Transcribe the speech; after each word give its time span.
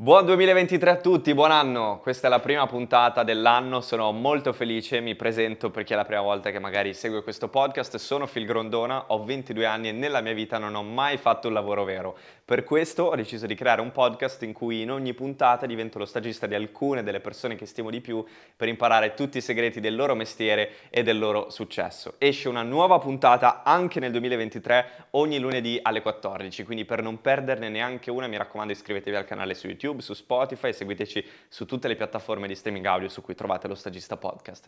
Buon 0.00 0.24
2023 0.24 0.90
a 0.90 0.96
tutti, 0.96 1.34
buon 1.34 1.50
anno! 1.50 1.98
Questa 2.00 2.26
è 2.26 2.30
la 2.30 2.40
prima 2.40 2.66
puntata 2.66 3.22
dell'anno, 3.22 3.82
sono 3.82 4.10
molto 4.12 4.54
felice, 4.54 5.00
mi 5.00 5.14
presento 5.14 5.68
per 5.68 5.84
chi 5.84 5.92
è 5.92 5.96
la 5.96 6.06
prima 6.06 6.22
volta 6.22 6.50
che 6.50 6.58
magari 6.58 6.94
segue 6.94 7.22
questo 7.22 7.48
podcast, 7.48 7.96
sono 7.96 8.26
Phil 8.26 8.46
Grondona, 8.46 9.04
ho 9.08 9.22
22 9.22 9.66
anni 9.66 9.88
e 9.88 9.92
nella 9.92 10.22
mia 10.22 10.32
vita 10.32 10.56
non 10.56 10.74
ho 10.74 10.82
mai 10.82 11.18
fatto 11.18 11.48
un 11.48 11.52
lavoro 11.52 11.84
vero. 11.84 12.16
Per 12.50 12.64
questo 12.64 13.04
ho 13.04 13.14
deciso 13.14 13.46
di 13.46 13.54
creare 13.54 13.80
un 13.80 13.92
podcast 13.92 14.42
in 14.42 14.52
cui 14.52 14.80
in 14.80 14.90
ogni 14.90 15.14
puntata 15.14 15.66
divento 15.66 15.98
lo 15.98 16.04
stagista 16.04 16.48
di 16.48 16.56
alcune 16.56 17.04
delle 17.04 17.20
persone 17.20 17.54
che 17.54 17.64
stimo 17.64 17.90
di 17.90 18.00
più 18.00 18.24
per 18.56 18.66
imparare 18.66 19.14
tutti 19.14 19.38
i 19.38 19.40
segreti 19.40 19.78
del 19.78 19.94
loro 19.94 20.16
mestiere 20.16 20.90
e 20.90 21.04
del 21.04 21.16
loro 21.16 21.48
successo. 21.50 22.14
Esce 22.18 22.48
una 22.48 22.64
nuova 22.64 22.98
puntata 22.98 23.62
anche 23.62 24.00
nel 24.00 24.10
2023 24.10 25.06
ogni 25.10 25.38
lunedì 25.38 25.78
alle 25.80 26.02
14, 26.02 26.64
quindi 26.64 26.84
per 26.84 27.04
non 27.04 27.20
perderne 27.20 27.68
neanche 27.68 28.10
una 28.10 28.26
mi 28.26 28.36
raccomando 28.36 28.72
iscrivetevi 28.72 29.16
al 29.16 29.26
canale 29.26 29.54
su 29.54 29.68
YouTube 29.68 30.02
su 30.02 30.12
Spotify, 30.12 30.72
seguiteci 30.72 31.24
su 31.46 31.66
tutte 31.66 31.86
le 31.86 31.94
piattaforme 31.94 32.48
di 32.48 32.56
streaming 32.56 32.86
audio 32.86 33.08
su 33.08 33.22
cui 33.22 33.36
trovate 33.36 33.68
lo 33.68 33.76
Stagista 33.76 34.16
Podcast. 34.16 34.66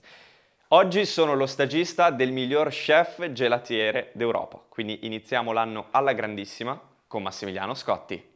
Oggi 0.69 1.05
sono 1.05 1.35
lo 1.35 1.47
stagista 1.47 2.11
del 2.11 2.31
miglior 2.31 2.69
chef 2.69 3.33
gelatiere 3.33 4.11
d'Europa, 4.13 4.63
quindi 4.69 5.01
iniziamo 5.03 5.51
l'anno 5.51 5.89
alla 5.91 6.13
grandissima 6.13 6.81
con 7.13 7.23
Massimiliano 7.23 7.75
Scotti. 7.75 8.31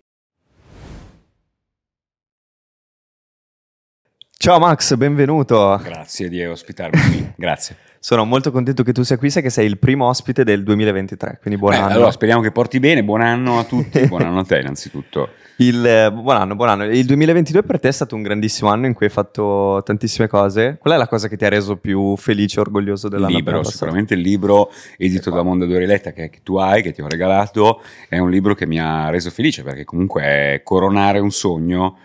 Ciao 4.36 4.58
Max, 4.58 4.94
benvenuto. 4.96 5.80
Grazie 5.82 6.28
di 6.28 6.44
ospitarmi 6.44 7.00
qui, 7.00 7.32
grazie. 7.38 7.78
Sono 8.00 8.26
molto 8.26 8.52
contento 8.52 8.82
che 8.82 8.92
tu 8.92 9.02
sia 9.02 9.16
qui, 9.16 9.30
sai 9.30 9.40
che 9.40 9.48
sei 9.48 9.64
il 9.64 9.78
primo 9.78 10.06
ospite 10.06 10.44
del 10.44 10.62
2023, 10.62 11.38
quindi 11.40 11.58
buon 11.58 11.72
Beh, 11.72 11.78
anno. 11.78 11.94
Allora 11.94 12.10
speriamo 12.10 12.42
che 12.42 12.52
porti 12.52 12.78
bene, 12.78 13.02
buon 13.02 13.22
anno 13.22 13.58
a 13.58 13.64
tutti, 13.64 14.04
buon 14.08 14.26
anno 14.26 14.40
a 14.40 14.44
te 14.44 14.58
innanzitutto. 14.58 15.30
Il, 15.58 15.86
eh, 15.86 16.12
buon 16.12 16.36
anno, 16.36 16.54
buon 16.54 16.68
anno. 16.68 16.84
Il 16.84 17.06
2022 17.06 17.62
per 17.62 17.80
te 17.80 17.88
è 17.88 17.92
stato 17.92 18.14
un 18.14 18.22
grandissimo 18.22 18.68
anno 18.68 18.84
in 18.84 18.92
cui 18.92 19.06
hai 19.06 19.12
fatto 19.12 19.80
tantissime 19.84 20.28
cose. 20.28 20.76
Qual 20.78 20.92
è 20.92 20.98
la 20.98 21.08
cosa 21.08 21.28
che 21.28 21.36
ti 21.38 21.46
ha 21.46 21.48
reso 21.48 21.76
più 21.76 22.14
felice 22.16 22.58
e 22.58 22.60
orgoglioso 22.60 23.08
dell'anno? 23.08 23.30
Il 23.30 23.36
libro, 23.36 23.62
sicuramente 23.62 24.12
il 24.12 24.20
libro 24.20 24.70
edito 24.98 25.30
da 25.30 25.42
Mondadori 25.42 25.86
Letta 25.86 26.12
che, 26.12 26.28
che 26.28 26.40
tu 26.42 26.56
hai, 26.56 26.82
che 26.82 26.92
ti 26.92 27.00
ho 27.00 27.08
regalato, 27.08 27.80
è 28.08 28.18
un 28.18 28.28
libro 28.28 28.54
che 28.54 28.66
mi 28.66 28.78
ha 28.78 29.08
reso 29.08 29.30
felice 29.30 29.62
perché 29.62 29.84
comunque 29.84 30.22
è 30.22 30.60
coronare 30.62 31.20
un 31.20 31.30
sogno 31.30 31.96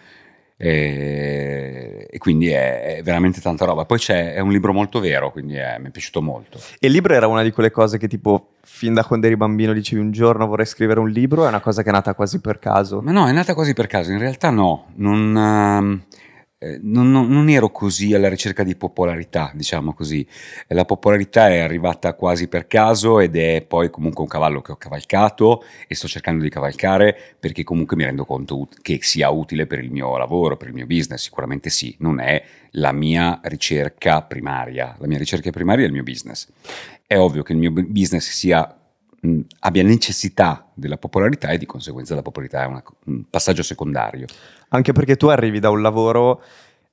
e, 0.64 2.06
e 2.08 2.18
quindi 2.20 2.50
è, 2.50 2.98
è, 2.98 3.02
veramente 3.02 3.42
tanta 3.42 3.66
roba. 3.66 3.86
Poi 3.86 3.98
c'è, 3.98 4.36
è 4.36 4.40
un 4.42 4.52
libro 4.52 4.74
molto 4.74 5.00
vero, 5.00 5.32
quindi 5.32 5.56
è, 5.56 5.78
mi 5.80 5.88
è 5.88 5.90
piaciuto 5.90 6.22
molto. 6.22 6.60
E 6.80 6.86
il 6.86 6.94
libro 6.94 7.16
era 7.16 7.26
una 7.26 7.42
di 7.42 7.50
quelle 7.50 7.72
cose 7.72 7.98
che 7.98 8.08
tipo 8.08 8.50
fin 8.62 8.94
da 8.94 9.04
quando 9.04 9.26
eri 9.26 9.36
bambino 9.36 9.74
dicevi 9.74 10.00
un 10.00 10.12
giorno 10.12 10.46
vorrei 10.46 10.68
scrivere 10.68 11.00
un 11.00 11.10
libro, 11.10 11.46
è 11.46 11.48
una 11.48 11.62
cosa 11.62 11.82
che 11.82 11.90
è 11.90 11.92
nata 11.92 12.14
quasi 12.14 12.40
per 12.42 12.60
caso? 12.60 13.02
Ma 13.02 13.12
no, 13.12 13.28
è 13.28 13.32
nata 13.32 13.56
quasi 13.56 13.74
per 13.74 13.88
caso, 13.88 14.12
in 14.12 14.20
realtà 14.20 14.52
no, 14.52 14.86
non... 14.98 16.04
Uh, 16.06 16.18
eh, 16.64 16.78
non, 16.84 17.10
non, 17.10 17.28
non, 17.28 17.50
ero 17.50 17.72
così 17.72 18.14
alla 18.14 18.30
ricerca 18.30 18.62
di 18.62 18.76
popolarità, 18.76 19.52
diciamo 19.56 19.96
così. 19.96 20.24
La 20.68 20.86
popolarità 20.86 21.50
è 21.50 21.58
arrivata 21.58 22.14
quasi 22.14 22.48
per 22.48 22.68
caso 22.68 23.20
ed 23.20 23.36
è 23.36 23.66
poi 23.68 23.90
comunque 23.90 24.22
un 24.22 24.30
cavallo 24.30 24.62
che 24.62 24.72
ho 24.72 24.76
cavalcato 24.76 25.64
e 25.88 25.96
sto 25.96 26.08
cercando 26.08 26.44
di 26.44 26.52
cavalcare 26.52 27.18
perché 27.40 27.64
comunque 27.64 27.98
mi 27.98 28.04
rendo 28.04 28.26
conto 28.26 28.68
che 28.84 29.00
sia 29.02 29.32
utile 29.32 29.66
per 29.66 29.80
il 29.80 29.90
mio 29.90 30.16
lavoro, 30.18 30.56
per 30.56 30.68
il 30.68 30.76
mio 30.76 30.86
business. 30.86 31.24
Sicuramente 31.24 31.72
sì, 31.72 31.96
non 31.98 32.20
è 32.20 32.44
la 32.74 32.92
mia 32.92 33.40
ricerca 33.46 34.22
primaria. 34.22 34.96
La 35.00 35.08
mia 35.08 35.18
ricerca 35.18 35.50
primaria 35.50 35.86
è 35.86 35.88
il 35.88 35.94
mio 35.94 36.04
business. 36.04 36.48
È 37.08 37.18
ovvio 37.18 37.42
che 37.42 37.54
il 37.54 37.58
mio 37.58 37.72
business 37.72 38.30
sia 38.30 38.81
mh, 39.22 39.40
abbia 39.60 39.84
necessità 39.84 40.70
della 40.74 40.98
popolarità 40.98 41.50
e 41.50 41.58
di 41.58 41.66
conseguenza 41.66 42.16
la 42.16 42.22
popolarità 42.22 42.64
è 42.64 42.66
una, 42.66 42.84
un 43.06 43.24
passaggio 43.30 43.64
secondario. 43.64 44.26
Anche 44.70 44.92
perché 44.92 45.18
tu 45.18 45.28
arrivi 45.28 45.60
da 45.60 45.70
un 45.70 45.82
lavoro 45.82 46.42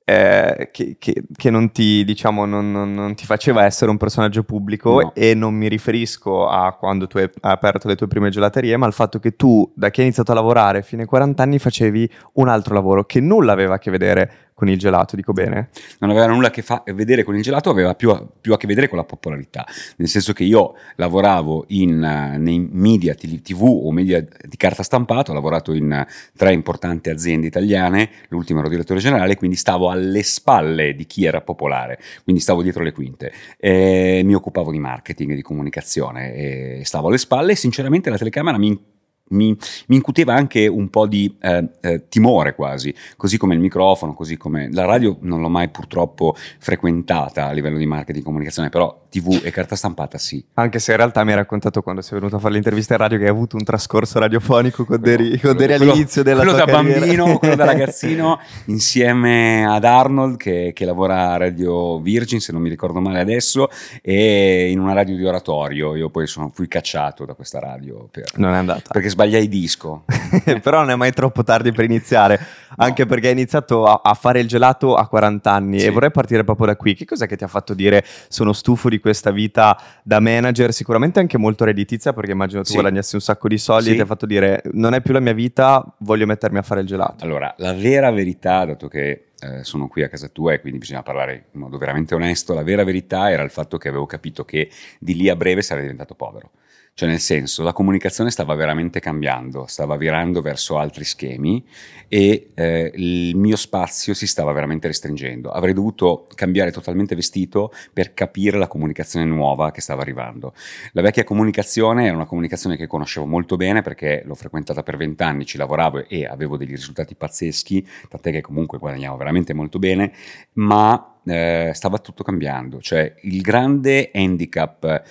eh, 0.09 0.69
che, 0.71 0.95
che, 0.97 1.23
che, 1.35 1.49
non, 1.51 1.71
ti, 1.71 2.03
diciamo, 2.03 2.45
non, 2.45 2.71
non, 2.71 2.95
non, 2.95 3.13
ti, 3.13 3.25
faceva 3.25 3.65
essere 3.65 3.91
un 3.91 3.97
personaggio 3.97 4.41
pubblico 4.41 5.01
no. 5.01 5.13
e 5.13 5.35
non 5.35 5.53
mi 5.53 5.67
riferisco 5.67 6.47
a 6.47 6.73
quando 6.73 7.05
tu 7.05 7.19
hai 7.19 7.29
aperto 7.41 7.87
le 7.87 7.95
tue 7.95 8.07
prime 8.07 8.31
gelaterie, 8.31 8.75
ma 8.75 8.87
al 8.87 8.93
fatto 8.93 9.19
che 9.19 9.35
tu, 9.35 9.71
da 9.75 9.91
che 9.91 10.01
hai 10.01 10.07
iniziato 10.07 10.31
a 10.31 10.35
lavorare 10.35 10.81
fino 10.81 11.03
ai 11.03 11.07
40 11.07 11.43
anni, 11.43 11.59
facevi 11.59 12.09
un 12.33 12.47
altro 12.47 12.73
lavoro 12.73 13.05
che 13.05 13.19
nulla 13.19 13.51
aveva 13.51 13.75
a 13.75 13.77
che 13.77 13.91
vedere 13.91 14.48
con 14.59 14.67
il 14.67 14.77
gelato, 14.77 15.15
dico 15.15 15.31
bene? 15.31 15.69
Non 15.99 16.09
aveva 16.09 16.27
nulla 16.27 16.47
a 16.47 16.51
che 16.51 16.61
fa- 16.61 16.83
vedere 16.93 17.23
con 17.23 17.35
il 17.35 17.41
gelato, 17.41 17.69
aveva 17.69 17.95
più 17.95 18.11
a, 18.11 18.21
più 18.39 18.53
a, 18.53 18.57
che 18.57 18.67
vedere 18.67 18.89
con 18.89 18.97
la 18.97 19.05
popolarità, 19.05 19.65
nel 19.95 20.09
senso 20.09 20.33
che 20.33 20.43
io 20.43 20.73
lavoravo 20.97 21.63
in, 21.69 21.93
uh, 21.93 22.37
nei 22.37 22.59
media 22.59 23.15
tv 23.15 23.63
o 23.63 23.91
media 23.93 24.19
di 24.19 24.57
carta 24.57 24.83
stampata, 24.83 25.31
ho 25.31 25.33
lavorato 25.33 25.73
in 25.73 26.05
uh, 26.05 26.11
tre 26.37 26.51
importanti 26.51 27.09
aziende 27.09 27.47
italiane, 27.47 28.09
l'ultimo 28.27 28.59
ero 28.59 28.67
direttore 28.67 28.99
generale, 28.99 29.37
quindi 29.37 29.55
stavo 29.55 29.89
alle 29.89 30.23
spalle 30.23 30.93
di 30.93 31.05
chi 31.05 31.23
era 31.23 31.39
popolare, 31.39 31.97
quindi 32.23 32.41
stavo 32.41 32.61
dietro 32.61 32.83
le 32.83 32.91
quinte, 32.91 33.31
e 33.57 34.21
mi 34.25 34.35
occupavo 34.35 34.71
di 34.71 34.79
marketing 34.79 35.31
e 35.31 35.35
di 35.35 35.41
comunicazione, 35.41 36.33
e 36.33 36.81
stavo 36.83 37.07
alle 37.07 37.17
spalle 37.17 37.53
e 37.53 37.55
sinceramente 37.55 38.09
la 38.09 38.17
telecamera 38.17 38.57
mi 38.57 38.97
mi, 39.29 39.55
mi, 39.87 39.95
incuteva 39.95 40.33
anche 40.33 40.67
un 40.67 40.89
po' 40.89 41.07
di 41.07 41.35
eh, 41.41 41.67
eh, 41.81 42.07
timore 42.09 42.55
quasi, 42.55 42.93
così 43.17 43.37
come 43.37 43.53
il 43.53 43.59
microfono, 43.59 44.13
così 44.13 44.37
come 44.37 44.69
la 44.71 44.85
radio 44.85 45.17
non 45.21 45.41
l'ho 45.41 45.49
mai 45.49 45.69
purtroppo 45.69 46.35
frequentata 46.59 47.47
a 47.47 47.51
livello 47.51 47.77
di 47.77 47.85
marketing 47.85 48.23
e 48.23 48.25
comunicazione, 48.25 48.69
però 48.69 49.07
tv 49.09 49.41
e 49.43 49.51
carta 49.51 49.75
stampata 49.75 50.17
sì. 50.17 50.43
Anche 50.53 50.79
se 50.79 50.91
in 50.91 50.97
realtà 50.97 51.23
mi 51.23 51.31
hai 51.31 51.37
raccontato 51.37 51.81
quando 51.81 52.01
sei 52.01 52.19
venuto 52.19 52.37
a 52.37 52.39
fare 52.39 52.53
l'intervista 52.53 52.93
in 52.93 52.99
radio 52.99 53.17
che 53.17 53.23
hai 53.23 53.29
avuto 53.29 53.55
un 53.55 53.63
trascorso 53.63 54.19
radiofonico 54.19 54.85
con 54.85 55.01
Deri, 55.01 55.39
con 55.39 55.55
Deri 55.57 55.73
all'inizio 55.73 56.23
della 56.23 56.43
quello 56.43 56.55
tua 56.55 56.65
da 56.65 56.71
carriera. 56.71 56.99
bambino, 56.99 57.37
quello 57.39 57.55
da 57.55 57.65
ragazzino, 57.65 58.39
insieme 58.65 59.65
ad 59.67 59.83
Arnold 59.83 60.37
che, 60.37 60.71
che, 60.73 60.85
lavora 60.85 61.31
a 61.31 61.37
Radio 61.37 61.99
Virgin, 61.99 62.39
se 62.39 62.51
non 62.51 62.61
mi 62.61 62.69
ricordo 62.69 62.99
male 62.99 63.19
adesso, 63.19 63.69
e 64.01 64.69
in 64.69 64.79
una 64.79 64.93
radio 64.93 65.15
di 65.15 65.25
oratorio. 65.25 65.95
Io 65.95 66.09
poi 66.09 66.27
sono, 66.27 66.51
fui 66.53 66.67
cacciato 66.67 67.25
da 67.25 67.33
questa 67.33 67.59
radio. 67.59 68.07
Per, 68.11 68.23
non 68.35 68.53
è 68.53 68.57
andata. 68.57 68.91
Perché 68.91 69.09
sbagliai 69.09 69.47
disco. 69.47 70.03
Però 70.61 70.79
non 70.79 70.91
è 70.91 70.95
mai 70.95 71.11
troppo 71.11 71.43
tardi 71.43 71.71
per 71.71 71.85
iniziare, 71.85 72.39
no. 72.69 72.85
anche 72.85 73.05
perché 73.05 73.27
hai 73.27 73.33
iniziato 73.33 73.85
a, 73.85 74.01
a, 74.03 74.13
fare 74.13 74.39
il 74.39 74.47
gelato 74.47 74.95
a 74.95 75.07
40 75.07 75.51
anni 75.51 75.79
sì. 75.79 75.87
e 75.87 75.89
vorrei 75.89 76.11
partire 76.11 76.43
proprio 76.43 76.67
da 76.67 76.75
qui. 76.75 76.93
Che 76.93 77.05
cos'è 77.05 77.27
che 77.27 77.35
ti 77.35 77.43
ha 77.43 77.47
fatto 77.47 77.73
dire 77.73 78.03
sono 78.27 78.53
stufo 78.53 78.89
di 78.89 78.98
questa 78.99 79.31
vita 79.31 79.79
da 80.03 80.19
manager? 80.19 80.73
Sicuramente 80.73 81.19
anche 81.19 81.37
molto 81.37 81.65
redditizia, 81.65 82.13
perché 82.13 82.31
immagino 82.31 82.61
tu 82.61 82.69
sì. 82.69 82.73
guadagnassi 82.73 83.15
un 83.15 83.21
sacco 83.21 83.47
di 83.47 83.57
soldi 83.57 83.85
sì. 83.85 83.91
e 83.91 83.95
ti 83.95 84.01
ha 84.01 84.05
fatto 84.05 84.25
dire 84.25 84.61
non 84.73 84.93
è 84.93 85.01
più 85.01 85.13
la 85.13 85.19
mia 85.19 85.33
vita, 85.33 85.85
voglio 85.99 86.25
mettermi 86.25 86.57
a 86.57 86.61
fare 86.61 86.81
il 86.81 86.87
gelato. 86.87 87.23
Allora, 87.23 87.53
la 87.57 87.73
vera 87.73 88.11
verità, 88.11 88.65
dato 88.65 88.87
che 88.87 89.29
eh, 89.39 89.63
sono 89.63 89.87
qui 89.87 90.03
a 90.03 90.09
casa 90.09 90.27
tua 90.27 90.53
e 90.53 90.61
quindi 90.61 90.79
bisogna 90.79 91.03
parlare 91.03 91.45
in 91.51 91.59
modo 91.59 91.77
veramente 91.77 92.13
onesto, 92.15 92.53
la 92.53 92.63
vera 92.63 92.83
verità 92.83 93.31
era 93.31 93.43
il 93.43 93.49
fatto 93.49 93.77
che 93.77 93.87
avevo 93.87 94.05
capito 94.05 94.43
che 94.43 94.69
di 94.99 95.15
lì 95.15 95.29
a 95.29 95.35
breve 95.35 95.61
sarei 95.61 95.83
diventato 95.83 96.15
povero. 96.15 96.51
Cioè 96.93 97.07
nel 97.07 97.19
senso, 97.19 97.63
la 97.63 97.71
comunicazione 97.71 98.29
stava 98.29 98.55
veramente 98.55 98.99
cambiando, 98.99 99.65
stava 99.67 99.95
virando 99.95 100.41
verso 100.41 100.77
altri 100.77 101.05
schemi 101.05 101.63
e 102.09 102.49
eh, 102.55 102.91
il 102.95 103.37
mio 103.37 103.55
spazio 103.55 104.13
si 104.13 104.27
stava 104.27 104.51
veramente 104.51 104.87
restringendo. 104.87 105.49
Avrei 105.49 105.73
dovuto 105.73 106.27
cambiare 106.35 106.71
totalmente 106.71 107.15
vestito 107.15 107.71
per 107.93 108.13
capire 108.13 108.57
la 108.57 108.67
comunicazione 108.67 109.25
nuova 109.25 109.71
che 109.71 109.79
stava 109.79 110.01
arrivando. 110.01 110.53
La 110.91 111.01
vecchia 111.01 111.23
comunicazione 111.23 112.05
era 112.05 112.15
una 112.15 112.25
comunicazione 112.25 112.75
che 112.75 112.87
conoscevo 112.87 113.25
molto 113.25 113.55
bene 113.55 113.81
perché 113.81 114.23
l'ho 114.25 114.35
frequentata 114.35 114.83
per 114.83 114.97
vent'anni, 114.97 115.45
ci 115.45 115.57
lavoravo 115.57 116.07
e 116.07 116.25
avevo 116.25 116.57
degli 116.57 116.71
risultati 116.71 117.15
pazzeschi, 117.15 117.87
tant'è 118.09 118.31
che 118.31 118.41
comunque 118.41 118.77
guadagnavo 118.77 119.15
veramente 119.15 119.53
molto 119.53 119.79
bene, 119.79 120.11
ma 120.53 121.19
eh, 121.25 121.71
stava 121.73 121.99
tutto 121.99 122.23
cambiando. 122.23 122.81
Cioè 122.81 123.15
il 123.21 123.41
grande 123.41 124.11
handicap 124.13 125.03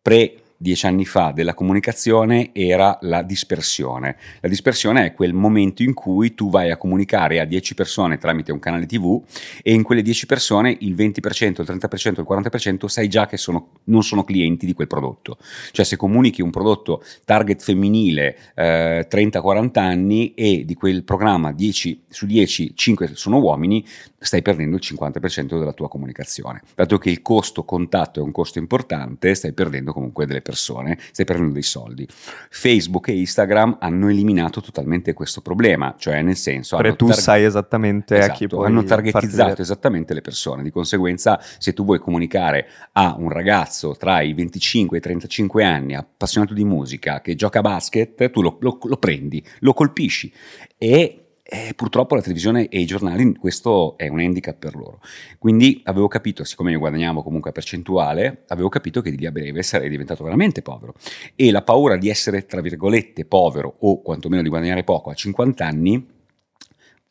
pre 0.00 0.41
dieci 0.62 0.86
anni 0.86 1.04
fa 1.04 1.32
della 1.32 1.52
comunicazione 1.52 2.50
era 2.54 2.96
la 3.02 3.22
dispersione. 3.22 4.16
La 4.40 4.48
dispersione 4.48 5.04
è 5.04 5.12
quel 5.12 5.34
momento 5.34 5.82
in 5.82 5.92
cui 5.92 6.34
tu 6.34 6.48
vai 6.48 6.70
a 6.70 6.76
comunicare 6.76 7.40
a 7.40 7.44
10 7.44 7.74
persone 7.74 8.16
tramite 8.16 8.52
un 8.52 8.60
canale 8.60 8.86
TV 8.86 9.20
e 9.62 9.74
in 9.74 9.82
quelle 9.82 10.00
10 10.02 10.24
persone 10.26 10.74
il 10.80 10.94
20%, 10.94 11.60
il 11.60 11.66
30%, 11.68 12.20
il 12.20 12.26
40% 12.26 12.86
sai 12.86 13.08
già 13.08 13.26
che 13.26 13.36
sono, 13.36 13.72
non 13.84 14.02
sono 14.02 14.22
clienti 14.22 14.64
di 14.64 14.72
quel 14.72 14.86
prodotto. 14.86 15.36
Cioè 15.72 15.84
se 15.84 15.96
comunichi 15.96 16.40
un 16.40 16.50
prodotto 16.50 17.02
target 17.24 17.60
femminile 17.60 18.36
eh, 18.54 19.06
30-40 19.10 19.78
anni 19.80 20.32
e 20.34 20.64
di 20.64 20.74
quel 20.74 21.02
programma 21.02 21.52
10 21.52 22.04
su 22.08 22.24
10, 22.26 22.72
5 22.76 23.10
sono 23.14 23.38
uomini, 23.40 23.84
stai 24.22 24.42
perdendo 24.42 24.76
il 24.76 24.82
50% 24.84 25.58
della 25.58 25.72
tua 25.72 25.88
comunicazione. 25.88 26.62
Dato 26.74 26.98
che 26.98 27.10
il 27.10 27.22
costo 27.22 27.64
contatto 27.64 28.20
è 28.20 28.22
un 28.22 28.32
costo 28.32 28.58
importante, 28.58 29.34
stai 29.34 29.52
perdendo 29.52 29.92
comunque 29.92 30.26
delle 30.26 30.40
persone 30.40 30.98
stai 31.10 31.24
prendendo 31.24 31.54
dei 31.54 31.62
soldi. 31.62 32.06
Facebook 32.08 33.08
e 33.08 33.18
Instagram 33.18 33.78
hanno 33.80 34.08
eliminato 34.08 34.60
totalmente 34.60 35.12
questo 35.12 35.40
problema, 35.40 35.94
cioè 35.98 36.22
nel 36.22 36.36
senso... 36.36 36.76
Perché 36.76 36.96
tu 36.96 37.08
tar- 37.08 37.18
sai 37.18 37.44
esattamente 37.44 38.16
esatto, 38.16 38.32
a 38.32 38.36
chi 38.36 38.46
puoi 38.46 38.66
Hanno 38.66 38.84
targetizzato 38.84 39.60
esattamente 39.60 40.14
le 40.14 40.20
persone, 40.20 40.62
di 40.62 40.70
conseguenza 40.70 41.40
se 41.58 41.72
tu 41.72 41.84
vuoi 41.84 41.98
comunicare 41.98 42.68
a 42.92 43.14
un 43.18 43.28
ragazzo 43.28 43.94
tra 43.96 44.20
i 44.20 44.32
25 44.32 44.96
e 44.96 45.00
i 45.00 45.02
35 45.02 45.64
anni 45.64 45.94
appassionato 45.94 46.54
di 46.54 46.64
musica 46.64 47.20
che 47.20 47.34
gioca 47.34 47.58
a 47.58 47.62
basket, 47.62 48.30
tu 48.30 48.42
lo, 48.42 48.56
lo, 48.60 48.78
lo 48.82 48.96
prendi, 48.96 49.44
lo 49.60 49.72
colpisci 49.72 50.32
e 50.78 51.21
E 51.54 51.74
purtroppo 51.74 52.14
la 52.14 52.22
televisione 52.22 52.66
e 52.68 52.80
i 52.80 52.86
giornali, 52.86 53.34
questo 53.34 53.98
è 53.98 54.08
un 54.08 54.20
handicap 54.20 54.56
per 54.56 54.74
loro. 54.74 55.02
Quindi 55.36 55.82
avevo 55.84 56.08
capito, 56.08 56.44
siccome 56.44 56.70
io 56.70 56.78
guadagnavo 56.78 57.22
comunque 57.22 57.50
a 57.50 57.52
percentuale, 57.52 58.44
avevo 58.48 58.70
capito 58.70 59.02
che 59.02 59.10
di 59.10 59.18
lì 59.18 59.26
a 59.26 59.30
breve 59.30 59.62
sarei 59.62 59.90
diventato 59.90 60.24
veramente 60.24 60.62
povero. 60.62 60.94
E 61.36 61.50
la 61.50 61.60
paura 61.60 61.98
di 61.98 62.08
essere, 62.08 62.46
tra 62.46 62.62
virgolette, 62.62 63.26
povero 63.26 63.76
o 63.80 64.00
quantomeno 64.00 64.40
di 64.40 64.48
guadagnare 64.48 64.82
poco 64.82 65.10
a 65.10 65.14
50 65.14 65.66
anni, 65.66 66.08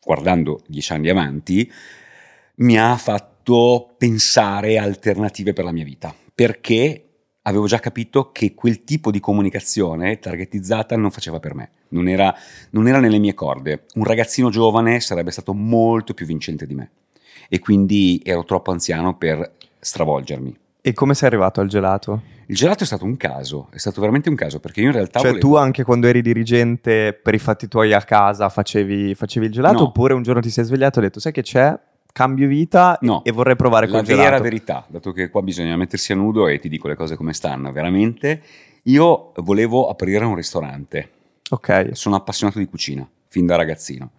guardando 0.04 0.60
10 0.66 0.92
anni 0.92 1.08
avanti, 1.08 1.72
mi 2.56 2.76
ha 2.76 2.96
fatto 2.96 3.94
pensare 3.96 4.76
a 4.76 4.82
alternative 4.82 5.52
per 5.52 5.62
la 5.62 5.72
mia 5.72 5.84
vita. 5.84 6.12
Perché 6.34 7.11
avevo 7.42 7.66
già 7.66 7.78
capito 7.78 8.30
che 8.32 8.54
quel 8.54 8.84
tipo 8.84 9.10
di 9.10 9.20
comunicazione 9.20 10.18
targetizzata 10.18 10.96
non 10.96 11.10
faceva 11.10 11.40
per 11.40 11.54
me, 11.54 11.70
non 11.88 12.08
era, 12.08 12.34
non 12.70 12.86
era, 12.86 13.00
nelle 13.00 13.18
mie 13.18 13.34
corde. 13.34 13.84
Un 13.94 14.04
ragazzino 14.04 14.50
giovane 14.50 15.00
sarebbe 15.00 15.30
stato 15.30 15.52
molto 15.54 16.14
più 16.14 16.26
vincente 16.26 16.66
di 16.66 16.74
me 16.74 16.90
e 17.48 17.58
quindi 17.58 18.20
ero 18.24 18.44
troppo 18.44 18.70
anziano 18.70 19.16
per 19.16 19.52
stravolgermi. 19.78 20.56
E 20.80 20.92
come 20.94 21.14
sei 21.14 21.28
arrivato 21.28 21.60
al 21.60 21.68
gelato? 21.68 22.22
Il 22.46 22.56
gelato 22.56 22.82
è 22.82 22.86
stato 22.86 23.04
un 23.04 23.16
caso, 23.16 23.68
è 23.70 23.78
stato 23.78 24.00
veramente 24.00 24.28
un 24.28 24.34
caso 24.34 24.58
perché 24.58 24.80
io 24.80 24.88
in 24.88 24.92
realtà... 24.92 25.20
Cioè 25.20 25.30
volevo... 25.32 25.48
tu 25.48 25.54
anche 25.54 25.84
quando 25.84 26.06
eri 26.06 26.22
dirigente 26.22 27.12
per 27.12 27.34
i 27.34 27.38
fatti 27.38 27.68
tuoi 27.68 27.92
a 27.92 28.02
casa 28.02 28.48
facevi, 28.48 29.14
facevi 29.14 29.46
il 29.46 29.52
gelato 29.52 29.78
No. 29.78 29.82
oppure 29.84 30.14
un 30.14 30.22
giorno 30.22 30.40
ti 30.40 30.50
sei 30.50 30.64
svegliato 30.64 30.98
e 30.98 31.02
hai 31.02 31.08
detto 31.08 31.20
sai 31.20 31.32
che 31.32 31.42
c'è? 31.42 31.78
Cambio 32.12 32.46
vita 32.46 32.98
No. 33.00 33.24
e 33.24 33.32
vorrei 33.32 33.56
provare 33.56 33.86
la 33.86 33.92
col 33.98 34.02
vera 34.06 34.22
gelato. 34.24 34.42
verità, 34.42 34.84
dato 34.88 35.12
che 35.12 35.30
qua 35.30 35.40
bisogna 35.42 35.76
mettersi 35.76 36.12
a 36.12 36.14
nudo 36.14 36.46
e 36.46 36.58
ti 36.58 36.68
dico 36.68 36.86
le 36.88 36.94
cose 36.94 37.16
come 37.16 37.32
stanno, 37.32 37.72
veramente, 37.72 38.42
io 38.84 39.32
volevo 39.36 39.88
aprire 39.88 40.24
un 40.24 40.34
ristorante. 40.34 41.10
Ok, 41.50 41.90
Sono 41.92 42.16
appassionato 42.16 42.58
di 42.58 42.66
cucina, 42.66 43.06
fin 43.28 43.46
da 43.46 43.56
ragazzino. 43.56 44.10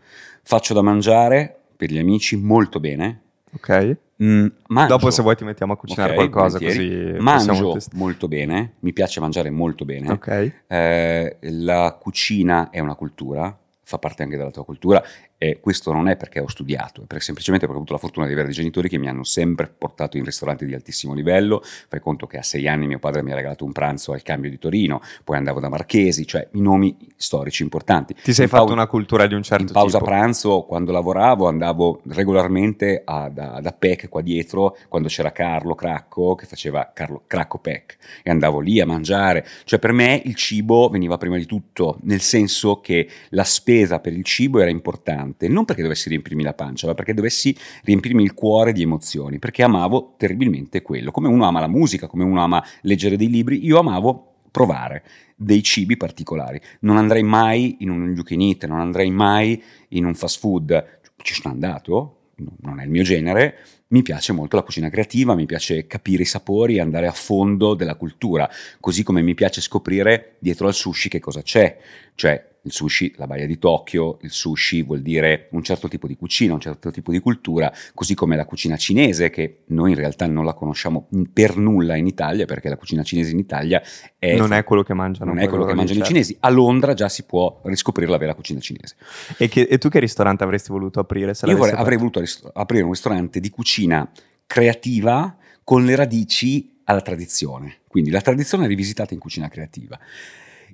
Faccio 0.43 0.73
da 0.73 0.81
mangiare 0.81 1.55
per 1.75 1.91
gli 1.91 1.97
amici 1.99 2.35
molto 2.35 2.79
bene. 2.79 3.21
ok. 3.55 3.97
Mm, 4.23 4.45
Dopo 4.87 5.09
se 5.11 5.21
vuoi 5.21 5.35
ti 5.35 5.43
mettiamo 5.43 5.73
a 5.73 5.75
cucinare 5.75 6.11
Ok, 6.11 6.15
qualcosa 6.15 6.57
così 6.59 7.15
Mangio 7.17 7.75
molto 7.93 8.27
bene, 8.29 8.73
mi 8.79 8.93
piace 8.93 9.19
mangiare 9.19 9.49
molto 9.49 9.83
bene. 9.85 10.11
Ok. 10.11 10.51
Eh, 10.67 11.37
la 11.41 11.97
cucina 11.99 12.69
è 12.69 12.79
una 12.79 12.93
cultura, 12.95 13.57
fa 13.81 13.97
parte 13.97 14.23
anche 14.23 14.37
della 14.37 14.51
tua 14.51 14.63
cultura 14.63 15.03
e 15.43 15.59
questo 15.59 15.91
non 15.91 16.07
è 16.07 16.15
perché 16.15 16.39
ho 16.39 16.47
studiato, 16.47 17.01
è 17.01 17.05
per- 17.05 17.21
semplicemente 17.21 17.65
perché 17.65 17.73
ho 17.73 17.83
avuto 17.83 17.91
la 17.91 17.99
fortuna 17.99 18.25
di 18.27 18.31
avere 18.31 18.47
dei 18.47 18.55
genitori 18.55 18.87
che 18.87 18.97
mi 18.97 19.09
hanno 19.09 19.25
sempre 19.25 19.67
portato 19.67 20.15
in 20.15 20.23
ristoranti 20.23 20.65
di 20.65 20.73
altissimo 20.73 21.13
livello. 21.13 21.61
Fai 21.89 21.99
conto 21.99 22.27
che 22.27 22.37
a 22.37 22.43
sei 22.43 22.65
anni 22.67 22.87
mio 22.87 22.97
padre 22.99 23.21
mi 23.23 23.33
ha 23.33 23.35
regalato 23.35 23.65
un 23.65 23.73
pranzo 23.73 24.13
al 24.13 24.21
cambio 24.23 24.49
di 24.49 24.57
Torino, 24.57 25.01
poi 25.25 25.35
andavo 25.35 25.59
da 25.59 25.67
Marchesi, 25.67 26.25
cioè 26.25 26.47
i 26.53 26.61
nomi 26.61 26.95
storici 27.17 27.61
importanti. 27.61 28.13
Ti 28.23 28.33
sei 28.33 28.45
In 28.45 28.49
fatto 28.51 28.63
pau- 28.65 28.73
una 28.73 28.87
cultura 28.87 29.27
di 29.27 29.33
un 29.33 29.43
certo 29.43 29.63
in 29.63 29.71
pausa 29.73 29.97
tipo. 29.97 30.09
pranzo, 30.09 30.61
quando 30.63 30.93
lavoravo, 30.93 31.47
andavo 31.49 32.01
regolarmente 32.07 33.01
a, 33.03 33.27
da, 33.29 33.59
da 33.61 33.71
PEC 33.73 34.07
qua 34.07 34.21
dietro, 34.21 34.77
quando 34.87 35.09
c'era 35.09 35.33
Carlo 35.33 35.75
Cracco 35.75 36.35
che 36.35 36.45
faceva 36.45 36.89
Carlo 36.93 37.23
Cracco 37.27 37.57
PEC, 37.59 37.97
e 38.23 38.29
andavo 38.29 38.61
lì 38.61 38.79
a 38.79 38.85
mangiare. 38.85 39.45
Cioè 39.65 39.77
per 39.79 39.91
me 39.91 40.21
il 40.23 40.35
cibo 40.35 40.87
veniva 40.87 41.17
prima 41.17 41.35
di 41.37 41.45
tutto, 41.45 41.97
nel 42.03 42.21
senso 42.21 42.79
che 42.79 43.09
la 43.31 43.43
spesa 43.43 43.99
per 43.99 44.13
il 44.13 44.23
cibo 44.23 44.59
era 44.59 44.69
importante, 44.69 45.31
non 45.47 45.65
perché 45.65 45.81
dovessi 45.81 46.09
riempirmi 46.09 46.43
la 46.43 46.53
pancia, 46.53 46.87
ma 46.87 46.93
perché 46.93 47.13
dovessi 47.13 47.55
riempirmi 47.83 48.23
il 48.23 48.33
cuore 48.33 48.73
di 48.73 48.81
emozioni, 48.81 49.39
perché 49.39 49.63
amavo 49.63 50.15
terribilmente 50.17 50.81
quello. 50.81 51.11
Come 51.11 51.27
uno 51.27 51.45
ama 51.45 51.59
la 51.59 51.67
musica, 51.67 52.07
come 52.07 52.23
uno 52.23 52.41
ama 52.41 52.63
leggere 52.81 53.17
dei 53.17 53.29
libri, 53.29 53.65
io 53.65 53.79
amavo 53.79 54.33
provare 54.53 55.03
dei 55.35 55.63
cibi 55.63 55.97
particolari. 55.97 56.61
Non 56.81 56.97
andrei 56.97 57.23
mai 57.23 57.77
in 57.79 57.89
un 57.89 58.23
eat, 58.25 58.65
non 58.65 58.79
andrei 58.79 59.09
mai 59.09 59.61
in 59.89 60.05
un 60.05 60.13
fast 60.13 60.39
food. 60.39 60.99
Ci 61.17 61.33
sono 61.33 61.53
andato, 61.53 62.29
no- 62.35 62.55
non 62.61 62.79
è 62.79 62.83
il 62.83 62.89
mio 62.89 63.03
genere. 63.03 63.57
Mi 63.87 64.03
piace 64.03 64.31
molto 64.31 64.55
la 64.55 64.63
cucina 64.63 64.89
creativa, 64.89 65.35
mi 65.35 65.45
piace 65.45 65.85
capire 65.87 66.23
i 66.23 66.25
sapori 66.25 66.79
andare 66.79 67.07
a 67.07 67.11
fondo 67.11 67.73
della 67.73 67.95
cultura, 67.95 68.49
così 68.79 69.03
come 69.03 69.21
mi 69.21 69.33
piace 69.33 69.61
scoprire 69.61 70.35
dietro 70.39 70.67
al 70.67 70.73
sushi 70.73 71.09
che 71.09 71.19
cosa 71.19 71.41
c'è. 71.41 71.77
Cioè, 72.15 72.52
il 72.65 72.71
sushi, 72.71 73.13
la 73.17 73.27
baia 73.27 73.45
di 73.45 73.57
Tokyo, 73.57 74.19
il 74.21 74.31
sushi 74.31 74.83
vuol 74.83 75.01
dire 75.01 75.47
un 75.51 75.63
certo 75.63 75.89
tipo 75.89 76.07
di 76.07 76.15
cucina, 76.15 76.53
un 76.53 76.61
certo 76.61 76.91
tipo 76.91 77.11
di 77.11 77.19
cultura, 77.19 77.71
così 77.93 78.13
come 78.15 78.37
la 78.37 78.45
cucina 78.45 78.77
cinese, 78.77 79.29
che 79.29 79.63
noi 79.67 79.91
in 79.91 79.97
realtà 79.97 80.27
non 80.27 80.45
la 80.45 80.53
conosciamo 80.53 81.07
per 81.33 81.57
nulla 81.57 81.95
in 81.97 82.07
Italia, 82.07 82.45
perché 82.45 82.69
la 82.69 82.77
cucina 82.77 83.03
cinese 83.03 83.31
in 83.31 83.39
Italia 83.39 83.81
è 84.17 84.35
non 84.37 84.53
è 84.53 84.63
quello 84.63 84.81
che 84.83 84.93
mangiano. 84.93 85.31
non 85.33 85.39
è 85.43 85.47
quello 85.49 85.65
che 85.65 85.73
mangiano 85.73 85.99
i 85.99 86.03
cinesi. 86.05 86.37
A 86.39 86.49
Londra 86.49 86.93
già 86.93 87.09
si 87.09 87.23
può 87.23 87.59
riscoprire 87.65 88.09
la 88.09 88.17
vera 88.17 88.33
cucina 88.33 88.59
cinese. 88.61 88.95
E, 89.37 89.49
che- 89.49 89.67
e 89.69 89.77
tu 89.77 89.89
che 89.89 89.99
ristorante 89.99 90.43
avresti 90.45 90.71
voluto 90.71 90.99
aprire? 91.01 91.33
Io 91.43 91.57
vorrei- 91.57 91.75
avrei 91.81 91.97
voluto 91.97 92.19
ris- 92.21 92.49
aprire 92.53 92.83
un 92.83 92.91
ristorante 92.91 93.39
di 93.41 93.49
cucina 93.49 94.09
creativa 94.47 95.35
con 95.63 95.83
le 95.83 95.95
radici 95.95 96.79
alla 96.85 97.01
tradizione. 97.01 97.79
Quindi 97.87 98.09
la 98.09 98.21
tradizione 98.21 98.67
rivisitata 98.67 99.13
in 99.13 99.19
cucina 99.19 99.49
creativa. 99.49 99.99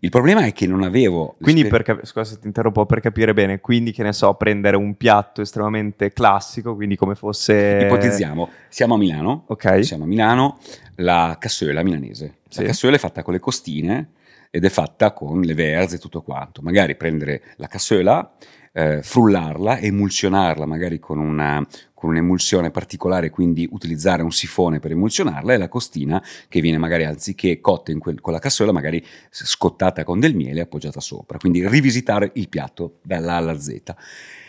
Il 0.02 0.10
problema 0.10 0.46
è 0.46 0.54
che 0.54 0.66
non 0.66 0.84
avevo... 0.84 1.36
Quindi, 1.42 1.66
per 1.68 1.84
cap- 1.84 2.06
scusa 2.06 2.24
se 2.24 2.40
ti 2.40 2.48
interrompo, 2.48 2.86
per 2.86 3.02
capire 3.02 3.34
bene, 3.34 3.60
quindi 3.60 3.92
che 3.92 4.02
ne 4.04 4.14
so, 4.14 4.34
prendere 4.36 4.78
un 4.78 4.96
piatto 4.96 5.42
estremamente 5.42 6.14
classico, 6.14 6.74
quindi 6.76 6.96
come 6.96 7.16
fosse... 7.16 7.82
Ipotizziamo, 7.84 8.50
siamo 8.70 8.94
a 8.94 8.98
Milano, 8.98 9.44
Ok. 9.48 9.84
siamo 9.84 10.06
a 10.06 10.08
Milano, 10.08 10.58
la 10.96 11.36
cassola 11.38 11.84
milanese. 11.84 12.36
Sì. 12.48 12.62
La 12.62 12.68
cassola 12.68 12.96
è 12.96 13.00
fatta 13.00 13.24
con 13.24 13.34
le 13.34 13.40
costine 13.40 14.12
ed 14.50 14.64
è 14.64 14.70
fatta 14.70 15.12
con 15.12 15.42
le 15.42 15.54
verze 15.54 15.96
e 15.96 16.00
tutto 16.00 16.22
quanto. 16.22 16.62
Magari 16.62 16.96
prendere 16.96 17.42
la 17.58 17.68
cassola, 17.68 18.32
eh, 18.74 19.02
frullarla, 19.02 19.80
emulsionarla 19.80 20.66
magari 20.66 21.00
con, 21.00 21.18
una, 21.20 21.66
con 21.94 22.12
un'emulsione 22.12 22.72
particolare, 22.72 23.30
quindi 23.30 23.68
utilizzare 23.72 24.24
un 24.24 24.32
sifone 24.32 24.80
per 24.80 24.92
emulsionarla 24.92 25.54
e 25.54 25.58
la 25.58 25.68
costina 25.68 26.24
che 26.48 26.62
viene 26.62 26.78
magari 26.78 27.06
anziché 27.06 27.60
cotta 27.60 27.94
quel- 27.98 28.22
con 28.22 28.34
la 28.34 28.40
cassola, 28.40 28.72
magari 28.72 29.04
scottata 29.30 30.04
con 30.04 30.20
del 30.20 30.36
miele 30.36 30.60
e 30.60 30.64
appoggiata 30.64 31.00
sopra. 31.00 31.38
Quindi 31.38 31.68
rivisitare 31.68 32.32
il 32.36 32.50
piatto 32.50 33.00
dalla 33.04 33.34
A 33.34 33.38
alla 33.38 33.60
Z. 33.60 33.82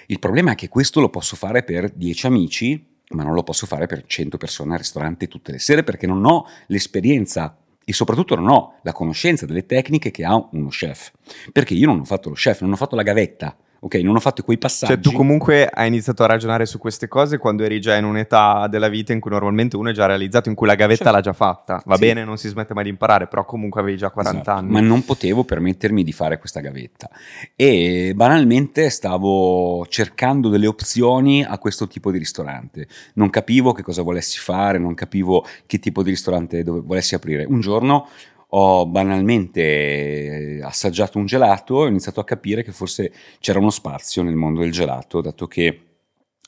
Il 0.07 0.19
problema 0.19 0.53
è 0.53 0.55
che 0.55 0.69
questo 0.69 1.01
lo 1.01 1.09
posso 1.09 1.37
fare 1.37 1.63
per 1.63 1.91
10 1.91 2.27
amici, 2.27 2.87
ma 3.11 3.23
non 3.23 3.35
lo 3.35 3.43
posso 3.43 3.67
fare 3.67 3.87
per 3.87 4.05
100 4.07 4.37
persone 4.39 4.73
al 4.73 4.79
ristorante 4.79 5.29
tutte 5.29 5.53
le 5.53 5.59
sere 5.59 5.83
perché 5.83 6.07
non 6.07 6.25
ho 6.25 6.47
l'esperienza 6.67 7.57
e 7.85 7.93
soprattutto 7.93 8.37
non 8.37 8.49
ho 8.49 8.75
la 8.83 8.93
conoscenza 8.93 9.47
delle 9.47 9.67
tecniche 9.67 10.11
che 10.11 10.25
ha 10.25 10.49
uno 10.53 10.69
chef. 10.69 11.13
Perché 11.53 11.75
io 11.75 11.87
non 11.87 12.01
ho 12.01 12.05
fatto 12.05 12.29
lo 12.29 12.35
chef, 12.35 12.61
non 12.61 12.73
ho 12.73 12.77
fatto 12.77 12.95
la 12.95 13.03
gavetta, 13.03 13.57
ok? 13.81 13.95
Non 13.97 14.17
ho 14.17 14.21
fatto 14.21 14.43
quei 14.43 14.59
passaggi. 14.59 14.93
Cioè, 14.93 15.01
tu 15.03 15.13
comunque 15.13 15.67
hai 15.67 15.89
iniziato 15.89 16.23
a 16.23 16.27
ragionare 16.27 16.67
su 16.67 16.79
queste 16.79 17.09
cose 17.09 17.39
quando 17.39 17.65
eri 17.65 17.81
già 17.81 17.97
in 17.97 18.05
un'età 18.05 18.67
della 18.69 18.89
vita 18.89 19.13
in 19.13 19.21
cui 19.21 19.31
normalmente 19.31 19.77
uno 19.77 19.91
è 19.91 19.93
già 19.93 20.07
realizzato, 20.07 20.49
in 20.49 20.55
cui 20.55 20.67
la 20.67 20.75
gavetta 20.75 21.05
Certo. 21.05 21.13
l'ha 21.17 21.21
già 21.23 21.33
fatta. 21.33 21.83
Va 21.85 21.95
Sì. 21.95 22.01
bene, 22.01 22.25
non 22.25 22.37
si 22.37 22.49
smette 22.49 22.75
mai 22.75 22.85
di 22.85 22.91
imparare, 22.91 23.27
però 23.27 23.45
comunque 23.45 23.81
avevi 23.81 23.97
già 23.97 24.11
40 24.11 24.41
Esatto, 24.41 24.59
anni. 24.59 24.71
Ma 24.71 24.81
non 24.81 25.05
potevo 25.05 25.45
permettermi 25.45 26.03
di 26.05 26.13
fare 26.13 26.39
questa 26.39 26.61
gavetta. 26.61 27.09
E 27.57 28.13
banalmente 28.15 28.91
stavo 28.91 29.87
cercando 29.89 30.49
delle 30.49 30.67
opzioni 30.67 31.43
a 31.45 31.59
questo 31.59 31.87
tipo 31.87 32.11
di 32.11 32.19
ristorante. 32.19 32.87
Non 33.15 33.31
capivo 33.31 33.73
che 33.73 33.83
cosa 33.83 34.03
volessi 34.03 34.39
fare, 34.39 34.79
non 34.79 34.95
capivo 34.95 35.45
che 35.67 35.79
tipo 35.79 36.03
di 36.03 36.11
ristorante 36.11 36.63
volessi 36.65 37.15
aprire. 37.15 37.45
Un 37.45 37.61
giorno 37.61 38.07
ho 38.51 38.87
banalmente 38.87 39.61
eh, 39.61 40.63
assaggiato 40.63 41.19
un 41.19 41.27
gelato 41.27 41.83
e 41.83 41.85
ho 41.85 41.89
iniziato 41.89 42.21
a 42.21 42.25
capire 42.25 42.63
che 42.63 42.73
forse 42.73 43.13
c'era 43.39 43.59
uno 43.59 43.71
spazio 43.71 44.23
nel 44.23 44.35
mondo 44.35 44.61
del 44.61 44.73
gelato, 44.73 45.21
dato 45.21 45.47
che 45.47 45.81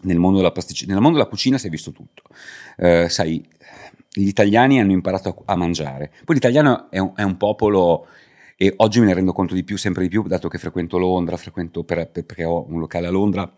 nel 0.03 0.19
mondo 0.19 0.39
della, 0.39 0.53
pasticc- 0.53 0.89
nel 0.89 1.01
mondo 1.01 1.19
della 1.19 1.29
cucina 1.29 1.59
si 1.59 1.67
è 1.67 1.71
visto 1.71 1.93
tutto. 1.93 2.23
Eh, 2.77 3.09
sai, 3.09 3.45
gli 4.11 4.27
italiani 4.27 4.81
hanno 4.81 4.93
imparato 4.93 5.29
a, 5.47 5.53
a 5.53 5.57
mangiare. 5.57 6.13
Poi 6.25 6.35
l'italiano 6.35 6.91
è 6.91 6.99
un, 6.99 7.13
è 7.15 7.23
un 7.23 7.37
popolo, 7.37 8.07
e 8.57 8.73
oggi 8.79 9.01
me 9.01 9.07
ne 9.07 9.15
rendo 9.15 9.33
conto 9.33 9.55
di 9.55 9.63
più, 9.63 9.77
sempre 9.77 10.03
di 10.03 10.09
più, 10.09 10.23
dato 10.25 10.49
che 10.49 10.59
frequento 10.59 10.99
Londra, 10.99 11.37
frequento 11.37 11.85
per- 11.85 12.11
per- 12.11 12.25
perché 12.25 12.45
ho 12.45 12.67
un 12.69 12.81
locale 12.81 13.07
a 13.07 13.11
Londra, 13.11 13.51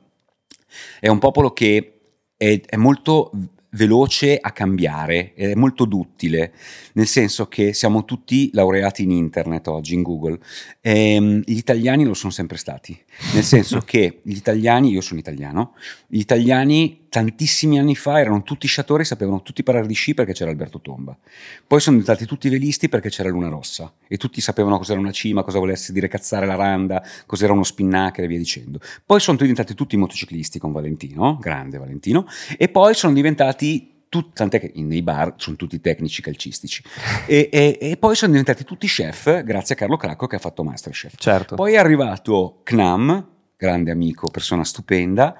è 1.00 1.08
un 1.08 1.18
popolo 1.18 1.52
che 1.52 2.00
è, 2.36 2.60
è 2.60 2.76
molto 2.76 3.30
veloce 3.74 4.38
a 4.40 4.50
cambiare, 4.52 5.34
è 5.34 5.54
molto 5.54 5.84
duttile, 5.84 6.52
nel 6.94 7.06
senso 7.06 7.46
che 7.46 7.72
siamo 7.72 8.04
tutti 8.04 8.50
laureati 8.52 9.02
in 9.02 9.10
internet 9.10 9.68
oggi, 9.68 9.94
in 9.94 10.02
Google. 10.02 10.38
Ehm, 10.80 11.42
gli 11.44 11.56
italiani 11.56 12.04
lo 12.04 12.14
sono 12.14 12.32
sempre 12.32 12.56
stati, 12.56 12.98
nel 13.34 13.44
senso 13.44 13.80
che 13.86 14.20
gli 14.22 14.36
italiani, 14.36 14.90
io 14.90 15.00
sono 15.00 15.20
italiano, 15.20 15.74
gli 16.06 16.20
italiani 16.20 17.02
tantissimi 17.14 17.78
anni 17.78 17.94
fa 17.94 18.18
erano 18.18 18.42
tutti 18.42 18.66
sciatori, 18.66 19.04
sapevano 19.04 19.40
tutti 19.42 19.62
parlare 19.62 19.86
di 19.86 19.94
sci 19.94 20.14
perché 20.14 20.32
c'era 20.32 20.50
Alberto 20.50 20.80
Tomba. 20.80 21.16
Poi 21.64 21.78
sono 21.78 21.96
diventati 21.96 22.26
tutti 22.26 22.48
velisti 22.48 22.88
perché 22.88 23.08
c'era 23.08 23.28
Luna 23.28 23.48
Rossa 23.48 23.92
e 24.08 24.16
tutti 24.16 24.40
sapevano 24.40 24.78
cos'era 24.78 24.98
una 24.98 25.12
cima, 25.12 25.44
cosa 25.44 25.60
volesse 25.60 25.92
dire 25.92 26.08
cazzare 26.08 26.44
la 26.44 26.56
randa, 26.56 27.04
cos'era 27.24 27.52
uno 27.52 27.62
spinnaker 27.62 28.24
e 28.24 28.26
via 28.26 28.38
dicendo. 28.38 28.80
Poi 29.06 29.20
sono 29.20 29.36
diventati 29.36 29.74
tutti 29.74 29.96
motociclisti 29.96 30.58
con 30.58 30.72
Valentino, 30.72 31.38
grande 31.40 31.78
Valentino, 31.78 32.26
e 32.58 32.68
poi 32.68 32.94
sono 32.94 33.12
diventati 33.12 33.63
tut- 34.08 34.34
tant'è 34.34 34.60
che 34.60 34.72
nei 34.76 35.02
bar 35.02 35.34
sono 35.36 35.56
tutti 35.56 35.80
tecnici 35.80 36.22
calcistici. 36.22 36.82
E, 37.26 37.48
e- 37.52 37.78
e 37.80 37.96
poi 37.96 38.14
sono 38.14 38.30
diventati 38.30 38.62
tutti 38.64 38.86
chef 38.86 39.42
grazie 39.42 39.74
a 39.74 39.78
Carlo 39.78 39.96
Cracco 39.96 40.26
che 40.26 40.36
ha 40.36 40.38
fatto 40.38 40.62
Masterchef. 40.62 41.14
Certo. 41.16 41.56
Poi 41.56 41.72
è 41.72 41.76
arrivato 41.76 42.60
Knam, 42.62 43.26
grande 43.56 43.90
amico, 43.90 44.28
persona 44.30 44.62
stupenda, 44.64 45.36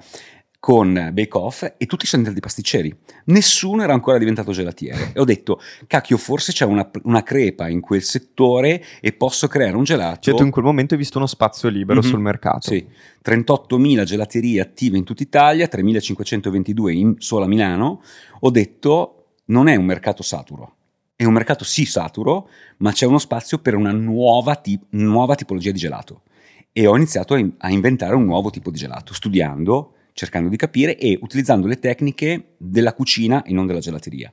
con 0.65 1.11
Bake 1.13 1.37
Off 1.37 1.61
e 1.77 1.85
tutti 1.85 2.07
sono 2.07 2.23
diventati 2.23 2.39
pasticceri. 2.43 2.91
Nessuno 3.25 3.83
era 3.83 3.93
ancora 3.93 4.17
diventato 4.17 4.51
gelatiere. 4.51 5.11
E 5.13 5.19
ho 5.19 5.23
detto, 5.23 5.61
cacchio, 5.85 6.17
forse 6.17 6.53
c'è 6.53 6.65
una, 6.65 6.89
una, 7.03 7.21
crepa 7.21 7.67
in 7.67 7.81
quel 7.81 8.01
settore 8.01 8.83
e 8.99 9.13
posso 9.13 9.47
creare 9.47 9.75
un 9.75 9.83
gelato. 9.83 10.21
Cioè 10.21 10.33
tu 10.33 10.43
in 10.43 10.49
quel 10.49 10.65
momento 10.65 10.95
hai 10.95 10.99
visto 10.99 11.19
uno 11.19 11.27
spazio 11.27 11.69
libero 11.69 11.99
mm-hmm. 11.99 12.09
sul 12.09 12.19
mercato. 12.19 12.67
Sì, 12.71 12.83
38.000 13.23 14.03
gelaterie 14.05 14.59
attive 14.59 14.97
in 14.97 15.03
tutta 15.03 15.21
Italia, 15.21 15.69
3.522 15.71 16.89
in 16.89 17.15
sola 17.19 17.45
Milano. 17.45 18.01
Ho 18.39 18.49
detto, 18.49 19.25
non 19.45 19.67
è 19.67 19.75
un 19.75 19.85
mercato 19.85 20.23
saturo. 20.23 20.77
È 21.15 21.25
un 21.25 21.33
mercato 21.33 21.63
sì 21.63 21.85
saturo, 21.85 22.49
ma 22.77 22.91
c'è 22.91 23.05
uno 23.05 23.19
spazio 23.19 23.59
per 23.59 23.75
una 23.75 23.91
nuova, 23.91 24.55
tip- 24.55 24.87
nuova 24.89 25.35
tipologia 25.35 25.69
di 25.69 25.77
gelato. 25.77 26.23
E 26.71 26.87
ho 26.87 26.95
iniziato 26.95 27.35
a, 27.35 27.37
in- 27.37 27.53
a 27.59 27.69
inventare 27.69 28.15
un 28.15 28.25
nuovo 28.25 28.49
tipo 28.49 28.71
di 28.71 28.79
gelato, 28.79 29.13
studiando 29.13 29.91
cercando 30.15 30.47
di 30.47 30.55
capire 30.55 30.97
e 30.97 31.19
utilizzando 31.21 31.67
le 31.67 31.77
tecniche 31.77 32.53
della 32.57 32.93
cucina 32.93 33.43
e 33.43 33.51
non 33.51 33.67
della 33.67 33.79
gelateria. 33.79 34.31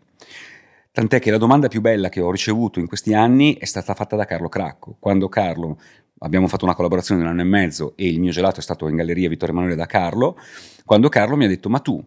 Tant'è 0.92 1.18
che 1.18 1.32
la 1.32 1.38
domanda 1.38 1.66
più 1.66 1.80
bella 1.80 2.08
che 2.08 2.20
ho 2.20 2.30
ricevuto 2.30 2.78
in 2.78 2.86
questi 2.86 3.14
anni 3.14 3.56
è 3.56 3.64
stata 3.64 3.92
fatta 3.92 4.14
da 4.14 4.24
Carlo 4.24 4.48
Cracco. 4.48 4.96
Quando 5.00 5.28
Carlo, 5.28 5.80
abbiamo 6.18 6.46
fatto 6.46 6.64
una 6.64 6.76
collaborazione 6.76 7.20
di 7.20 7.26
un 7.26 7.32
anno 7.32 7.42
e 7.42 7.50
mezzo 7.50 7.94
e 7.96 8.06
il 8.06 8.20
mio 8.20 8.30
gelato 8.30 8.60
è 8.60 8.62
stato 8.62 8.86
in 8.86 8.94
galleria 8.94 9.28
Vittorio 9.28 9.54
Emanuele 9.54 9.76
da 9.76 9.86
Carlo, 9.86 10.38
quando 10.84 11.08
Carlo 11.08 11.36
mi 11.36 11.46
ha 11.46 11.48
detto 11.48 11.68
ma 11.68 11.80
tu 11.80 12.02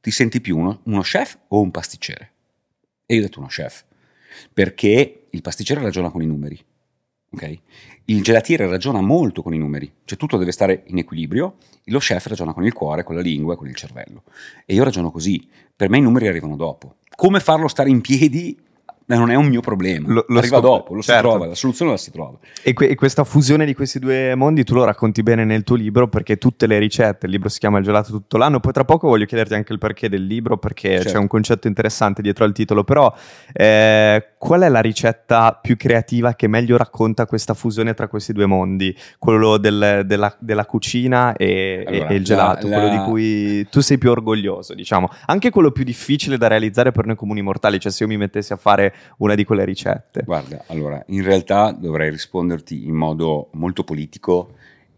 ti 0.00 0.10
senti 0.10 0.40
più 0.40 0.58
uno, 0.58 0.80
uno 0.84 1.02
chef 1.02 1.38
o 1.46 1.60
un 1.60 1.70
pasticcere? 1.70 2.32
E 3.06 3.14
io 3.14 3.20
ho 3.20 3.24
detto 3.24 3.38
uno 3.38 3.48
chef, 3.48 3.84
perché 4.52 5.26
il 5.30 5.40
pasticcere 5.42 5.80
ragiona 5.80 6.10
con 6.10 6.22
i 6.22 6.26
numeri. 6.26 6.60
Okay? 7.34 7.60
Il 8.06 8.22
gelatiere 8.22 8.66
ragiona 8.66 9.00
molto 9.00 9.42
con 9.42 9.54
i 9.54 9.58
numeri, 9.58 9.90
cioè 10.04 10.18
tutto 10.18 10.36
deve 10.36 10.52
stare 10.52 10.82
in 10.86 10.98
equilibrio, 10.98 11.56
lo 11.84 11.98
chef 11.98 12.26
ragiona 12.26 12.52
con 12.52 12.64
il 12.64 12.72
cuore, 12.72 13.02
con 13.02 13.14
la 13.14 13.20
lingua, 13.20 13.56
con 13.56 13.68
il 13.68 13.74
cervello. 13.74 14.24
E 14.66 14.74
io 14.74 14.84
ragiono 14.84 15.10
così, 15.10 15.48
per 15.74 15.88
me 15.88 15.98
i 15.98 16.02
numeri 16.02 16.28
arrivano 16.28 16.56
dopo. 16.56 16.96
Come 17.14 17.40
farlo 17.40 17.68
stare 17.68 17.90
in 17.90 18.00
piedi 18.00 18.56
non 19.16 19.30
è 19.30 19.34
un 19.34 19.46
mio 19.46 19.60
problema. 19.60 20.08
Lo, 20.08 20.24
lo 20.26 20.38
Arriva 20.38 20.58
scop- 20.58 20.62
dopo, 20.62 20.94
lo 20.94 21.02
certo. 21.02 21.22
si 21.22 21.28
trova, 21.28 21.46
la 21.46 21.54
soluzione 21.54 21.90
la 21.90 21.96
si 21.96 22.10
trova. 22.10 22.38
E, 22.62 22.72
que- 22.72 22.88
e, 22.88 22.94
questa 22.94 23.24
fusione 23.24 23.64
di 23.64 23.74
questi 23.74 23.98
due 23.98 24.34
mondi 24.34 24.64
tu 24.64 24.74
lo 24.74 24.84
racconti 24.84 25.22
bene 25.22 25.44
nel 25.44 25.64
tuo 25.64 25.76
libro 25.76 26.08
perché 26.08 26.38
tutte 26.38 26.66
le 26.66 26.78
ricette, 26.78 27.26
il 27.26 27.32
libro 27.32 27.48
si 27.48 27.58
chiama 27.58 27.78
Il 27.78 27.84
gelato 27.84 28.10
tutto 28.10 28.36
l'anno, 28.36 28.60
poi 28.60 28.72
tra 28.72 28.84
poco 28.84 29.08
voglio 29.08 29.26
chiederti 29.26 29.54
anche 29.54 29.72
il 29.72 29.78
perché 29.78 30.08
del 30.08 30.24
libro 30.24 30.56
perché 30.56 30.96
certo. 30.96 31.12
c'è 31.12 31.18
un 31.18 31.26
concetto 31.26 31.66
interessante 31.66 32.22
dietro 32.22 32.44
al 32.44 32.52
titolo, 32.52 32.84
però 32.84 33.12
eh, 33.52 34.24
qual 34.42 34.62
è 34.62 34.68
la 34.68 34.80
ricetta 34.80 35.52
più 35.54 35.76
creativa 35.76 36.34
che 36.34 36.48
meglio 36.48 36.76
racconta 36.76 37.26
questa 37.26 37.54
fusione 37.54 37.94
tra 37.94 38.08
questi 38.08 38.32
due 38.32 38.46
mondi? 38.46 38.92
Quello 39.16 39.56
del, 39.56 40.02
della, 40.04 40.36
della, 40.40 40.66
cucina 40.66 41.36
e, 41.36 41.84
allora, 41.86 42.08
e 42.08 42.14
il 42.16 42.24
gelato, 42.24 42.66
la, 42.66 42.76
la... 42.76 42.82
quello 42.82 42.96
di 42.96 43.08
cui 43.08 43.68
tu 43.70 43.78
sei 43.78 43.98
più 43.98 44.10
orgoglioso, 44.10 44.74
diciamo. 44.74 45.08
Anche 45.26 45.50
quello 45.50 45.70
più 45.70 45.84
difficile 45.84 46.38
da 46.38 46.48
realizzare 46.48 46.90
per 46.90 47.06
noi 47.06 47.14
comuni 47.14 47.40
mortali, 47.40 47.78
cioè 47.78 47.92
se 47.92 48.02
io 48.02 48.08
mi 48.08 48.16
mettessi 48.16 48.52
a 48.52 48.56
fare 48.56 48.92
una 49.18 49.36
di 49.36 49.44
quelle 49.44 49.64
ricette? 49.64 50.22
Guarda, 50.24 50.64
allora, 50.66 51.00
in 51.06 51.22
realtà 51.22 51.70
dovrei 51.70 52.10
risponderti 52.10 52.84
in 52.84 52.96
modo 52.96 53.48
molto 53.52 53.84
politico, 53.84 54.54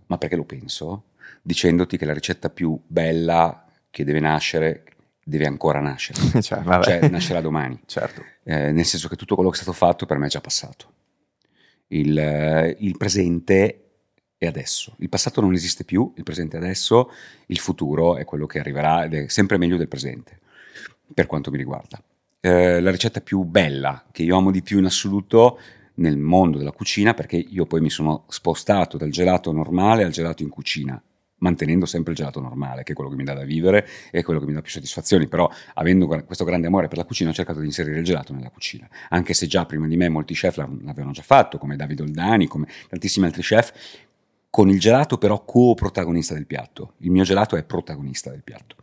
ma 0.07 0.17
perché 0.17 0.37
lo 0.37 0.45
penso, 0.45 1.03
dicendoti 1.43 1.99
che 1.99 2.07
la 2.07 2.15
ricetta 2.15 2.49
più 2.49 2.81
bella 2.87 3.67
che 3.91 4.05
deve 4.05 4.21
nascere 4.21 4.85
deve 5.23 5.45
ancora 5.47 5.81
nascere, 5.81 6.19
cioè, 6.41 6.63
cioè, 6.81 7.09
nascerà 7.11 7.43
domani. 7.43 7.79
Certo. 7.85 8.23
Eh, 8.45 8.73
nel 8.73 8.85
senso 8.85 9.09
che 9.09 9.17
tutto 9.17 9.35
quello 9.35 9.51
che 9.51 9.57
è 9.59 9.63
stato 9.63 9.77
fatto 9.77 10.07
per 10.07 10.19
me 10.19 10.27
è 10.27 10.31
già 10.31 10.41
passato. 10.41 10.93
Il, 11.89 12.17
eh, 12.19 12.77
il 12.81 12.97
presente 12.97 13.85
è 14.37 14.47
adesso. 14.47 14.95
Il 14.99 15.09
passato 15.09 15.41
non 15.41 15.55
esiste 15.55 15.85
più, 15.85 16.13
il 16.17 16.23
presente 16.23 16.57
è 16.57 16.61
adesso, 16.61 17.11
il 17.47 17.59
futuro 17.59 18.17
è 18.17 18.25
quello 18.25 18.47
che 18.47 18.59
arriverà 18.59 19.05
ed 19.05 19.15
è 19.15 19.29
sempre 19.29 19.57
meglio 19.57 19.77
del 19.77 19.89
presente, 19.89 20.41
per 21.13 21.27
quanto 21.27 21.51
mi 21.51 21.57
riguarda. 21.57 22.03
Eh, 22.41 22.81
la 22.81 22.91
ricetta 22.91 23.21
più 23.21 23.43
bella, 23.45 24.05
che 24.13 24.23
io 24.23 24.37
amo 24.37 24.51
di 24.51 24.63
più 24.63 24.79
in 24.79 24.85
assoluto 24.85 25.59
nel 25.95 26.19
mondo 26.19 26.59
della 26.59 26.73
cucina, 26.73 27.15
perché 27.15 27.37
io 27.37 27.65
poi 27.65 27.81
mi 27.81 27.91
sono 27.91 28.25
spostato 28.29 28.99
dal 28.99 29.11
gelato 29.11 29.53
normale 29.53 30.05
al 30.05 30.11
gelato 30.11 30.43
in 30.43 30.51
cucina, 30.51 31.01
mantenendo 31.45 31.85
sempre 31.85 32.13
il 32.13 32.19
gelato 32.19 32.41
normale, 32.41 32.83
che 32.85 32.93
è 32.93 32.95
quello 32.95 33.11
che 33.11 33.17
mi 33.17 33.25
dà 33.25 33.35
da 33.35 33.45
vivere 33.45 33.87
e 34.11 34.23
quello 34.23 34.41
che 34.41 34.47
mi 34.47 34.55
dà 34.55 34.63
più 34.63 34.71
soddisfazioni, 34.71 35.29
però 35.29 35.49
avendo 35.75 36.07
questo 36.07 36.45
grande 36.45 36.67
amore 36.67 36.89
per 36.89 36.97
la 36.97 37.05
cucina 37.05 37.31
ho 37.31 37.35
cercato 37.35 37.61
di 37.61 37.67
inserire 37.67 37.99
il 37.99 38.05
gelato 38.05 38.33
nella 38.33 38.49
cucina, 38.49 38.89
anche 39.11 39.35
se 39.35 39.47
già 39.47 39.67
prima 39.67 39.87
di 39.87 39.97
me 39.97 40.09
molti 40.09 40.33
chef 40.33 40.57
l'avevano 40.57 41.13
già 41.13 41.23
fatto, 41.23 41.59
come 41.59 41.77
Davide 41.77 42.03
Oldani, 42.03 42.47
come 42.47 42.67
tantissimi 42.89 43.27
altri 43.27 43.43
chef, 43.43 43.73
con 44.49 44.71
il 44.71 44.81
gelato 44.81 45.19
però 45.19 45.45
co-protagonista 45.45 46.33
del 46.33 46.47
piatto, 46.47 46.95
il 46.99 47.11
mio 47.11 47.25
gelato 47.25 47.57
è 47.57 47.63
protagonista 47.63 48.31
del 48.31 48.43
piatto, 48.43 48.77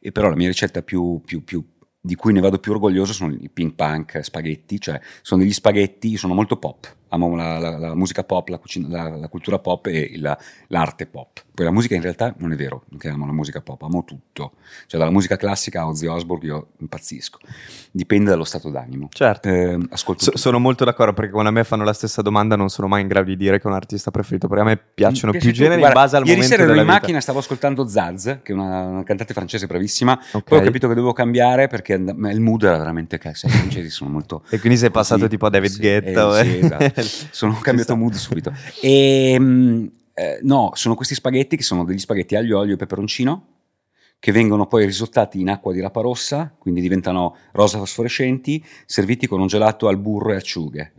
e 0.00 0.12
però 0.12 0.28
la 0.28 0.36
mia 0.36 0.48
ricetta 0.48 0.82
più, 0.82 1.22
più, 1.24 1.42
più 1.44 1.64
di 2.04 2.14
cui 2.14 2.32
ne 2.32 2.40
vado 2.40 2.58
più 2.58 2.72
orgoglioso 2.72 3.12
sono 3.12 3.32
i 3.32 3.48
ping 3.48 3.74
punk 3.74 4.22
spaghetti, 4.22 4.80
cioè 4.80 5.00
sono 5.22 5.40
degli 5.42 5.52
spaghetti, 5.52 6.16
sono 6.16 6.34
molto 6.34 6.58
pop, 6.58 6.94
amo 7.12 7.36
la, 7.36 7.58
la, 7.58 7.78
la 7.78 7.94
musica 7.94 8.24
pop, 8.24 8.48
la, 8.48 8.58
cucina, 8.58 9.10
la, 9.10 9.28
cultura 9.28 9.58
pop 9.58 9.86
e 9.86 10.18
l'arte 10.68 11.06
pop. 11.06 11.44
Poi 11.54 11.64
la 11.66 11.70
musica 11.70 11.94
in 11.94 12.00
realtà 12.00 12.34
non 12.38 12.52
è 12.52 12.56
vero 12.56 12.84
che 12.98 13.08
amo 13.08 13.26
la 13.26 13.32
musica 13.32 13.60
pop, 13.60 13.82
amo 13.82 14.04
tutto. 14.04 14.52
Cioè 14.86 14.98
dalla 14.98 15.12
musica 15.12 15.36
classica 15.36 15.82
a 15.82 15.88
Ozzy 15.88 16.06
Osbourne 16.06 16.46
io 16.46 16.68
impazzisco. 16.78 17.38
Dipende 17.90 18.30
dallo 18.30 18.44
stato 18.44 18.70
d'animo. 18.70 19.08
Certo. 19.12 19.48
Eh, 19.48 19.78
so, 19.92 20.16
sono 20.16 20.58
molto 20.58 20.84
d'accordo 20.84 21.12
perché 21.12 21.30
quando 21.30 21.50
a 21.50 21.52
me 21.52 21.64
fanno 21.64 21.84
la 21.84 21.92
stessa 21.92 22.22
domanda 22.22 22.56
non 22.56 22.70
sono 22.70 22.88
mai 22.88 23.02
in 23.02 23.08
grado 23.08 23.26
di 23.26 23.36
dire 23.36 23.58
che 23.58 23.64
è 23.64 23.66
un 23.66 23.74
artista 23.74 24.10
preferito, 24.10 24.48
perché 24.48 24.62
a 24.62 24.66
me 24.66 24.78
piacciono 24.78 25.32
più 25.32 25.52
generi 25.52 25.80
Guarda, 25.80 25.98
in 25.98 26.04
base 26.04 26.16
al 26.16 26.22
ieri 26.22 26.40
momento 26.40 26.56
sera 26.56 26.70
ero 26.70 26.80
in 26.80 26.86
macchina 26.86 27.20
stavo 27.20 27.38
ascoltando 27.40 27.86
Zaz, 27.86 28.38
che 28.42 28.52
è 28.52 28.54
una, 28.54 28.86
una 28.86 29.02
cantante 29.04 29.34
francese 29.34 29.66
bravissima, 29.66 30.12
okay. 30.12 30.42
poi 30.42 30.58
ho 30.58 30.62
capito 30.62 30.88
che 30.88 30.94
dovevo 30.94 31.12
cambiare 31.12 31.66
perché 31.66 31.94
il 31.94 32.40
mood 32.40 32.62
era 32.62 32.78
veramente 32.78 33.18
che 33.18 33.28
i 33.28 33.34
francesi 33.34 33.90
sono 33.90 34.10
molto... 34.10 34.42
e 34.48 34.58
quindi 34.58 34.78
sei 34.78 34.90
passato 34.90 35.28
tipo 35.28 35.46
a 35.46 35.50
David 35.50 35.70
sì, 35.70 35.80
Guetta. 35.80 36.40
Eh, 36.40 36.44
sì, 36.44 36.58
esatto. 36.58 37.01
sono 37.30 37.58
cambiato 37.60 37.96
mood 37.96 38.14
subito. 38.14 38.52
E 38.80 39.32
ehm, 39.32 39.90
eh, 40.14 40.38
no, 40.42 40.70
sono 40.74 40.94
questi 40.94 41.14
spaghetti 41.14 41.56
che 41.56 41.62
sono 41.62 41.84
degli 41.84 41.98
spaghetti 41.98 42.36
aglio, 42.36 42.58
olio 42.58 42.74
e 42.74 42.76
peperoncino 42.76 43.46
che 44.22 44.30
vengono 44.30 44.68
poi 44.68 44.86
risottati 44.86 45.40
in 45.40 45.48
acqua 45.48 45.72
di 45.72 45.80
rapa 45.80 46.00
rossa, 46.00 46.54
quindi 46.56 46.80
diventano 46.80 47.34
rosa 47.50 47.78
fosforescenti, 47.78 48.64
serviti 48.86 49.26
con 49.26 49.40
un 49.40 49.48
gelato 49.48 49.88
al 49.88 49.98
burro 49.98 50.30
e 50.30 50.36
acciughe. 50.36 50.92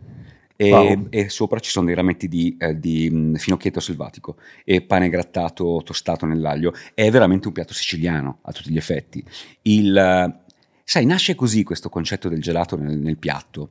E, 0.56 0.70
wow. 0.70 1.06
e 1.08 1.30
sopra 1.30 1.58
ci 1.58 1.70
sono 1.70 1.86
dei 1.86 1.94
rametti 1.94 2.28
di, 2.28 2.54
eh, 2.58 2.78
di 2.78 3.08
mh, 3.08 3.36
finocchietto 3.36 3.80
selvatico 3.80 4.36
e 4.62 4.82
pane 4.82 5.08
grattato 5.08 5.80
tostato 5.82 6.26
nell'aglio. 6.26 6.74
È 6.92 7.10
veramente 7.10 7.46
un 7.46 7.54
piatto 7.54 7.72
siciliano 7.72 8.40
a 8.42 8.52
tutti 8.52 8.70
gli 8.70 8.76
effetti. 8.76 9.24
Il, 9.62 10.42
sai, 10.84 11.06
nasce 11.06 11.34
così 11.34 11.62
questo 11.62 11.88
concetto 11.88 12.28
del 12.28 12.42
gelato 12.42 12.76
nel, 12.76 12.98
nel 12.98 13.16
piatto. 13.16 13.70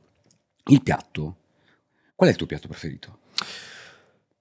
Il 0.66 0.82
piatto, 0.82 1.36
qual 2.14 2.28
è 2.28 2.32
il 2.32 2.38
tuo 2.38 2.46
piatto 2.46 2.68
preferito? 2.68 3.18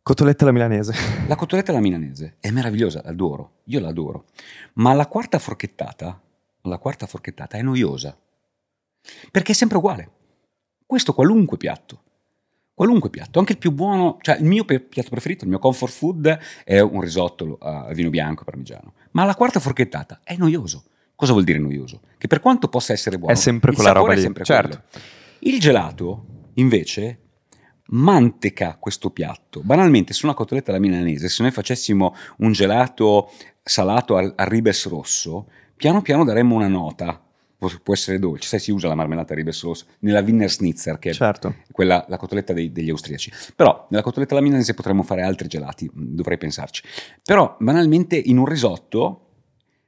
Cotoletta 0.04 0.44
alla 0.44 0.52
milanese. 0.52 0.94
La 1.28 1.36
cotoletta 1.36 1.72
alla 1.72 1.80
milanese 1.80 2.36
è 2.40 2.52
meravigliosa, 2.52 3.02
l'adoro, 3.04 3.62
io 3.66 3.80
l'adoro. 3.80 4.26
Ma 4.74 4.94
la 4.94 5.08
quarta 5.08 5.40
forchettata, 5.40 6.22
la 6.64 6.78
quarta 6.78 7.08
forchettata 7.08 7.58
è 7.58 7.62
noiosa. 7.62 8.18
Perché 9.32 9.54
è 9.54 9.56
sempre 9.56 9.78
uguale. 9.78 10.12
Questo 10.86 11.14
qualunque 11.14 11.58
piatto. 11.58 12.02
Qualunque 12.74 13.10
piatto, 13.10 13.40
anche 13.40 13.54
il 13.54 13.60
più 13.60 13.72
buono, 13.72 14.18
cioè 14.22 14.38
il 14.38 14.46
mio 14.46 14.66
piatto 14.66 15.10
preferito, 15.10 15.44
il 15.44 15.50
mio 15.52 15.60
comfort 15.60 15.94
food 15.94 16.40
è 16.66 16.80
un 16.80 17.02
risotto 17.02 17.58
al 17.62 17.94
vino 17.94 18.10
bianco 18.10 18.44
parmigiano. 18.44 18.94
Ma 19.12 19.24
la 19.26 19.36
quarta 19.36 19.60
forchettata 19.60 20.20
è 20.24 20.36
noioso. 20.36 20.86
Cosa 21.16 21.32
vuol 21.32 21.46
dire 21.46 21.60
noioso? 21.60 22.02
Che 22.18 22.28
per 22.28 22.40
quanto 22.40 22.68
possa 22.68 22.92
essere 22.92 23.18
buono, 23.18 23.34
è 23.34 23.38
sempre 23.38 23.74
quella 23.74 23.92
roba 23.92 24.14
lì. 24.14 24.30
Certo. 24.44 24.82
Il 25.40 25.60
gelato, 25.60 26.26
invece, 26.56 27.20
manteca 27.88 28.78
questo 28.80 29.10
piatto. 29.10 29.62
Banalmente, 29.62 30.14
su 30.14 30.26
una 30.26 30.36
cotoletta 30.36 30.72
alla 30.72 30.80
milanese, 30.80 31.30
se 31.30 31.42
noi 31.42 31.52
facessimo 31.52 32.16
un 32.38 32.52
gelato 32.52 33.32
salato 33.62 34.18
al, 34.18 34.34
al 34.36 34.48
ribes 34.48 34.88
rosso, 34.88 35.48
piano 35.76 36.02
piano 36.02 36.24
daremmo 36.24 36.56
una 36.56 36.68
nota. 36.68 37.20
Può 37.82 37.94
essere 37.94 38.20
dolce, 38.20 38.46
sai, 38.46 38.60
si 38.60 38.72
usa 38.72 38.90
la 38.90 38.96
marmellata 38.96 39.34
ribes 39.34 39.64
rosso 39.64 39.86
nella 40.00 40.20
Wiener 40.20 40.52
Schnitzer, 40.52 41.00
che 41.00 41.14
certo. 41.14 41.56
è 41.66 41.72
quella, 41.72 42.06
la 42.10 42.18
cotoletta 42.18 42.52
dei, 42.52 42.74
degli 42.74 42.90
austriaci. 42.90 43.32
Però 43.56 43.88
nella 43.90 44.04
cotoletta 44.04 44.34
alla 44.34 44.44
milanese 44.44 44.74
potremmo 44.74 45.02
fare 45.02 45.22
altri 45.22 45.48
gelati, 45.48 45.90
mm, 45.90 46.14
dovrei 46.14 46.38
pensarci. 46.38 46.84
Però 47.24 47.56
banalmente 47.60 48.18
in 48.18 48.38
un 48.38 48.48
risotto, 48.48 49.28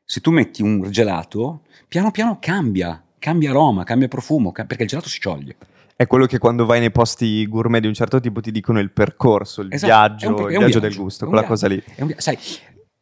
se 0.06 0.22
tu 0.22 0.32
metti 0.32 0.62
un 0.62 0.90
gelato, 0.90 1.64
piano 1.90 2.12
piano 2.12 2.38
cambia, 2.40 3.04
cambia 3.20 3.50
aroma, 3.50 3.84
cambia 3.84 4.08
profumo, 4.08 4.54
perché 4.54 4.84
il 4.84 4.88
gelato 4.88 5.10
si 5.10 5.20
scioglie. 5.20 5.58
È 5.98 6.08
quello 6.08 6.26
che 6.26 6.40
quando 6.40 6.66
vai 6.66 6.82
nei 6.82 6.92
posti 6.92 7.48
gourmet 7.48 7.80
di 7.80 7.88
un 7.88 7.94
certo 7.94 8.20
tipo 8.20 8.42
ti 8.42 8.52
dicono 8.52 8.80
il 8.80 8.92
percorso, 8.92 9.62
il 9.62 9.70
esatto, 9.72 9.88
viaggio, 9.88 10.28
un, 10.28 10.34
il 10.34 10.40
viaggio, 10.40 10.60
viaggio, 10.60 10.80
del 10.80 10.96
gusto, 10.96 11.26
quella 11.26 11.46
cosa 11.46 11.68
lì. 11.68 11.82
Un, 11.98 12.14
sai, 12.18 12.38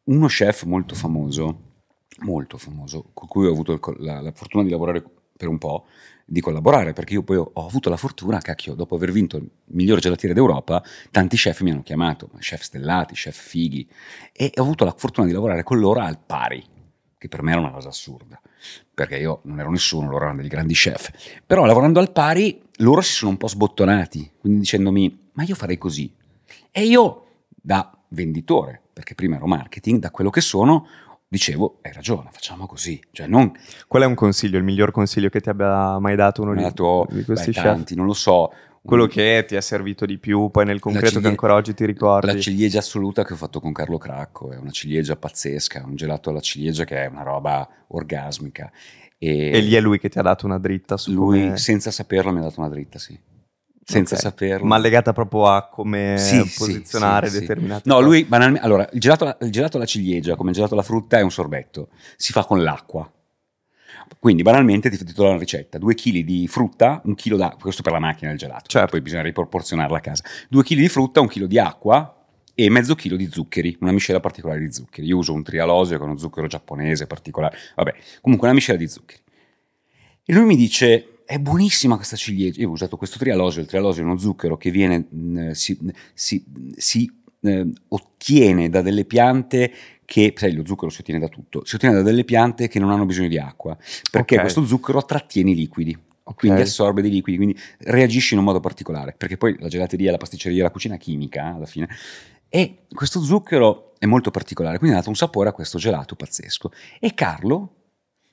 uno 0.03 0.27
chef 0.27 0.63
molto 0.65 0.93
famoso, 0.93 1.59
molto 2.19 2.59
famoso, 2.59 3.09
con 3.13 3.27
cui 3.27 3.47
ho 3.47 3.51
avuto 3.51 3.79
la, 3.97 4.21
la 4.21 4.31
fortuna 4.31 4.63
di 4.63 4.69
lavorare 4.69 5.03
per 5.35 5.47
un 5.47 5.57
po' 5.57 5.88
di 6.23 6.39
collaborare, 6.39 6.93
perché 6.93 7.13
io 7.13 7.23
poi 7.23 7.38
ho, 7.38 7.50
ho 7.51 7.65
avuto 7.65 7.89
la 7.89 7.97
fortuna, 7.97 8.38
cacchio, 8.39 8.75
dopo 8.75 8.95
aver 8.95 9.12
vinto 9.12 9.38
il 9.38 9.50
miglior 9.71 10.00
gelatiere 10.00 10.35
d'Europa, 10.35 10.83
tanti 11.09 11.35
chef 11.35 11.62
mi 11.62 11.71
hanno 11.71 11.81
chiamato, 11.81 12.29
chef 12.38 12.62
stellati, 12.62 13.15
chef 13.15 13.35
fighi, 13.35 13.89
e 14.31 14.51
ho 14.55 14.62
avuto 14.62 14.85
la 14.85 14.93
fortuna 14.95 15.25
di 15.25 15.33
lavorare 15.33 15.63
con 15.63 15.79
loro 15.79 16.00
al 16.00 16.19
pari, 16.23 16.63
che 17.24 17.30
per 17.30 17.42
me 17.42 17.51
era 17.51 17.62
una 17.62 17.72
cosa 17.72 17.88
assurda, 17.88 18.38
perché 18.94 19.15
io 19.15 19.39
non 19.44 19.62
ero 19.62 19.72
nessuno, 19.72 20.10
loro 20.10 20.25
erano 20.25 20.42
dei 20.42 20.50
grandi 20.50 20.74
chef. 20.74 21.10
Però 21.46 21.63
lavorando 21.63 22.01
al 22.01 22.12
pari, 22.12 22.62
loro 22.80 23.00
si 23.00 23.13
sono 23.13 23.32
un 23.32 23.38
po' 23.38 23.48
sbottonati, 23.48 24.32
quindi 24.42 24.60
dicendomi, 24.60 25.30
ma 25.32 25.44
io 25.44 25.56
farei 25.56 25.77
così. 25.77 26.13
E 26.70 26.84
io, 26.84 27.27
da 27.48 27.98
venditore, 28.10 28.82
perché 28.92 29.15
prima 29.15 29.38
ero 29.38 29.48
marketing, 29.48 30.01
da 30.01 30.12
quello 30.12 30.30
che 30.30 30.42
sono, 30.42 30.86
dicevo, 31.25 31.77
hai 31.84 31.94
ragione, 31.94 32.27
facciamo 32.34 32.65
così. 32.68 33.01
Cioè, 33.12 33.27
non... 33.27 33.53
Qual 33.88 34.03
è 34.03 34.06
un 34.06 34.15
consiglio, 34.15 34.58
il 34.58 34.65
miglior 34.65 34.92
consiglio 34.92 35.30
che 35.30 35.39
ti 35.39 35.48
abbia 35.48 35.98
mai 36.00 36.18
dato 36.18 36.42
uno 36.42 36.51
Mi 36.51 36.60
ha 36.60 36.63
dato, 36.63 37.08
di 37.10 37.24
questi 37.24 37.51
beh, 37.51 37.53
chef? 37.53 37.63
tanti, 37.63 37.96
non 37.96 38.06
lo 38.06 38.13
so. 38.13 38.51
Quello 38.86 39.08
che 39.08 39.46
ti 39.48 39.56
è 39.56 39.62
servito 39.62 40.06
di 40.06 40.18
più, 40.18 40.50
poi 40.52 40.66
nel 40.66 40.80
concreto 40.80 41.08
ciliegia- 41.08 41.25
che 41.28 41.32
ancora 41.32 41.54
oggi 41.54 41.74
ti 41.74 41.86
ricordi. 41.86 42.28
La 42.28 42.40
ciliegia 42.40 42.80
assoluta 42.80 43.24
che 43.24 43.34
ho 43.34 43.38
fatto 43.38 43.60
con 43.62 43.72
Carlo 43.72 43.98
Cracco 43.98 44.52
è 44.52 44.58
una 44.58 44.72
ciliegia 44.72 45.16
pazzesca, 45.16 45.84
un 45.86 45.96
gelato 45.96 46.30
alla 46.30 46.42
ciliegia 46.42 46.84
che 46.84 47.04
è 47.04 47.08
una 47.08 47.24
roba 47.24 47.68
orgasmica. 47.88 48.72
E, 49.18 49.52
E 49.54 49.60
lì 49.62 49.74
è 49.75 49.80
lui 49.80 50.00
che 50.00 50.10
ti 50.10 50.20
ha 50.20 50.22
dato 50.22 50.46
una 50.46 50.60
dritta 50.60 50.98
su 50.98 51.13
lui, 51.13 51.44
come... 51.44 51.58
senza 51.58 51.92
saperlo, 51.92 52.32
mi 52.34 52.40
ha 52.40 52.44
dato 52.44 52.60
una 52.60 52.68
dritta, 52.70 53.00
sì. 53.00 53.18
Senza 53.86 54.16
Ok. 54.16 54.22
saperlo. 54.22 54.66
Ma 54.66 54.78
legata 54.78 55.13
proprio 55.13 55.48
a 55.48 55.68
come 55.70 56.16
Sì, 56.18 56.40
posizionare 56.58 57.28
sì, 57.28 57.36
sì. 57.36 57.40
determinati 57.42 57.88
No, 57.88 57.96
cose. 57.96 58.06
lui 58.08 58.24
banalmente. 58.25 58.66
Allora, 58.66 58.88
il 58.92 59.00
gelato, 59.00 59.38
il 59.42 59.52
gelato 59.52 59.78
alla 59.78 59.86
ciliegia, 59.86 60.36
come 60.36 60.50
il 60.50 60.56
gelato 60.56 60.74
alla 60.74 60.84
frutta, 60.84 61.18
è 61.18 61.22
un 61.22 61.32
sorbetto. 61.32 61.88
Si 62.18 62.32
fa 62.34 62.44
con 62.46 62.62
l'acqua. 62.63 63.10
Quindi, 64.19 64.41
banalmente, 64.41 64.89
ti, 64.89 64.98
ti 65.03 65.13
do 65.13 65.25
la 65.25 65.38
ricetta: 65.38 65.77
2 65.77 65.93
kg 65.95 66.19
di 66.19 66.48
frutta, 66.48 67.01
un 67.05 67.15
chilo 67.15 67.38
d'acqua. 67.38 67.62
Questo 67.62 67.81
per 67.81 67.91
la 67.91 68.00
macchina 68.00 68.29
del 68.29 68.39
gelato. 68.39 68.67
Certo. 68.67 68.91
Poi 68.91 69.01
bisogna 69.01 69.24
riproporzionarla 69.24 69.98
a 69.98 70.01
casa. 70.01 70.24
2 70.50 70.63
kg 70.63 70.75
di 70.75 70.89
frutta, 70.89 71.19
un 71.22 71.27
chilo 71.27 71.48
di 71.48 71.60
acqua 71.60 72.17
e 72.55 72.69
mezzo 72.69 72.93
chilo 72.95 73.15
di 73.15 73.29
zuccheri, 73.31 73.77
una 73.81 73.91
miscela 73.91 74.19
particolare 74.19 74.60
di 74.60 74.72
zuccheri. 74.72 75.07
Io 75.07 75.17
uso 75.17 75.33
un 75.33 75.43
trialosio 75.43 75.98
con 75.98 76.10
uno 76.10 76.17
zucchero 76.17 76.48
giapponese 76.48 77.07
particolare. 77.07 77.57
Vabbè, 77.75 77.95
comunque 78.22 78.48
una 78.48 78.55
miscela 78.55 78.77
di 78.77 78.88
zuccheri. 78.88 79.22
E 80.25 80.33
lui 80.33 80.45
mi 80.45 80.55
dice: 80.55 81.19
È 81.25 81.38
buonissima 81.39 81.95
questa 81.95 82.15
ciliegia. 82.15 82.62
Io 82.62 82.69
ho 82.69 82.74
usato 82.74 82.95
questo 82.98 83.17
trialosio. 83.17 83.62
Il 83.62 83.67
trialosio 83.67 84.03
è 84.03 84.05
uno 84.05 84.17
zucchero 84.17 84.57
che 84.57 84.72
viene, 84.72 85.05
mh, 85.10 85.51
si, 85.51 85.77
si- 86.13 86.45
si, 86.75 87.12
eh, 87.43 87.69
ottiene 87.89 88.69
da 88.69 88.81
delle 88.81 89.05
piante 89.05 89.71
che, 90.05 90.33
sai, 90.35 90.53
lo 90.53 90.65
zucchero 90.65 90.89
si 90.91 91.01
ottiene 91.01 91.19
da 91.19 91.27
tutto, 91.27 91.63
si 91.65 91.75
ottiene 91.75 91.95
da 91.95 92.01
delle 92.01 92.23
piante 92.23 92.67
che 92.67 92.79
non 92.79 92.91
hanno 92.91 93.05
bisogno 93.05 93.27
di 93.29 93.38
acqua, 93.39 93.77
perché 94.12 94.35
Ok. 94.35 94.41
questo 94.41 94.65
zucchero 94.65 95.03
trattiene 95.05 95.51
i 95.51 95.55
liquidi. 95.55 95.97
Ok. 96.25 96.38
Quindi 96.39 96.62
assorbe 96.62 97.01
dei 97.01 97.12
liquidi, 97.12 97.38
quindi 97.38 97.59
reagisce 97.79 98.33
in 98.33 98.39
un 98.39 98.45
modo 98.45 98.59
particolare, 98.59 99.13
perché 99.17 99.38
poi 99.38 99.57
la 99.59 99.67
gelateria, 99.67 100.12
la 100.12 100.17
pasticceria, 100.17 100.63
la 100.63 100.71
cucina 100.71 100.97
chimica 100.97 101.51
eh, 101.51 101.55
alla 101.55 101.65
fine. 101.65 101.89
E 102.47 102.85
questo 102.93 103.21
zucchero 103.21 103.93
è 103.97 104.05
molto 104.05 104.29
particolare, 104.31 104.77
quindi 104.77 104.95
ha 104.95 105.00
dato 105.00 105.09
un 105.09 105.15
sapore 105.17 105.50
a 105.50 105.53
questo 105.53 105.77
gelato 105.77 106.15
pazzesco. 106.15 106.71
E 107.00 107.13
Carlo 107.13 107.73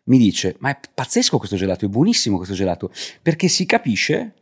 mi 0.05 0.19
dice: 0.19 0.57
Ma 0.59 0.71
è 0.71 0.79
pazzesco 0.93 1.39
questo 1.39 1.57
gelato, 1.57 1.85
è 1.85 1.89
buonissimo 1.89 2.37
questo 2.37 2.55
gelato, 2.55 2.93
perché 3.23 3.49
si 3.49 3.67
capisce 3.67 4.35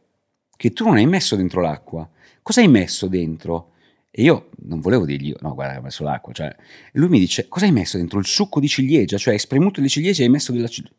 che 0.56 0.72
tu 0.72 0.84
non 0.84 0.96
hai 0.96 1.06
messo 1.06 1.36
dentro 1.36 1.60
l'acqua. 1.60 2.08
Cosa 2.42 2.60
hai 2.60 2.68
messo 2.68 3.06
dentro? 3.06 3.72
E 4.10 4.22
io 4.22 4.50
non 4.64 4.80
volevo 4.80 5.04
dirgli, 5.04 5.34
no, 5.40 5.54
guarda, 5.54 5.78
ho 5.78 5.82
messo 5.82 6.02
l'acqua. 6.02 6.32
Cioè, 6.32 6.54
lui 6.92 7.08
mi 7.08 7.18
dice: 7.18 7.46
Cosa 7.48 7.66
hai 7.66 7.72
messo 7.72 7.96
dentro? 7.98 8.18
Il 8.18 8.26
succo 8.26 8.58
di 8.60 8.68
ciliegia, 8.68 9.16
cioè 9.18 9.34
hai 9.34 9.38
spremuto 9.38 9.80
le 9.80 9.88
ciliegie 9.88 10.22
e 10.22 10.24
hai 10.24 10.30
messo 10.30 10.52
della 10.52 10.68
ciliegia. 10.68 10.96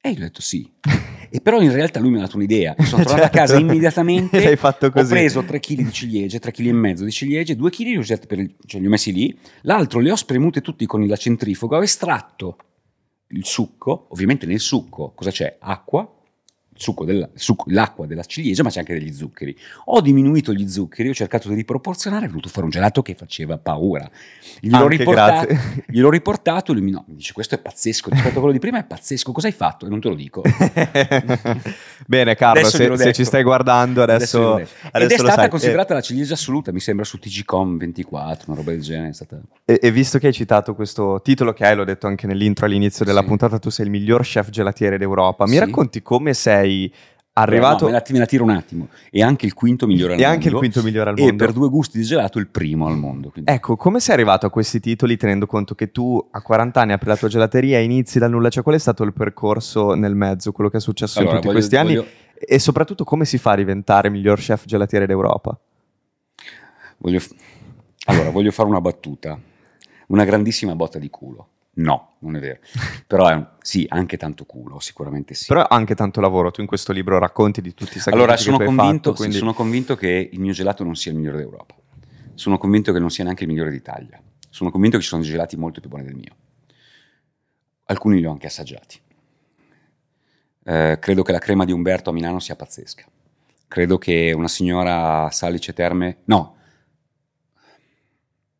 E 0.00 0.10
io 0.10 0.14
gli 0.14 0.18
ho 0.18 0.24
detto 0.24 0.40
sì. 0.42 0.70
E 1.30 1.42
però 1.42 1.60
in 1.60 1.70
realtà 1.70 2.00
lui 2.00 2.08
mi 2.08 2.16
ha 2.16 2.20
dato 2.22 2.36
un'idea. 2.36 2.74
Sono 2.78 3.02
tornato 3.04 3.20
Certo. 3.20 3.24
a 3.26 3.28
casa 3.40 3.58
immediatamente. 3.58 4.40
L'hai 4.42 4.56
fatto 4.56 4.86
Ho 4.86 4.90
così. 4.90 5.10
preso 5.10 5.44
3 5.44 5.60
kg 5.60 5.74
di 5.82 5.92
ciliegie, 5.92 6.38
3 6.38 6.50
kg 6.52 6.66
e 6.68 6.72
mezzo 6.72 7.04
di 7.04 7.10
ciliegie, 7.10 7.54
2 7.54 7.70
kg 7.70 7.78
li 7.84 7.96
ho, 7.98 8.00
il- 8.00 8.54
cioè 8.64 8.80
li 8.80 8.86
ho 8.86 8.88
messi 8.88 9.12
lì, 9.12 9.38
l'altro 9.62 10.00
li 10.00 10.08
ho 10.08 10.16
spremute 10.16 10.62
tutti 10.62 10.86
con 10.86 11.06
la 11.06 11.16
centrifuga, 11.16 11.76
ho 11.76 11.82
estratto 11.82 12.56
il 13.32 13.44
succo, 13.44 14.06
ovviamente 14.08 14.46
nel 14.46 14.58
succo 14.58 15.12
cosa 15.14 15.30
c'è? 15.30 15.58
Acqua, 15.60 16.10
succo 16.78 17.04
della- 17.04 17.28
succo- 17.34 17.64
l'acqua 17.68 18.06
della 18.06 18.22
ciliegia, 18.24 18.62
ma 18.62 18.70
c'è 18.70 18.78
anche 18.80 18.94
degli 18.94 19.12
zuccheri. 19.12 19.56
Ho 19.86 20.00
diminuito 20.00 20.52
gli 20.52 20.66
zuccheri, 20.68 21.08
ho 21.08 21.14
cercato 21.14 21.48
di 21.48 21.54
riproporzionare, 21.56 22.26
è 22.26 22.28
venuto 22.28 22.48
fuori 22.48 22.66
un 22.66 22.70
gelato 22.72 23.02
che 23.02 23.14
faceva 23.14 23.58
paura. 23.58 24.08
Gliel'ho, 24.60 24.86
riportato, 24.88 25.54
gliel'ho 25.88 26.10
riportato, 26.10 26.72
lui 26.72 26.82
mi, 26.82 26.90
no, 26.92 27.04
mi 27.08 27.16
dice 27.16 27.32
questo 27.32 27.56
è 27.56 27.58
pazzesco, 27.58 28.10
rispetto 28.10 28.36
a 28.36 28.38
quello 28.38 28.52
di 28.52 28.58
prima 28.60 28.78
è 28.78 28.84
pazzesco, 28.84 29.32
cosa 29.32 29.48
hai 29.48 29.52
fatto? 29.52 29.86
E 29.86 29.88
non 29.88 30.00
te 30.00 30.08
lo 30.08 30.14
dico. 30.14 30.42
Bene 32.06 32.34
Carlo, 32.36 32.60
Adesso 32.60 32.76
se, 32.76 32.96
se 32.96 33.12
ci 33.12 33.24
stai 33.24 33.42
guardando 33.42 34.02
adesso, 34.02 34.54
adesso. 34.54 34.74
Ed 34.92 35.10
è 35.10 35.14
stata 35.18 35.32
sai. 35.32 35.48
considerata 35.48 35.94
la 35.94 36.00
ciliegia 36.00 36.34
assoluta, 36.34 36.72
mi 36.72 36.80
sembra 36.80 37.04
su 37.04 37.18
TGCom 37.18 37.76
24, 37.76 38.44
una 38.48 38.56
roba 38.56 38.70
del 38.70 38.80
genere. 38.80 39.08
È 39.10 39.12
stata... 39.12 39.40
E, 39.64 39.78
e 39.82 39.90
visto 39.90 40.18
che 40.18 40.28
hai 40.28 40.32
citato 40.32 40.74
questo 40.74 41.20
titolo 41.22 41.52
che 41.52 41.64
hai, 41.66 41.74
l'ho 41.76 41.84
detto 41.84 42.06
anche 42.06 42.26
nell'intro 42.26 42.66
all'inizio 42.66 43.04
della 43.04 43.20
Sì. 43.20 43.26
puntata, 43.26 43.58
tu 43.58 43.70
sei 43.70 43.86
il 43.86 43.90
miglior 43.90 44.22
chef 44.22 44.48
gelatiere 44.50 44.96
d'Europa. 44.98 45.44
Mi 45.44 45.52
Sì. 45.52 45.58
racconti 45.58 46.02
come 46.02 46.34
sei 46.34 46.67
No, 47.38 47.44
arrivato 47.44 47.84
me, 47.86 47.92
la, 47.92 48.02
me 48.10 48.18
la 48.18 48.26
tiro 48.26 48.42
un 48.42 48.50
attimo. 48.50 48.88
E 49.10 49.22
anche 49.22 49.46
il 49.46 49.54
quinto 49.54 49.86
migliore 49.86 50.14
al 50.14 50.18
e 50.18 50.22
mondo. 50.22 50.34
anche 50.36 50.48
il 50.48 50.54
quinto 50.56 50.82
migliore 50.82 51.10
al 51.10 51.18
E 51.18 51.22
mondo? 51.22 51.36
per 51.44 51.52
due 51.52 51.68
gusti 51.68 51.96
di 51.98 52.04
gelato 52.04 52.38
il 52.40 52.48
primo 52.48 52.88
al 52.88 52.96
mondo. 52.96 53.30
quindi- 53.30 53.50
Ecco, 53.52 53.76
come 53.76 54.00
sei 54.00 54.14
arrivato 54.14 54.46
a 54.46 54.50
questi 54.50 54.80
titoli 54.80 55.16
tenendo 55.16 55.46
conto 55.46 55.76
che 55.76 55.92
tu 55.92 56.26
a 56.32 56.42
40 56.42 56.80
anni 56.80 56.92
apri 56.92 57.08
la 57.08 57.16
tua 57.16 57.28
gelateria 57.28 57.78
e 57.78 57.84
inizi 57.84 58.18
dal 58.18 58.30
nulla? 58.30 58.48
Cioè, 58.48 58.64
qual 58.64 58.74
è 58.74 58.78
stato 58.78 59.04
il 59.04 59.12
percorso 59.12 59.94
nel 59.94 60.16
mezzo, 60.16 60.50
quello 60.50 60.68
che 60.68 60.78
è 60.78 60.80
successo 60.80 61.20
Allora, 61.20 61.36
in 61.36 61.40
tutti 61.42 61.52
voglio- 61.54 61.58
questi 61.66 61.76
anni? 61.80 61.94
voglio- 61.96 62.08
E 62.40 62.58
soprattutto 62.58 63.04
come 63.04 63.24
si 63.24 63.38
fa 63.38 63.52
a 63.52 63.56
diventare 63.56 64.10
miglior 64.10 64.38
chef 64.40 64.64
gelatiere 64.64 65.06
d'Europa? 65.06 65.56
Voglio, 66.98 67.20
allora, 68.06 68.30
voglio 68.30 68.50
fare 68.50 68.68
una 68.68 68.80
battuta. 68.80 69.38
Una 70.08 70.24
grandissima 70.24 70.74
botta 70.74 70.98
di 70.98 71.08
culo. 71.10 71.48
No, 71.78 72.16
non 72.20 72.36
è 72.36 72.40
vero. 72.40 72.60
Però 73.06 73.28
è 73.28 73.34
un- 73.34 73.48
sì, 73.60 73.86
anche 73.88 74.16
tanto 74.16 74.44
culo, 74.44 74.80
sicuramente 74.80 75.34
sì. 75.34 75.46
Però 75.46 75.66
anche 75.68 75.94
tanto 75.94 76.20
lavoro, 76.20 76.50
tu 76.50 76.60
in 76.60 76.66
questo 76.66 76.92
libro 76.92 77.18
racconti 77.18 77.60
di 77.60 77.74
tutti 77.74 77.98
i 77.98 78.00
sacrifici 78.00 78.14
allora, 78.16 78.34
che 78.34 78.42
sono 78.42 78.56
hai 78.58 78.66
convinto, 78.66 79.10
fatto, 79.10 79.12
quindi... 79.14 79.36
sono 79.36 79.54
convinto 79.54 79.96
che 79.96 80.28
il 80.32 80.40
mio 80.40 80.52
gelato 80.52 80.84
non 80.84 80.96
sia 80.96 81.12
il 81.12 81.18
migliore 81.18 81.38
d'Europa. 81.38 81.74
Sono 82.34 82.58
convinto 82.58 82.92
che 82.92 82.98
non 82.98 83.10
sia 83.10 83.24
neanche 83.24 83.44
il 83.44 83.50
migliore 83.50 83.70
d'Italia. 83.70 84.20
Sono 84.48 84.70
convinto 84.70 84.96
che 84.96 85.02
ci 85.02 85.08
sono 85.08 85.22
gelati 85.22 85.56
molto 85.56 85.80
più 85.80 85.88
buoni 85.88 86.04
del 86.04 86.14
mio. 86.14 86.36
Alcuni 87.86 88.18
li 88.18 88.26
ho 88.26 88.30
anche 88.30 88.46
assaggiati. 88.46 89.00
Eh, 90.64 90.98
credo 91.00 91.22
che 91.22 91.32
la 91.32 91.38
crema 91.38 91.64
di 91.64 91.72
Umberto 91.72 92.10
a 92.10 92.12
Milano 92.12 92.38
sia 92.38 92.54
pazzesca. 92.56 93.04
Credo 93.66 93.98
che 93.98 94.32
una 94.34 94.48
signora 94.48 95.24
a 95.24 95.30
Salice 95.30 95.72
Terme, 95.72 96.18
no, 96.24 96.57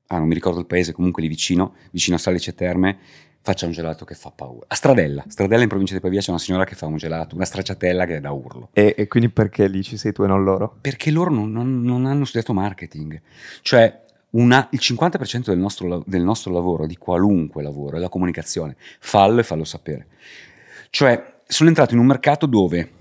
ah, 0.08 0.18
non 0.18 0.26
mi 0.28 0.34
ricordo 0.34 0.58
il 0.60 0.66
paese, 0.66 0.92
comunque 0.92 1.22
lì 1.22 1.28
vicino, 1.28 1.74
vicino 1.90 2.16
a 2.16 2.18
Salice 2.18 2.54
Terme, 2.54 2.98
faccia 3.40 3.66
un 3.66 3.72
gelato 3.72 4.04
che 4.04 4.14
fa 4.14 4.30
paura. 4.30 4.66
A 4.68 4.74
Stradella, 4.74 5.24
Stradella 5.28 5.62
in 5.62 5.68
provincia 5.68 5.94
di 5.94 6.00
Pavia 6.00 6.20
c'è 6.20 6.30
una 6.30 6.38
signora 6.38 6.64
che 6.64 6.74
fa 6.74 6.86
un 6.86 6.96
gelato, 6.96 7.34
una 7.34 7.44
stracciatella 7.44 8.04
che 8.04 8.16
è 8.16 8.20
da 8.20 8.30
urlo. 8.32 8.68
E, 8.72 8.94
e 8.96 9.06
quindi 9.06 9.30
perché 9.30 9.68
lì 9.68 9.82
ci 9.82 9.96
sei 9.96 10.12
tu 10.12 10.22
e 10.22 10.26
non 10.26 10.42
loro? 10.44 10.76
Perché 10.80 11.10
loro 11.10 11.30
non, 11.30 11.50
non- 11.50 11.82
non 11.82 12.04
hanno 12.06 12.24
studiato 12.24 12.52
marketing. 12.52 13.20
Cioè, 13.62 14.04
una- 14.30 14.68
il 14.72 14.80
50% 14.82 15.50
del 15.50 15.58
nostro, 15.58 16.02
del 16.06 16.22
nostro 16.22 16.52
lavoro, 16.52 16.86
di 16.86 16.96
qualunque 16.96 17.62
lavoro, 17.62 17.96
è 17.96 18.00
la 18.00 18.08
comunicazione. 18.10 18.76
Fallo 18.98 19.40
e 19.40 19.44
fallo 19.44 19.64
sapere. 19.64 20.08
Cioè, 20.90 21.40
sono 21.46 21.68
entrato 21.70 21.94
in 21.94 22.00
un 22.00 22.06
mercato 22.06 22.44
dove 22.46 22.92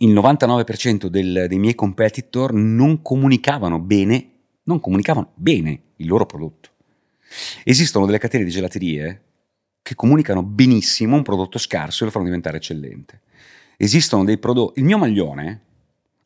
il 0.00 0.12
99% 0.12 1.08
del- 1.08 1.46
dei 1.48 1.58
miei 1.58 1.74
competitor 1.74 2.52
non 2.52 3.02
comunicavano 3.02 3.78
bene, 3.80 4.30
non 4.64 4.80
comunicavano 4.80 5.30
bene 5.34 5.82
il 5.98 6.08
loro 6.08 6.26
prodotto. 6.26 6.70
Esistono 7.64 8.06
delle 8.06 8.18
catene 8.18 8.44
di 8.44 8.50
gelaterie 8.50 9.22
che 9.82 9.94
comunicano 9.94 10.42
benissimo 10.42 11.16
un 11.16 11.22
prodotto 11.22 11.58
scarso 11.58 12.02
e 12.02 12.06
lo 12.06 12.12
fanno 12.12 12.26
diventare 12.26 12.56
eccellente. 12.56 13.22
Esistono 13.76 14.24
dei 14.24 14.38
prodotti. 14.38 14.80
Il 14.80 14.84
mio 14.84 14.98
maglione, 14.98 15.62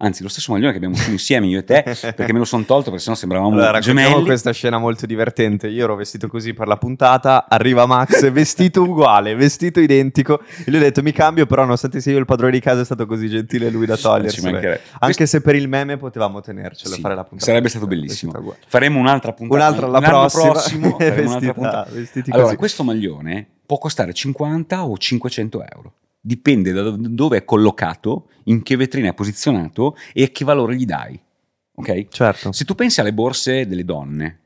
anzi, 0.03 0.23
lo 0.23 0.29
stesso 0.29 0.53
maglione 0.53 0.71
che 0.73 0.77
abbiamo 0.77 0.95
messo 0.97 1.11
insieme 1.11 1.47
io 1.47 1.61
e 1.61 1.65
te, 1.65 1.83
perché 2.15 2.33
me 2.33 2.39
lo 2.39 2.45
sono 2.45 2.65
tolto 2.65 2.91
perché 2.91 3.05
sennò 3.05 3.17
sembravamo 3.17 3.53
Allora, 3.55 3.79
gemelli. 3.79 4.25
questa 4.25 4.53
scena 4.53 4.79
molto 4.79 5.07
divertente. 5.07 5.69
Io 5.69 5.85
ero 5.85 5.95
vestito 5.97 6.29
così 6.29 6.53
per 6.55 6.67
la 6.67 6.77
puntata, 6.77 7.47
arriva 7.49 7.87
Max 7.87 8.29
vestito 8.33 8.83
uguale, 8.83 9.35
vestito 9.35 9.81
identico. 9.81 10.41
E 10.65 10.65
lui 10.71 10.77
ha 10.77 10.83
detto 10.83 11.03
mi 11.03 11.13
cambio, 11.13 11.47
però 11.47 11.63
nonostante 11.63 12.01
sia 12.01 12.13
io 12.13 12.19
il 12.19 12.25
padrone 12.27 12.53
di 12.53 12.61
casa 12.61 12.81
è 12.81 12.85
stato 12.85 13.07
così 13.07 13.29
gentile 13.29 13.71
lui 13.71 13.87
da 13.87 13.97
mancherebbe. 14.03 14.81
Anche 15.01 15.27
se 15.27 15.41
per 15.41 15.55
il 15.55 15.69
meme 15.69 15.97
potevamo 15.97 16.41
tenercelo 16.41 16.95
Sì, 16.95 17.01
fare 17.01 17.15
la 17.15 17.23
puntata. 17.25 17.47
Sarebbe 17.51 17.69
stato 17.69 17.87
bellissimo. 17.87 18.33
Faremo 18.67 18.99
un'altra 18.99 19.33
puntata. 19.33 19.61
Un'altra 19.63 19.87
l'anno 19.87 20.09
prossima. 20.19 20.51
prossimo 20.51 20.97
faremo 20.99 21.11
un'altra 21.15 21.23
Vestita- 21.23 21.53
puntata. 21.53 21.91
Allora, 22.31 22.43
così. 22.45 22.57
questo 22.57 22.83
maglione 22.85 23.47
può 23.65 23.79
costare 23.79 24.13
50 24.13 24.85
o 24.85 24.97
500 24.99 25.65
euro. 25.75 25.93
Dipende 26.25 26.71
da 26.71 26.83
do- 26.83 26.97
dove 26.97 27.39
è 27.39 27.45
collocato, 27.45 28.29
in 28.45 28.63
che 28.63 28.77
vetrina 28.77 29.09
è 29.09 29.15
posizionato 29.15 29.97
e 30.13 30.31
che 30.31 30.45
valore 30.45 30.77
gli 30.77 30.85
dai. 30.85 31.21
Ok? 31.75 32.09
Certo. 32.09 32.53
Se 32.53 32.65
tu 32.65 32.75
pensi 32.77 33.01
alle 33.01 33.13
borse 33.13 33.67
delle 33.67 33.85
donne, 33.85 34.39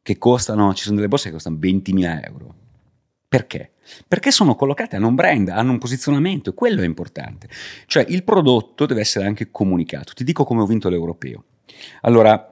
che 0.00 0.16
costano, 0.16 0.72
ci 0.72 0.84
sono 0.84 0.96
delle 0.96 1.08
borse 1.08 1.26
che 1.26 1.34
costano 1.34 1.58
20.000 1.60 2.24
euro. 2.24 2.54
Perché? 3.28 3.72
Perché 4.06 4.30
sono 4.30 4.54
collocate, 4.54 4.96
hanno 4.96 5.08
un 5.08 5.14
brand, 5.14 5.48
hanno 5.48 5.72
un 5.72 5.78
posizionamento 5.78 6.50
e 6.50 6.54
quello 6.54 6.82
è 6.82 6.84
importante. 6.84 7.48
Cioè 7.86 8.04
il 8.08 8.24
prodotto 8.24 8.86
deve 8.86 9.00
essere 9.00 9.26
anche 9.26 9.50
comunicato. 9.50 10.12
Ti 10.14 10.24
dico 10.24 10.44
come 10.44 10.62
ho 10.62 10.66
vinto 10.66 10.88
l'europeo. 10.88 11.44
Allora, 12.02 12.51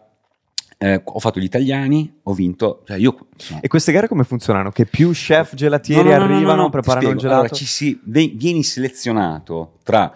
eh, 0.83 1.03
ho 1.05 1.19
fatto 1.19 1.39
gli 1.39 1.45
italiani, 1.45 2.21
ho 2.23 2.33
vinto. 2.33 2.83
Cioè 2.87 2.97
io, 2.97 3.15
no. 3.51 3.59
E 3.61 3.69
queste 3.69 3.93
gare 3.93 4.09
come 4.09 4.25
funzionano? 4.25 4.71
Che 4.71 4.87
più 4.87 5.11
chef 5.11 5.55
gelatieri 5.55 6.09
no, 6.09 6.17
no, 6.17 6.25
arrivano, 6.25 6.71
preparano 6.71 7.11
il 7.11 7.19
gelato? 7.19 7.41
Allora, 7.41 7.55
ci 7.55 7.67
si, 7.67 8.01
vieni 8.03 8.63
selezionato 8.63 9.79
tra 9.83 10.11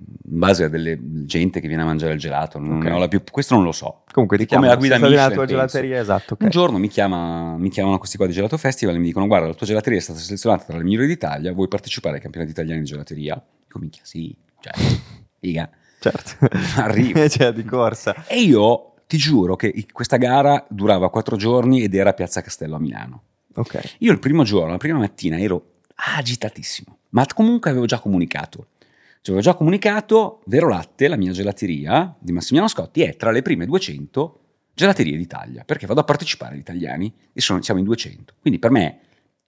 in 0.00 0.38
base 0.38 0.62
a 0.62 0.68
delle 0.68 0.96
gente 1.24 1.58
che 1.58 1.66
viene 1.66 1.82
a 1.82 1.86
mangiare 1.86 2.12
il 2.12 2.20
gelato, 2.20 2.60
non 2.60 2.76
okay. 2.80 3.08
più, 3.08 3.24
questo 3.28 3.56
non 3.56 3.64
lo 3.64 3.72
so. 3.72 4.04
Comunque 4.12 4.38
ti 4.38 4.46
come 4.46 4.68
la 4.68 4.76
guida 4.76 4.98
Michelin, 4.98 5.32
tua 5.32 5.46
gelateria, 5.46 5.98
esatto. 5.98 6.34
Okay. 6.34 6.46
Un 6.46 6.50
giorno 6.52 6.78
mi, 6.78 6.86
chiama, 6.86 7.56
mi, 7.56 7.68
chiamano 7.68 7.98
questi 7.98 8.16
qua 8.16 8.26
di 8.26 8.32
Gelato 8.32 8.56
Festival 8.56 8.94
e 8.94 8.98
mi 8.98 9.06
dicono 9.06 9.26
guarda 9.26 9.48
la 9.48 9.54
tua 9.54 9.66
gelateria 9.66 9.98
è 9.98 10.02
stata 10.02 10.20
selezionata 10.20 10.62
tra 10.62 10.76
le 10.76 10.84
migliori 10.84 11.08
d'Italia, 11.08 11.52
vuoi 11.52 11.66
partecipare 11.66 12.16
ai 12.16 12.20
campionati 12.20 12.52
italiani 12.52 12.82
di 12.82 12.86
gelateria? 12.86 13.42
Dico 13.64 13.78
minchia 13.80 14.02
sì, 14.04 14.32
cioè, 14.60 14.72
figa. 15.40 15.68
Certo. 16.00 16.46
Arrivo. 16.76 17.26
cioè 17.28 17.52
di 17.52 17.64
corsa. 17.64 18.24
E 18.28 18.38
io 18.40 18.92
ti 19.08 19.16
giuro 19.16 19.56
che 19.56 19.86
questa 19.92 20.18
gara 20.18 20.64
durava 20.68 21.10
quattro 21.10 21.34
giorni 21.34 21.82
ed 21.82 21.94
era 21.94 22.10
a 22.10 22.12
Piazza 22.12 22.42
Castello 22.42 22.76
a 22.76 22.78
Milano. 22.78 23.22
Ok. 23.56 23.96
Io 23.98 24.12
il 24.12 24.20
primo 24.20 24.44
giorno, 24.44 24.70
la 24.70 24.76
prima 24.76 24.98
mattina 24.98 25.36
ero 25.36 25.78
agitatissimo, 25.96 26.98
ma 27.08 27.26
comunque 27.34 27.70
avevo 27.70 27.86
già 27.86 27.98
comunicato 27.98 28.68
ci 29.20 29.30
avevo 29.30 29.40
già 29.40 29.54
comunicato, 29.54 30.40
Vero 30.46 30.68
Latte, 30.68 31.08
la 31.08 31.16
mia 31.16 31.32
gelateria 31.32 32.14
di 32.18 32.32
Massimiliano 32.32 32.68
Scotti, 32.68 33.02
è 33.02 33.16
tra 33.16 33.30
le 33.30 33.42
prime 33.42 33.66
200 33.66 34.40
gelaterie 34.72 35.16
d'Italia, 35.16 35.64
perché 35.66 35.86
vado 35.86 36.00
a 36.00 36.04
partecipare 36.04 36.54
agli 36.54 36.60
italiani 36.60 37.12
e 37.32 37.40
sono, 37.40 37.60
siamo 37.60 37.80
in 37.80 37.86
200. 37.86 38.34
Quindi 38.40 38.58
per 38.58 38.70
me 38.70 38.98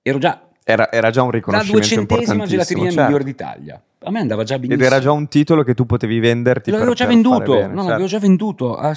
ero 0.02 0.18
già... 0.18 0.44
Era, 0.62 0.92
era 0.92 1.10
già 1.10 1.22
un 1.22 1.30
riconoscimento 1.30 1.78
La 1.78 1.96
duecentesima 1.96 2.46
gelateria 2.46 2.84
certo. 2.84 3.02
migliore 3.02 3.24
d'Italia. 3.24 3.82
A 4.02 4.10
me 4.10 4.20
andava 4.20 4.44
già 4.44 4.58
benissimo. 4.58 4.80
Ed 4.80 4.92
era 4.92 5.00
già 5.00 5.12
un 5.12 5.28
titolo 5.28 5.62
che 5.62 5.74
tu 5.74 5.86
potevi 5.86 6.18
venderti. 6.20 6.70
L'avevo 6.70 6.92
già 6.92 7.06
venduto, 7.06 7.52
bene, 7.54 7.66
no, 7.66 7.74
certo. 7.74 7.88
l'avevo 7.88 8.06
già 8.06 8.18
venduto 8.18 8.76
a, 8.76 8.96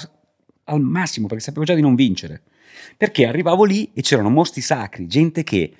al 0.64 0.80
massimo, 0.80 1.26
perché 1.26 1.42
sapevo 1.42 1.64
già 1.64 1.74
di 1.74 1.80
non 1.80 1.94
vincere. 1.94 2.42
Perché 2.96 3.26
arrivavo 3.26 3.64
lì 3.64 3.90
e 3.92 4.02
c'erano 4.02 4.30
mostri 4.30 4.60
sacri, 4.60 5.06
gente 5.06 5.42
che 5.42 5.74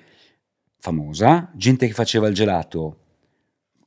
famosa, 0.77 1.51
gente 1.55 1.87
che 1.87 1.93
faceva 1.93 2.27
il 2.27 2.33
gelato 2.33 2.99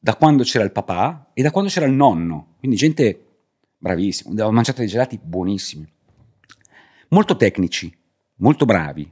da 0.01 0.17
quando 0.17 0.43
c'era 0.43 0.65
il 0.65 0.73
papà 0.73 1.31
e 1.33 1.43
da 1.43 1.51
quando 1.51 1.71
c'era 1.71 1.87
il 1.87 1.93
nonno. 1.93 2.57
Quindi 2.59 2.77
gente 2.77 3.27
bravissima. 3.79 4.47
Ho 4.47 4.53
mangiato 4.53 4.81
dei 4.81 4.89
gelati 4.89 5.19
buonissimi. 5.23 5.91
Molto 7.11 7.37
tecnici, 7.37 7.97
molto 8.37 8.65
bravi, 8.65 9.11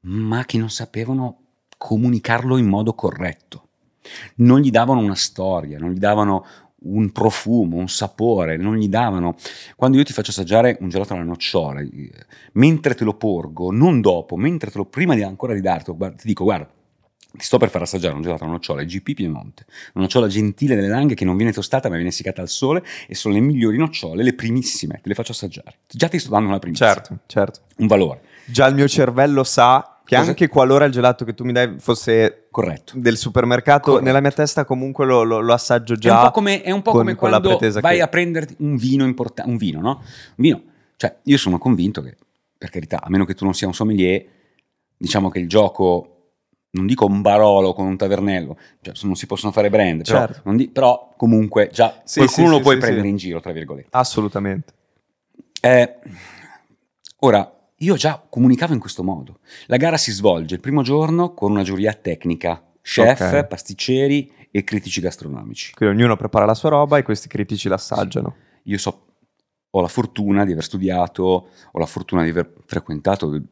ma 0.00 0.44
che 0.44 0.58
non 0.58 0.70
sapevano 0.70 1.42
comunicarlo 1.76 2.56
in 2.56 2.66
modo 2.66 2.94
corretto. 2.94 3.68
Non 4.36 4.60
gli 4.60 4.70
davano 4.70 5.00
una 5.00 5.14
storia, 5.14 5.78
non 5.78 5.90
gli 5.90 5.98
davano 5.98 6.46
un 6.80 7.10
profumo, 7.10 7.76
un 7.76 7.88
sapore, 7.88 8.56
non 8.56 8.76
gli 8.76 8.88
davano. 8.88 9.36
Quando 9.76 9.96
io 9.96 10.04
ti 10.04 10.12
faccio 10.12 10.30
assaggiare 10.30 10.76
un 10.80 10.88
gelato 10.88 11.14
alla 11.14 11.24
nocciola, 11.24 11.82
mentre 12.52 12.94
te 12.94 13.04
lo 13.04 13.14
porgo, 13.14 13.70
non 13.72 14.00
dopo, 14.00 14.36
mentre 14.36 14.70
te 14.70 14.78
lo 14.78 14.84
prima 14.84 15.14
di, 15.14 15.22
ancora 15.22 15.54
di 15.54 15.60
dartelo, 15.60 15.96
ti 16.16 16.26
dico 16.26 16.44
guarda, 16.44 16.68
ti 17.30 17.44
sto 17.44 17.58
per 17.58 17.68
far 17.68 17.82
assaggiare 17.82 18.14
un 18.14 18.22
gelato 18.22 18.44
alla 18.44 18.52
nocciola 18.52 18.82
GP 18.82 19.14
Piemonte, 19.14 19.66
una 19.94 20.04
nocciola 20.04 20.28
gentile 20.28 20.74
delle 20.74 20.88
langhe 20.88 21.14
che 21.14 21.24
non 21.24 21.36
viene 21.36 21.52
tostata 21.52 21.88
ma 21.88 21.96
viene 21.96 22.10
essiccata 22.10 22.40
al 22.40 22.48
sole 22.48 22.82
e 23.06 23.14
sono 23.14 23.34
le 23.34 23.40
migliori 23.40 23.76
nocciole, 23.76 24.22
le 24.22 24.34
primissime, 24.34 25.00
te 25.02 25.08
le 25.08 25.14
faccio 25.14 25.32
assaggiare. 25.32 25.78
Già 25.88 26.08
ti 26.08 26.18
sto 26.18 26.30
dando 26.30 26.48
una 26.48 26.58
primissima. 26.58 26.92
Certo, 26.92 27.18
certo. 27.26 27.60
Un 27.78 27.86
valore. 27.86 28.22
Già 28.46 28.66
il 28.66 28.74
mio 28.74 28.88
cervello 28.88 29.44
sa 29.44 29.97
che 30.08 30.16
Cosa? 30.16 30.30
anche 30.30 30.48
qualora 30.48 30.86
il 30.86 30.92
gelato 30.92 31.26
che 31.26 31.34
tu 31.34 31.44
mi 31.44 31.52
dai 31.52 31.74
fosse 31.78 32.46
Corretto. 32.50 32.94
del 32.96 33.18
supermercato, 33.18 33.90
Corretto. 33.90 34.06
nella 34.06 34.22
mia 34.22 34.30
testa 34.30 34.64
comunque 34.64 35.04
lo, 35.04 35.22
lo, 35.22 35.40
lo 35.40 35.52
assaggio 35.52 35.96
già. 35.96 36.14
È 36.14 36.16
un 36.16 36.24
po' 36.24 36.30
come, 36.30 36.62
è 36.62 36.70
un 36.70 36.80
po 36.80 36.92
come 36.92 37.14
quando 37.14 37.58
vai 37.82 37.96
che... 37.96 38.02
a 38.02 38.08
prenderti 38.08 38.56
un 38.60 38.76
vino 38.76 39.04
importante, 39.04 39.50
un 39.50 39.58
vino, 39.58 39.82
no? 39.82 40.00
Un 40.00 40.34
vino. 40.36 40.62
Cioè, 40.96 41.14
io 41.24 41.36
sono 41.36 41.58
convinto 41.58 42.00
che, 42.00 42.16
per 42.56 42.70
carità, 42.70 43.02
a 43.02 43.10
meno 43.10 43.26
che 43.26 43.34
tu 43.34 43.44
non 43.44 43.52
sia 43.52 43.66
un 43.66 43.74
sommelier, 43.74 44.24
diciamo 44.96 45.28
che 45.28 45.40
il 45.40 45.46
gioco 45.46 46.30
non 46.70 46.86
dico 46.86 47.04
un 47.04 47.20
barolo 47.20 47.74
con 47.74 47.84
un 47.84 47.98
tavernello, 47.98 48.56
cioè 48.80 48.94
non 49.02 49.14
si 49.14 49.26
possono 49.26 49.52
fare 49.52 49.68
brand, 49.68 50.04
certo. 50.04 50.40
però, 50.42 50.56
di, 50.56 50.68
però, 50.70 51.12
comunque 51.18 51.68
già 51.70 52.00
sì, 52.04 52.20
qualcuno 52.20 52.46
sì, 52.46 52.50
lo 52.52 52.56
sì, 52.56 52.62
puoi 52.62 52.78
prendere 52.78 53.08
in 53.08 53.16
giro, 53.16 53.40
tra 53.40 53.52
virgolette. 53.52 53.88
Assolutamente. 53.90 54.72
Eh, 55.60 55.96
ora, 57.18 57.57
io 57.78 57.94
già 57.94 58.24
comunicavo 58.28 58.72
in 58.72 58.80
questo 58.80 59.02
modo. 59.02 59.38
La 59.66 59.76
gara 59.76 59.96
si 59.96 60.10
svolge 60.10 60.54
il 60.54 60.60
primo 60.60 60.82
giorno 60.82 61.34
con 61.34 61.50
una 61.50 61.62
giuria 61.62 61.92
tecnica, 61.92 62.62
chef, 62.82 63.20
okay. 63.20 63.46
pasticceri 63.46 64.32
e 64.50 64.64
critici 64.64 65.00
gastronomici. 65.00 65.72
Quindi 65.74 65.96
ognuno 65.96 66.16
prepara 66.16 66.44
la 66.44 66.54
sua 66.54 66.70
roba 66.70 66.98
e 66.98 67.02
questi 67.02 67.28
critici 67.28 67.68
l'assaggiano. 67.68 68.34
Io 68.64 68.78
so, 68.78 69.06
ho 69.70 69.80
la 69.80 69.88
fortuna 69.88 70.44
di 70.44 70.52
aver 70.52 70.64
studiato, 70.64 71.22
ho 71.22 71.78
la 71.78 71.86
fortuna 71.86 72.22
di 72.22 72.30
aver 72.30 72.52
frequentato 72.66 73.42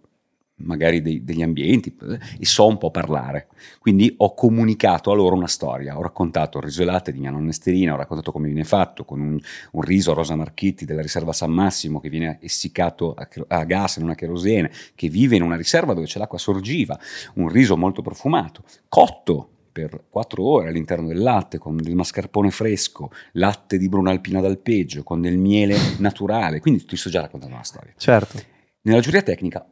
magari 0.58 1.02
dei, 1.02 1.22
degli 1.22 1.42
ambienti 1.42 1.94
e 2.38 2.44
so 2.44 2.66
un 2.66 2.78
po' 2.78 2.90
parlare. 2.90 3.48
Quindi 3.78 4.14
ho 4.18 4.34
comunicato 4.34 5.10
a 5.10 5.14
loro 5.14 5.34
una 5.34 5.46
storia, 5.46 5.98
ho 5.98 6.02
raccontato 6.02 6.58
il 6.58 6.64
riso 6.64 6.82
e 6.82 6.84
latte 6.84 7.12
di 7.12 7.18
mia 7.18 7.30
nonna 7.30 7.50
Esterina, 7.50 7.92
ho 7.92 7.96
raccontato 7.96 8.32
come 8.32 8.46
viene 8.46 8.64
fatto 8.64 9.04
con 9.04 9.20
un, 9.20 9.38
un 9.72 9.82
riso 9.82 10.12
a 10.12 10.14
Rosa 10.14 10.36
Marchetti 10.36 10.84
della 10.84 11.02
riserva 11.02 11.32
San 11.32 11.50
Massimo 11.50 12.00
che 12.00 12.08
viene 12.08 12.38
essiccato 12.40 13.14
a, 13.14 13.28
a 13.48 13.64
gas 13.64 13.96
in 13.96 14.04
una 14.04 14.14
cherosene, 14.14 14.70
che 14.94 15.08
vive 15.08 15.36
in 15.36 15.42
una 15.42 15.56
riserva 15.56 15.94
dove 15.94 16.06
c'è 16.06 16.18
l'acqua 16.18 16.38
sorgiva, 16.38 16.98
un 17.34 17.48
riso 17.48 17.76
molto 17.76 18.02
profumato, 18.02 18.62
cotto 18.88 19.50
per 19.76 20.04
quattro 20.08 20.42
ore 20.42 20.68
all'interno 20.68 21.06
del 21.06 21.18
latte 21.18 21.58
con 21.58 21.76
del 21.76 21.94
mascarpone 21.94 22.50
fresco, 22.50 23.10
latte 23.32 23.76
di 23.76 23.90
Bruno 23.90 24.08
Alpina 24.08 24.40
d'Alpeggio, 24.40 25.02
con 25.02 25.20
del 25.20 25.36
miele 25.36 25.76
naturale. 25.98 26.60
Quindi 26.60 26.86
ti 26.86 26.96
sto 26.96 27.10
già 27.10 27.20
raccontando 27.20 27.54
una 27.54 27.64
storia. 27.64 27.92
Certo. 27.94 28.42
Nella 28.80 29.00
giuria 29.00 29.20
tecnica 29.20 29.66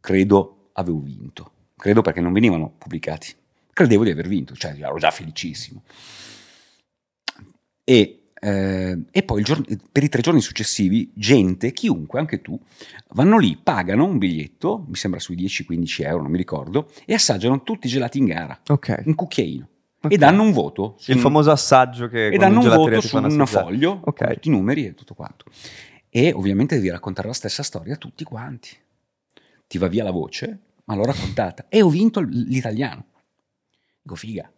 credo 0.00 0.70
avevo 0.72 1.00
vinto. 1.00 1.52
Credo 1.76 2.02
perché 2.02 2.20
non 2.20 2.32
venivano 2.32 2.72
pubblicati. 2.76 3.34
Credevo 3.72 4.04
di 4.04 4.10
aver 4.10 4.28
vinto, 4.28 4.54
cioè 4.54 4.74
ero 4.78 4.98
già 4.98 5.10
felicissimo. 5.10 5.82
E, 7.84 8.30
eh, 8.38 8.98
e 9.10 9.22
poi 9.22 9.42
giorno, 9.42 9.64
per 9.90 10.02
i 10.02 10.08
tre 10.08 10.20
giorni 10.20 10.40
successivi, 10.40 11.10
gente, 11.14 11.72
chiunque, 11.72 12.18
anche 12.18 12.42
tu, 12.42 12.58
vanno 13.14 13.38
lì, 13.38 13.56
pagano 13.56 14.04
un 14.04 14.18
biglietto, 14.18 14.84
mi 14.88 14.96
sembra 14.96 15.20
sui 15.20 15.36
10-15 15.36 16.04
euro, 16.04 16.22
non 16.22 16.30
mi 16.30 16.36
ricordo, 16.36 16.90
e 17.06 17.14
assaggiano 17.14 17.62
tutti 17.62 17.86
i 17.86 17.90
gelati 17.90 18.18
in 18.18 18.26
gara. 18.26 18.60
Ok. 18.68 19.02
Un 19.06 19.14
cucchiaino. 19.14 19.68
Okay. 20.02 20.16
E 20.16 20.18
danno 20.18 20.42
un 20.42 20.52
voto. 20.52 20.96
Il 21.06 21.16
un, 21.16 21.20
famoso 21.20 21.50
assaggio 21.50 22.08
che... 22.08 22.28
E 22.28 22.36
danno 22.36 22.60
un 22.60 22.68
voto 22.68 23.00
su 23.00 23.16
un 23.16 23.46
foglio, 23.46 24.00
okay. 24.04 24.34
tutti 24.34 24.48
i 24.48 24.50
numeri 24.50 24.86
e 24.86 24.94
tutto 24.94 25.14
quanto. 25.14 25.44
E 26.08 26.32
ovviamente 26.32 26.74
devi 26.74 26.90
raccontare 26.90 27.28
la 27.28 27.34
stessa 27.34 27.62
storia 27.62 27.94
a 27.94 27.96
tutti 27.96 28.24
quanti 28.24 28.76
ti 29.70 29.78
va 29.78 29.86
via 29.86 30.02
la 30.02 30.10
voce, 30.10 30.58
ma 30.86 30.96
l'ho 30.96 31.04
raccontata 31.04 31.66
e 31.68 31.80
ho 31.80 31.88
vinto 31.88 32.18
l'italiano. 32.18 33.04
Dico, 34.02 34.16
figa. 34.16 34.50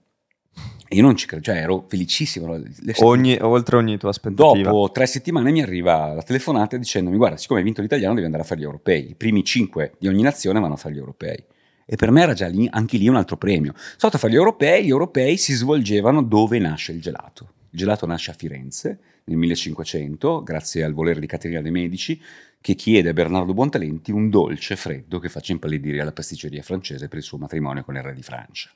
E 0.89 0.97
io 0.97 1.03
non 1.03 1.17
ci 1.17 1.27
credo, 1.27 1.43
cioè 1.43 1.57
ero 1.57 1.85
felicissimo. 1.87 2.59
Ogni, 3.01 3.37
oltre 3.39 3.77
ogni 3.77 3.99
tua 3.99 4.09
aspettativa. 4.09 4.71
Dopo 4.71 4.91
tre 4.91 5.05
settimane 5.07 5.51
mi 5.51 5.61
arriva 5.61 6.15
la 6.15 6.23
telefonata 6.23 6.79
dicendomi, 6.79 7.19
guarda, 7.19 7.37
siccome 7.37 7.59
hai 7.59 7.65
vinto 7.67 7.83
l'italiano 7.83 8.15
devi 8.15 8.25
andare 8.25 8.43
a 8.43 8.47
fare 8.47 8.61
gli 8.61 8.65
europei. 8.65 9.11
I 9.11 9.15
primi 9.15 9.45
cinque 9.45 9.93
di 9.99 10.09
ogni 10.09 10.23
nazione 10.23 10.61
vanno 10.61 10.75
a 10.75 10.79
fare 10.79 10.95
gli 10.95 10.99
europei. 10.99 11.45
E 11.85 11.97
per 11.97 12.11
me 12.11 12.23
era 12.23 12.33
già 12.33 12.47
lì, 12.47 12.67
anche 12.71 12.97
lì 12.97 13.07
un 13.07 13.17
altro 13.17 13.37
premio. 13.37 13.73
Sono 13.75 13.95
stato 13.99 14.17
a 14.17 14.19
fare 14.19 14.33
gli 14.33 14.37
europei, 14.37 14.83
gli 14.87 14.89
europei 14.89 15.37
si 15.37 15.53
svolgevano 15.53 16.23
dove 16.23 16.59
nasce 16.59 16.93
il 16.93 17.03
gelato. 17.03 17.53
Il 17.69 17.79
gelato 17.79 18.07
nasce 18.07 18.31
a 18.31 18.35
Firenze 18.35 18.99
nel 19.25 19.37
1500, 19.37 20.43
grazie 20.43 20.85
al 20.85 20.95
volere 20.95 21.21
di 21.21 21.27
Caterina 21.27 21.61
de' 21.61 21.71
Medici, 21.71 22.19
che 22.63 22.77
chiede 22.77 23.09
a 23.09 23.13
Bernardo 23.13 23.53
Buontalenti 23.55 24.13
un 24.13 24.31
dolce 24.31 24.77
freddo 24.77 25.19
che 25.19 25.29
faccia 25.29 25.51
impallidire 25.51 26.01
alla 26.01 26.13
pasticceria 26.13 26.63
francese 26.63 27.09
per 27.09 27.19
il 27.19 27.25
suo 27.25 27.37
matrimonio 27.37 27.83
con 27.83 27.97
il 27.97 28.03
re 28.03 28.15
di 28.15 28.23
Francia. 28.23 28.71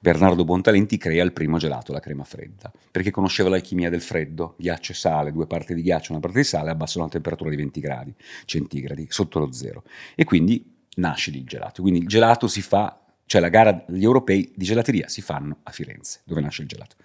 Bernardo 0.00 0.42
Buontalenti 0.42 0.96
crea 0.96 1.22
il 1.22 1.34
primo 1.34 1.58
gelato, 1.58 1.92
la 1.92 2.00
crema 2.00 2.24
fredda, 2.24 2.72
perché 2.90 3.10
conosceva 3.10 3.50
l'alchimia 3.50 3.90
del 3.90 4.00
freddo, 4.00 4.54
ghiaccio 4.56 4.92
e 4.92 4.94
sale, 4.94 5.32
due 5.32 5.46
parti 5.46 5.74
di 5.74 5.82
ghiaccio, 5.82 6.12
una 6.12 6.20
parte 6.22 6.38
di 6.38 6.44
sale, 6.44 6.70
abbassano 6.70 7.04
la 7.04 7.10
temperatura 7.10 7.50
di 7.50 7.56
20 7.56 7.80
gradi 7.80 8.14
centigradi, 8.46 9.06
sotto 9.10 9.38
lo 9.38 9.52
zero. 9.52 9.82
E 10.14 10.24
quindi 10.24 10.72
nasce 10.96 11.28
il 11.28 11.44
gelato. 11.44 11.82
Quindi 11.82 12.00
il 12.00 12.08
gelato 12.08 12.48
si 12.48 12.62
fa, 12.62 12.98
cioè 13.26 13.40
la 13.40 13.48
gara 13.48 13.84
degli 13.86 14.04
europei 14.04 14.52
di 14.54 14.64
gelateria 14.64 15.08
si 15.08 15.20
fanno 15.20 15.58
a 15.64 15.70
Firenze, 15.70 16.20
dove 16.24 16.40
nasce 16.40 16.62
il 16.62 16.68
gelato. 16.68 16.96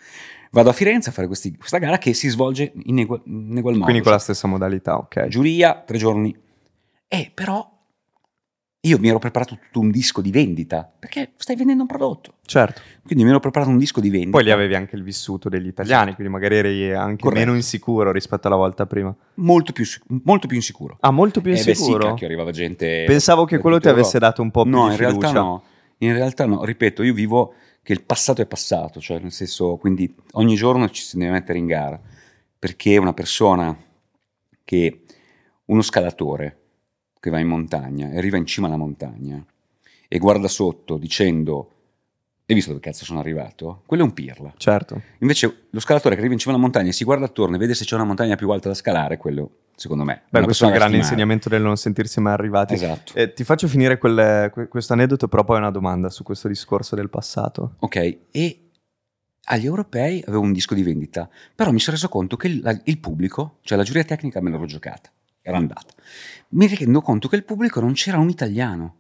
Vado 0.51 0.69
a 0.69 0.73
Firenze 0.73 1.10
a 1.10 1.12
fare 1.12 1.27
questi, 1.27 1.55
questa 1.55 1.77
gara 1.77 1.97
che 1.97 2.13
si 2.13 2.29
svolge 2.29 2.71
in 2.84 2.99
egual, 2.99 3.21
in 3.25 3.57
egual 3.57 3.73
modo. 3.73 3.86
Quindi 3.86 4.03
con 4.03 4.12
la 4.12 4.19
stessa 4.19 4.47
modalità, 4.47 4.97
ok. 4.97 5.27
Giuria, 5.27 5.81
tre 5.86 5.97
giorni. 5.97 6.36
E 7.07 7.31
però 7.34 7.69
io 8.84 8.97
mi 8.99 9.10
ero 9.10 9.19
preparato 9.19 9.57
tutto 9.62 9.79
un 9.79 9.91
disco 9.91 10.21
di 10.21 10.31
vendita, 10.31 10.91
perché 10.99 11.34
stai 11.38 11.55
vendendo 11.55 11.84
un 11.84 11.88
prodotto. 11.88 12.34
Certo. 12.43 12.81
Quindi 13.03 13.23
mi 13.23 13.29
ero 13.29 13.39
preparato 13.39 13.69
un 13.69 13.77
disco 13.77 14.01
di 14.01 14.10
vendita. 14.10 14.31
Poi 14.31 14.43
lì 14.43 14.51
avevi 14.51 14.75
anche 14.75 14.95
il 14.95 15.03
vissuto 15.03 15.49
degli 15.49 15.67
italiani, 15.67 16.10
sì. 16.10 16.15
quindi 16.15 16.34
magari 16.34 16.55
eri 16.57 16.93
anche 16.93 17.21
Corretto. 17.21 17.45
meno 17.45 17.55
insicuro 17.55 18.12
rispetto 18.12 18.47
alla 18.47 18.55
volta 18.55 18.86
prima. 18.86 19.15
Molto 19.36 19.71
più, 19.71 19.86
molto 20.23 20.47
più 20.47 20.57
insicuro. 20.57 20.97
Ah, 20.99 21.12
molto 21.12 21.41
più 21.41 21.51
insicuro? 21.51 21.93
Eh 21.93 21.97
beh 21.97 22.03
sì, 22.03 22.10
cacchio, 22.10 22.25
arrivava 22.25 22.51
gente... 22.51 23.03
Pensavo 23.05 23.45
che 23.45 23.60
quello 23.60 23.79
ti 23.79 23.88
avesse 23.88 24.19
dato 24.19 24.41
un 24.41 24.51
po' 24.51 24.63
più 24.63 24.71
no, 24.71 24.89
di 24.89 24.95
fiducia. 24.95 25.10
No, 25.10 25.13
in 25.13 25.19
realtà 25.21 25.39
no. 25.39 25.63
In 26.01 26.13
realtà 26.13 26.45
no, 26.45 26.63
ripeto, 26.63 27.03
io 27.03 27.13
vivo 27.13 27.53
che 27.83 27.93
il 27.93 28.03
passato 28.03 28.41
è 28.41 28.45
passato, 28.45 28.99
cioè 28.99 29.19
nel 29.19 29.31
senso, 29.31 29.77
quindi 29.77 30.13
ogni 30.33 30.55
giorno 30.55 30.89
ci 30.89 31.03
si 31.03 31.17
deve 31.17 31.31
mettere 31.31 31.59
in 31.59 31.65
gara, 31.65 31.99
perché 32.57 32.97
una 32.97 33.13
persona 33.13 33.75
che, 34.63 35.01
uno 35.65 35.81
scalatore 35.81 36.57
che 37.19 37.29
va 37.29 37.39
in 37.39 37.47
montagna 37.47 38.09
e 38.09 38.17
arriva 38.17 38.37
in 38.37 38.45
cima 38.45 38.67
alla 38.67 38.77
montagna 38.77 39.45
e 40.07 40.17
guarda 40.17 40.47
sotto 40.47 40.97
dicendo 40.97 41.71
hai 42.51 42.55
visto 42.55 42.71
dove 42.71 42.81
cazzo 42.81 43.05
sono 43.05 43.19
arrivato? 43.19 43.83
Quello 43.85 44.03
è 44.03 44.05
un 44.05 44.13
pirla. 44.13 44.53
Certo. 44.57 45.01
Invece 45.19 45.67
lo 45.69 45.79
scalatore 45.79 46.15
che 46.15 46.19
arriva 46.19 46.33
in 46.33 46.39
cima 46.39 46.53
alla 46.53 46.61
montagna 46.61 46.89
e 46.89 46.93
si 46.93 47.03
guarda 47.03 47.25
attorno 47.25 47.55
e 47.55 47.59
vede 47.59 47.73
se 47.73 47.85
c'è 47.85 47.95
una 47.95 48.03
montagna 48.03 48.35
più 48.35 48.49
alta 48.49 48.69
da 48.69 48.75
scalare, 48.75 49.17
quello 49.17 49.49
secondo 49.75 50.03
me. 50.03 50.23
Beh, 50.29 50.43
questo 50.43 50.65
è 50.65 50.67
un 50.67 50.73
grande 50.73 50.97
insegnamento 50.97 51.49
del 51.49 51.61
non 51.61 51.75
sentirsi 51.75 52.19
mai 52.19 52.33
arrivati. 52.33 52.73
Esatto. 52.75 53.13
Eh, 53.15 53.33
ti 53.33 53.43
faccio 53.43 53.67
finire 53.67 53.97
quel, 53.97 54.51
questo 54.69 54.93
aneddoto, 54.93 55.27
però 55.27 55.43
poi 55.43 55.57
una 55.57 55.71
domanda 55.71 56.09
su 56.09 56.23
questo 56.23 56.47
discorso 56.47 56.95
del 56.95 57.09
passato. 57.09 57.75
Ok, 57.79 58.17
e 58.31 58.69
agli 59.45 59.65
europei 59.65 60.23
avevo 60.27 60.43
un 60.43 60.51
disco 60.51 60.75
di 60.75 60.83
vendita, 60.83 61.27
però 61.55 61.71
mi 61.71 61.79
sono 61.79 61.95
reso 61.95 62.09
conto 62.09 62.37
che 62.37 62.47
il, 62.47 62.81
il 62.85 62.99
pubblico, 62.99 63.57
cioè 63.63 63.77
la 63.77 63.83
giuria 63.83 64.03
tecnica 64.03 64.39
me 64.39 64.51
l'ero 64.51 64.65
giocata, 64.65 65.09
era 65.41 65.57
andata. 65.57 65.93
Mi 66.49 66.67
rendo 66.67 67.01
conto 67.01 67.27
che 67.27 67.37
il 67.37 67.43
pubblico 67.43 67.79
non 67.79 67.93
c'era 67.93 68.19
un 68.19 68.29
italiano. 68.29 68.95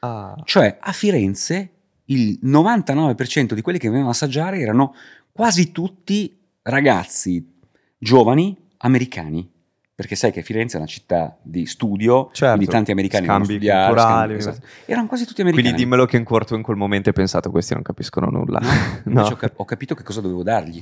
Ah. 0.00 0.36
Cioè 0.44 0.76
a 0.78 0.92
Firenze 0.92 1.70
il 2.10 2.38
99% 2.42 3.54
di 3.54 3.62
quelli 3.62 3.78
che 3.78 3.86
venivano 3.86 4.10
a 4.10 4.12
assaggiare 4.12 4.58
erano 4.58 4.94
quasi 5.32 5.72
tutti 5.72 6.38
ragazzi 6.62 7.56
giovani 7.98 8.56
americani. 8.78 9.50
Perché 9.98 10.14
sai 10.14 10.30
che 10.30 10.42
Firenze 10.42 10.76
è 10.76 10.78
una 10.78 10.88
città 10.88 11.36
di 11.42 11.66
studio, 11.66 12.30
certo. 12.32 12.54
quindi 12.54 12.72
tanti 12.72 12.92
americani 12.92 13.26
scambi 13.26 13.44
studiare, 13.46 13.86
culturali. 13.86 14.40
Scambi, 14.40 14.56
esatto. 14.56 14.66
Erano 14.84 15.08
quasi 15.08 15.26
tutti 15.26 15.40
americani. 15.40 15.68
Quindi 15.70 15.82
dimmelo 15.82 16.06
che 16.06 16.16
in 16.16 16.22
corto 16.22 16.54
in 16.54 16.62
quel 16.62 16.76
momento 16.76 17.08
hai 17.08 17.14
pensato 17.16 17.50
questi 17.50 17.74
non 17.74 17.82
capiscono 17.82 18.30
nulla. 18.30 18.60
No, 19.04 19.12
no. 19.22 19.26
Ho, 19.26 19.34
cap- 19.34 19.58
ho 19.58 19.64
capito 19.64 19.96
che 19.96 20.04
cosa 20.04 20.20
dovevo 20.20 20.44
dargli. 20.44 20.80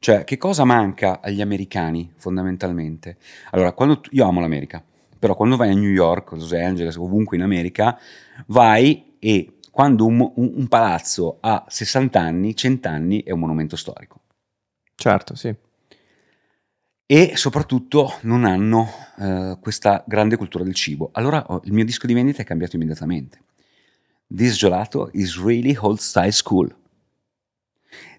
Cioè, 0.00 0.24
che 0.24 0.36
cosa 0.36 0.64
manca 0.64 1.20
agli 1.22 1.40
americani 1.40 2.10
fondamentalmente? 2.16 3.18
Allora, 3.52 3.70
quando 3.70 4.00
tu- 4.00 4.10
io 4.14 4.26
amo 4.26 4.40
l'America, 4.40 4.82
però 5.16 5.36
quando 5.36 5.56
vai 5.56 5.70
a 5.70 5.74
New 5.74 5.90
York, 5.90 6.32
Los 6.32 6.52
Angeles, 6.52 6.96
ovunque 6.96 7.36
in 7.36 7.44
America, 7.44 7.96
vai 8.46 9.14
e 9.20 9.58
quando 9.70 10.04
un, 10.04 10.32
un, 10.34 10.68
palazzo 10.68 11.38
ha 11.40 11.64
60 11.66 12.20
anni, 12.20 12.56
100 12.56 12.88
anni 12.88 13.22
è 13.22 13.30
un 13.30 13.40
monumento 13.40 13.76
storico. 13.76 14.20
Certo, 14.94 15.34
sì. 15.34 15.54
E 17.06 17.36
soprattutto 17.36 18.18
non 18.22 18.44
hanno 18.44 18.88
uh, 19.16 19.58
questa 19.60 20.04
grande 20.06 20.36
cultura 20.36 20.64
del 20.64 20.74
cibo. 20.74 21.10
Allora 21.12 21.44
oh, 21.48 21.60
il 21.64 21.72
mio 21.72 21.84
disco 21.84 22.06
di 22.06 22.14
vendita 22.14 22.42
è 22.42 22.44
cambiato 22.44 22.76
immediatamente. 22.76 23.42
This 24.32 24.56
gelato 24.56 25.10
is 25.12 25.36
really 25.40 25.76
old 25.76 25.98
style 25.98 26.30
school. 26.30 26.74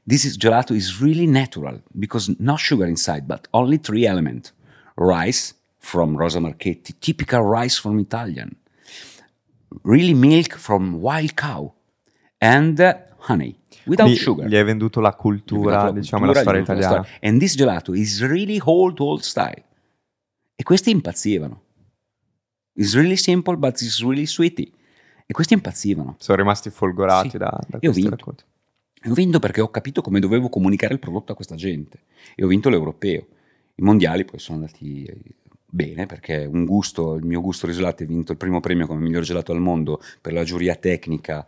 This 0.06 0.26
is 0.26 0.36
gelato 0.36 0.74
is 0.74 1.00
really 1.00 1.26
natural 1.26 1.82
because 1.94 2.34
no 2.40 2.58
sugar 2.58 2.88
inside, 2.88 3.22
but 3.22 3.48
only 3.52 3.80
three 3.80 4.06
elements. 4.06 4.54
Rice 4.96 5.56
from 5.78 6.18
Rosa 6.18 6.40
Marchetti, 6.40 6.96
typical 7.00 7.44
rice 7.44 7.80
from 7.80 8.00
Italian 8.00 8.58
really 9.84 10.14
milk 10.14 10.58
from 10.58 10.96
wild 10.96 11.34
cow 11.34 11.74
and 12.40 12.80
honey 13.20 13.56
without 13.86 14.10
Gli, 14.10 14.16
sugar. 14.16 14.48
Gli 14.48 14.56
hai 14.56 14.64
venduto 14.64 15.00
la 15.00 15.14
cultura, 15.14 15.84
la 15.84 15.92
diciamo, 15.92 16.26
cultura, 16.26 16.34
la 16.34 16.40
storia 16.40 16.62
italiana. 16.62 16.96
La 16.96 17.04
storia. 17.04 17.30
And 17.30 17.40
this 17.40 17.56
gelato 17.56 17.94
is 17.94 18.22
really 18.22 18.60
old, 18.64 19.00
old 19.00 19.22
style. 19.22 19.64
E 20.56 20.64
questi 20.64 20.92
impazzivano. 20.92 21.62
It's 22.74 22.94
really 22.94 23.18
simple, 23.18 23.58
but 23.58 23.80
it's 23.82 24.02
really 24.02 24.26
sweety. 24.26 24.72
E 25.26 25.34
questi 25.34 25.54
impazzivano. 25.54 26.16
Sono 26.20 26.38
rimasti 26.38 26.70
folgorati 26.70 27.30
sì. 27.32 27.38
da, 27.38 27.60
da 27.68 27.78
e 27.80 27.88
questi 27.88 28.10
racconti. 28.10 28.44
E 29.04 29.10
ho 29.10 29.14
vinto 29.14 29.40
perché 29.40 29.62
ho 29.62 29.70
capito 29.70 30.02
come 30.02 30.20
dovevo 30.20 30.50
comunicare 30.50 30.94
il 30.94 31.00
prodotto 31.00 31.32
a 31.32 31.36
questa 31.36 31.56
gente. 31.56 32.04
E 32.36 32.44
ho 32.44 32.48
vinto 32.48 32.70
l'europeo. 32.70 33.28
I 33.76 33.82
mondiali 33.82 34.26
poi 34.26 34.40
sono 34.40 34.60
andati 34.60 35.08
bene 35.72 36.06
perché 36.06 36.46
un 36.46 36.66
gusto, 36.66 37.16
il 37.16 37.26
mio 37.26 37.42
gusto 37.42 37.66
risolati 37.66 38.04
ha 38.04 38.06
vinto 38.06 38.34
il 38.34 38.38
primo 38.38 38.60
premio 38.60 38.86
come 38.86 39.00
miglior 39.00 39.24
gelato 39.24 39.54
al 39.54 39.60
mondo 39.60 40.02
per 40.20 40.34
la 40.34 40.44
giuria 40.44 40.76
tecnica 40.76 41.46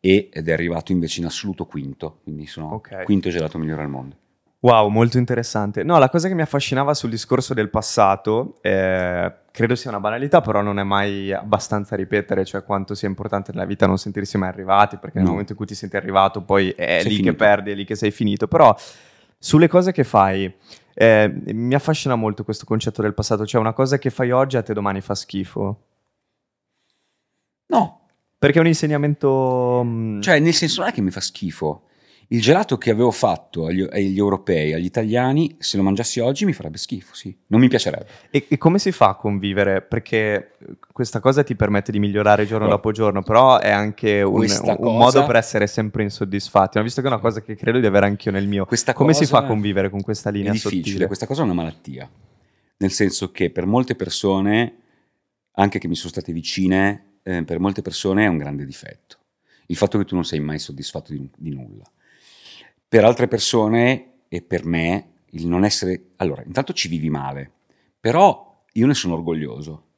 ed 0.00 0.48
è 0.48 0.52
arrivato 0.52 0.90
invece 0.90 1.20
in 1.20 1.26
assoluto 1.26 1.64
quinto, 1.64 2.18
quindi 2.24 2.46
sono 2.46 2.74
okay. 2.74 3.04
quinto 3.04 3.30
gelato 3.30 3.56
migliore 3.56 3.82
al 3.82 3.88
mondo. 3.88 4.16
Wow, 4.62 4.88
molto 4.88 5.18
interessante. 5.18 5.82
No, 5.82 5.98
la 5.98 6.08
cosa 6.08 6.28
che 6.28 6.34
mi 6.34 6.42
affascinava 6.42 6.94
sul 6.94 7.10
discorso 7.10 7.52
del 7.52 7.68
passato, 7.68 8.58
eh, 8.62 9.32
credo 9.50 9.74
sia 9.74 9.90
una 9.90 9.98
banalità, 9.98 10.40
però 10.40 10.60
non 10.60 10.78
è 10.78 10.84
mai 10.84 11.32
abbastanza 11.32 11.96
ripetere, 11.96 12.44
cioè 12.44 12.62
quanto 12.62 12.94
sia 12.94 13.08
importante 13.08 13.50
nella 13.52 13.64
vita 13.64 13.88
non 13.88 13.98
sentirsi 13.98 14.38
mai 14.38 14.50
arrivati, 14.50 14.98
perché 14.98 15.18
nel 15.18 15.26
momento 15.26 15.52
in 15.52 15.58
cui 15.58 15.66
ti 15.66 15.74
senti 15.74 15.96
arrivato 15.96 16.42
poi 16.42 16.70
è 16.70 17.00
sei 17.00 17.10
lì 17.10 17.16
finito. 17.16 17.30
che 17.30 17.36
perdi, 17.36 17.70
è 17.72 17.74
lì 17.74 17.84
che 17.84 17.96
sei 17.96 18.12
finito. 18.12 18.46
Però 18.46 18.72
sulle 19.42 19.66
cose 19.66 19.90
che 19.90 20.04
fai, 20.04 20.54
eh, 20.94 21.42
mi 21.46 21.74
affascina 21.74 22.14
molto 22.14 22.44
questo 22.44 22.64
concetto 22.64 23.02
del 23.02 23.12
passato, 23.12 23.44
cioè 23.44 23.60
una 23.60 23.72
cosa 23.72 23.98
che 23.98 24.08
fai 24.08 24.30
oggi 24.30 24.56
a 24.56 24.62
te 24.62 24.72
domani 24.72 25.00
fa 25.00 25.16
schifo. 25.16 25.82
No. 27.66 28.06
Perché 28.38 28.58
è 28.58 28.60
un 28.60 28.68
insegnamento... 28.68 29.82
Mm, 29.84 30.20
cioè, 30.20 30.38
nel 30.38 30.54
senso 30.54 30.82
non 30.82 30.90
è 30.90 30.92
che 30.92 31.00
mi 31.00 31.10
fa 31.10 31.20
schifo, 31.20 31.88
il 32.32 32.40
gelato 32.40 32.78
che 32.78 32.90
avevo 32.90 33.10
fatto 33.10 33.66
agli, 33.66 33.86
agli, 33.90 34.16
europei, 34.16 34.72
agli 34.72 34.86
italiani, 34.86 35.54
se 35.58 35.76
lo 35.76 35.82
mangiassi 35.82 36.18
oggi 36.18 36.46
mi 36.46 36.54
farebbe 36.54 36.78
schifo, 36.78 37.14
sì. 37.14 37.36
Non 37.48 37.60
mi 37.60 37.68
piacerebbe. 37.68 38.06
E, 38.30 38.46
e 38.48 38.56
come 38.56 38.78
si 38.78 38.90
fa 38.90 39.10
a 39.10 39.14
convivere? 39.16 39.82
Perché 39.82 40.52
questa 40.92 41.20
cosa 41.20 41.42
ti 41.42 41.54
permette 41.54 41.92
di 41.92 41.98
migliorare 41.98 42.46
giorno 42.46 42.66
oh. 42.66 42.70
dopo 42.70 42.90
giorno, 42.90 43.22
però 43.22 43.58
è 43.58 43.70
anche 43.70 44.22
un, 44.22 44.40
un, 44.40 44.76
un 44.78 44.96
modo 44.96 45.26
per 45.26 45.36
essere 45.36 45.66
sempre 45.66 46.04
insoddisfatti. 46.04 46.78
Ma 46.78 46.84
visto 46.84 47.02
che 47.02 47.06
è 47.06 47.10
una 47.10 47.20
cosa 47.20 47.42
che 47.42 47.54
credo 47.54 47.80
di 47.80 47.86
avere 47.86 48.06
anch'io 48.06 48.30
nel 48.30 48.48
mio. 48.48 48.64
Questa 48.64 48.94
come 48.94 49.12
si 49.12 49.26
fa 49.26 49.38
a 49.38 49.44
convivere 49.44 49.90
con 49.90 50.00
questa 50.00 50.30
linea 50.30 50.50
è 50.50 50.54
difficile, 50.54 50.84
sottile? 50.84 51.06
Questa 51.06 51.26
cosa 51.26 51.42
è 51.42 51.44
una 51.44 51.54
malattia. 51.54 52.10
Nel 52.78 52.90
senso 52.90 53.30
che 53.30 53.50
per 53.50 53.66
molte 53.66 53.94
persone, 53.94 54.76
anche 55.52 55.78
che 55.78 55.86
mi 55.86 55.96
sono 55.96 56.08
state 56.08 56.32
vicine, 56.32 57.18
eh, 57.22 57.44
per 57.44 57.58
molte 57.58 57.82
persone 57.82 58.24
è 58.24 58.28
un 58.28 58.38
grande 58.38 58.64
difetto. 58.64 59.18
Il 59.66 59.76
fatto 59.76 59.98
che 59.98 60.06
tu 60.06 60.14
non 60.14 60.24
sei 60.24 60.40
mai 60.40 60.58
soddisfatto 60.58 61.12
di, 61.12 61.28
di 61.36 61.50
nulla 61.50 61.84
per 62.92 63.06
altre 63.06 63.26
persone 63.26 64.24
e 64.28 64.42
per 64.42 64.66
me 64.66 65.12
il 65.30 65.46
non 65.46 65.64
essere... 65.64 66.10
Allora, 66.16 66.42
intanto 66.44 66.74
ci 66.74 66.88
vivi 66.88 67.08
male, 67.08 67.50
però 67.98 68.66
io 68.72 68.86
ne 68.86 68.92
sono 68.92 69.14
orgoglioso, 69.14 69.92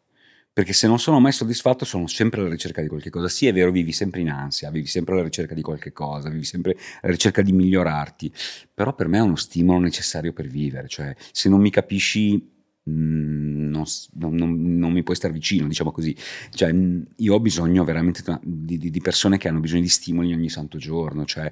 perché 0.53 0.73
se 0.73 0.87
non 0.87 1.01
sono 1.01 1.19
mai 1.19 1.33
soddisfatto 1.33 1.85
sono 1.85 2.07
sempre 2.07 2.39
alla 2.39 2.51
ricerca 2.51 2.81
di 2.81 2.87
qualche 2.87 3.11
cosa. 3.11 3.29
Sì, 3.29 3.49
è 3.49 3.53
vero, 3.53 3.73
vivi 3.73 3.91
sempre 3.91 4.21
in 4.21 4.31
ansia, 4.31 4.71
vivi 4.71 4.87
sempre 4.87 5.15
alla 5.15 5.25
ricerca 5.25 5.55
di 5.55 5.63
qualche 5.63 5.93
cosa, 5.93 6.29
vivi 6.29 6.45
sempre 6.45 6.77
alla 7.01 7.11
ricerca 7.11 7.43
di 7.43 7.51
migliorarti, 7.51 8.33
però 8.73 8.95
per 8.95 9.09
me 9.09 9.19
è 9.19 9.23
uno 9.23 9.35
stimolo 9.35 9.81
necessario 9.81 10.33
per 10.33 10.47
vivere, 10.47 10.87
cioè 10.87 11.17
se 11.33 11.49
non 11.49 11.61
mi 11.61 11.71
capisci 11.71 12.53
Mm, 12.91 13.71
non, 13.71 13.85
non, 14.13 14.77
non, 14.77 14.93
mi 14.93 15.03
puoi 15.03 15.17
stare 15.17 15.33
vicino, 15.33 15.67
diciamo 15.67 15.91
così. 15.91 16.15
Cioè, 16.51 16.71
mm, 16.73 17.03
io 17.17 17.35
ho 17.35 17.41
bisogno 17.41 17.83
veramente 17.83 18.23
di, 18.43 18.77
di, 18.77 19.01
persone 19.01 19.39
che 19.39 19.49
hanno 19.49 19.61
bisogno 19.61 19.81
di 19.81 19.89
stimoli 19.89 20.35
ogni 20.35 20.51
santo 20.51 20.77
giorno, 20.77 21.25
cioè, 21.25 21.51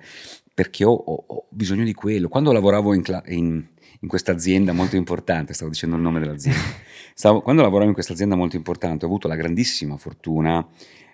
perché 0.55 0.85
ho, 0.85 0.93
ho, 0.93 1.25
ho, 1.27 1.47
bisogno 1.51 1.85
di 1.85 1.95
quello. 1.95 2.29
Quando 2.29 2.53
lavoravo 2.53 2.95
in, 2.95 3.03
in, 3.27 3.67
in 4.01 4.09
questa 4.09 4.33
azienda 4.33 4.73
molto 4.73 4.97
importante, 4.97 5.55
stavo 5.55 5.71
dicendo 5.71 5.97
il 5.97 6.03
nome 6.03 6.21
dell'azienda, 6.21 6.61
stavo, 7.15 7.41
quando 7.41 7.63
lavoravo 7.63 7.89
in 7.89 7.95
questa 7.95 8.13
azienda 8.13 8.37
molto 8.37 8.57
importante 8.57 9.05
ho 9.05 9.09
avuto 9.09 9.29
la 9.29 9.37
grandissima 9.37 9.97
fortuna 9.97 10.67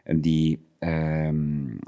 di, 0.05 0.59
ehm, 0.79 1.79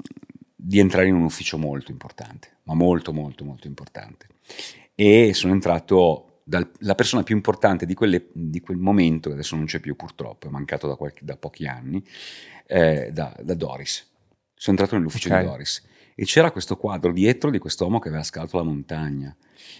di 0.55 0.79
entrare 0.79 1.07
in 1.07 1.15
un 1.15 1.23
ufficio 1.23 1.57
molto 1.57 1.91
importante, 1.91 2.57
ma 2.63 2.73
molto 2.73 3.11
molto 3.13 3.43
molto 3.43 3.67
importante. 3.67 4.27
E 4.95 5.33
sono 5.33 5.53
entrato 5.53 6.41
dal, 6.43 6.69
la 6.79 6.95
persona 6.95 7.23
più 7.23 7.35
importante 7.35 7.85
di, 7.85 7.93
quelle, 7.93 8.27
di, 8.31 8.59
quel 8.61 8.77
momento, 8.77 9.29
che 9.29 9.35
adesso 9.35 9.55
non 9.55 9.65
c'è 9.65 9.79
più 9.79 9.95
purtroppo, 9.95 10.47
è 10.47 10.49
mancato 10.49 10.87
da, 10.87 10.95
qualche, 10.95 11.25
da 11.25 11.35
pochi 11.35 11.65
anni, 11.65 12.03
eh, 12.67 13.09
da, 13.11 13.35
da, 13.41 13.53
Doris. 13.55 14.09
Sono 14.53 14.77
entrato 14.77 14.95
nell'ufficio 14.95 15.27
okay. 15.29 15.41
di 15.41 15.49
Doris 15.49 15.89
e 16.21 16.25
c'era 16.25 16.51
questo 16.51 16.77
quadro 16.77 17.11
dietro 17.11 17.49
di 17.49 17.57
quest'uomo 17.57 17.97
che 17.97 18.09
aveva 18.09 18.21
scalato 18.21 18.57
la 18.57 18.61
montagna 18.61 19.35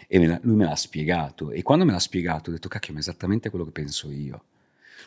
e 0.07 0.17
me 0.17 0.25
la, 0.25 0.39
lui 0.41 0.55
me 0.55 0.65
l'ha 0.65 0.75
spiegato 0.75 1.51
e 1.51 1.61
quando 1.61 1.85
me 1.85 1.91
l'ha 1.91 1.99
spiegato 1.99 2.49
ho 2.49 2.53
detto 2.53 2.67
cacchio 2.67 2.93
ma 2.93 2.97
è 2.97 3.03
esattamente 3.03 3.51
quello 3.51 3.63
che 3.63 3.69
penso 3.69 4.09
io. 4.09 4.45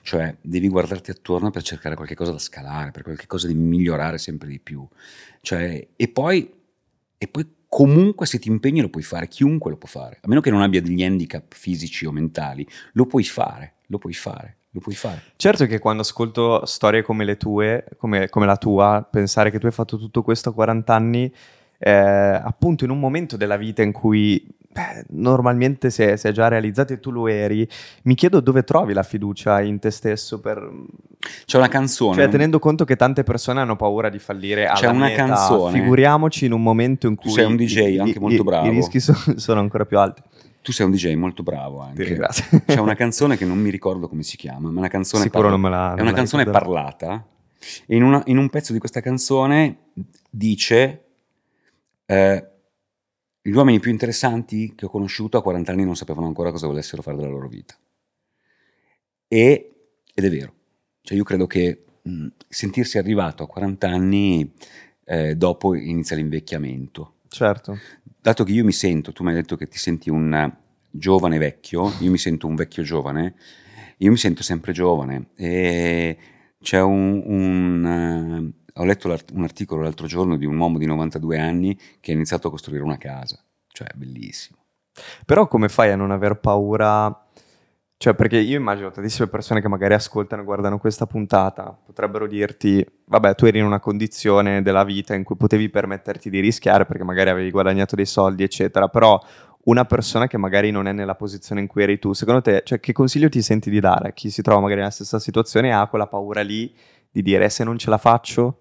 Cioè 0.03 0.37
devi 0.41 0.69
guardarti 0.69 1.11
attorno 1.11 1.51
per 1.51 1.65
cercare 1.65 1.97
qualcosa 1.97 2.31
da 2.31 2.39
scalare, 2.39 2.93
per 2.93 3.03
qualcosa 3.03 3.49
di 3.49 3.55
migliorare 3.55 4.17
sempre 4.17 4.47
di 4.47 4.61
più. 4.61 4.87
Cioè, 5.41 5.89
e 5.97 6.09
poi, 6.09 6.49
e 7.19 7.27
poi 7.27 7.49
comunque 7.67 8.27
se 8.27 8.39
ti 8.39 8.49
impegni 8.49 8.81
lo 8.81 8.89
puoi 8.89 9.03
fare, 9.03 9.27
chiunque 9.27 9.73
lo 9.73 9.77
può 9.77 9.89
fare, 9.89 10.19
a 10.21 10.29
meno 10.29 10.41
che 10.41 10.51
non 10.51 10.63
abbia 10.63 10.81
degli 10.81 11.03
handicap 11.03 11.53
fisici 11.53 12.07
o 12.07 12.13
mentali, 12.13 12.65
lo 12.93 13.07
puoi 13.07 13.25
fare, 13.25 13.79
lo 13.87 13.99
puoi 13.99 14.15
fare. 14.15 14.59
Lo 14.75 14.81
puoi 14.81 14.97
fare. 14.97 15.23
Certo 15.37 15.67
che 15.67 15.79
quando 15.79 16.03
ascolto 16.03 16.67
storie 16.67 17.03
come 17.03 17.25
le 17.25 17.37
tue, 17.37 17.85
come, 17.97 18.29
come 18.29 18.45
la 18.45 18.57
tua, 18.57 19.07
pensare 19.09 19.53
che 19.53 19.61
tu 19.61 19.67
hai 19.67 19.73
fatto 19.73 19.97
tutto 19.97 20.23
questo 20.23 20.49
a 20.49 20.53
40 20.53 20.93
anni, 20.93 21.33
eh, 21.79 21.91
appunto 21.91 22.83
in 22.83 22.91
un 22.91 22.99
momento 22.99 23.37
della 23.37 23.57
vita 23.57 23.83
in 23.83 23.93
cui 23.93 24.45
beh, 24.75 25.05
normalmente 25.11 25.91
si 25.91 26.03
è, 26.03 26.17
si 26.17 26.27
è, 26.27 26.33
già 26.33 26.49
realizzato 26.49 26.93
e 26.93 26.99
tu 26.99 27.13
lo 27.13 27.29
eri. 27.29 27.67
Mi 28.03 28.17
chiedo 28.17 28.41
dove 28.41 28.65
trovi 28.65 28.93
la 28.93 29.05
fiducia 29.05 29.61
in 29.61 29.79
te 29.79 29.93
stesso 29.93 30.41
per... 30.41 30.69
C'è 31.47 31.57
una 31.57 31.69
canzone. 31.69 32.17
Cioè, 32.17 32.29
tenendo 32.29 32.59
conto 32.59 32.85
che 32.85 32.97
tante 32.97 33.23
persone 33.23 33.61
hanno 33.61 33.77
paura 33.77 34.09
di 34.09 34.19
fallire 34.19 34.67
alla 34.67 34.79
C'è 34.79 34.89
una 34.89 35.07
meta, 35.07 35.25
canzone. 35.25 35.79
Figuriamoci 35.79 36.47
in 36.47 36.53
un 36.53 36.63
momento 36.65 37.07
in 37.07 37.15
cui... 37.15 37.31
Tu 37.31 37.37
sei 37.37 37.45
un 37.45 37.55
DJ 37.55 37.77
i, 37.77 37.99
anche 38.01 38.19
i, 38.19 38.21
molto 38.21 38.43
bravo. 38.43 38.67
I 38.67 38.71
rischi 38.71 38.99
sono, 38.99 39.19
sono 39.39 39.61
ancora 39.61 39.85
più 39.85 40.01
alti. 40.01 40.21
Tu 40.65 40.73
sei 40.73 40.87
un 40.87 40.93
DJ 40.93 41.13
molto 41.15 41.43
bravo 41.43 41.81
anche. 41.81 42.05
Ringrazio. 42.05 42.63
C'è 42.65 42.79
una 42.81 42.95
canzone 42.95 43.37
che 43.37 43.45
non 43.45 43.59
mi 43.59 43.69
ricordo 43.69 44.09
come 44.09 44.23
si 44.23 44.39
chiama, 44.39 44.71
ma 44.71 44.77
è 44.77 44.79
una 44.79 44.89
canzone, 44.89 45.25
Sicuro 45.25 45.43
parla- 45.43 45.57
non 45.57 45.61
me 45.61 45.69
la- 45.69 45.85
è 45.85 45.89
non 45.91 46.01
una 46.01 46.11
la 46.11 46.17
canzone 46.17 46.45
ricorderò. 46.45 46.73
parlata. 46.73 47.29
In, 47.89 48.03
una- 48.03 48.23
in 48.27 48.39
un 48.39 48.49
pezzo 48.49 48.73
di 48.73 48.79
questa 48.79 49.03
canzone 49.03 49.91
dice: 50.31 51.05
eh, 52.07 52.49
Gli 53.43 53.51
uomini 53.51 53.79
più 53.79 53.91
interessanti 53.91 54.75
che 54.75 54.87
ho 54.87 54.89
conosciuto 54.89 55.37
a 55.37 55.43
40 55.43 55.71
anni 55.71 55.85
non 55.85 55.97
sapevano 55.97 56.27
ancora 56.27 56.51
cosa 56.51 56.67
volessero 56.67 57.03
fare 57.03 57.19
della 57.19 57.29
loro 57.29 57.47
vita. 57.49 57.75
E, 59.29 59.75
ed 60.15 60.25
è 60.25 60.31
vero. 60.31 60.55
Cioè, 61.03 61.17
io 61.19 61.25
credo 61.25 61.47
che 61.47 61.85
mh, 62.01 62.27
sentirsi 62.49 62.97
arrivato 62.97 63.43
a 63.43 63.47
40 63.47 63.87
anni 63.89 64.51
eh, 65.05 65.35
dopo 65.35 65.75
inizia 65.75 66.17
l'invecchiamento 66.17 67.17
Certo. 67.29 67.79
Dato 68.25 68.43
che 68.43 68.53
io 68.53 68.65
mi 68.65 68.73
sento, 68.73 69.13
tu 69.13 69.23
mi 69.23 69.29
hai 69.29 69.35
detto 69.35 69.55
che 69.55 69.69
ti 69.69 69.77
senti 69.77 70.09
un 70.09 70.33
eh, 70.33 70.57
giovane 70.91 71.37
vecchio, 71.37 71.93
io 72.01 72.11
mi 72.11 72.17
sento 72.17 72.47
un 72.47 72.55
vecchio 72.55 72.83
giovane, 72.83 73.35
io 73.99 74.11
mi 74.11 74.17
sento 74.17 74.43
sempre 74.43 74.73
giovane 74.73 75.29
e 75.37 76.17
c'è 76.59 76.81
un... 76.81 77.23
un, 77.23 78.55
eh, 78.57 78.63
ho 78.77 78.85
letto 78.85 79.15
un 79.35 79.45
articolo 79.45 79.83
l'altro 79.83 80.07
giorno 80.07 80.37
di 80.37 80.47
un 80.47 80.57
uomo 80.57 80.79
di 80.79 80.87
92 80.87 81.39
anni 81.39 81.79
che 82.01 82.11
ha 82.11 82.15
iniziato 82.15 82.49
a 82.49 82.51
costruire 82.51 82.83
una 82.83 82.97
casa, 82.97 83.45
cioè 83.69 83.89
bellissimo. 83.95 84.65
Però 85.27 85.47
come 85.47 85.69
fai 85.69 85.91
a 85.91 85.97
non 85.97 86.11
aver 86.11 86.41
paura? 86.41 87.24
Cioè, 88.05 88.13
perché 88.13 88.37
io 88.37 88.59
immagino 88.59 88.91
tantissime 88.91 89.29
persone 89.29 89.63
che 89.63 89.69
magari 89.69 89.95
ascoltano 89.95 90.43
e 90.43 90.45
guardano 90.45 90.77
questa 90.79 91.07
puntata 91.07 91.75
potrebbero 91.87 92.27
dirti, 92.27 92.87
vabbè, 93.07 93.35
tu 93.35 93.47
eri 93.47 93.61
in 93.61 93.65
una 93.65 93.81
condizione 93.81 94.61
della 94.61 94.85
vita 94.85 95.15
in 95.15 95.25
cui 95.25 95.37
potevi 95.37 95.71
permetterti 95.71 96.29
di 96.29 96.41
rischiare 96.41 96.85
perché 96.85 97.03
magari 97.03 97.31
avevi 97.31 97.51
guadagnato 97.51 97.97
dei 97.97 98.05
soldi, 98.05 98.43
eccetera, 98.43 98.89
però 98.89 99.19
una 99.63 99.87
persona 99.87 100.27
che 100.27 100.37
magari 100.37 100.71
non 100.71 100.87
è 100.87 100.93
nella 100.93 101.15
posizione 101.15 101.63
in 101.63 101.67
cui 101.67 101.83
eri 101.83 101.99
tu, 101.99 102.13
secondo 102.13 102.43
te, 102.43 102.61
cioè, 102.67 102.79
che 102.79 102.93
consiglio 102.93 103.31
ti 103.31 103.41
senti 103.41 103.71
di 103.71 103.81
dare 103.81 104.09
a 104.09 104.13
chi 104.13 104.29
si 104.29 104.43
trova 104.43 104.61
magari 104.61 104.81
nella 104.81 104.93
stessa 104.93 105.19
situazione 105.19 105.69
e 105.69 105.73
ha 105.73 105.87
quella 105.87 106.07
paura 106.07 106.43
lì 106.43 106.71
di 107.11 107.23
dire, 107.23 107.47
"Eh, 107.47 107.49
se 107.49 107.65
non 107.65 107.79
ce 107.79 107.89
la 107.89 107.97
faccio, 107.97 108.59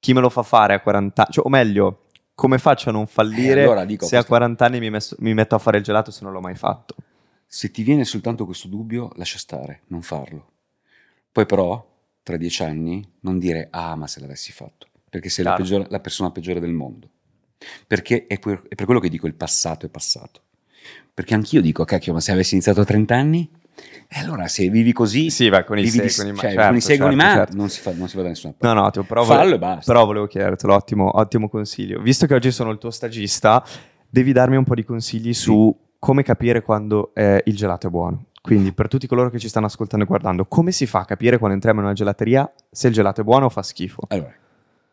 chi 0.00 0.12
me 0.12 0.20
lo 0.20 0.30
fa 0.30 0.42
fare 0.42 0.74
a 0.74 0.80
40 0.80 1.22
anni? 1.22 1.32
Cioè, 1.32 1.46
o 1.46 1.48
meglio, 1.48 2.06
come 2.34 2.58
faccio 2.58 2.88
a 2.88 2.92
non 2.92 3.06
fallire 3.06 3.60
Eh, 3.60 3.64
allora 3.66 3.86
se 3.86 3.94
a 3.94 3.96
questo. 3.96 4.26
40 4.26 4.64
anni 4.64 4.80
mi, 4.80 4.90
messo- 4.90 5.14
mi 5.20 5.32
metto 5.32 5.54
a 5.54 5.58
fare 5.58 5.78
il 5.78 5.84
gelato 5.84 6.10
se 6.10 6.24
non 6.24 6.32
l'ho 6.32 6.40
mai 6.40 6.56
fatto? 6.56 6.96
Se 7.54 7.70
ti 7.70 7.82
viene 7.82 8.06
soltanto 8.06 8.46
questo 8.46 8.66
dubbio, 8.66 9.10
lascia 9.16 9.36
stare, 9.36 9.82
non 9.88 10.00
farlo. 10.00 10.52
Poi 11.30 11.44
però, 11.44 11.86
tra 12.22 12.38
dieci 12.38 12.62
anni, 12.62 13.06
non 13.20 13.38
dire, 13.38 13.68
ah, 13.70 13.94
ma 13.94 14.06
se 14.06 14.20
l'avessi 14.20 14.52
fatto, 14.52 14.86
perché 15.10 15.28
sei 15.28 15.44
la, 15.44 15.50
Chiaro. 15.50 15.62
peggiore- 15.64 15.86
la 15.90 16.00
persona 16.00 16.30
peggiore 16.30 16.60
del 16.60 16.72
mondo. 16.72 17.10
Perché 17.86 18.26
è 18.26 18.38
per, 18.38 18.62
è 18.70 18.74
per 18.74 18.86
quello 18.86 19.00
che 19.00 19.10
dico 19.10 19.26
il 19.26 19.34
passato 19.34 19.84
è 19.84 19.90
passato. 19.90 20.40
Perché 21.12 21.34
anch'io 21.34 21.60
dico, 21.60 21.84
cacchio, 21.84 22.14
ma 22.14 22.20
se 22.20 22.32
avessi 22.32 22.54
iniziato 22.54 22.80
a 22.80 22.84
30 22.86 23.14
anni, 23.16 23.50
e 24.08 24.18
allora 24.18 24.48
se 24.48 24.70
vivi 24.70 24.92
così, 24.94 25.28
Sì, 25.28 25.50
vai 25.50 25.66
con 25.66 25.78
i 25.78 25.82
vivi 25.82 26.00
di- 26.00 26.08
secoli, 26.08 26.32
ma 26.32 26.40
cioè, 26.40 26.52
certo, 26.52 26.66
con 26.68 26.76
i 26.76 26.80
secoli, 26.80 27.16
certo, 27.16 27.26
ma 27.26 27.34
certo. 27.34 27.56
Non, 27.56 27.68
si 27.68 27.80
fa, 27.82 27.92
non 27.92 28.08
si 28.08 28.16
va 28.16 28.22
da 28.22 28.28
nessuna 28.28 28.54
No, 28.58 28.66
parte. 28.66 28.80
no, 28.80 28.90
tipo, 28.92 29.04
però, 29.04 29.24
Fallo 29.24 29.38
volevo, 29.40 29.56
e 29.56 29.58
basta. 29.58 29.92
però 29.92 30.06
volevo 30.06 30.26
chiedertelo, 30.26 30.74
ottimo, 30.74 31.18
ottimo 31.18 31.50
consiglio. 31.50 32.00
Visto 32.00 32.24
che 32.24 32.32
oggi 32.32 32.50
sono 32.50 32.70
il 32.70 32.78
tuo 32.78 32.90
stagista, 32.90 33.62
devi 34.08 34.32
darmi 34.32 34.56
un 34.56 34.64
po' 34.64 34.74
di 34.74 34.84
consigli 34.84 35.34
su 35.34 35.78
come 36.02 36.24
capire 36.24 36.62
quando 36.62 37.12
eh, 37.14 37.44
il 37.46 37.54
gelato 37.54 37.86
è 37.86 37.90
buono. 37.90 38.24
Quindi, 38.42 38.72
per 38.72 38.88
tutti 38.88 39.06
coloro 39.06 39.30
che 39.30 39.38
ci 39.38 39.48
stanno 39.48 39.66
ascoltando 39.66 40.04
e 40.04 40.08
guardando, 40.08 40.46
come 40.46 40.72
si 40.72 40.84
fa 40.84 41.02
a 41.02 41.04
capire 41.04 41.38
quando 41.38 41.54
entriamo 41.54 41.78
in 41.78 41.84
una 41.86 41.94
gelateria 41.94 42.52
se 42.68 42.88
il 42.88 42.92
gelato 42.92 43.20
è 43.20 43.24
buono 43.24 43.44
o 43.44 43.48
fa 43.48 43.62
schifo? 43.62 44.00
Allora, 44.08 44.34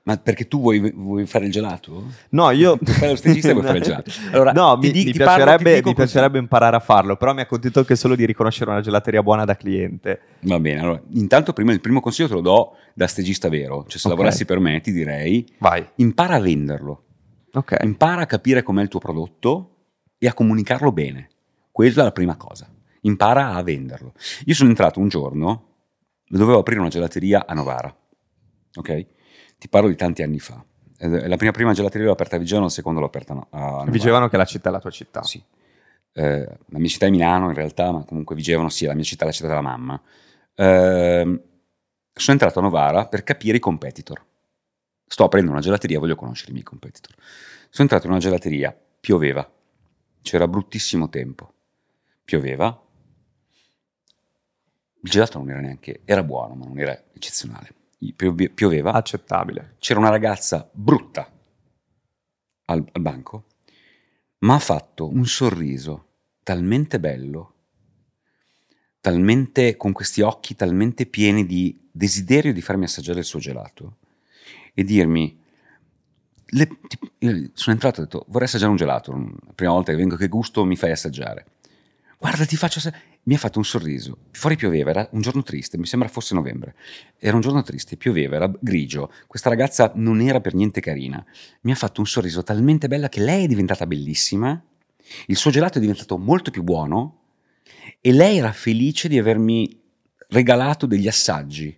ma 0.04 0.17
perché 0.17 0.48
tu 0.48 0.62
vuoi, 0.62 0.91
vuoi 0.95 1.26
fare 1.26 1.45
il 1.45 1.52
gelato? 1.52 2.04
No, 2.30 2.52
io... 2.52 2.78
Tu 2.78 2.91
fai 2.91 3.10
lo 3.10 3.15
stagista 3.15 3.50
e 3.50 3.54
vuoi 3.54 3.65
fare 3.65 3.80
il 3.80 3.84
gelato. 3.86 4.12
Allora, 4.34 4.52
no, 4.52 4.78
mi, 4.78 4.91
di- 4.91 5.06
mi 5.06 5.13
parlo- 5.13 5.34
piacerebbe, 5.45 5.74
dico 5.78 5.89
mi 5.89 5.95
piacerebbe 5.95 6.38
imparare 6.38 6.76
a 6.76 6.80
farlo, 6.80 7.17
però 7.17 7.34
mi 7.34 7.41
accontento 7.41 7.80
anche 7.80 7.95
solo 7.95 8.13
di 8.13 8.26
riconoscere 8.28 8.69
una 8.69 8.82
gelateria 8.82 9.24
buona 9.24 9.45
da 9.45 9.56
cliente. 9.58 10.19
Va 10.41 10.60
bene, 10.60 10.80
allora, 10.80 11.02
intanto 11.13 11.54
prima 11.54 11.72
il 11.72 11.82
primo 11.82 12.02
consiglio 12.02 12.28
te 12.28 12.36
lo 12.36 12.41
do 12.41 12.74
da 12.93 13.08
stagista 13.08 13.50
vero, 13.50 13.84
cioè 13.88 13.98
se 13.98 14.08
Ok. 14.08 14.13
lavorassi 14.13 14.45
per 14.45 14.60
me 14.60 14.80
ti 14.80 14.91
direi 14.91 15.43
Vai. 15.58 15.84
impara 15.95 16.36
a 16.36 16.39
venderlo, 16.39 17.04
Ok. 17.54 17.78
impara 17.82 18.22
a 18.22 18.26
capire 18.28 18.62
com'è 18.62 18.84
il 18.84 18.89
tuo 18.89 19.00
prodotto 19.00 19.72
e 20.19 20.27
a 20.27 20.34
comunicarlo 20.34 20.91
bene. 20.91 21.29
Quella 21.71 22.01
è 22.01 22.03
la 22.03 22.12
prima 22.12 22.36
cosa, 22.36 22.69
impara 23.01 23.53
a 23.53 23.63
venderlo. 23.63 24.13
Io 24.45 24.53
sono 24.53 24.69
entrato 24.69 24.99
un 24.99 25.08
giorno, 25.08 25.67
dovevo 26.27 26.60
aprire 26.60 26.79
una 26.79 26.89
gelateria 26.89 27.45
a 27.47 27.53
Novara, 27.53 27.95
ok? 28.75 29.05
Ti 29.58 29.67
parlo 29.69 29.88
di 29.88 29.95
tanti 29.95 30.21
anni 30.21 30.39
fa. 30.39 30.63
Eh, 30.97 31.27
La 31.27 31.38
prima, 31.38 31.51
prima 31.51 31.73
gelateria 31.73 32.08
l'ho 32.08 32.13
aperta 32.13 32.36
a 32.36 32.39
Vigevano, 32.39 32.65
la 32.65 32.71
seconda 32.71 32.99
l'ho 32.99 33.05
aperta 33.05 33.34
a 33.34 33.36
Novara. 33.36 33.89
Dicevano 33.89 34.27
che 34.27 34.38
la 34.38 34.45
città 34.45 34.69
è 34.69 34.71
la 34.71 34.79
tua 34.79 34.91
città. 34.91 35.23
Sì. 35.23 35.41
Eh, 36.12 36.58
la 36.65 36.79
mia 36.79 36.89
città 36.89 37.05
è 37.05 37.10
Milano 37.10 37.47
in 37.47 37.55
realtà, 37.55 37.91
ma 37.91 38.03
comunque 38.03 38.36
Vigevano 38.36 38.69
sì, 38.69 38.86
è 38.86 38.88
la 38.88 38.95
mia 38.95 39.03
città, 39.03 39.25
la 39.25 39.32
città 39.32 39.47
della 39.47 39.62
mamma. 39.62 40.01
Ehm, 40.55 41.41
sono 42.12 42.38
entrato 42.38 42.60
a 42.60 42.62
Novara 42.62 43.08
per 43.08 43.23
capire 43.23 43.58
i 43.58 43.60
competitor. 43.62 44.21
Sto 45.05 45.23
aprendo 45.23 45.51
una 45.51 45.62
gelateria, 45.62 45.99
voglio 45.99 46.15
conoscere 46.15 46.49
i 46.49 46.53
miei 46.53 46.65
competitor. 46.65 47.15
Sono 47.17 47.88
entrato 47.88 48.05
in 48.05 48.12
una 48.12 48.19
gelateria, 48.19 48.77
pioveva, 48.99 49.49
c'era 50.21 50.47
bruttissimo 50.47 51.10
tempo, 51.10 51.53
pioveva. 52.23 52.86
Il 55.01 55.10
gelato 55.10 55.38
non 55.38 55.49
era 55.49 55.60
neanche, 55.62 56.01
era 56.05 56.23
buono, 56.23 56.55
ma 56.55 56.65
non 56.65 56.79
era 56.79 57.05
eccezionale. 57.13 57.73
Piove- 58.15 58.49
Pioveva 58.49 58.93
Accettabile. 58.93 59.75
c'era 59.79 59.99
una 59.99 60.10
ragazza 60.10 60.69
brutta 60.71 61.29
al, 62.65 62.88
al 62.91 63.01
banco, 63.01 63.45
ma 64.39 64.55
ha 64.55 64.60
fatto 64.60 65.10
un 65.10 65.25
sorriso 65.25 66.08
talmente 66.43 66.99
bello, 66.99 67.53
talmente 69.01 69.75
con 69.75 69.91
questi 69.91 70.21
occhi 70.21 70.55
talmente 70.55 71.05
pieni 71.05 71.45
di 71.45 71.89
desiderio 71.91 72.53
di 72.53 72.62
farmi 72.62 72.86
assaggiare 72.86 73.19
il 73.19 73.25
suo 73.25 73.39
gelato 73.39 73.97
e 74.73 74.84
dirmi 74.84 75.38
le- 76.51 77.51
sono 77.53 77.73
entrato 77.75 77.99
e 77.99 78.03
ho 78.03 78.05
detto 78.05 78.25
vorrei 78.29 78.47
assaggiare 78.47 78.71
un 78.71 78.77
gelato 78.77 79.12
la 79.12 79.53
prima 79.53 79.71
volta 79.71 79.91
che 79.91 79.97
vengo 79.97 80.15
che 80.15 80.27
gusto 80.27 80.65
mi 80.65 80.75
fai 80.75 80.91
assaggiare? 80.91 81.45
Guarda 82.17 82.45
ti 82.45 82.55
faccio 82.55 82.79
assaggiare 82.79 83.03
mi 83.23 83.35
ha 83.35 83.38
fatto 83.38 83.59
un 83.59 83.65
sorriso. 83.65 84.17
Fuori 84.31 84.55
pioveva 84.55 84.89
era 84.89 85.07
un 85.12 85.21
giorno 85.21 85.43
triste 85.43 85.77
mi 85.77 85.85
sembra 85.85 86.07
fosse 86.09 86.33
novembre. 86.33 86.75
Era 87.17 87.35
un 87.35 87.41
giorno 87.41 87.62
triste 87.62 87.97
pioveva 87.97 88.35
era 88.38 88.51
grigio 88.59 89.12
questa 89.27 89.49
ragazza 89.49 89.91
non 89.95 90.21
era 90.21 90.39
per 90.41 90.53
niente 90.53 90.81
carina. 90.81 91.23
Mi 91.62 91.71
ha 91.71 91.75
fatto 91.75 92.01
un 92.01 92.07
sorriso 92.07 92.43
talmente 92.43 92.88
bella 92.88 93.09
che 93.09 93.21
lei 93.21 93.43
è 93.43 93.47
diventata 93.47 93.85
bellissima 93.85 94.62
il 95.27 95.35
suo 95.35 95.51
gelato 95.51 95.77
è 95.77 95.81
diventato 95.81 96.17
molto 96.17 96.51
più 96.51 96.63
buono 96.63 97.17
e 98.01 98.12
lei 98.12 98.38
era 98.38 98.51
felice 98.51 99.07
di 99.07 99.17
avermi 99.17 99.81
regalato 100.29 100.85
degli 100.85 101.07
assaggi. 101.07 101.75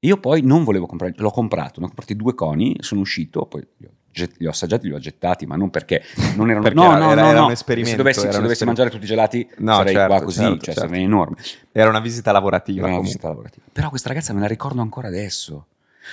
Io 0.00 0.20
poi 0.20 0.42
non 0.42 0.64
volevo 0.64 0.86
comprare, 0.86 1.14
l'ho 1.16 1.30
comprato, 1.30 1.80
ne 1.80 1.86
ho 1.86 1.88
comprati 1.88 2.14
due 2.14 2.34
coni, 2.34 2.76
sono 2.80 3.00
uscito, 3.00 3.46
poi 3.46 3.66
get- 4.12 4.36
li 4.38 4.46
ho 4.46 4.50
assaggiati, 4.50 4.86
li 4.88 4.94
ho 4.94 4.98
gettati, 4.98 5.46
ma 5.46 5.56
non 5.56 5.70
perché 5.70 6.02
non 6.36 6.48
erano... 6.50 6.62
Perché 6.64 6.78
no, 6.78 6.84
era- 6.90 6.98
no, 6.98 7.12
era- 7.12 7.22
no, 7.22 7.28
era 7.30 7.38
no. 7.40 7.44
un 7.46 7.50
esperimento, 7.52 7.90
Se 7.90 7.96
dovessi, 7.96 8.32
se 8.32 8.40
dovessi 8.40 8.64
mangiare 8.64 8.90
tutti 8.90 9.04
i 9.04 9.06
gelati 9.08 9.48
No, 9.58 9.74
sarei 9.76 9.94
certo, 9.94 10.14
qua 10.14 10.24
così, 10.24 10.38
certo, 10.40 10.54
cioè 10.56 10.74
certo. 10.74 10.80
sarei 10.80 11.02
enorme. 11.04 11.36
Era 11.72 11.88
una 11.88 12.00
visita 12.00 12.32
lavorativa. 12.32 12.78
Era 12.78 12.86
una 12.86 12.96
comunque. 12.96 13.12
visita 13.12 13.28
lavorativa. 13.28 13.64
Però 13.72 13.88
questa 13.88 14.08
ragazza 14.08 14.32
me 14.32 14.40
la 14.40 14.46
ricordo 14.46 14.80
ancora 14.80 15.08
adesso. 15.08 15.66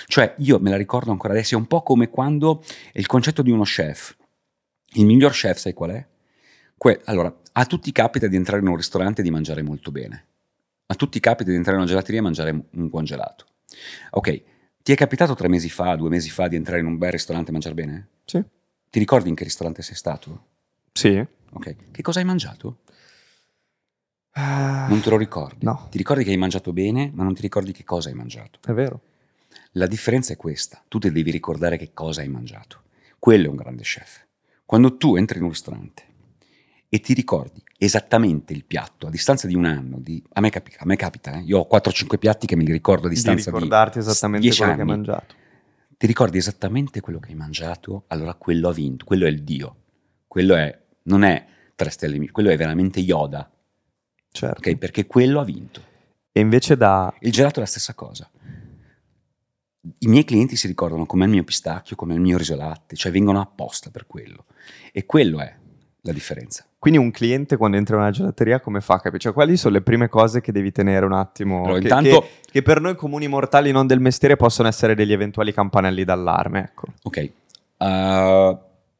Cioè, 0.06 0.34
io 0.38 0.58
me 0.60 0.70
la 0.70 0.76
ricordo 0.76 1.10
ancora 1.10 1.32
adesso. 1.32 1.54
È 1.54 1.58
un 1.58 1.66
po' 1.66 1.82
come 1.82 2.08
quando 2.10 2.62
il 2.92 3.06
concetto 3.06 3.42
di 3.42 3.50
uno 3.50 3.62
chef. 3.62 4.14
Il 4.94 5.04
miglior 5.06 5.32
chef, 5.32 5.56
sai 5.58 5.72
qual 5.72 5.90
è? 5.90 6.06
Que- 6.76 7.00
allora, 7.06 7.34
a 7.52 7.64
tutti 7.64 7.90
capita 7.92 8.26
di 8.26 8.36
entrare 8.36 8.60
in 8.60 8.68
un 8.68 8.76
ristorante 8.76 9.20
e 9.22 9.24
di 9.24 9.30
mangiare 9.30 9.62
molto 9.62 9.90
bene. 9.90 10.24
A 10.86 10.94
tutti 10.94 11.18
capita 11.18 11.50
di 11.50 11.56
entrare 11.56 11.76
in 11.78 11.82
una 11.82 11.90
gelateria 11.90 12.20
e 12.20 12.22
mangiare 12.22 12.50
un 12.50 12.88
buon 12.88 13.04
gelato. 13.04 13.46
Ok, 14.10 14.42
ti 14.86 14.92
è 14.92 14.94
capitato 14.94 15.34
tre 15.34 15.48
mesi 15.48 15.68
fa, 15.68 15.96
due 15.96 16.08
mesi 16.08 16.30
fa, 16.30 16.46
di 16.46 16.54
entrare 16.54 16.78
in 16.78 16.86
un 16.86 16.96
bel 16.96 17.10
ristorante 17.10 17.50
e 17.50 17.52
mangiare 17.52 17.74
bene? 17.74 18.08
Sì. 18.24 18.40
Ti 18.88 18.98
ricordi 19.00 19.28
in 19.28 19.34
che 19.34 19.42
ristorante 19.42 19.82
sei 19.82 19.96
stato? 19.96 20.44
Sì. 20.92 21.26
Ok, 21.54 21.90
che 21.90 22.02
cosa 22.02 22.20
hai 22.20 22.24
mangiato? 22.24 22.82
Ah, 24.34 24.86
Non 24.88 25.00
te 25.00 25.10
lo 25.10 25.16
ricordi? 25.16 25.64
No. 25.64 25.88
Ti 25.90 25.98
ricordi 25.98 26.22
che 26.22 26.30
hai 26.30 26.36
mangiato 26.36 26.72
bene, 26.72 27.10
ma 27.12 27.24
non 27.24 27.34
ti 27.34 27.42
ricordi 27.42 27.72
che 27.72 27.82
cosa 27.82 28.10
hai 28.10 28.14
mangiato. 28.14 28.60
È 28.64 28.72
vero. 28.72 29.00
La 29.72 29.88
differenza 29.88 30.32
è 30.32 30.36
questa, 30.36 30.80
tu 30.86 31.00
ti 31.00 31.10
devi 31.10 31.32
ricordare 31.32 31.78
che 31.78 31.90
cosa 31.92 32.20
hai 32.20 32.28
mangiato. 32.28 32.82
Quello 33.18 33.46
è 33.46 33.48
un 33.48 33.56
grande 33.56 33.82
chef. 33.82 34.24
Quando 34.64 34.96
tu 34.96 35.16
entri 35.16 35.38
in 35.38 35.44
un 35.46 35.50
ristorante 35.50 36.04
e 36.88 37.00
ti 37.00 37.12
ricordi 37.12 37.60
esattamente 37.78 38.52
il 38.52 38.64
piatto 38.64 39.06
a 39.06 39.10
distanza 39.10 39.46
di 39.46 39.54
un 39.54 39.64
anno, 39.64 39.98
di- 39.98 40.22
a, 40.32 40.40
me 40.40 40.50
capi- 40.50 40.74
a 40.78 40.84
me 40.86 40.96
capita, 40.96 41.32
eh, 41.34 41.40
io 41.40 41.58
ho 41.60 41.66
4-5 41.70 42.18
piatti 42.18 42.46
che 42.46 42.56
me 42.56 42.64
li 42.64 42.72
ricordo 42.72 43.06
a 43.06 43.08
Di 43.08 43.14
distanza 43.14 43.50
di, 43.50 43.56
ricordarti 43.56 43.98
esattamente 43.98 44.46
10 44.46 44.58
quello 44.58 44.74
che 44.74 44.80
hai 44.80 44.86
anni. 44.88 44.96
mangiato. 44.96 45.34
Ti 45.98 46.06
ricordi 46.06 46.38
esattamente 46.38 47.00
quello 47.00 47.18
che 47.18 47.30
hai 47.30 47.34
mangiato, 47.36 48.04
allora 48.08 48.34
quello 48.34 48.68
ha 48.68 48.72
vinto, 48.72 49.04
quello 49.04 49.26
è 49.26 49.28
il 49.28 49.42
Dio. 49.42 49.76
Quello 50.26 50.54
è, 50.54 50.78
non 51.04 51.22
è 51.24 51.46
tre 51.74 51.90
stelle 51.90 52.30
quello 52.30 52.50
è 52.50 52.56
veramente 52.56 53.00
Yoda, 53.00 53.50
Certo. 54.30 54.58
ok? 54.58 54.76
Perché 54.76 55.06
quello 55.06 55.40
ha 55.40 55.44
vinto. 55.44 55.82
E 56.32 56.40
invece 56.40 56.76
da... 56.76 57.14
Il 57.20 57.32
gelato 57.32 57.56
è 57.58 57.62
la 57.62 57.66
stessa 57.68 57.94
cosa. 57.94 58.30
I 59.98 60.06
miei 60.08 60.24
clienti 60.24 60.56
si 60.56 60.66
ricordano 60.66 61.06
com'è 61.06 61.24
il 61.24 61.30
mio 61.30 61.44
pistacchio, 61.44 61.96
com'è 61.96 62.12
il 62.14 62.20
mio 62.20 62.36
riso 62.36 62.56
latte, 62.56 62.96
cioè 62.96 63.12
vengono 63.12 63.40
apposta 63.40 63.90
per 63.90 64.06
quello. 64.06 64.44
E 64.92 65.06
quello 65.06 65.40
è 65.40 65.54
la 66.02 66.12
differenza. 66.12 66.66
Quindi 66.86 67.04
un 67.04 67.10
cliente 67.10 67.56
quando 67.56 67.76
entra 67.78 67.96
in 67.96 68.02
una 68.02 68.10
gelateria 68.12 68.60
come 68.60 68.80
fa? 68.80 68.94
a 68.94 69.00
capire? 69.00 69.18
Cioè, 69.18 69.32
quali 69.32 69.56
sono 69.56 69.74
le 69.74 69.80
prime 69.82 70.08
cose 70.08 70.40
che 70.40 70.52
devi 70.52 70.70
tenere 70.70 71.04
un 71.04 71.14
attimo? 71.14 71.64
Allora, 71.64 71.78
che, 71.78 71.82
intanto- 71.82 72.20
che- 72.20 72.28
che 72.52 72.62
per 72.62 72.80
noi 72.80 72.94
comuni 72.94 73.26
mortali 73.26 73.72
non 73.72 73.88
del 73.88 73.98
mestiere 73.98 74.36
possono 74.36 74.68
essere 74.68 74.94
degli 74.94 75.10
eventuali 75.12 75.52
campanelli 75.52 76.04
d'allarme, 76.04 76.60
ecco. 76.60 76.86
Ok. 77.02 77.30
Uh, 77.78 78.58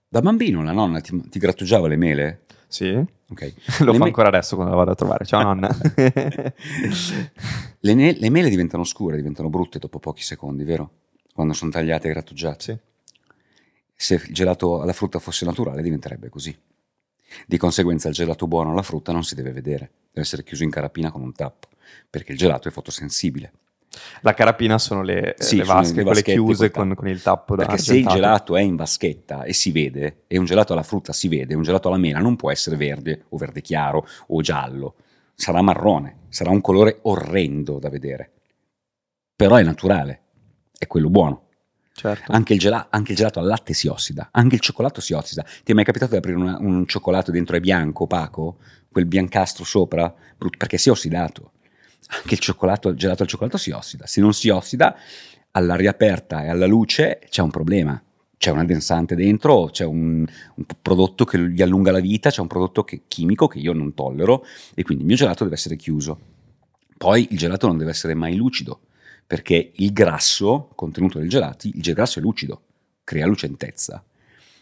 da 0.09 0.20
bambino 0.20 0.64
la 0.64 0.72
nonna 0.72 1.01
ti, 1.01 1.28
ti 1.28 1.39
grattugiava 1.39 1.87
le 1.87 1.97
mele? 1.97 2.41
Sì? 2.66 2.93
Ok. 3.30 3.55
Lo 3.84 3.93
Le 3.93 3.93
fa 3.93 3.99
me- 3.99 4.05
ancora 4.07 4.28
adesso 4.28 4.57
quando 4.57 4.72
la 4.72 4.78
vado 4.80 4.91
a 4.91 4.95
trovare. 4.97 5.24
Ciao 5.24 5.43
nonna. 5.45 5.68
Le, 7.80 7.95
ne- 7.95 8.16
le 8.18 8.30
mele 8.30 8.49
diventano 8.51 8.82
scure, 8.82 9.14
diventano 9.16 9.49
brutte 9.49 9.78
dopo 9.78 10.01
pochi 10.01 10.22
secondi, 10.22 10.64
vero? 10.64 10.91
Quando 11.32 11.53
sono 11.53 11.70
tagliate 11.70 12.09
e 12.09 12.11
grattugiate. 12.11 12.62
sì. 12.64 12.76
Se 13.95 14.14
il 14.14 14.34
gelato 14.34 14.80
alla 14.82 14.93
frutta 14.93 15.20
fosse 15.20 15.45
naturale 15.45 15.82
diventerebbe 15.82 16.28
così. 16.28 16.57
Di 17.47 17.57
conseguenza 17.57 18.09
il 18.09 18.14
gelato 18.14 18.47
buono 18.47 18.70
alla 18.70 18.83
frutta 18.83 19.12
non 19.12 19.24
si 19.24 19.35
deve 19.35 19.53
vedere, 19.53 19.91
deve 20.11 20.20
essere 20.20 20.43
chiuso 20.45 20.64
in 20.64 20.70
carapina 20.70 21.11
con 21.11 21.22
un 21.22 21.33
tappo, 21.33 21.68
perché 22.09 22.33
il 22.33 22.39
gelato 22.39 22.68
è 22.68 22.70
fotosensibile. 22.70 23.53
La 24.20 24.35
carapina 24.35 24.79
sono 24.79 25.03
le, 25.03 25.35
Sì, 25.39 25.57
le 25.57 25.64
sono 25.64 25.79
vasche, 25.79 25.97
le 25.97 26.03
quelle 26.05 26.22
chiuse 26.22 26.70
con, 26.70 26.95
con 26.95 27.09
il 27.09 27.22
tappo 27.22 27.55
Perché 27.55 27.79
se 27.79 27.93
il 27.97 28.07
argentato. 28.07 28.16
gelato 28.16 28.57
è 28.57 28.61
in 28.61 28.77
vaschetta 28.77 29.45
e 29.45 29.53
si 29.53 29.70
vede, 29.72 30.24
e 30.27 30.39
un 30.39 30.45
gelato 30.45 30.72
alla 30.72 30.83
frutta 30.83 31.12
si 31.12 31.29
vede, 31.29 31.55
un 31.55 31.62
gelato 31.62 31.89
alla 31.89 31.97
mela 31.97 32.18
non 32.18 32.37
può 32.37 32.51
essere 32.51 32.77
verde 32.77 33.24
o 33.31 33.37
verde 33.37 33.61
chiaro 33.62 34.07
o 34.29 34.41
giallo, 34.43 34.97
sarà 35.35 35.62
marrone, 35.62 36.24
sarà 36.29 36.51
un 36.51 36.61
colore 36.61 36.99
orrendo 37.03 37.79
da 37.79 37.89
vedere. 37.89 38.33
Però 39.35 39.57
è 39.57 39.62
naturale, 39.62 40.20
è 40.77 40.87
quello 40.87 41.09
buono. 41.11 41.46
Certo. 41.99 42.31
Anche 42.31 42.53
il, 42.53 42.59
gela- 42.59 42.89
anche 42.91 43.13
il 43.13 43.17
gelato 43.17 43.39
al 43.41 43.47
latte 43.47 43.73
si 43.73 43.89
ossida, 43.89 44.29
anche 44.31 44.57
il 44.57 44.61
cioccolato 44.61 45.01
si 45.01 45.15
ossida. 45.15 45.43
Ti 45.65 45.73
è 45.73 45.75
mai 45.75 45.85
capitato 45.85 46.11
di 46.13 46.19
aprire 46.19 46.37
una- 46.37 46.59
un 46.61 46.87
cioccolato 46.87 47.31
dentro 47.31 47.57
è 47.57 47.61
bianco, 47.61 48.03
opaco, 48.05 48.59
quel 48.93 49.07
biancastro 49.07 49.65
sopra, 49.65 50.13
brutto, 50.37 50.59
perché 50.59 50.77
si 50.77 50.89
è 50.91 50.93
ossidato. 50.93 51.53
Anche 52.09 52.35
il 52.35 52.41
cioccolato, 52.41 52.91
il 52.91 52.97
gelato 52.97 53.23
al 53.23 53.29
cioccolato 53.29 53.57
si 53.57 53.71
ossida. 53.71 54.07
Se 54.07 54.21
non 54.21 54.35
si 54.35 54.51
ossida, 54.51 54.95
all'aria 55.53 55.89
aperta 55.91 56.45
e 56.45 56.49
alla 56.51 56.67
luce 56.67 57.21
c'è 57.31 57.41
un 57.41 57.51
problema. 57.51 58.01
C'è 58.39 58.51
un 58.51 58.59
addensante 58.59 59.15
dentro, 59.15 59.71
c'è 59.73 59.87
un, 59.87 60.19
un 60.55 60.65
prodotto 60.83 61.25
che 61.25 61.49
gli 61.49 61.63
allunga 61.63 61.91
la 61.91 62.01
vita, 62.01 62.29
c'è 62.29 62.43
un 62.43 62.47
prodotto 62.47 62.85
che- 62.85 63.05
chimico 63.09 63.47
che 63.49 63.59
io 63.59 63.73
non 63.73 63.95
tollero 63.95 64.45
e 64.75 64.83
quindi 64.83 65.03
il 65.05 65.09
mio 65.09 65.17
gelato 65.17 65.45
deve 65.45 65.57
essere 65.57 65.77
chiuso. 65.77 66.19
Poi 66.99 67.29
il 67.31 67.39
gelato 67.39 67.67
non 67.67 67.79
deve 67.79 67.91
essere 67.93 68.13
mai 68.13 68.37
lucido, 68.37 68.81
perché 69.27 69.72
il 69.74 69.93
grasso 69.93 70.70
contenuto 70.74 71.18
del 71.18 71.29
gelati, 71.29 71.72
il 71.74 71.93
grasso 71.93 72.18
è 72.18 72.22
lucido, 72.22 72.62
crea 73.05 73.27
lucentezza. 73.27 74.05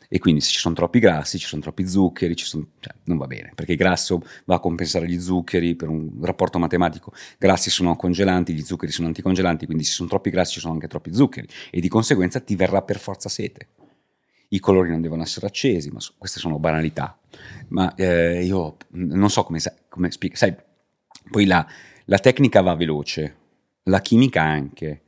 E 0.08 0.18
quindi 0.18 0.40
se 0.42 0.50
ci 0.50 0.58
sono 0.58 0.74
troppi 0.74 1.00
grassi, 1.00 1.38
ci 1.38 1.46
sono 1.46 1.60
troppi 1.60 1.88
zuccheri, 1.88 2.34
sono- 2.36 2.68
cioè, 2.78 2.94
non 3.04 3.16
va 3.16 3.26
bene, 3.26 3.52
perché 3.54 3.72
il 3.72 3.78
grasso 3.78 4.22
va 4.44 4.56
a 4.56 4.60
compensare 4.60 5.08
gli 5.08 5.18
zuccheri 5.18 5.74
per 5.74 5.88
un 5.88 6.10
rapporto 6.20 6.58
matematico. 6.58 7.12
Grassi 7.36 7.68
sono 7.68 7.96
congelanti, 7.96 8.52
gli 8.54 8.62
zuccheri 8.62 8.92
sono 8.92 9.08
anticongelanti, 9.08 9.66
quindi 9.66 9.82
se 9.82 9.90
ci 9.90 9.96
sono 9.96 10.08
troppi 10.08 10.30
grassi 10.30 10.52
ci 10.52 10.60
sono 10.60 10.74
anche 10.74 10.86
troppi 10.86 11.12
zuccheri 11.12 11.48
e 11.70 11.80
di 11.80 11.88
conseguenza 11.88 12.38
ti 12.40 12.54
verrà 12.54 12.82
per 12.82 12.98
forza 12.98 13.28
sete. 13.28 13.68
I 14.50 14.60
colori 14.60 14.90
non 14.90 15.00
devono 15.00 15.22
essere 15.22 15.46
accesi, 15.46 15.90
ma 15.90 15.98
queste 16.16 16.38
sono 16.38 16.58
banalità. 16.60 17.18
Ma 17.68 17.92
eh, 17.96 18.44
io 18.44 18.76
non 18.90 19.30
so 19.30 19.42
come, 19.42 19.58
come 19.88 20.10
spiegare. 20.12 20.38
Sai, 20.38 20.54
poi 21.28 21.44
la, 21.46 21.66
la 22.04 22.18
tecnica 22.18 22.60
va 22.60 22.74
veloce, 22.76 23.36
la 23.85 24.01
chimica 24.01 24.43
anche. 24.43 25.03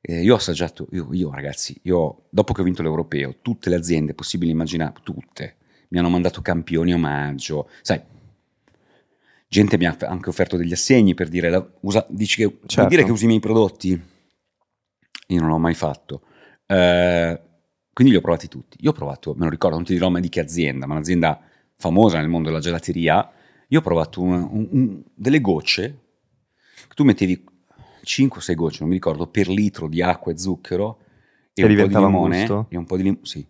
Eh, 0.00 0.22
io 0.22 0.34
ho 0.34 0.36
assaggiato, 0.36 0.86
io, 0.92 1.08
io, 1.12 1.30
ragazzi, 1.32 1.78
io 1.84 2.24
dopo 2.28 2.52
che 2.52 2.60
ho 2.60 2.64
vinto 2.64 2.82
l'europeo, 2.82 3.36
tutte 3.40 3.70
le 3.70 3.76
aziende 3.76 4.12
possibili 4.12 4.50
e 4.50 4.54
immaginabili, 4.54 5.00
tutte, 5.02 5.56
mi 5.88 5.98
hanno 5.98 6.10
mandato 6.10 6.42
campioni 6.42 6.92
omaggio, 6.92 7.68
sai, 7.80 8.02
gente 9.48 9.78
mi 9.78 9.86
ha 9.86 9.96
anche 10.00 10.28
offerto 10.28 10.56
degli 10.58 10.72
assegni 10.72 11.14
per 11.14 11.28
dire, 11.28 11.48
la- 11.48 11.66
usa- 11.80 12.04
dici 12.10 12.36
che, 12.36 12.58
Certo. 12.66 12.88
dire 12.90 13.04
che 13.04 13.10
usi 13.12 13.24
i 13.24 13.28
miei 13.28 13.40
prodotti? 13.40 13.98
Io 15.28 15.40
non 15.40 15.48
l'ho 15.48 15.58
mai 15.58 15.74
fatto. 15.74 16.22
Eh, 16.66 17.40
quindi 17.92 18.12
li 18.12 18.18
ho 18.18 18.22
provati 18.22 18.48
tutti. 18.48 18.76
Io 18.80 18.90
ho 18.90 18.94
provato, 18.94 19.32
me 19.34 19.44
lo 19.44 19.50
ricordo, 19.50 19.76
non 19.76 19.84
ti 19.86 19.92
dirò 19.94 20.10
mai 20.10 20.20
di 20.20 20.28
che 20.28 20.40
azienda, 20.40 20.86
ma 20.86 20.94
un'azienda 20.94 21.40
famosa 21.76 22.18
nel 22.18 22.28
mondo 22.28 22.48
della 22.48 22.60
gelateria. 22.60 23.30
Io 23.68 23.78
ho 23.78 23.82
provato 23.82 24.20
un- 24.20 24.48
un- 24.50 24.68
un- 24.70 25.02
delle 25.14 25.40
gocce, 25.40 25.98
che 26.88 26.94
tu 26.94 27.04
mettevi 27.04 27.42
5-6 28.04 28.54
gocce, 28.54 28.78
non 28.80 28.88
mi 28.88 28.94
ricordo, 28.94 29.26
per 29.26 29.48
litro 29.48 29.88
di 29.88 30.02
acqua 30.02 30.32
e 30.32 30.38
zucchero 30.38 30.98
e, 31.52 31.62
E 31.62 31.66
un 31.66 31.76
po' 31.76 31.86
di 31.86 31.94
limone. 31.94 32.38
gusto? 32.38 32.66
E 32.68 32.76
un 32.76 32.84
po' 32.84 32.96
di 32.96 33.02
limone, 33.02 33.24
sì. 33.24 33.46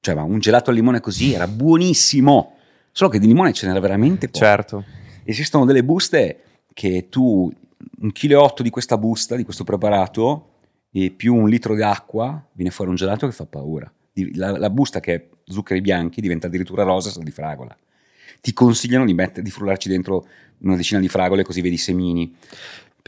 Cioè, 0.00 0.14
ma 0.14 0.22
un 0.22 0.38
gelato 0.38 0.70
al 0.70 0.76
limone 0.76 1.00
così 1.00 1.32
era 1.32 1.46
buonissimo. 1.46 2.54
Solo 2.92 3.10
che 3.10 3.18
di 3.18 3.26
limone 3.26 3.52
ce 3.52 3.66
n'era 3.66 3.80
veramente 3.80 4.28
poco. 4.28 4.44
Certo. 4.44 4.84
Esistono 5.24 5.64
delle 5.64 5.84
buste 5.84 6.42
che 6.72 7.08
tu, 7.08 7.52
un 8.00 8.12
chilo 8.12 8.32
e 8.32 8.36
otto 8.36 8.62
di 8.62 8.70
questa 8.70 8.96
busta, 8.96 9.36
di 9.36 9.44
questo 9.44 9.64
preparato, 9.64 10.46
e 10.90 11.10
più 11.10 11.34
un 11.34 11.48
litro 11.48 11.74
di 11.74 11.82
acqua, 11.82 12.42
viene 12.52 12.70
fuori 12.70 12.90
un 12.90 12.96
gelato 12.96 13.26
che 13.26 13.32
fa 13.32 13.44
paura. 13.44 13.92
La, 14.34 14.56
la 14.58 14.70
busta 14.70 15.00
che 15.00 15.14
è 15.14 15.28
zuccheri 15.44 15.80
bianchi 15.80 16.20
diventa 16.20 16.46
addirittura 16.46 16.82
rosa, 16.82 17.10
sa 17.10 17.20
di 17.20 17.30
fragola. 17.30 17.76
Ti 18.40 18.52
consigliano 18.52 19.04
di, 19.04 19.14
mettere, 19.14 19.42
di 19.42 19.50
frullarci 19.50 19.88
dentro 19.88 20.26
una 20.60 20.76
decina 20.76 21.00
di 21.00 21.08
fragole 21.08 21.44
così 21.44 21.60
vedi 21.60 21.74
i 21.74 21.78
semini. 21.78 22.34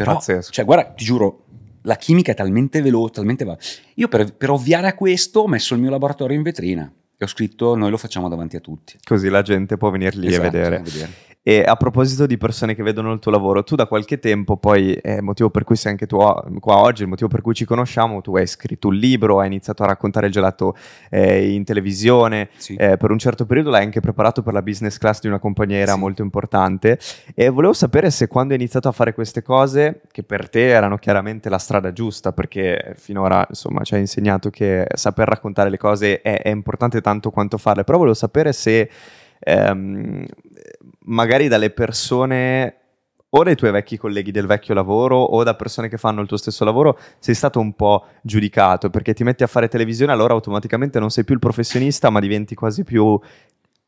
Però, 0.05 0.15
Pazzesco. 0.15 0.53
cioè, 0.53 0.65
guarda, 0.65 0.85
ti 0.93 1.05
giuro, 1.05 1.45
la 1.83 1.97
chimica 1.97 2.33
è 2.33 2.35
talmente 2.35 2.81
veloce, 2.83 3.15
talmente 3.15 3.45
va. 3.45 3.57
Io 3.95 4.09
per, 4.09 4.35
per 4.35 4.51
ovviare 4.51 4.87
a 4.89 4.95
questo 4.95 5.41
ho 5.41 5.49
messo 5.49 5.75
il 5.75 5.81
mio 5.81 5.91
laboratorio 5.91 6.37
in 6.37 6.43
vetrina 6.43 6.91
e 7.17 7.25
ho 7.25 7.29
scritto 7.29 7.75
noi 7.77 7.91
lo 7.91 7.97
facciamo 7.97 8.29
davanti 8.29 8.57
a 8.57 8.61
tutti. 8.61 8.99
Così 9.05 9.29
la 9.29 9.43
gente 9.43 9.77
può 9.77 9.91
venire 9.91 10.17
lì 10.17 10.29
Esatto, 10.29 10.47
e 10.47 10.51
vedere. 10.51 10.77
a 10.77 10.81
vedere. 10.81 11.11
E 11.45 11.65
a 11.67 11.75
proposito 11.75 12.25
di 12.27 12.39
persone 12.39 12.77
che 12.77 12.85
vedono 12.85 13.13
il 13.13 13.19
tuo 13.19 13.33
lavoro, 13.33 13.65
tu 13.65 13.75
da 13.75 13.87
qualche 13.87 14.21
tempo, 14.21 14.57
poi 14.59 14.93
è 14.93 15.15
il 15.15 15.23
motivo 15.23 15.51
per 15.51 15.65
cui 15.65 15.75
sei 15.75 15.91
anche 15.91 16.07
tu 16.07 16.17
qua 16.17 16.77
oggi, 16.79 17.03
il 17.03 17.09
motivo 17.09 17.29
per 17.29 17.41
cui 17.41 17.53
ci 17.53 17.65
conosciamo, 17.65 18.21
tu 18.21 18.37
hai 18.37 18.47
scritto 18.47 18.87
un 18.87 18.95
libro, 18.95 19.41
hai 19.41 19.49
iniziato 19.49 19.83
a 19.83 19.87
raccontare 19.87 20.27
il 20.27 20.33
gelato 20.33 20.77
eh, 21.11 21.51
in 21.53 21.65
televisione, 21.65 22.49
Sì. 22.59 22.77
eh, 22.77 22.97
per 22.97 23.11
un 23.11 23.19
certo 23.19 23.45
periodo 23.45 23.71
l'hai 23.71 23.83
anche 23.83 23.99
preparato 23.99 24.43
per 24.43 24.53
la 24.53 24.63
business 24.63 24.99
class 24.99 25.19
di 25.19 25.27
una 25.27 25.41
compagnia 25.41 25.79
aerea 25.79 25.95
Sì. 25.95 25.99
molto 26.01 26.23
importante 26.23 27.01
e 27.35 27.49
volevo 27.49 27.73
sapere 27.73 28.13
se 28.13 28.29
quando 28.29 28.53
hai 28.55 28.61
iniziato 28.61 28.87
a 28.87 28.93
fare 28.93 29.13
queste 29.13 29.43
cose, 29.43 30.03
che 30.13 30.23
per 30.23 30.49
te 30.49 30.69
erano 30.69 30.97
chiaramente 30.97 31.49
la 31.49 31.59
strada 31.59 31.93
giusta, 31.93 32.31
perché 32.33 32.95
finora 32.99 33.45
insomma 33.49 33.83
ci 33.83 33.95
hai 33.95 34.01
insegnato 34.01 34.49
che 34.49 34.87
saper 34.95 35.27
raccontare 35.27 35.71
le 35.71 35.77
cose 35.79 36.21
è, 36.23 36.41
è 36.41 36.51
importante 36.51 37.01
tanto 37.01 37.31
quanto 37.33 37.59
farle, 37.59 37.83
però 37.83 37.99
volevo 37.99 38.15
sapere 38.15 38.53
se 38.53 38.89
ehm, 39.41 40.25
magari 41.05 41.49
dalle 41.49 41.71
persone 41.71 42.77
o 43.35 43.43
dai 43.43 43.57
tuoi 43.57 43.71
vecchi 43.71 43.97
colleghi 43.97 44.31
del 44.31 44.47
vecchio 44.47 44.75
lavoro 44.75 45.17
o 45.17 45.43
da 45.43 45.55
persone 45.55 45.89
che 45.89 45.97
fanno 45.97 46.21
il 46.21 46.29
tuo 46.29 46.37
stesso 46.37 46.65
lavoro 46.65 46.99
sei 47.19 47.35
stato 47.35 47.61
un 47.61 47.75
po' 47.75 48.05
giudicato 48.23 48.91
perché 48.91 49.15
ti 49.15 49.25
metti 49.25 49.43
a 49.43 49.47
fare 49.47 49.69
televisione 49.69 50.13
allora 50.13 50.35
automaticamente 50.35 50.99
non 50.99 51.11
sei 51.11 51.25
più 51.25 51.35
il 51.35 51.41
professionista 51.41 52.11
ma 52.11 52.21
diventi 52.21 52.55
quasi 52.55 52.85
più 52.85 53.19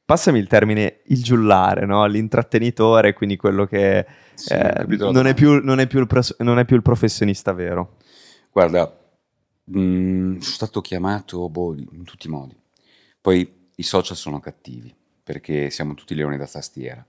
passami 0.03 0.39
il 0.39 0.47
termine 0.47 1.01
il 1.07 1.23
giullare 1.23 1.85
no? 1.85 2.07
l'intrattenitore 2.07 3.12
quindi 3.12 3.37
quello 3.37 3.67
che 3.67 4.07
Sì, 4.35 4.55
eh, 4.55 4.87
non, 4.89 5.27
è 5.27 5.35
più, 5.35 5.61
non 5.62 5.79
è 5.79 5.87
pres- 5.87 6.37
non 6.39 6.59
è 6.59 6.65
più 6.65 6.77
il 6.77 6.83
professionista 6.83 7.53
vero 7.53 7.97
Guarda, 8.55 8.97
mh, 9.65 10.39
sono 10.39 10.41
stato 10.41 10.81
chiamato 10.81 11.49
boh, 11.49 11.75
in 11.75 12.05
tutti 12.05 12.29
i 12.29 12.31
modi. 12.31 12.57
Poi 13.21 13.71
i 13.75 13.83
social 13.83 14.17
sono 14.17 14.39
cattivi 14.39 14.95
perché 15.25 15.70
siamo 15.70 15.95
tutti 15.95 16.14
leoni 16.14 16.37
da 16.37 16.47
tastiera. 16.47 17.05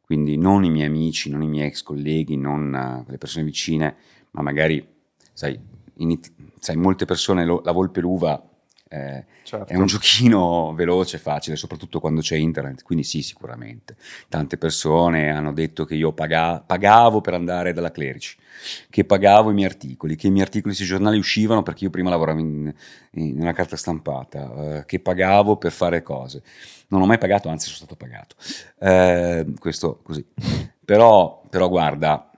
Quindi 0.00 0.38
non 0.38 0.64
i 0.64 0.70
miei 0.70 0.86
amici, 0.86 1.30
non 1.30 1.42
i 1.42 1.46
miei 1.48 1.68
ex 1.68 1.82
colleghi, 1.82 2.36
non 2.36 2.74
eh, 2.74 3.10
le 3.10 3.18
persone 3.18 3.44
vicine, 3.44 3.94
ma 4.30 4.40
magari, 4.42 4.84
sai, 5.34 5.58
in 5.96 6.18
sai, 6.58 6.76
molte 6.76 7.04
persone 7.04 7.44
lo- 7.44 7.60
la 7.62 7.72
volpe 7.72 8.00
l'uva 8.00 8.47
eh, 8.88 9.24
certo. 9.42 9.72
è 9.72 9.76
un 9.76 9.86
giochino 9.86 10.72
veloce, 10.74 11.18
facile, 11.18 11.56
soprattutto 11.56 12.00
quando 12.00 12.20
c'è 12.20 12.36
internet, 12.36 12.82
quindi 12.82 13.04
sì, 13.04 13.22
sicuramente. 13.22 13.96
Tante 14.28 14.56
persone 14.56 15.30
hanno 15.30 15.52
detto 15.52 15.84
che 15.84 15.94
io 15.94 16.12
paga- 16.12 16.62
pagavo 16.64 17.20
per 17.20 17.34
andare 17.34 17.72
dalla 17.72 17.90
Clerici, 17.90 18.36
che 18.88 19.04
pagavo 19.04 19.50
i 19.50 19.54
miei 19.54 19.68
articoli, 19.68 20.16
che 20.16 20.28
i 20.28 20.30
miei 20.30 20.44
articoli 20.44 20.74
sui 20.74 20.86
giornali 20.86 21.18
uscivano 21.18 21.62
perché 21.62 21.84
io 21.84 21.90
prima 21.90 22.10
lavoravo 22.10 22.40
in, 22.40 22.72
in 23.12 23.40
una 23.40 23.52
carta 23.52 23.76
stampata, 23.76 24.78
eh, 24.78 24.84
che 24.86 25.00
pagavo 25.00 25.56
per 25.56 25.72
fare 25.72 26.02
cose. 26.02 26.42
Non 26.88 27.02
ho 27.02 27.06
mai 27.06 27.18
pagato, 27.18 27.48
anzi 27.50 27.66
sono 27.66 27.76
stato 27.76 27.96
pagato. 27.96 28.36
Eh, 28.78 29.46
questo 29.58 30.00
così. 30.02 30.24
Però, 30.84 31.42
però 31.50 31.68
guarda, 31.68 32.30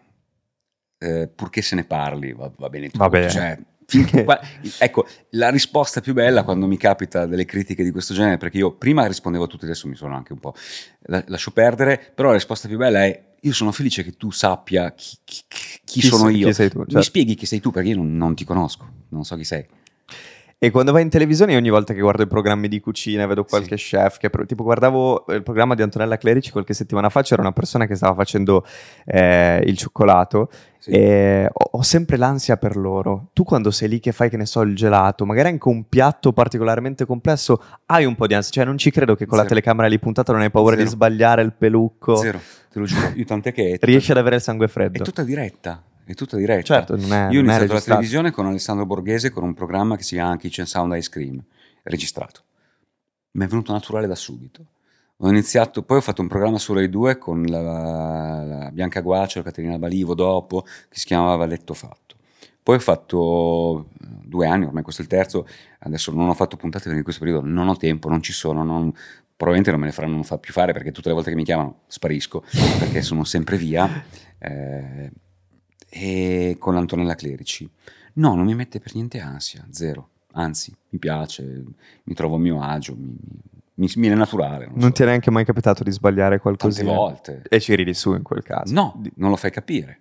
eh, 0.99 1.29
purché 1.29 1.63
se 1.63 1.77
ne 1.77 1.85
parli, 1.85 2.33
va, 2.33 2.51
va 2.57 2.69
bene 2.69 2.87
tutto. 2.87 2.99
Va 2.99 3.09
bene. 3.09 3.31
Cioè, 3.31 3.59
Finché, 3.91 4.25
ecco, 4.79 5.07
la 5.31 5.49
risposta 5.51 6.01
più 6.01 6.15
bella 6.15 6.45
quando 6.45 6.67
mi 6.67 6.77
capita 6.77 7.27
delle 7.27 7.45
critiche 7.45 7.83
di 7.83 7.91
questo 7.91 8.15
genere, 8.15 8.37
perché 8.37 8.59
io 8.59 8.73
prima 8.73 9.05
rispondevo 9.07 9.45
a 9.45 9.47
tutti, 9.49 9.65
adesso 9.65 9.89
mi 9.89 9.97
sono 9.97 10.15
anche 10.15 10.33
un 10.33 10.39
po', 10.39 10.55
la- 11.07 11.25
lascio 11.27 11.51
perdere, 11.51 12.13
però 12.15 12.29
la 12.29 12.35
risposta 12.35 12.69
più 12.69 12.77
bella 12.79 13.05
è 13.05 13.25
io 13.43 13.53
sono 13.53 13.73
felice 13.73 14.05
che 14.05 14.13
tu 14.13 14.31
sappia 14.31 14.93
chi, 14.93 15.17
chi- 15.25 15.43
chi- 15.49 15.81
chi 15.85 16.03
sono 16.03 16.27
sei- 16.29 16.37
io. 16.37 16.47
chi 16.49 16.53
sei 16.53 16.69
tu, 16.71 16.79
Mi 16.79 16.85
certo. 16.87 17.03
spieghi 17.03 17.35
chi 17.35 17.47
sei 17.47 17.59
tu 17.61 17.71
perché 17.71 17.89
io 17.89 17.97
non, 17.97 18.17
non 18.17 18.35
ti 18.35 18.45
conosco, 18.45 18.89
non 19.09 19.25
so 19.25 19.35
chi 19.37 19.45
sei. 19.45 19.67
E 20.63 20.71
quando 20.71 20.93
vai 20.93 21.01
in 21.01 21.09
televisione, 21.09 21.53
io 21.53 21.59
ogni 21.59 21.71
volta 21.71 21.95
che 21.95 22.01
guardo 22.03 22.23
i 22.23 22.27
programmi 22.27 22.69
di 22.69 22.81
cucina 22.81 23.25
vedo 23.25 23.45
qualche 23.45 23.77
chef, 23.77 24.19
che 24.19 24.29
tipo 24.45 24.63
guardavo 24.63 25.25
il 25.31 25.43
programma 25.43 25.75
di 25.75 25.81
Antonella 25.81 26.19
Clerici 26.19 26.51
qualche 26.51 26.75
settimana 26.75 27.09
fa, 27.09 27.23
c'era 27.23 27.41
una 27.41 27.53
persona 27.53 27.87
che 27.87 27.95
stava 27.95 28.15
facendo 28.15 28.67
eh, 29.07 29.63
il 29.65 29.79
cioccolato 29.79 30.51
Sì. 30.77 30.91
e 30.91 31.49
ho, 31.51 31.69
ho 31.79 31.83
sempre 31.83 32.19
l'ansia 32.19 32.59
per 32.59 32.77
loro. 32.77 33.29
Tu 33.33 33.43
quando 33.43 33.71
sei 33.71 33.89
lì 33.89 34.01
che 34.01 34.13
fai, 34.13 34.29
che 34.29 34.37
ne 34.37 34.45
so, 34.45 34.61
il 34.61 34.77
gelato, 34.77 35.25
magari 35.25 35.49
anche 35.49 35.67
un 35.67 35.89
piatto 35.89 36.35
particolarmente 36.35 37.07
complesso, 37.07 37.63
hai 37.87 38.05
un 38.05 38.15
po' 38.15 38.27
di 38.27 38.35
ansia, 38.35 38.53
cioè 38.53 38.65
non 38.67 38.77
ci 38.77 38.91
credo 38.91 39.15
che 39.15 39.25
con 39.25 39.39
la 39.39 39.45
Zero. 39.45 39.55
telecamera 39.55 39.89
lì 39.89 39.99
puntata 39.99 40.31
non 40.33 40.43
hai 40.43 40.51
paura 40.51 40.75
di 40.75 40.83
Zero. 40.83 40.93
sbagliare 40.93 41.41
il 41.41 41.55
pelucco, 41.57 42.17
Zero, 42.17 42.39
te 42.71 42.79
lo 42.79 42.85
giuro. 42.85 43.13
Io 43.15 43.25
tant'è 43.25 43.55
che 43.55 43.67
è 43.67 43.73
tutta, 43.73 43.87
riesci 43.87 44.11
ad 44.11 44.19
avere 44.19 44.37
il 44.37 44.43
sangue 44.43 44.67
è 44.67 44.69
freddo. 44.69 45.03
tutta 45.05 45.23
diretta. 45.23 45.83
È 46.11 46.15
tutta 46.15 46.37
diretta. 46.37 46.75
Certo, 46.75 46.97
non 46.97 47.13
è, 47.13 47.29
Io 47.31 47.39
ho 47.39 47.43
iniziato 47.43 47.73
la 47.73 47.81
televisione 47.81 48.33
con 48.33 48.45
Alessandro 48.47 48.85
Borghese 48.85 49.31
con 49.31 49.45
un 49.45 49.55
programma 49.55 49.95
che 49.97 50.03
si 50.03 50.17
chiama 50.17 50.37
Kitchen 50.37 50.67
Sound 50.67 50.93
Ice 50.97 51.09
Cream, 51.09 51.41
registrato. 51.85 52.43
Mi 53.33 53.45
è 53.45 53.47
venuto 53.47 53.71
naturale 53.71 54.09
da 54.09 54.17
subito. 54.17 54.65
Ho 55.19 55.29
iniziato, 55.29 55.85
poi 55.85 55.99
ho 55.99 56.01
fatto 56.01 56.21
un 56.21 56.27
programma 56.27 56.59
su 56.59 56.73
Rai 56.73 56.89
2 56.89 57.17
con 57.17 57.45
la, 57.45 58.43
la 58.43 58.71
Bianca 58.73 59.01
Guaccio, 59.03 59.41
Caterina 59.43 59.79
Balivo 59.79 60.15
dopo, 60.17 60.63
che 60.63 60.99
si 60.99 61.07
chiamava 61.07 61.47
Letto 61.47 61.75
Fatto. 61.75 62.17
Poi 62.61 62.75
ho 62.75 62.81
fatto 62.81 63.87
due 64.01 64.49
anni, 64.49 64.65
ormai 64.65 64.83
questo 64.83 65.03
è 65.03 65.05
il 65.05 65.11
terzo, 65.11 65.47
adesso 65.81 66.11
non 66.11 66.29
ho 66.29 66.35
fatto 66.35 66.57
puntate 66.57 66.83
perché 66.85 66.99
in 66.99 67.05
questo 67.05 67.23
periodo 67.23 67.47
non 67.47 67.69
ho 67.69 67.77
tempo, 67.77 68.09
non 68.09 68.21
ci 68.21 68.33
sono, 68.33 68.65
non- 68.65 68.93
probabilmente 69.37 69.71
non 69.71 69.79
me 69.79 69.87
ne 69.87 69.93
faranno 69.93 70.21
fa- 70.25 70.39
più 70.39 70.53
fare 70.53 70.73
perché 70.73 70.91
tutte 70.91 71.09
le 71.09 71.15
volte 71.15 71.31
che 71.31 71.37
mi 71.37 71.45
chiamano 71.45 71.83
sparisco, 71.87 72.43
perché 72.81 73.01
sono 73.03 73.23
sempre 73.23 73.57
via. 73.57 74.03
eh, 74.41 75.13
e 75.91 76.57
con 76.59 76.77
Antonella 76.77 77.15
Clerici. 77.15 77.69
No, 78.15 78.35
non 78.35 78.47
mi 78.47 78.55
mette 78.55 78.81
per 78.81 78.95
niente 78.95 79.21
ansia, 79.21 79.67
zero. 79.71 80.09
Anzi, 80.33 80.73
mi 80.91 80.99
piace, 80.99 81.65
mi 82.05 82.15
trovo 82.15 82.37
a 82.37 82.39
mio 82.39 82.63
agio, 82.63 82.95
mi, 82.97 83.15
mi, 83.75 83.87
mi 83.87 83.91
viene 83.95 84.15
naturale. 84.15 84.67
Non, 84.67 84.75
Non 84.77 84.89
so. 84.89 84.93
ti 84.95 85.03
è 85.03 85.07
neanche 85.07 85.31
mai 85.31 85.45
capitato 85.45 85.83
di 85.83 85.91
sbagliare 85.91 86.39
Tante 86.39 86.43
qualcosina? 86.43 86.93
volte. 86.93 87.43
E 87.49 87.61
ci 87.61 87.75
ridi 87.75 87.93
su 87.95 88.15
in 88.15 88.23
quel 88.23 88.43
caso. 88.43 88.73
No, 88.73 89.03
non 89.17 89.31
lo 89.31 89.37
fai 89.37 89.51
capire. 89.51 90.01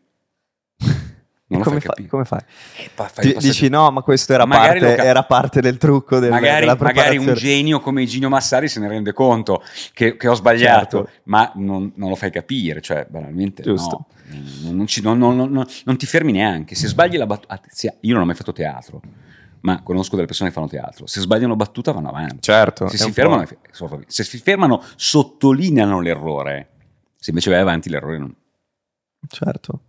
Non 1.52 1.62
come, 1.64 1.80
fai 1.80 2.06
come 2.06 2.26
fai? 2.26 2.41
Eh, 2.78 2.89
pa- 2.93 3.08
fai 3.08 3.34
dici 3.38 3.70
no, 3.70 3.89
ma 3.89 4.02
questo 4.02 4.34
era, 4.34 4.45
parte, 4.45 4.95
cap- 4.95 5.06
era 5.06 5.24
parte 5.24 5.62
del 5.62 5.78
trucco 5.78 6.20
del, 6.20 6.30
magari, 6.30 6.60
della 6.68 6.78
magari 6.80 7.18
un 7.18 7.34
genio 7.34 7.80
come 7.80 8.06
Gino 8.06 8.30
Massari 8.30 8.68
se 8.68 8.80
ne 8.80 8.88
rende 8.88 9.14
conto 9.14 9.64
che, 9.93 10.16
che 10.16 10.28
ho 10.28 10.36
sbagliato, 10.36 11.06
Certo. 11.06 11.22
ma 11.24 11.52
non, 11.56 11.91
non 11.95 12.10
lo 12.10 12.16
fai 12.16 12.30
capire, 12.30 12.82
cioè 12.82 13.08
banalmente 13.10 13.64
Giusto. 13.64 14.06
no, 14.62 14.72
non, 14.72 14.86
ci- 14.86 15.02
non- 15.02 15.18
non- 15.18 15.36
non- 15.36 15.52
non- 15.52 15.66
non 15.86 15.97
ti 15.97 16.06
fermi 16.06 16.32
neanche, 16.32 16.76
se 16.76 16.88
sbagli 16.88 17.18
la 17.18 17.26
battuta, 17.26 17.60
io 18.02 18.14
non 18.14 18.22
ho 18.22 18.26
mai 18.26 18.36
fatto 18.36 18.54
teatro, 18.54 19.02
ma 19.62 19.82
conosco 19.82 20.14
delle 20.16 20.28
persone 20.28 20.50
che 20.50 20.56
fanno 20.56 20.68
teatro, 20.68 21.08
se 21.08 21.20
sbagliano 21.20 21.56
battuta 21.56 21.91
vanno 21.91 22.10
avanti, 22.10 22.41
Certo. 22.41 22.88
se 22.89 22.97
si, 22.97 23.12
fermano, 23.12 23.47
se 24.06 24.24
si 24.24 24.38
fermano 24.38 24.84
sottolineano 24.95 26.00
l'errore, 26.00 26.70
se 27.16 27.32
invece 27.32 27.50
vai 27.50 27.60
avanti 27.60 27.89
l'errore 27.89 28.18
non... 28.20 28.36
Certo. 29.28 29.82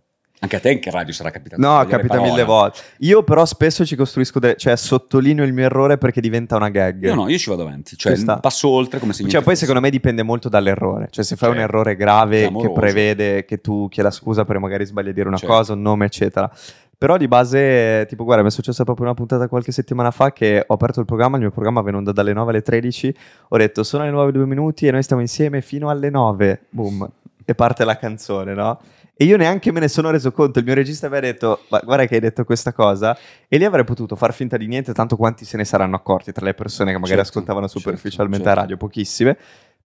Anche 0.43 0.55
a 0.55 0.59
te 0.59 0.71
in 0.71 0.79
che 0.79 0.89
radio 0.89 1.13
sarà 1.13 1.29
capitato? 1.29 1.61
No, 1.61 1.77
capita 1.85 2.15
parola? 2.15 2.29
mille 2.31 2.43
volte. 2.43 2.79
Io 2.99 3.21
però 3.21 3.45
spesso 3.45 3.85
ci 3.85 3.95
costruisco 3.95 4.39
delle... 4.39 4.55
Cioè, 4.57 4.75
sottolineo 4.75 5.45
il 5.45 5.53
mio 5.53 5.65
errore 5.65 5.99
perché 5.99 6.19
diventa 6.19 6.55
una 6.55 6.69
gag. 6.69 7.03
Io 7.03 7.13
no, 7.13 7.29
io 7.29 7.37
ci 7.37 7.49
vado 7.51 7.61
avanti, 7.61 7.95
cioè 7.95 8.17
passo 8.39 8.67
oltre 8.69 8.99
come 8.99 9.13
se 9.13 9.21
Cioè, 9.23 9.33
poi 9.41 9.43
fosse. 9.43 9.57
secondo 9.57 9.81
me 9.81 9.91
dipende 9.91 10.23
molto 10.23 10.49
dall'errore. 10.49 11.09
Cioè, 11.11 11.23
se 11.23 11.35
fai 11.35 11.49
un 11.49 11.57
Certo. 11.57 11.69
errore 11.71 11.95
grave 11.95 12.51
che 12.51 12.71
prevede 12.71 13.45
che 13.45 13.61
tu 13.61 13.87
chieda 13.87 14.09
scusa 14.09 14.43
per 14.43 14.57
magari 14.57 14.83
sbagli 14.83 15.09
a 15.09 15.13
dire 15.13 15.27
una 15.27 15.37
Certo. 15.37 15.53
cosa, 15.53 15.73
un 15.73 15.81
nome, 15.83 16.05
eccetera. 16.05 16.51
Però 16.97 17.17
di 17.17 17.27
base, 17.27 18.07
tipo, 18.09 18.23
guarda, 18.23 18.41
mi 18.41 18.49
è 18.49 18.51
successa 18.51 18.83
proprio 18.83 19.05
una 19.05 19.15
puntata 19.15 19.47
qualche 19.47 19.71
settimana 19.71 20.09
fa 20.09 20.33
che 20.33 20.63
ho 20.65 20.73
aperto 20.73 20.99
il 20.99 21.05
programma, 21.05 21.35
il 21.35 21.41
mio 21.43 21.51
programma 21.51 21.87
in 21.87 21.95
onda 21.95 22.11
dalle 22.11 22.33
9 22.33 22.49
alle 22.49 22.61
13, 22.63 23.15
ho 23.49 23.57
detto 23.57 23.83
sono 23.83 24.03
le 24.05 24.09
9 24.11 24.31
due 24.31 24.45
minuti 24.47 24.87
e 24.87 24.91
noi 24.91 25.03
stiamo 25.03 25.21
insieme 25.21 25.61
fino 25.61 25.89
alle 25.89 26.09
9, 26.11 26.61
boom, 26.69 27.07
e 27.45 27.55
parte 27.55 27.85
la 27.85 27.97
canzone, 27.97 28.53
no? 28.53 28.79
E 29.13 29.25
io 29.25 29.37
neanche 29.37 29.71
me 29.71 29.79
ne 29.79 29.87
sono 29.87 30.09
reso 30.09 30.31
conto, 30.31 30.59
il 30.59 30.65
mio 30.65 30.73
regista 30.73 31.05
aveva 31.05 31.21
detto, 31.27 31.61
"Ma 31.69 31.79
guarda 31.83 32.05
che 32.05 32.15
hai 32.15 32.19
detto 32.21 32.43
questa 32.43 32.73
cosa, 32.73 33.15
e 33.47 33.57
lì 33.57 33.65
avrei 33.65 33.83
potuto 33.83 34.15
far 34.15 34.33
finta 34.33 34.57
di 34.57 34.65
niente, 34.67 34.93
tanto 34.93 35.15
quanti 35.15 35.45
se 35.45 35.57
ne 35.57 35.65
saranno 35.65 35.95
accorti 35.95 36.31
tra 36.31 36.43
le 36.45 36.53
persone 36.55 36.91
che 36.91 36.97
magari 36.97 37.17
Certo, 37.17 37.29
ascoltavano 37.29 37.67
certo, 37.67 37.79
superficialmente 37.79 38.45
certo. 38.45 38.59
a 38.59 38.61
radio, 38.61 38.77
pochissime, 38.77 39.37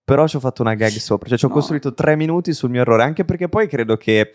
però 0.02 0.26
ci 0.26 0.36
ho 0.36 0.40
fatto 0.40 0.62
una 0.62 0.74
gag 0.74 0.92
sopra, 0.92 1.28
cioè 1.28 1.36
ci 1.36 1.44
ho 1.44 1.48
No. 1.48 1.54
costruito 1.54 1.92
tre 1.92 2.16
minuti 2.16 2.52
sul 2.54 2.70
mio 2.70 2.80
errore, 2.80 3.02
anche 3.02 3.24
perché 3.24 3.48
poi 3.48 3.66
credo 3.68 3.96
che 3.96 4.32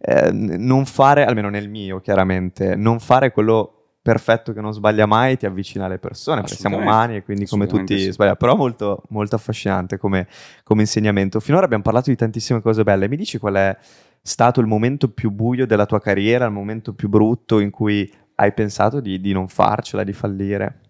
eh, 0.00 0.30
non 0.32 0.86
fare, 0.86 1.24
almeno 1.24 1.50
nel 1.50 1.68
mio 1.68 2.00
chiaramente, 2.00 2.76
non 2.76 3.00
fare 3.00 3.32
quello 3.32 3.72
perfetto 4.00 4.52
che 4.54 4.60
non 4.62 4.72
sbaglia 4.72 5.04
mai 5.06 5.36
ti 5.36 5.44
avvicina 5.44 5.84
alle 5.86 5.98
persone, 5.98 6.40
perché 6.40 6.56
siamo 6.56 6.78
umani 6.78 7.16
e 7.16 7.22
quindi 7.24 7.46
come 7.46 7.66
tutti 7.66 7.98
sì. 7.98 8.12
sbagliamo, 8.12 8.36
però 8.36 8.54
molto, 8.56 9.02
molto 9.08 9.34
affascinante 9.34 9.98
come, 9.98 10.26
come 10.62 10.82
insegnamento. 10.82 11.40
Finora 11.40 11.64
abbiamo 11.66 11.82
parlato 11.82 12.08
di 12.08 12.16
tantissime 12.16 12.62
cose 12.62 12.84
belle, 12.84 13.08
mi 13.08 13.16
dici 13.16 13.36
qual 13.38 13.54
è 13.54 13.76
stato 14.22 14.60
il 14.60 14.66
momento 14.66 15.10
più 15.10 15.30
buio 15.30 15.66
della 15.66 15.86
tua 15.86 16.00
carriera, 16.00 16.46
il 16.46 16.52
momento 16.52 16.94
più 16.94 17.08
brutto 17.08 17.60
in 17.60 17.70
cui 17.70 18.10
hai 18.36 18.52
pensato 18.52 19.00
di, 19.00 19.20
di 19.20 19.32
non 19.32 19.48
farcela, 19.48 20.04
di 20.04 20.12
fallire? 20.12 20.80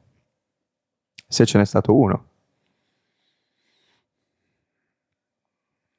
Se 1.27 1.45
ce 1.47 1.59
n'è 1.59 1.65
stato 1.65 1.95
uno. 1.95 2.27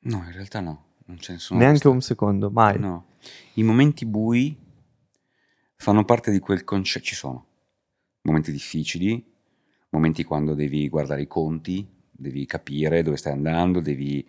No, 0.02 0.24
in 0.26 0.32
realtà 0.32 0.60
no, 0.60 0.86
non 1.06 1.18
ce 1.20 1.34
ne 1.34 1.40
sono. 1.40 1.60
Neanche 1.60 1.80
stati. 1.80 1.96
un 1.96 2.02
secondo, 2.02 2.50
mai. 2.50 2.80
No, 2.80 3.06
i 3.56 3.64
momenti 3.64 4.06
bui 4.06 4.58
fanno 5.76 6.06
parte 6.06 6.32
di 6.32 6.40
quel 6.40 6.64
concetto. 6.64 7.06
Ci 7.06 7.16
sono 7.16 7.46
momenti 8.22 8.52
difficili, 8.52 9.24
momenti 9.90 10.24
quando 10.24 10.54
devi 10.54 10.88
guardare 10.90 11.22
i 11.22 11.28
conti, 11.28 11.88
devi 12.12 12.46
capire 12.46 13.02
dove 13.02 13.18
stai 13.18 13.34
andando, 13.34 13.80
devi 13.80 14.28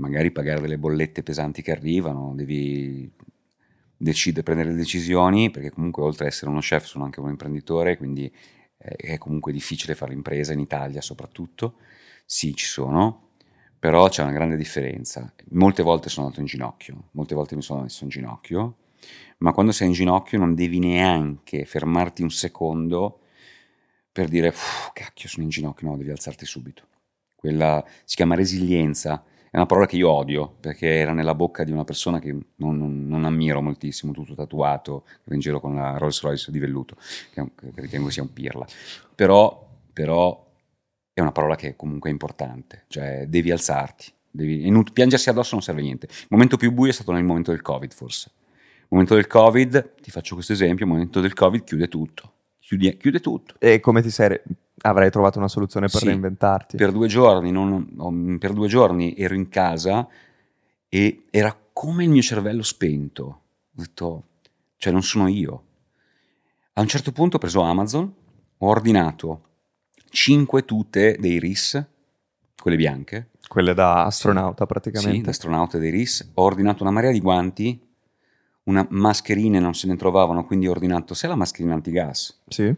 magari 0.00 0.30
pagare 0.32 0.60
delle 0.60 0.78
bollette 0.78 1.22
pesanti 1.22 1.62
che 1.62 1.72
arrivano, 1.72 2.32
devi 2.34 3.10
decidere, 3.96 4.42
prendere 4.42 4.74
decisioni, 4.74 5.50
perché 5.50 5.70
comunque 5.70 6.02
oltre 6.02 6.24
ad 6.26 6.30
essere 6.32 6.50
uno 6.50 6.60
chef 6.60 6.84
sono 6.86 7.04
anche 7.04 7.20
un 7.20 7.28
imprenditore, 7.28 7.96
quindi 7.96 8.32
eh, 8.78 8.96
è 8.96 9.18
comunque 9.18 9.52
difficile 9.52 9.94
fare 9.94 10.12
impresa 10.14 10.52
in 10.52 10.60
Italia 10.60 11.00
soprattutto. 11.00 11.76
Sì, 12.24 12.54
ci 12.54 12.66
sono, 12.66 13.28
però 13.78 14.08
c'è 14.08 14.22
una 14.22 14.32
grande 14.32 14.56
differenza. 14.56 15.32
Molte 15.50 15.82
volte 15.82 16.08
sono 16.08 16.26
andato 16.26 16.40
in 16.42 16.48
ginocchio, 16.48 17.08
molte 17.12 17.34
volte 17.34 17.56
mi 17.56 17.62
sono 17.62 17.82
messo 17.82 18.04
in 18.04 18.10
ginocchio, 18.10 18.76
ma 19.38 19.52
quando 19.52 19.72
sei 19.72 19.88
in 19.88 19.92
ginocchio 19.94 20.38
non 20.38 20.54
devi 20.54 20.78
neanche 20.78 21.64
fermarti 21.64 22.22
un 22.22 22.30
secondo 22.30 23.20
per 24.12 24.28
dire, 24.28 24.48
"Uff, 24.48 24.92
cacchio, 24.92 25.28
sono 25.28 25.44
in 25.44 25.50
ginocchio, 25.50 25.88
no, 25.88 25.96
devi 25.96 26.10
alzarti 26.10 26.44
subito. 26.44 26.86
Quella 27.34 27.84
si 28.04 28.16
chiama 28.16 28.34
resilienza, 28.34 29.24
è 29.50 29.56
una 29.56 29.66
parola 29.66 29.86
che 29.86 29.96
io 29.96 30.08
odio, 30.10 30.54
perché 30.60 30.86
era 30.98 31.12
nella 31.12 31.34
bocca 31.34 31.64
di 31.64 31.72
una 31.72 31.84
persona 31.84 32.20
che 32.20 32.30
non, 32.56 32.76
non- 32.78 33.06
non 33.08 33.24
ammiro 33.24 33.60
moltissimo, 33.60 34.12
tutto 34.12 34.34
tatuato, 34.34 35.02
che 35.06 35.22
va 35.24 35.34
in 35.34 35.40
giro 35.40 35.60
con 35.60 35.74
la 35.74 35.96
Rolls 35.98 36.20
Royce 36.22 36.52
di 36.52 36.58
velluto, 36.60 36.96
che, 37.32 37.40
un- 37.40 37.54
che 37.54 37.72
ritengo 37.74 38.10
sia 38.10 38.22
un 38.22 38.32
pirla. 38.32 38.64
Però, 39.14 39.68
però 39.92 40.46
è 41.12 41.20
una 41.20 41.32
parola 41.32 41.56
che 41.56 41.74
comunque 41.76 42.08
è 42.10 42.12
importante, 42.12 42.84
cioè 42.88 43.26
devi 43.28 43.50
alzarti, 43.50 44.12
devi, 44.30 44.66
inut- 44.66 44.92
piangersi 44.92 45.28
addosso 45.28 45.54
non 45.54 45.62
serve 45.62 45.80
a 45.80 45.84
niente. 45.84 46.06
Il 46.10 46.26
momento 46.30 46.56
più 46.56 46.70
buio 46.72 46.90
è 46.90 46.94
stato 46.94 47.12
nel 47.12 47.24
momento 47.24 47.50
del 47.50 47.62
Covid 47.62 47.92
forse. 47.92 48.30
Il 48.82 48.96
momento 48.96 49.14
del 49.14 49.26
Covid, 49.26 49.94
ti 50.00 50.10
faccio 50.10 50.34
questo 50.34 50.52
esempio, 50.52 50.84
il 50.84 50.90
momento 50.90 51.20
del 51.20 51.32
Covid 51.32 51.62
chiude 51.64 51.88
tutto, 51.88 52.32
chiude, 52.60 52.96
chiude 52.96 53.20
tutto. 53.20 53.54
E 53.58 53.80
come 53.80 54.00
ti 54.02 54.10
sei... 54.10 54.40
re- 54.82 54.88
Avrai 54.88 55.10
trovato 55.10 55.38
una 55.38 55.48
soluzione 55.48 55.86
per 55.88 56.00
Sì, 56.00 56.06
reinventarti? 56.06 56.76
Per 56.76 56.92
due 56.92 57.08
giorni, 57.08 57.50
non- 57.50 58.36
per 58.38 58.52
due 58.52 58.68
giorni 58.68 59.14
ero 59.16 59.34
in 59.34 59.48
casa 59.48 60.06
e 60.88 61.24
era 61.30 61.56
come 61.72 62.04
il 62.04 62.10
mio 62.10 62.22
cervello 62.22 62.62
spento. 62.62 63.22
Ho 63.24 63.40
detto, 63.72 64.24
cioè 64.76 64.92
non 64.92 65.02
sono 65.02 65.28
io. 65.28 65.64
A 66.74 66.80
un 66.80 66.86
certo 66.88 67.12
punto 67.12 67.36
ho 67.36 67.38
preso 67.40 67.60
Amazon, 67.62 68.12
ho 68.58 68.66
ordinato 68.66 69.42
5 70.10 70.64
tute 70.64 71.16
dei 71.18 71.38
RIS, 71.38 71.84
quelle 72.60 72.76
bianche, 72.76 73.28
Quelle 73.48 73.74
da 73.74 74.04
astronauta 74.04 74.64
sì, 74.64 74.68
praticamente. 74.72 75.22
da 75.22 75.30
astronauta 75.30 75.78
dei 75.78 75.90
RIS, 75.90 76.30
ho 76.34 76.42
ordinato 76.42 76.82
una 76.82 76.92
marea 76.92 77.10
di 77.10 77.20
guanti, 77.20 77.80
una 78.64 78.86
mascherine 78.90 79.58
non 79.58 79.74
se 79.74 79.86
ne 79.88 79.96
trovavano, 79.96 80.44
quindi 80.44 80.68
ho 80.68 80.70
ordinato 80.70 81.14
sia 81.14 81.28
la 81.28 81.34
mascherina 81.34 81.74
antigas, 81.74 82.40
Sì. 82.48 82.72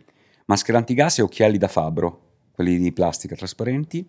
Maschera 0.52 0.78
antigas 0.78 1.18
e 1.18 1.22
occhiali 1.22 1.58
da 1.58 1.68
fabbro, 1.68 2.20
quelli 2.52 2.78
di 2.78 2.92
plastica 2.92 3.34
trasparenti. 3.34 4.08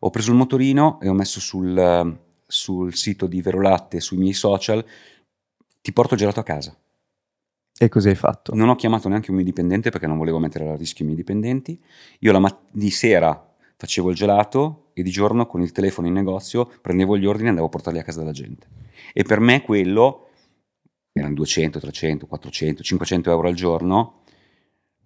Ho 0.00 0.10
preso 0.10 0.30
il 0.30 0.36
motorino 0.36 1.00
e 1.00 1.08
ho 1.08 1.14
messo 1.14 1.40
sul, 1.40 2.18
sul 2.46 2.94
sito 2.94 3.26
di 3.26 3.40
Verolatte, 3.40 4.00
sui 4.00 4.18
miei 4.18 4.34
social, 4.34 4.84
ti 5.80 5.92
porto 5.92 6.16
gelato 6.16 6.40
a 6.40 6.42
casa. 6.42 6.76
E 7.78 7.88
così 7.88 8.08
hai 8.08 8.14
fatto? 8.14 8.54
Non 8.54 8.68
ho 8.68 8.74
chiamato 8.74 9.08
neanche 9.08 9.30
un 9.30 9.36
mio 9.36 9.44
dipendente 9.44 9.90
perché 9.90 10.06
non 10.06 10.16
volevo 10.16 10.38
mettere 10.38 10.68
a 10.68 10.76
rischio 10.76 11.04
i 11.04 11.08
miei 11.08 11.18
dipendenti. 11.18 11.80
Io 12.20 12.32
la 12.32 12.38
mat- 12.38 12.68
di 12.70 12.90
sera 12.90 13.54
facevo 13.76 14.10
il 14.10 14.16
gelato 14.16 14.90
e 14.94 15.02
di 15.02 15.10
giorno 15.10 15.46
con 15.46 15.60
il 15.60 15.72
telefono 15.72 16.06
in 16.06 16.14
negozio 16.14 16.70
prendevo 16.80 17.18
gli 17.18 17.26
ordini 17.26 17.46
e 17.46 17.50
andavo 17.50 17.66
a 17.66 17.70
portarli 17.70 17.98
a 17.98 18.02
casa 18.02 18.20
della 18.20 18.32
gente. 18.32 18.66
E 19.12 19.22
per 19.24 19.40
me 19.40 19.62
quello 19.62 20.28
erano 21.12 21.34
200, 21.34 21.78
300, 21.80 22.26
400, 22.26 22.82
500 22.82 23.30
euro 23.30 23.48
al 23.48 23.54
giorno. 23.54 24.22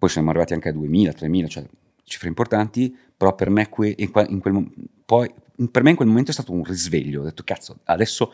Poi 0.01 0.09
siamo 0.09 0.29
arrivati 0.31 0.53
anche 0.53 0.69
a 0.69 0.71
2000, 0.71 1.13
3000, 1.13 1.47
cioè 1.47 1.63
cifre 2.03 2.27
importanti, 2.27 2.97
però 3.15 3.35
per 3.35 3.51
me, 3.51 3.69
que- 3.69 3.93
in, 3.95 4.09
in 4.29 4.39
quel, 4.39 4.67
poi, 5.05 5.31
per 5.69 5.83
me 5.83 5.91
in 5.91 5.95
quel 5.95 6.07
momento 6.07 6.31
è 6.31 6.33
stato 6.33 6.51
un 6.51 6.63
risveglio. 6.63 7.21
Ho 7.21 7.23
detto, 7.23 7.43
cazzo, 7.43 7.81
adesso 7.83 8.31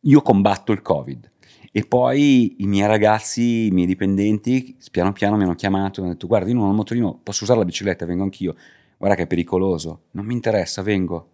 io 0.00 0.20
combatto 0.20 0.72
il 0.72 0.82
Covid. 0.82 1.30
E 1.72 1.86
poi 1.86 2.56
i 2.58 2.66
miei 2.66 2.86
ragazzi, 2.86 3.68
i 3.68 3.70
miei 3.70 3.86
dipendenti, 3.86 4.76
piano 4.90 5.12
piano 5.12 5.38
mi 5.38 5.44
hanno 5.44 5.54
chiamato 5.54 6.00
e 6.00 6.02
hanno 6.02 6.12
detto, 6.12 6.26
guarda, 6.26 6.50
io 6.50 6.54
non 6.56 6.66
ho 6.66 6.68
il 6.68 6.74
motorino, 6.76 7.18
posso 7.22 7.44
usare 7.44 7.60
la 7.60 7.64
bicicletta, 7.64 8.04
vengo 8.04 8.24
anch'io. 8.24 8.54
Guarda 8.98 9.16
che 9.16 9.22
è 9.22 9.26
pericoloso. 9.26 10.02
Non 10.10 10.26
mi 10.26 10.34
interessa, 10.34 10.82
vengo. 10.82 11.30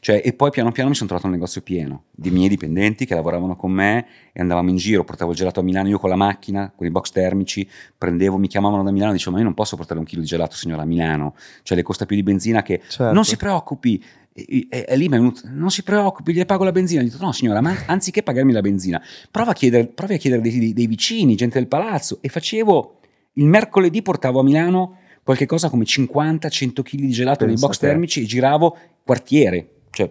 Cioè, 0.00 0.20
e 0.24 0.32
poi 0.34 0.50
piano 0.50 0.70
piano 0.72 0.90
mi 0.90 0.94
sono 0.94 1.08
trovato 1.08 1.26
un 1.28 1.34
negozio 1.34 1.62
pieno 1.62 2.04
di 2.10 2.30
miei 2.30 2.48
dipendenti 2.48 3.06
che 3.06 3.14
lavoravano 3.14 3.56
con 3.56 3.70
me 3.72 4.06
e 4.32 4.40
andavamo 4.40 4.68
in 4.68 4.76
giro, 4.76 5.04
portavo 5.04 5.30
il 5.30 5.36
gelato 5.36 5.60
a 5.60 5.62
Milano 5.62 5.88
io 5.88 5.98
con 5.98 6.10
la 6.10 6.16
macchina, 6.16 6.70
con 6.74 6.86
i 6.86 6.90
box 6.90 7.10
termici, 7.12 7.66
prendevo, 7.96 8.36
mi 8.36 8.46
chiamavano 8.46 8.82
da 8.82 8.90
Milano 8.90 9.10
e 9.10 9.14
dicevo 9.14 9.32
ma 9.32 9.38
io 9.38 9.44
non 9.44 9.54
posso 9.54 9.76
portare 9.76 9.98
un 9.98 10.04
chilo 10.04 10.20
di 10.20 10.26
gelato 10.26 10.54
signora 10.54 10.82
a 10.82 10.84
Milano, 10.84 11.34
cioè 11.62 11.76
le 11.76 11.82
costa 11.82 12.04
più 12.06 12.14
di 12.16 12.22
benzina 12.22 12.62
che 12.62 12.80
Certo. 12.86 13.12
non 13.12 13.24
si 13.24 13.36
preoccupi, 13.36 14.02
e, 14.32 14.66
e- 14.68 14.84
e 14.86 14.96
lì 14.96 15.08
mi 15.08 15.14
è 15.16 15.18
venuto, 15.18 15.40
non 15.44 15.70
si 15.70 15.82
preoccupi, 15.82 16.32
gli 16.34 16.44
pago 16.44 16.62
la 16.64 16.72
benzina. 16.72 17.00
Gli 17.02 17.06
ho 17.06 17.10
detto, 17.10 17.24
no 17.24 17.32
signora, 17.32 17.60
ma 17.60 17.74
anziché 17.86 18.22
pagarmi 18.22 18.52
la 18.52 18.60
benzina, 18.60 19.02
prova 19.30 19.50
a 19.52 19.54
chiedere, 19.54 19.86
provi 19.86 20.14
a 20.14 20.16
chiedere 20.18 20.42
dei, 20.42 20.58
dei- 20.58 20.72
dei 20.74 20.86
vicini, 20.86 21.34
gente 21.36 21.58
del 21.58 21.68
palazzo. 21.68 22.18
E 22.20 22.28
facevo, 22.28 22.98
il 23.34 23.46
mercoledì 23.46 24.02
portavo 24.02 24.40
a 24.40 24.42
Milano 24.44 24.96
qualche 25.22 25.46
cosa 25.46 25.68
come 25.68 25.84
50-100 25.84 26.82
kg 26.82 26.96
di 26.96 27.10
gelato 27.10 27.44
nei 27.44 27.54
Pensa 27.54 27.66
box 27.66 27.78
te. 27.78 27.86
termici 27.88 28.22
e 28.22 28.24
giravo 28.24 28.76
quartiere, 29.14 29.68
cioè 29.90 30.08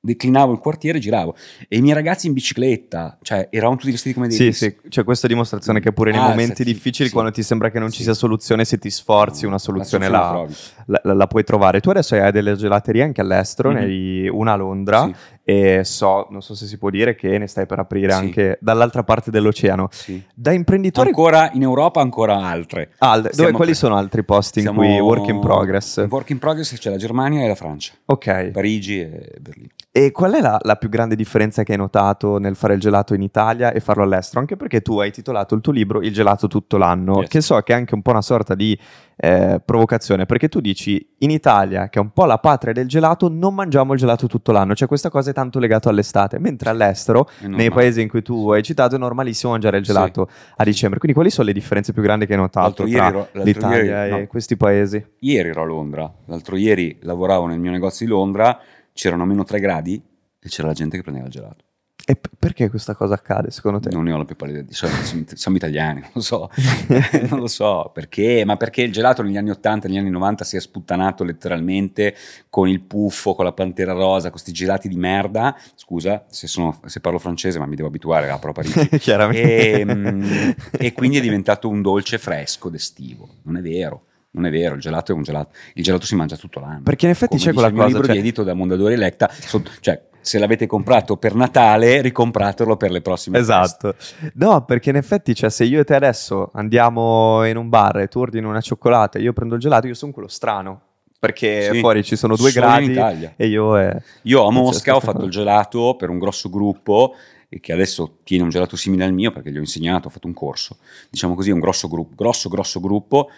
declinavo 0.00 0.52
il 0.52 0.58
quartiere 0.58 0.96
e 0.96 1.00
giravo. 1.02 1.34
E 1.68 1.76
i 1.76 1.82
miei 1.82 1.92
ragazzi 1.92 2.28
in 2.28 2.32
bicicletta, 2.32 3.18
cioè 3.20 3.48
eravamo 3.50 3.76
tutti 3.76 3.90
vestiti 3.90 4.14
come 4.14 4.28
dei 4.28 4.36
Sì, 4.38 4.52
sì, 4.52 4.74
c'è 4.88 5.04
questa 5.04 5.26
dimostrazione 5.26 5.80
che 5.80 5.92
pure 5.92 6.12
nei 6.12 6.20
Alzati, 6.20 6.38
momenti 6.40 6.64
difficili, 6.64 7.08
sì. 7.08 7.12
quando 7.14 7.30
ti 7.30 7.42
sembra 7.42 7.70
che 7.70 7.78
non 7.78 7.90
ci 7.90 7.98
Sì. 7.98 8.02
sia 8.04 8.14
soluzione, 8.14 8.64
se 8.64 8.78
ti 8.78 8.88
sforzi, 8.88 9.44
una 9.44 9.58
soluzione 9.58 10.08
la 10.08 10.46
la, 10.86 11.00
la- 11.02 11.12
la- 11.12 11.26
puoi 11.26 11.44
trovare. 11.44 11.80
Tu 11.80 11.90
adesso 11.90 12.14
hai 12.14 12.32
delle 12.32 12.54
gelaterie 12.56 13.02
anche 13.02 13.20
all'estero, 13.20 13.70
ne 13.70 13.80
Mhm. 13.80 13.86
hai 13.86 14.28
una 14.28 14.52
a 14.52 14.56
Londra 14.56 15.04
Sì, 15.04 15.14
e 15.50 15.80
so, 15.82 16.26
non 16.28 16.42
so 16.42 16.54
se 16.54 16.66
si 16.66 16.76
può 16.76 16.90
dire, 16.90 17.14
che 17.14 17.38
ne 17.38 17.46
stai 17.46 17.64
per 17.64 17.78
aprire 17.78 18.12
Sì. 18.12 18.18
anche 18.18 18.58
dall'altra 18.60 19.02
parte 19.02 19.30
dell'oceano. 19.30 19.88
sì. 19.90 20.22
Da 20.34 20.52
imprenditore... 20.52 21.08
Ancora 21.08 21.48
in 21.54 21.62
Europa, 21.62 22.02
ancora 22.02 22.36
altre. 22.36 22.90
Ah, 22.98 23.18
dove- 23.18 23.52
quali 23.52 23.72
sono 23.74 23.96
altri 23.96 24.22
posti 24.24 24.60
in 24.60 24.74
cui 24.74 25.00
work 25.00 25.26
in 25.28 25.40
progress? 25.40 25.96
in 25.96 26.08
Work 26.10 26.28
in 26.30 26.38
progress 26.38 26.76
c'è 26.76 26.90
la 26.90 26.98
Germania 26.98 27.44
e 27.44 27.48
la 27.48 27.54
Francia, 27.54 27.94
Ok. 28.04 28.50
Parigi 28.50 29.00
e 29.00 29.36
Berlino. 29.40 29.68
E 29.90 30.12
qual 30.12 30.32
è 30.34 30.40
la, 30.42 30.58
la 30.62 30.76
più 30.76 30.90
grande 30.90 31.16
differenza 31.16 31.62
che 31.62 31.72
hai 31.72 31.78
notato 31.78 32.38
nel 32.38 32.54
fare 32.56 32.74
il 32.74 32.80
gelato 32.80 33.14
in 33.14 33.22
Italia 33.22 33.72
e 33.72 33.80
farlo 33.80 34.02
all'estero? 34.02 34.40
Anche 34.40 34.54
perché 34.54 34.82
tu 34.82 34.98
hai 35.00 35.10
titolato 35.10 35.54
il 35.54 35.62
tuo 35.62 35.72
libro 35.72 36.02
Il 36.02 36.12
gelato 36.12 36.46
tutto 36.46 36.76
l'anno, 36.76 37.20
Yes. 37.20 37.28
che 37.28 37.40
so 37.40 37.58
che 37.62 37.72
è 37.72 37.76
anche 37.76 37.94
un 37.94 38.02
po' 38.02 38.10
una 38.10 38.20
sorta 38.22 38.54
di 38.54 38.78
eh, 39.16 39.60
provocazione, 39.64 40.26
perché 40.26 40.48
tu 40.48 40.60
dici 40.60 41.14
in 41.20 41.30
Italia, 41.30 41.88
che 41.88 41.98
è 41.98 42.02
un 42.02 42.10
po' 42.12 42.26
la 42.26 42.38
patria 42.38 42.72
del 42.74 42.86
gelato, 42.86 43.28
non 43.28 43.54
mangiamo 43.54 43.94
il 43.94 43.98
gelato 43.98 44.26
tutto 44.28 44.52
l'anno, 44.52 44.74
cioè 44.76 44.86
questa 44.86 45.08
cosa 45.10 45.30
è 45.30 45.32
tanto 45.32 45.58
legata 45.58 45.88
all'estate, 45.88 46.38
mentre 46.38 46.68
all'estero, 46.70 47.28
nei 47.40 47.70
paesi 47.70 48.00
in 48.02 48.08
cui 48.08 48.22
tu 48.22 48.50
hai 48.50 48.62
citato, 48.62 48.94
è 48.94 48.98
normalissimo 48.98 49.52
mangiare 49.52 49.78
il 49.78 49.84
Sì. 49.86 49.92
gelato 49.92 50.28
a 50.56 50.64
dicembre. 50.64 50.98
Quindi 51.00 51.16
quali 51.16 51.32
sono 51.32 51.48
le 51.48 51.54
differenze 51.54 51.92
più 51.94 52.02
grandi 52.02 52.26
che 52.26 52.34
hai 52.34 52.38
notato 52.38 52.84
L'altro 52.84 52.88
tra 52.96 53.06
ero- 53.08 53.28
l'Italia 53.44 54.04
ieri- 54.04 54.14
e 54.16 54.20
no. 54.20 54.26
questi 54.28 54.56
paesi? 54.56 55.04
Ieri 55.20 55.48
ero 55.48 55.62
a 55.62 55.66
Londra, 55.66 56.12
l'altro 56.26 56.54
ieri 56.56 56.98
lavoravo 57.00 57.46
nel 57.46 57.58
mio 57.58 57.72
negozio 57.72 58.06
di 58.06 58.12
Londra, 58.12 58.56
c'erano 58.98 59.24
meno 59.24 59.44
3 59.44 59.60
gradi 59.60 60.02
e 60.40 60.48
c'era 60.48 60.66
la 60.66 60.74
gente 60.74 60.96
che 60.96 61.02
prendeva 61.02 61.26
il 61.26 61.32
gelato. 61.32 61.64
E 62.04 62.16
p- 62.16 62.30
perché 62.36 62.68
questa 62.68 62.96
cosa 62.96 63.14
accade 63.14 63.52
secondo 63.52 63.78
te? 63.78 63.90
Non 63.90 64.02
ne 64.02 64.12
ho 64.12 64.16
la 64.16 64.24
più 64.24 64.34
pallida 64.34 64.58
idea, 64.60 64.72
siamo, 64.72 64.94
siamo 65.34 65.56
italiani, 65.56 66.00
non 66.00 66.10
lo 66.14 66.20
so, 66.20 66.50
non 67.28 67.38
lo 67.38 67.46
so 67.46 67.92
perché, 67.94 68.44
ma 68.44 68.56
perché 68.56 68.82
il 68.82 68.90
gelato 68.90 69.22
negli 69.22 69.36
anni 69.36 69.50
80, 69.50 69.86
negli 69.86 69.98
anni 69.98 70.10
90 70.10 70.42
si 70.42 70.56
è 70.56 70.60
sputtanato 70.60 71.22
letteralmente 71.22 72.16
con 72.48 72.66
il 72.68 72.80
puffo, 72.80 73.34
con 73.34 73.44
la 73.44 73.52
pantera 73.52 73.92
rosa, 73.92 74.22
con 74.22 74.32
questi 74.32 74.52
gelati 74.52 74.88
di 74.88 74.96
merda. 74.96 75.56
Scusa 75.76 76.24
se, 76.28 76.48
sono- 76.48 76.80
se 76.86 76.98
parlo 77.00 77.20
francese, 77.20 77.60
ma 77.60 77.66
mi 77.66 77.76
devo 77.76 77.88
abituare 77.88 78.30
a 78.30 78.38
Parigi. 78.38 78.88
Chiaramente. 78.98 79.80
e, 79.80 79.84
mm, 79.84 80.50
e 80.72 80.92
quindi 80.92 81.18
è 81.18 81.20
diventato 81.20 81.68
un 81.68 81.82
dolce 81.82 82.18
fresco 82.18 82.68
d'estivo. 82.68 83.28
Non 83.42 83.58
è 83.58 83.60
vero, 83.60 84.06
non 84.32 84.46
è 84.46 84.50
vero, 84.50 84.74
il 84.74 84.80
gelato 84.80 85.12
è 85.12 85.14
un 85.14 85.22
gelato, 85.22 85.50
il 85.74 85.82
gelato 85.82 86.06
si 86.06 86.14
mangia 86.14 86.36
tutto 86.36 86.60
l'anno. 86.60 86.82
Perché 86.82 87.06
in 87.06 87.12
effetti 87.12 87.36
Come 87.36 87.48
c'è 87.48 87.52
quella 87.52 87.68
il 87.68 87.74
cosa, 87.74 87.86
libro 87.86 88.04
cioè- 88.04 88.12
di 88.14 88.18
edito 88.20 88.42
da 88.42 88.54
Mondadori 88.54 88.94
Electa, 88.94 89.30
so- 89.32 89.62
cioè 89.80 90.06
se 90.20 90.38
l'avete 90.38 90.66
comprato 90.66 91.16
per 91.16 91.34
Natale, 91.34 92.02
ricompratelo 92.02 92.76
per 92.76 92.90
le 92.90 93.00
prossime 93.00 93.38
feste. 93.38 93.52
Esatto. 93.54 93.94
No, 94.34 94.64
perché 94.64 94.90
in 94.90 94.96
effetti, 94.96 95.34
cioè, 95.34 95.48
se 95.48 95.64
io 95.64 95.80
e 95.80 95.84
te 95.84 95.94
adesso 95.94 96.50
andiamo 96.52 97.46
in 97.46 97.56
un 97.56 97.68
bar 97.70 98.00
e 98.00 98.08
tu 98.08 98.18
ordini 98.18 98.44
una 98.44 98.60
cioccolata 98.60 99.18
e 99.18 99.22
io 99.22 99.32
prendo 99.32 99.54
il 99.54 99.60
gelato, 99.60 99.86
io 99.86 99.94
sono 99.94 100.12
quello 100.12 100.28
strano. 100.28 100.82
Perché 101.18 101.70
Sì. 101.72 101.80
fuori 101.80 102.04
ci 102.04 102.14
sono 102.14 102.36
due 102.36 102.52
gradi 102.52 102.94
e 103.36 103.46
io 103.48 103.76
eh, 103.76 104.02
Io 104.22 104.46
a 104.46 104.52
Mosca 104.52 104.94
ho 104.94 105.00
fatto 105.00 105.24
il 105.24 105.30
gelato 105.32 105.96
per 105.96 106.10
un 106.10 106.18
grosso 106.20 106.48
gruppo 106.48 107.14
che 107.60 107.72
adesso 107.72 108.18
tiene 108.22 108.44
un 108.44 108.50
gelato 108.50 108.76
simile 108.76 109.04
al 109.04 109.12
mio 109.12 109.32
perché 109.32 109.50
gli 109.50 109.56
ho 109.56 109.60
insegnato, 109.60 110.06
ho 110.06 110.10
fatto 110.10 110.28
un 110.28 110.34
corso, 110.34 110.76
diciamo 111.10 111.34
così, 111.34 111.50
un 111.50 111.58
grosso 111.58 111.88
gruppo, 111.88 112.14
grosso 112.14 112.48
grosso 112.48 112.78
gruppo, 112.78 113.30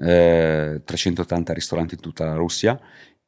eh, 0.00 0.82
380 0.84 1.52
ristoranti 1.52 1.94
in 1.94 2.00
tutta 2.00 2.24
la 2.24 2.34
Russia 2.34 2.78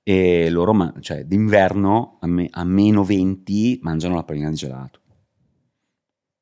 e 0.02 0.48
loro, 0.50 0.72
ma- 0.72 0.92
cioè 1.00 1.24
d'inverno 1.24 2.18
a, 2.20 2.26
me- 2.26 2.48
a 2.50 2.64
meno 2.64 3.04
20 3.04 3.78
mangiano 3.82 4.14
la 4.16 4.24
pallina 4.24 4.48
di 4.48 4.54
gelato. 4.56 4.98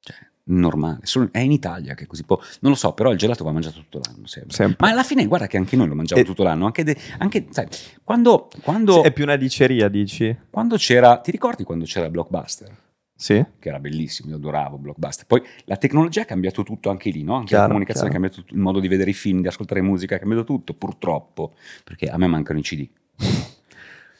Cioè, 0.00 0.16
normale, 0.44 1.00
Solo- 1.02 1.28
è 1.32 1.40
in 1.40 1.52
Italia 1.52 1.94
che 1.94 2.04
è 2.04 2.06
così 2.06 2.24
può, 2.24 2.38
non 2.60 2.72
lo 2.72 2.76
so, 2.78 2.92
però 2.94 3.10
il 3.10 3.18
gelato 3.18 3.44
va 3.44 3.52
mangiato 3.52 3.80
tutto 3.80 4.00
l'anno 4.04 4.26
sempre. 4.26 4.54
sempre. 4.54 4.76
Ma 4.86 4.92
alla 4.92 5.02
fine 5.02 5.26
guarda 5.26 5.46
che 5.46 5.56
anche 5.56 5.76
noi 5.76 5.88
lo 5.88 5.94
mangiamo 5.94 6.20
E- 6.22 6.24
tutto 6.24 6.42
l'anno, 6.42 6.66
anche, 6.66 6.84
de- 6.84 6.96
anche, 7.18 7.46
sai, 7.50 7.66
quando, 8.04 8.48
quando, 8.62 9.02
è 9.02 9.12
più 9.12 9.24
una 9.24 9.36
diceria, 9.36 9.88
dici? 9.88 10.34
quando 10.50 10.76
c'era, 10.76 11.18
ti 11.18 11.30
ricordi 11.30 11.64
quando 11.64 11.84
c'era 11.84 12.08
Blockbuster? 12.08 12.86
Sì. 13.20 13.44
Che 13.58 13.68
era 13.68 13.80
bellissimo, 13.80 14.30
io 14.30 14.36
adoravo 14.36 14.78
Blockbuster. 14.78 15.26
Poi 15.26 15.42
la 15.64 15.76
tecnologia 15.76 16.22
ha 16.22 16.24
cambiato 16.24 16.62
tutto 16.62 16.88
anche 16.88 17.10
lì, 17.10 17.24
no? 17.24 17.34
Anche 17.34 17.46
Chiaro, 17.48 17.62
la 17.64 17.68
comunicazione 17.70 18.10
chiaro. 18.10 18.24
ha 18.24 18.28
cambiato 18.28 18.46
tutto, 18.46 18.54
il 18.54 18.64
modo 18.64 18.78
di 18.78 18.86
vedere 18.86 19.10
i 19.10 19.14
film, 19.14 19.40
di 19.40 19.48
ascoltare 19.48 19.80
musica 19.82 20.14
ha 20.14 20.18
cambiato 20.20 20.44
tutto, 20.44 20.72
purtroppo, 20.74 21.54
perché 21.82 22.08
a 22.10 22.16
me 22.16 22.28
mancano 22.28 22.60
i 22.60 22.62
CD. 22.62 22.88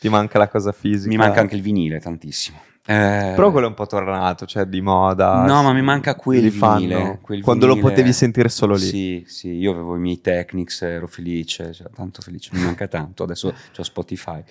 Ti 0.00 0.08
manca 0.08 0.38
la 0.38 0.48
cosa 0.48 0.72
fisica. 0.72 1.08
Mi 1.08 1.16
manca 1.16 1.40
anche 1.40 1.54
il 1.54 1.62
vinile 1.62 2.00
tantissimo. 2.00 2.60
Eh, 2.90 3.32
Però 3.36 3.50
quello 3.50 3.66
è 3.66 3.68
un 3.68 3.74
po' 3.76 3.86
tornato, 3.86 4.46
cioè 4.46 4.64
di 4.64 4.80
moda. 4.80 5.44
No, 5.44 5.62
ma 5.62 5.72
mi 5.72 5.82
manca 5.82 6.14
quel 6.16 6.48
vinile, 6.48 7.18
quel 7.20 7.42
quando 7.42 7.66
lo 7.66 7.74
vinile. 7.74 7.90
potevi 7.90 8.12
sentire 8.12 8.48
solo 8.48 8.74
lì. 8.74 8.80
Sì, 8.80 9.24
sì, 9.26 9.50
io 9.50 9.72
avevo 9.72 9.94
i 9.94 9.98
miei 9.98 10.20
Technics, 10.20 10.82
ero 10.82 11.06
felice, 11.06 11.72
cioè, 11.72 11.88
tanto 11.94 12.22
felice, 12.22 12.50
mi 12.54 12.62
manca 12.64 12.88
tanto, 12.88 13.24
adesso 13.24 13.48
ho 13.76 13.82
Spotify, 13.82 14.42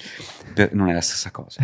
Per- 0.53 0.73
non 0.73 0.87
è 0.89 0.93
la 0.93 1.01
stessa 1.01 1.31
cosa. 1.31 1.61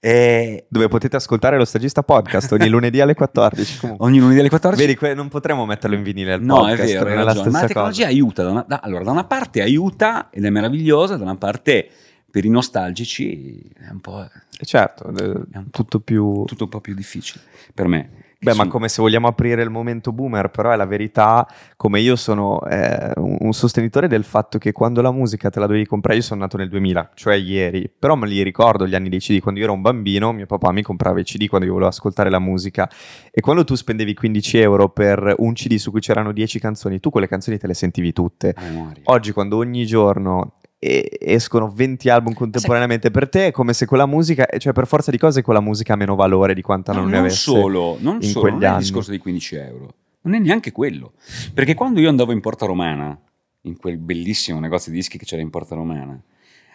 E 0.00 0.66
Dove 0.68 0.86
potete 0.88 1.16
ascoltare 1.16 1.56
lo 1.58 1.64
stagista 1.64 2.02
podcast 2.04 2.52
ogni 2.52 2.68
lunedì 2.70 3.00
alle 3.00 3.14
14. 3.14 3.78
Comunque. 3.80 4.06
ogni 4.06 4.18
lunedì 4.20 4.38
alle 4.38 4.48
14 4.48 4.80
Vedi, 4.86 4.96
que- 4.98 5.14
non 5.14 5.28
potremmo 5.28 5.66
metterlo 5.66 5.96
in 5.96 6.02
vinile 6.04 6.34
al 6.34 6.42
No, 6.42 6.58
podcast, 6.58 6.82
è 6.82 6.86
vero, 6.86 7.06
è 7.10 7.14
la 7.14 7.24
ragione. 7.24 7.50
Ma 7.50 7.60
la 7.62 7.66
tecnologia 7.66 8.04
cosa. 8.04 8.14
aiuta. 8.14 8.42
Da 8.44 8.50
una, 8.50 8.64
da- 8.66 8.80
allora, 8.82 9.04
da 9.04 9.10
una 9.10 9.24
parte 9.24 9.60
aiuta 9.62 10.28
ed 10.30 10.44
è 10.44 10.50
meravigliosa, 10.50 11.16
da 11.16 11.24
una 11.24 11.36
parte 11.36 11.88
per 12.30 12.44
i 12.44 12.48
nostalgici 12.50 13.58
è 13.74 13.90
un 13.90 14.00
po' 14.00 14.22
Eh, 14.22 14.64
Certo, 14.64 15.08
eh, 15.08 15.32
È 15.52 15.56
un 15.58 15.70
tutto 15.70 15.98
più... 16.00 16.44
tutto 16.44 16.64
un 16.64 16.70
po' 16.70 16.80
più 16.80 16.94
difficile 16.94 17.42
per 17.74 17.88
me. 17.88 18.10
Beh, 18.40 18.54
ma 18.54 18.68
come 18.68 18.88
se 18.88 19.02
vogliamo 19.02 19.26
aprire 19.26 19.62
il 19.62 19.70
momento 19.70 20.12
boomer, 20.12 20.50
però 20.50 20.70
è 20.70 20.76
la 20.76 20.86
verità, 20.86 21.44
come 21.76 21.98
io 21.98 22.14
sono 22.14 22.60
eh, 22.68 23.12
un, 23.16 23.52
sostenitore 23.52 24.06
del 24.06 24.22
fatto 24.22 24.58
che 24.58 24.70
quando 24.70 25.02
la 25.02 25.10
musica 25.10 25.50
te 25.50 25.58
la 25.58 25.66
dovevi 25.66 25.86
comprare, 25.86 26.18
io 26.18 26.22
sono 26.22 26.42
nato 26.42 26.56
nel 26.56 26.68
2000, 26.68 27.10
cioè 27.14 27.34
ieri, 27.34 27.90
però 27.90 28.14
me 28.14 28.28
li 28.28 28.40
ricordo 28.42 28.86
gli 28.86 28.94
anni 28.94 29.08
dei 29.08 29.18
CD, 29.18 29.40
quando 29.40 29.58
io 29.58 29.66
ero 29.66 29.74
un 29.74 29.80
bambino, 29.80 30.30
mio 30.32 30.46
papà 30.46 30.70
mi 30.70 30.82
comprava 30.82 31.18
i 31.18 31.24
CD 31.24 31.48
quando 31.48 31.66
io 31.66 31.72
volevo 31.72 31.90
ascoltare 31.90 32.30
la 32.30 32.38
musica 32.38 32.88
e 33.32 33.40
quando 33.40 33.64
tu 33.64 33.74
spendevi 33.74 34.14
15 34.14 34.58
euro 34.58 34.88
per 34.88 35.34
un 35.38 35.52
CD 35.54 35.74
su 35.74 35.90
cui 35.90 36.00
c'erano 36.00 36.30
10 36.30 36.60
canzoni, 36.60 37.00
tu 37.00 37.10
quelle 37.10 37.26
canzoni 37.26 37.58
te 37.58 37.66
le 37.66 37.74
sentivi 37.74 38.12
tutte. 38.12 38.54
memoria. 38.56 39.02
Oggi 39.06 39.32
quando 39.32 39.56
ogni 39.56 39.84
giorno 39.84 40.57
escono 40.78 41.70
20 41.74 42.08
album 42.08 42.34
contemporaneamente 42.34 43.10
per 43.10 43.28
te 43.28 43.48
è 43.48 43.50
come 43.50 43.72
se 43.72 43.84
quella 43.86 44.06
musica, 44.06 44.46
cioè 44.58 44.72
per 44.72 44.86
forza 44.86 45.10
di 45.10 45.18
cose 45.18 45.42
quella 45.42 45.60
musica 45.60 45.94
ha 45.94 45.96
meno 45.96 46.14
valore 46.14 46.54
di 46.54 46.62
quanta 46.62 46.92
No, 46.92 47.00
non 47.00 47.08
ne 47.08 47.14
non 47.16 47.24
avesse. 47.24 47.38
solo, 47.38 47.96
non 48.00 48.22
solo, 48.22 48.50
non 48.50 48.62
è 48.62 48.70
il 48.72 48.76
discorso 48.78 49.10
dei 49.10 49.18
15 49.18 49.56
euro, 49.56 49.94
non 50.22 50.34
è 50.34 50.38
neanche 50.38 50.70
quello. 50.72 51.14
Perché 51.52 51.74
quando 51.74 51.98
io 52.00 52.08
andavo 52.08 52.32
in 52.32 52.40
Porta 52.40 52.66
Romana, 52.66 53.18
in 53.62 53.76
quel 53.76 53.98
bellissimo 53.98 54.60
negozio 54.60 54.92
di 54.92 54.98
dischi 54.98 55.18
che 55.18 55.24
c'era 55.24 55.42
in 55.42 55.50
Porta 55.50 55.74
Romana, 55.74 56.20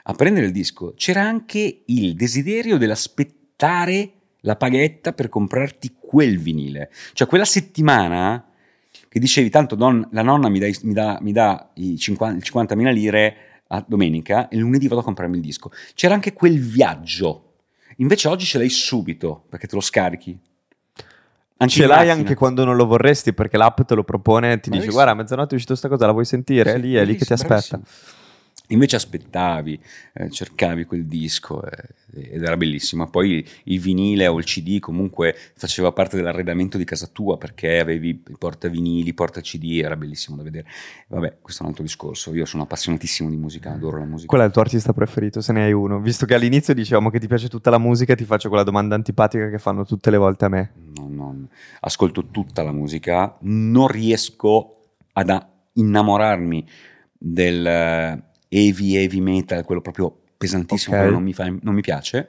a 0.06 0.14
prendere 0.14 0.48
il 0.48 0.52
disco, 0.52 0.94
c'era 0.98 1.22
anche 1.22 1.84
il 1.86 2.14
desiderio 2.16 2.78
dell'aspettare 2.78 4.12
la 4.42 4.58
paghetta 4.58 5.14
per 5.14 5.30
comprarti 5.30 5.96
quel 6.02 6.38
vinile. 6.40 6.92
Cioè 7.14 7.26
quella 7.26 7.46
settimana, 7.46 8.46
che 9.08 9.20
dicevi 9.20 9.50
tanto 9.50 9.76
don, 9.76 10.06
la 10.12 10.22
nonna 10.24 10.50
mi 10.50 10.60
dà, 10.60 10.68
mi 10.82 10.94
dà- 10.94 11.18
mi 11.22 11.32
dà 11.32 11.70
i 11.76 11.98
50 11.98 12.36
il 12.36 12.44
50.000 12.78 12.92
lire 12.92 13.36
a 13.74 13.84
domenica 13.86 14.48
e 14.50 14.58
lunedì 14.58 14.88
vado 14.88 15.02
a 15.02 15.04
comprarmi 15.04 15.36
il 15.36 15.42
disco. 15.42 15.72
C'era 15.96 16.14
anche 16.14 16.34
quel 16.34 16.60
viaggio. 16.60 17.54
Invece 17.98 18.28
oggi 18.28 18.46
ce 18.46 18.58
l'hai 18.60 18.70
subito 18.70 19.46
perché 19.50 19.68
te 19.68 19.76
lo 19.76 19.82
scarichi. 19.82 20.38
Anche 21.58 21.74
Ce 21.74 21.88
l'hai 21.88 22.10
anche 22.10 22.36
quando 22.36 22.66
non 22.66 22.76
lo 22.76 22.86
vorresti 22.86 23.34
perché 23.34 23.58
l'app 23.58 23.82
te 23.82 23.96
lo 23.96 24.04
propone 24.04 24.54
e 24.54 24.60
ti 24.60 24.70
dice 24.70 24.90
guarda 24.90 25.12
a 25.12 25.16
mezzanotte 25.16 25.52
è 25.52 25.56
uscito 25.56 25.76
sta 25.76 25.88
cosa, 25.88 26.06
la 26.06 26.12
vuoi 26.12 26.26
sentire? 26.26 26.74
È 26.74 26.76
Sì, 26.76 26.82
lì, 26.82 26.96
è 26.96 27.06
lì 27.06 27.16
che 27.16 27.26
ti 27.26 27.34
aspetta. 27.34 27.78
bravissimo. 27.78 27.84
Invece 28.74 28.96
aspettavi, 28.96 29.80
eh, 30.14 30.30
cercavi 30.30 30.86
quel 30.86 31.06
disco 31.06 31.64
eh, 31.64 32.34
ed 32.34 32.42
era 32.42 32.58
bellissimo. 32.58 33.08
Poi 33.08 33.48
il 33.66 33.80
vinile 33.80 34.28
o 34.28 34.40
il 34.40 34.46
CD 34.46 34.80
comunque 34.80 35.36
faceva 35.56 35.92
parte 35.92 36.16
dell'arredamento 36.16 36.78
di 36.78 36.84
casa 36.84 37.08
tua 37.12 37.38
perché 37.38 37.80
avevi 37.80 38.16
porta 38.38 38.68
vinili, 38.68 39.14
porta 39.14 39.42
CD, 39.42 39.80
era 39.84 39.96
bellissimo 39.96 40.38
da 40.38 40.44
vedere. 40.44 40.66
Vabbè, 41.08 41.38
questo 41.40 41.62
è 41.62 41.66
un 41.66 41.70
altro 41.70 41.84
discorso. 41.84 42.34
Io 42.34 42.46
sono 42.46 42.64
appassionatissimo 42.64 43.30
di 43.30 43.38
musica, 43.38 43.72
adoro 43.72 44.00
la 44.00 44.06
musica. 44.06 44.28
Qual 44.28 44.42
è 44.42 44.46
il 44.46 44.52
tuo 44.52 44.62
artista 44.62 44.92
preferito, 44.92 45.40
se 45.40 45.54
ne 45.54 45.64
hai 45.66 45.72
uno? 45.72 46.00
Visto 46.00 46.26
che 46.26 46.34
all'inizio 46.34 46.74
dicevamo 46.74 47.12
che 47.12 47.20
ti 47.20 47.28
piace 47.28 47.50
tutta 47.50 47.70
la 47.70 47.78
musica, 47.78 48.16
ti 48.16 48.26
faccio 48.26 48.50
quella 48.50 48.64
domanda 48.64 48.96
antipatica 48.96 49.50
che 49.50 49.60
fanno 49.60 49.86
tutte 49.86 50.10
le 50.10 50.18
volte 50.18 50.46
a 50.46 50.50
me. 50.50 50.72
No, 50.96 51.08
no, 51.08 51.48
ascolto 51.82 52.26
tutta 52.32 52.64
la 52.64 52.72
musica, 52.72 53.38
non 53.42 53.88
riesco 53.88 54.80
ad 55.14 55.46
innamorarmi 55.74 56.68
del 57.20 58.32
heavy 58.54 58.96
heavy 58.96 59.20
metal, 59.20 59.64
quello 59.64 59.82
proprio 59.82 60.16
pesantissimo, 60.38 60.96
Ok. 60.96 61.02
quello 61.02 61.18
non 61.18 61.24
mi, 61.24 61.34
fa- 61.34 61.54
non 61.62 61.74
mi 61.74 61.82
piace. 61.82 62.28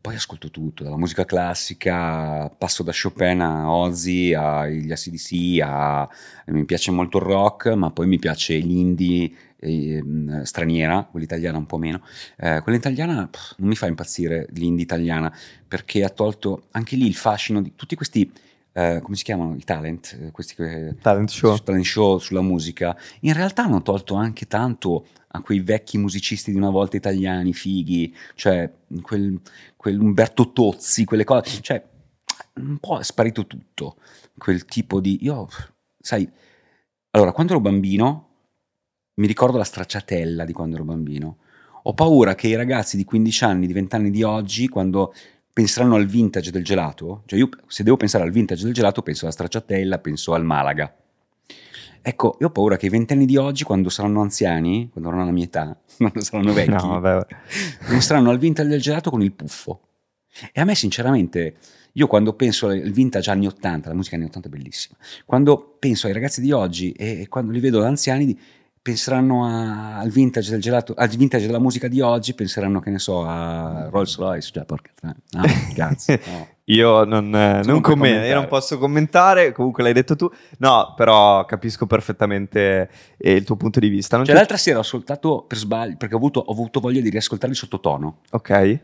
Poi 0.00 0.14
ascolto 0.14 0.50
tutto, 0.52 0.84
dalla 0.84 0.96
musica 0.96 1.24
classica, 1.24 2.48
passo 2.48 2.84
da 2.84 2.92
Chopin 2.92 3.40
a 3.40 3.68
Ozzy, 3.68 4.32
agli 4.34 4.92
ACDC, 4.92 5.60
a... 5.64 6.08
mi 6.46 6.64
piace 6.64 6.92
molto 6.92 7.18
il 7.18 7.24
rock, 7.24 7.66
ma 7.74 7.90
poi 7.90 8.06
mi 8.06 8.18
piace 8.20 8.56
l'indie 8.56 9.28
ehm, 9.58 10.42
straniera, 10.42 11.02
quella 11.10 11.24
italiana 11.24 11.58
un 11.58 11.66
po' 11.66 11.78
meno. 11.78 12.02
Eh, 12.36 12.60
quella 12.62 12.78
italiana 12.78 13.26
pff, 13.26 13.54
non 13.58 13.68
mi 13.68 13.74
fa 13.74 13.88
impazzire, 13.88 14.46
l'indie 14.52 14.84
italiana, 14.84 15.34
perché 15.66 16.04
ha 16.04 16.10
tolto 16.10 16.66
anche 16.70 16.94
lì 16.94 17.06
il 17.08 17.16
fascino 17.16 17.60
di 17.60 17.72
tutti 17.74 17.96
questi, 17.96 18.30
eh, 18.74 19.00
come 19.02 19.16
si 19.16 19.24
chiamano, 19.24 19.56
i 19.56 19.64
talent, 19.64 20.16
eh, 20.22 20.30
questi 20.30 20.54
Talent 21.00 21.30
show. 21.30 21.56
talent 21.58 21.84
show 21.84 22.18
sulla 22.18 22.42
musica, 22.42 22.96
in 23.22 23.32
realtà 23.32 23.64
hanno 23.64 23.82
tolto 23.82 24.14
anche 24.14 24.46
tanto 24.46 25.06
a 25.36 25.42
quei 25.42 25.60
vecchi 25.60 25.98
musicisti 25.98 26.50
di 26.50 26.56
una 26.56 26.70
volta 26.70 26.96
italiani, 26.96 27.52
fighi, 27.52 28.14
cioè 28.34 28.70
quel, 29.02 29.40
quel 29.76 30.00
Umberto 30.00 30.52
Tozzi, 30.52 31.04
quelle 31.04 31.24
cose, 31.24 31.60
cioè 31.60 31.82
un 32.54 32.78
po' 32.78 32.98
è 32.98 33.04
sparito 33.04 33.46
tutto, 33.46 33.96
quel 34.36 34.64
tipo 34.64 35.00
di... 35.00 35.18
Io, 35.22 35.48
sai, 35.98 36.28
allora, 37.10 37.32
quando 37.32 37.52
ero 37.52 37.60
bambino, 37.60 38.28
mi 39.14 39.26
ricordo 39.26 39.56
la 39.56 39.64
stracciatella 39.64 40.44
di 40.44 40.52
quando 40.52 40.76
ero 40.76 40.84
bambino, 40.84 41.38
ho 41.82 41.94
paura 41.94 42.34
che 42.34 42.48
i 42.48 42.56
ragazzi 42.56 42.96
di 42.96 43.04
15 43.04 43.44
anni, 43.44 43.66
di 43.66 43.72
20 43.72 43.94
anni 43.94 44.10
di 44.10 44.22
oggi, 44.22 44.68
quando 44.68 45.14
penseranno 45.52 45.94
al 45.94 46.04
vintage 46.04 46.50
del 46.50 46.64
gelato, 46.64 47.22
cioè 47.24 47.38
io 47.38 47.48
se 47.66 47.82
devo 47.82 47.96
pensare 47.96 48.24
al 48.24 48.30
vintage 48.30 48.64
del 48.64 48.74
gelato 48.74 49.00
penso 49.02 49.24
alla 49.24 49.32
stracciatella, 49.32 49.98
penso 50.00 50.34
al 50.34 50.44
Malaga. 50.44 50.94
Ecco, 52.08 52.36
io 52.38 52.46
ho 52.46 52.50
paura 52.50 52.76
che 52.76 52.86
i 52.86 52.88
ventenni 52.88 53.26
di 53.26 53.36
oggi, 53.36 53.64
quando 53.64 53.88
saranno 53.88 54.20
anziani, 54.20 54.88
quando 54.92 55.08
avranno 55.10 55.26
la 55.26 55.32
mia 55.34 55.42
età, 55.42 55.76
quando 55.98 56.20
saranno 56.20 56.52
vecchi, 56.52 56.70
No, 56.70 57.00
vabbè. 57.00 57.26
penseranno 57.88 58.30
al 58.30 58.38
vintage 58.38 58.68
del 58.68 58.80
gelato 58.80 59.10
con 59.10 59.22
il 59.22 59.32
puffo. 59.32 59.80
E 60.52 60.60
a 60.60 60.64
me, 60.64 60.76
sinceramente, 60.76 61.56
io 61.94 62.06
quando 62.06 62.34
penso 62.34 62.68
al 62.68 62.92
vintage 62.92 63.28
anni 63.28 63.48
80, 63.48 63.88
la 63.88 63.94
musica 63.96 64.14
anni 64.14 64.26
80 64.26 64.46
è 64.46 64.50
bellissima, 64.52 64.96
quando 65.24 65.76
penso 65.80 66.06
ai 66.06 66.12
ragazzi 66.12 66.40
di 66.40 66.52
oggi 66.52 66.92
e, 66.92 67.22
e 67.22 67.28
quando 67.28 67.50
li 67.50 67.58
vedo 67.58 67.80
da 67.80 67.88
anziani, 67.88 68.38
penseranno 68.86 69.44
a- 69.44 69.98
al 69.98 70.10
vintage 70.10 70.52
del 70.52 70.60
gelato, 70.60 70.94
al 70.96 71.08
vintage 71.08 71.46
della 71.46 71.58
musica 71.58 71.88
di 71.88 72.00
oggi, 72.00 72.34
penseranno, 72.34 72.78
che 72.78 72.90
ne 72.90 73.00
so, 73.00 73.24
a 73.24 73.88
Rolls 73.90 74.16
Royce, 74.16 74.52
cioè, 74.52 74.64
porca 74.64 74.90
no, 75.02 75.14
cazzo, 75.74 76.12
no. 76.30 76.48
Io 76.68 77.02
non, 77.02 77.34
eh, 77.34 77.62
non 77.64 77.80
commento, 77.80 78.26
io 78.26 78.34
non 78.34 78.46
posso 78.46 78.78
commentare, 78.78 79.50
comunque 79.50 79.82
l'hai 79.82 79.92
detto 79.92 80.14
tu. 80.14 80.30
No, 80.58 80.94
però 80.96 81.44
capisco 81.46 81.86
perfettamente 81.86 82.88
eh, 83.16 83.32
il 83.34 83.44
tuo 83.44 83.56
punto 83.56 83.80
di 83.80 83.88
vista. 83.88 84.22
Cioè, 84.24 84.34
l'altra 84.34 84.56
sera 84.56 84.78
ho 84.78 84.82
ascoltato 84.82 85.44
per 85.48 85.58
sbaglio, 85.58 85.96
perché 85.96 86.14
ho 86.14 86.18
avuto, 86.18 86.40
ho 86.40 86.52
avuto 86.52 86.78
voglia 86.78 87.00
di 87.00 87.10
riascoltare 87.10 87.52
il 87.52 87.58
sottotono. 87.58 88.18
Ok. 88.30 88.80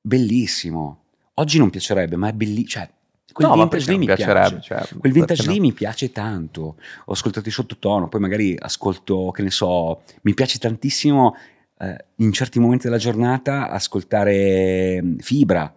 Bellissimo. 0.00 1.04
Oggi 1.34 1.58
non 1.58 1.70
piacerebbe, 1.70 2.16
ma 2.16 2.28
è 2.28 2.32
bellissimo. 2.32 2.68
Cioè, 2.68 2.88
quel 3.32 3.48
No, 3.48 3.54
vintage 3.54 3.90
lì 3.90 3.98
mi 3.98 4.06
piacerebbe, 4.06 4.48
piace. 4.60 4.60
cioè, 4.86 4.98
Quel 4.98 5.12
vintage 5.12 5.48
lì 5.48 5.56
no? 5.56 5.62
mi 5.62 5.72
piace 5.72 6.12
tanto. 6.12 6.76
Ho 7.06 7.12
ascoltato 7.12 7.48
il 7.48 7.54
sottotono, 7.54 8.08
poi 8.08 8.20
magari 8.20 8.56
ascolto, 8.58 9.30
che 9.30 9.42
ne 9.42 9.50
so, 9.50 10.02
mi 10.22 10.34
piace 10.34 10.58
tantissimo 10.58 11.34
eh, 11.78 12.04
in 12.16 12.32
certi 12.32 12.58
momenti 12.58 12.84
della 12.86 12.98
giornata 12.98 13.68
ascoltare 13.70 15.00
mm, 15.02 15.18
Fibra. 15.18 15.72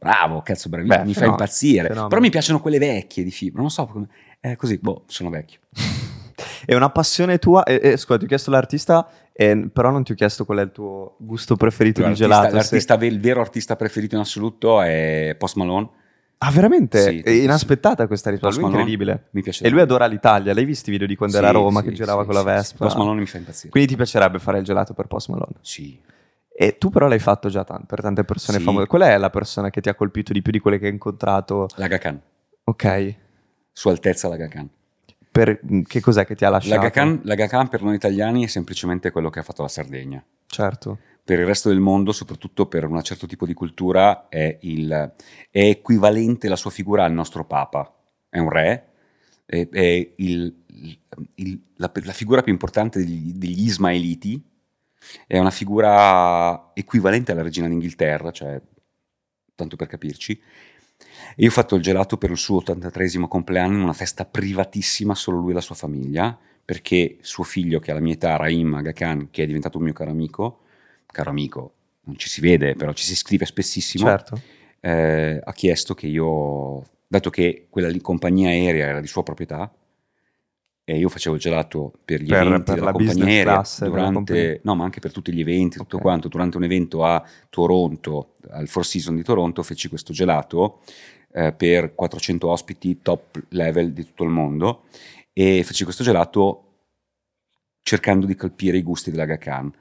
Bravo, 0.00 0.42
cazzo, 0.42 0.68
bravissimo, 0.68 1.00
mi 1.04 1.12
fa 1.12 1.20
fenomeno, 1.20 1.42
impazzire. 1.42 1.82
fenomeno. 1.88 2.06
Però 2.08 2.20
mi 2.20 2.30
piacciono 2.30 2.60
quelle 2.60 2.78
vecchie 2.78 3.24
di 3.24 3.30
Fibra, 3.30 3.60
non 3.60 3.70
so 3.70 3.86
come... 3.86 4.06
È 4.40 4.54
così, 4.54 4.78
boh, 4.78 5.02
sono 5.06 5.30
vecchio. 5.30 5.58
È 6.64 6.74
una 6.74 6.90
passione 6.90 7.38
tua? 7.38 7.64
E, 7.64 7.80
e, 7.82 7.96
scusa, 7.96 8.18
ti 8.18 8.24
ho 8.24 8.28
chiesto 8.28 8.50
l'artista, 8.50 9.08
e- 9.32 9.68
però 9.72 9.90
non 9.90 10.04
ti 10.04 10.12
ho 10.12 10.14
chiesto 10.14 10.44
qual 10.44 10.58
è 10.58 10.62
il 10.62 10.70
tuo 10.70 11.16
gusto 11.18 11.56
preferito 11.56 12.00
di 12.00 12.06
L'artista, 12.08 12.26
gelato. 12.28 12.48
se- 12.50 12.54
l'artista 12.54 12.96
ve- 12.96 13.06
il 13.06 13.20
vero 13.20 13.40
artista 13.40 13.74
preferito 13.74 14.14
in 14.14 14.20
assoluto 14.20 14.80
è 14.82 15.34
Post 15.36 15.56
Malone. 15.56 15.88
Ah, 16.40 16.50
veramente? 16.52 17.00
Sì, 17.02 17.20
è 17.20 17.30
inaspettata 17.30 18.06
questa 18.06 18.30
risposta, 18.30 18.60
Post 18.60 18.60
è 18.60 18.70
Malone 18.70 18.90
incredibile. 18.92 19.28
Mi 19.32 19.42
piace 19.42 19.64
E 19.64 19.70
lui 19.70 19.80
adora 19.80 20.06
l'Italia. 20.06 20.54
L'hai 20.54 20.64
visto 20.64 20.88
i 20.88 20.92
video 20.92 21.08
di 21.08 21.16
quando 21.16 21.36
era 21.36 21.48
a 21.48 21.50
Sì, 21.50 21.56
Roma 21.56 21.80
sì, 21.80 21.86
che 21.88 21.92
girava 21.94 22.20
sì, 22.20 22.26
con 22.26 22.34
la 22.34 22.40
sì, 22.40 22.46
Vespa? 22.46 22.76
sì. 22.76 22.76
Post 22.76 22.96
Malone 22.96 23.20
mi 23.20 23.26
fa 23.26 23.38
impazzire. 23.38 23.70
Quindi 23.70 23.88
ti 23.90 23.96
piacerebbe 23.96 24.38
fare 24.38 24.58
il 24.58 24.64
gelato 24.64 24.94
per 24.94 25.06
Post 25.06 25.28
Malone? 25.30 25.54
Sì. 25.62 26.00
E 26.60 26.78
tu 26.78 26.90
però 26.90 27.08
l'hai 27.08 27.18
fatto 27.18 27.48
già 27.48 27.64
tan- 27.64 27.84
per 27.86 28.00
tante 28.02 28.24
persone 28.24 28.58
Sì. 28.58 28.64
famose. 28.64 28.86
Qual 28.86 29.02
è 29.02 29.18
la 29.18 29.30
persona 29.30 29.70
che 29.70 29.80
ti 29.80 29.88
ha 29.88 29.94
colpito 29.94 30.32
di 30.32 30.40
più 30.42 30.52
di 30.52 30.60
quelle 30.60 30.78
che 30.78 30.86
hai 30.86 30.92
incontrato? 30.92 31.66
Laga 31.76 31.98
Khan. 31.98 32.20
Ok. 32.64 33.14
Sua 33.72 33.90
Altezza 33.90 34.28
Laga 34.28 34.46
Khan. 34.46 34.68
Per, 35.30 35.60
che 35.86 36.00
cos'è 36.00 36.24
che 36.24 36.34
ti 36.36 36.44
ha 36.44 36.50
lasciato? 36.50 36.76
Laga 36.76 36.90
Khan, 36.90 37.20
Laga 37.24 37.46
Khan 37.48 37.68
per 37.68 37.82
noi 37.82 37.94
italiani 37.96 38.44
è 38.44 38.48
semplicemente 38.48 39.10
quello 39.10 39.28
che 39.30 39.40
ha 39.40 39.42
fatto 39.42 39.62
la 39.62 39.68
Sardegna. 39.68 40.22
Certo. 40.46 40.98
Per 41.28 41.38
il 41.38 41.44
resto 41.44 41.68
del 41.68 41.78
mondo, 41.78 42.12
soprattutto 42.12 42.64
per 42.68 42.86
un 42.86 43.02
certo 43.02 43.26
tipo 43.26 43.44
di 43.44 43.52
cultura, 43.52 44.30
è, 44.30 44.56
il, 44.62 45.12
è 45.50 45.60
equivalente 45.60 46.48
la 46.48 46.56
sua 46.56 46.70
figura 46.70 47.04
al 47.04 47.12
nostro 47.12 47.44
Papa. 47.44 47.94
È 48.30 48.38
un 48.38 48.48
re, 48.48 48.88
è, 49.44 49.68
è 49.68 50.12
il- 50.16 50.56
il- 51.34 51.60
la, 51.76 51.92
la 52.02 52.12
figura 52.14 52.40
più 52.40 52.50
importante 52.50 53.00
degli, 53.00 53.34
degli 53.34 53.60
Ismaeliti, 53.66 54.42
è 55.26 55.38
una 55.38 55.50
figura 55.50 56.70
equivalente 56.72 57.32
alla 57.32 57.42
regina 57.42 57.68
d'Inghilterra, 57.68 58.30
cioè, 58.30 58.58
tanto 59.54 59.76
per 59.76 59.86
capirci. 59.86 60.32
E 61.36 61.42
io 61.42 61.48
ho 61.48 61.52
fatto 61.52 61.74
il 61.76 61.82
gelato 61.82 62.16
per 62.16 62.30
il 62.30 62.38
suo 62.38 62.62
83esimo 62.62 63.28
compleanno 63.28 63.74
in 63.76 63.82
una 63.82 63.92
festa 63.92 64.24
privatissima, 64.24 65.14
solo 65.14 65.40
lui 65.40 65.50
e 65.50 65.54
la 65.54 65.60
sua 65.60 65.74
famiglia, 65.74 66.38
perché 66.64 67.18
suo 67.20 67.44
figlio, 67.44 67.80
che 67.80 67.90
ha 67.90 67.94
la 67.94 68.00
mia 68.00 68.14
età, 68.14 68.36
Raim 68.36 68.72
Aga 68.72 68.92
che 68.92 69.42
è 69.42 69.46
diventato 69.46 69.76
un 69.76 69.84
mio 69.84 69.92
caro 69.92 70.10
amico, 70.10 70.60
caro 71.10 71.30
amico, 71.30 71.72
non 72.04 72.16
ci 72.16 72.28
si 72.28 72.40
vede, 72.40 72.74
però 72.74 72.92
ci 72.92 73.04
si 73.04 73.16
scrive 73.16 73.44
spessissimo, 73.44 74.06
Certo. 74.06 74.40
eh, 74.80 75.40
ha 75.42 75.52
chiesto 75.52 75.94
che 75.94 76.06
io, 76.06 76.84
dato 77.06 77.30
che 77.30 77.66
quella 77.68 77.90
compagnia 78.00 78.48
aerea 78.48 78.86
era 78.86 79.00
di 79.00 79.06
sua 79.06 79.22
proprietà, 79.22 79.72
e 80.84 80.96
io 80.96 81.10
facevo 81.10 81.34
il 81.34 81.40
gelato 81.40 81.92
per 82.02 82.22
gli 82.22 82.28
Per- 82.28 82.40
eventi 82.40 82.62
per 82.62 82.74
della 82.76 82.86
la 82.86 82.92
compagnia 82.92 83.24
aerea, 83.26 83.52
class 83.56 83.84
durante, 83.84 84.60
no, 84.64 84.74
ma 84.74 84.84
anche 84.84 85.00
per 85.00 85.12
tutti 85.12 85.34
gli 85.34 85.40
eventi, 85.40 85.76
tutto 85.76 85.96
Ok. 85.96 86.02
quanto, 86.02 86.28
durante 86.28 86.56
un 86.56 86.64
evento 86.64 87.04
a 87.04 87.22
Toronto, 87.50 88.34
al 88.48 88.68
Four 88.68 88.86
Seasons 88.86 89.18
di 89.18 89.22
Toronto, 89.22 89.62
feci 89.62 89.88
questo 89.88 90.14
gelato 90.14 90.80
eh, 91.34 91.52
per 91.52 91.94
400 91.94 92.48
ospiti 92.48 93.02
top 93.02 93.38
level 93.50 93.92
di 93.92 94.02
tutto 94.02 94.24
il 94.24 94.30
mondo 94.30 94.84
e 95.34 95.62
feci 95.62 95.84
questo 95.84 96.02
gelato 96.02 96.62
cercando 97.82 98.24
di 98.24 98.34
colpire 98.34 98.78
i 98.78 98.82
gusti 98.82 99.10
della 99.10 99.26
e 99.26 99.72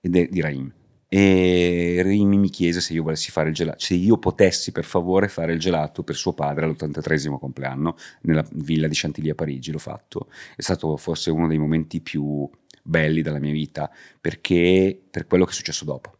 de- 0.00 0.28
di 0.30 0.40
Raim. 0.40 0.72
E 1.08 2.00
Raim 2.04 2.28
mi 2.34 2.50
chiese 2.50 2.80
se 2.80 2.92
io 2.92 3.02
volessi 3.02 3.32
fare 3.32 3.48
il 3.48 3.54
gelato, 3.54 3.80
se 3.80 3.94
io 3.94 4.16
potessi 4.18 4.70
per 4.70 4.84
favore 4.84 5.26
fare 5.28 5.52
il 5.52 5.58
gelato 5.58 6.04
per 6.04 6.14
suo 6.14 6.32
padre 6.34 6.66
all'83esimo 6.66 7.36
compleanno 7.38 7.96
nella 8.22 8.44
villa 8.52 8.86
di 8.86 8.94
Chantilly 8.94 9.30
a 9.30 9.34
Parigi. 9.34 9.72
L'ho 9.72 9.78
fatto. 9.78 10.28
È 10.54 10.62
stato 10.62 10.96
forse 10.96 11.30
uno 11.30 11.48
dei 11.48 11.58
momenti 11.58 12.00
più 12.00 12.48
belli 12.82 13.22
della 13.22 13.40
mia 13.40 13.52
vita 13.52 13.90
perché 14.20 14.98
per 15.10 15.26
quello 15.26 15.44
che 15.44 15.50
è 15.50 15.54
successo 15.54 15.84
dopo. 15.84 16.14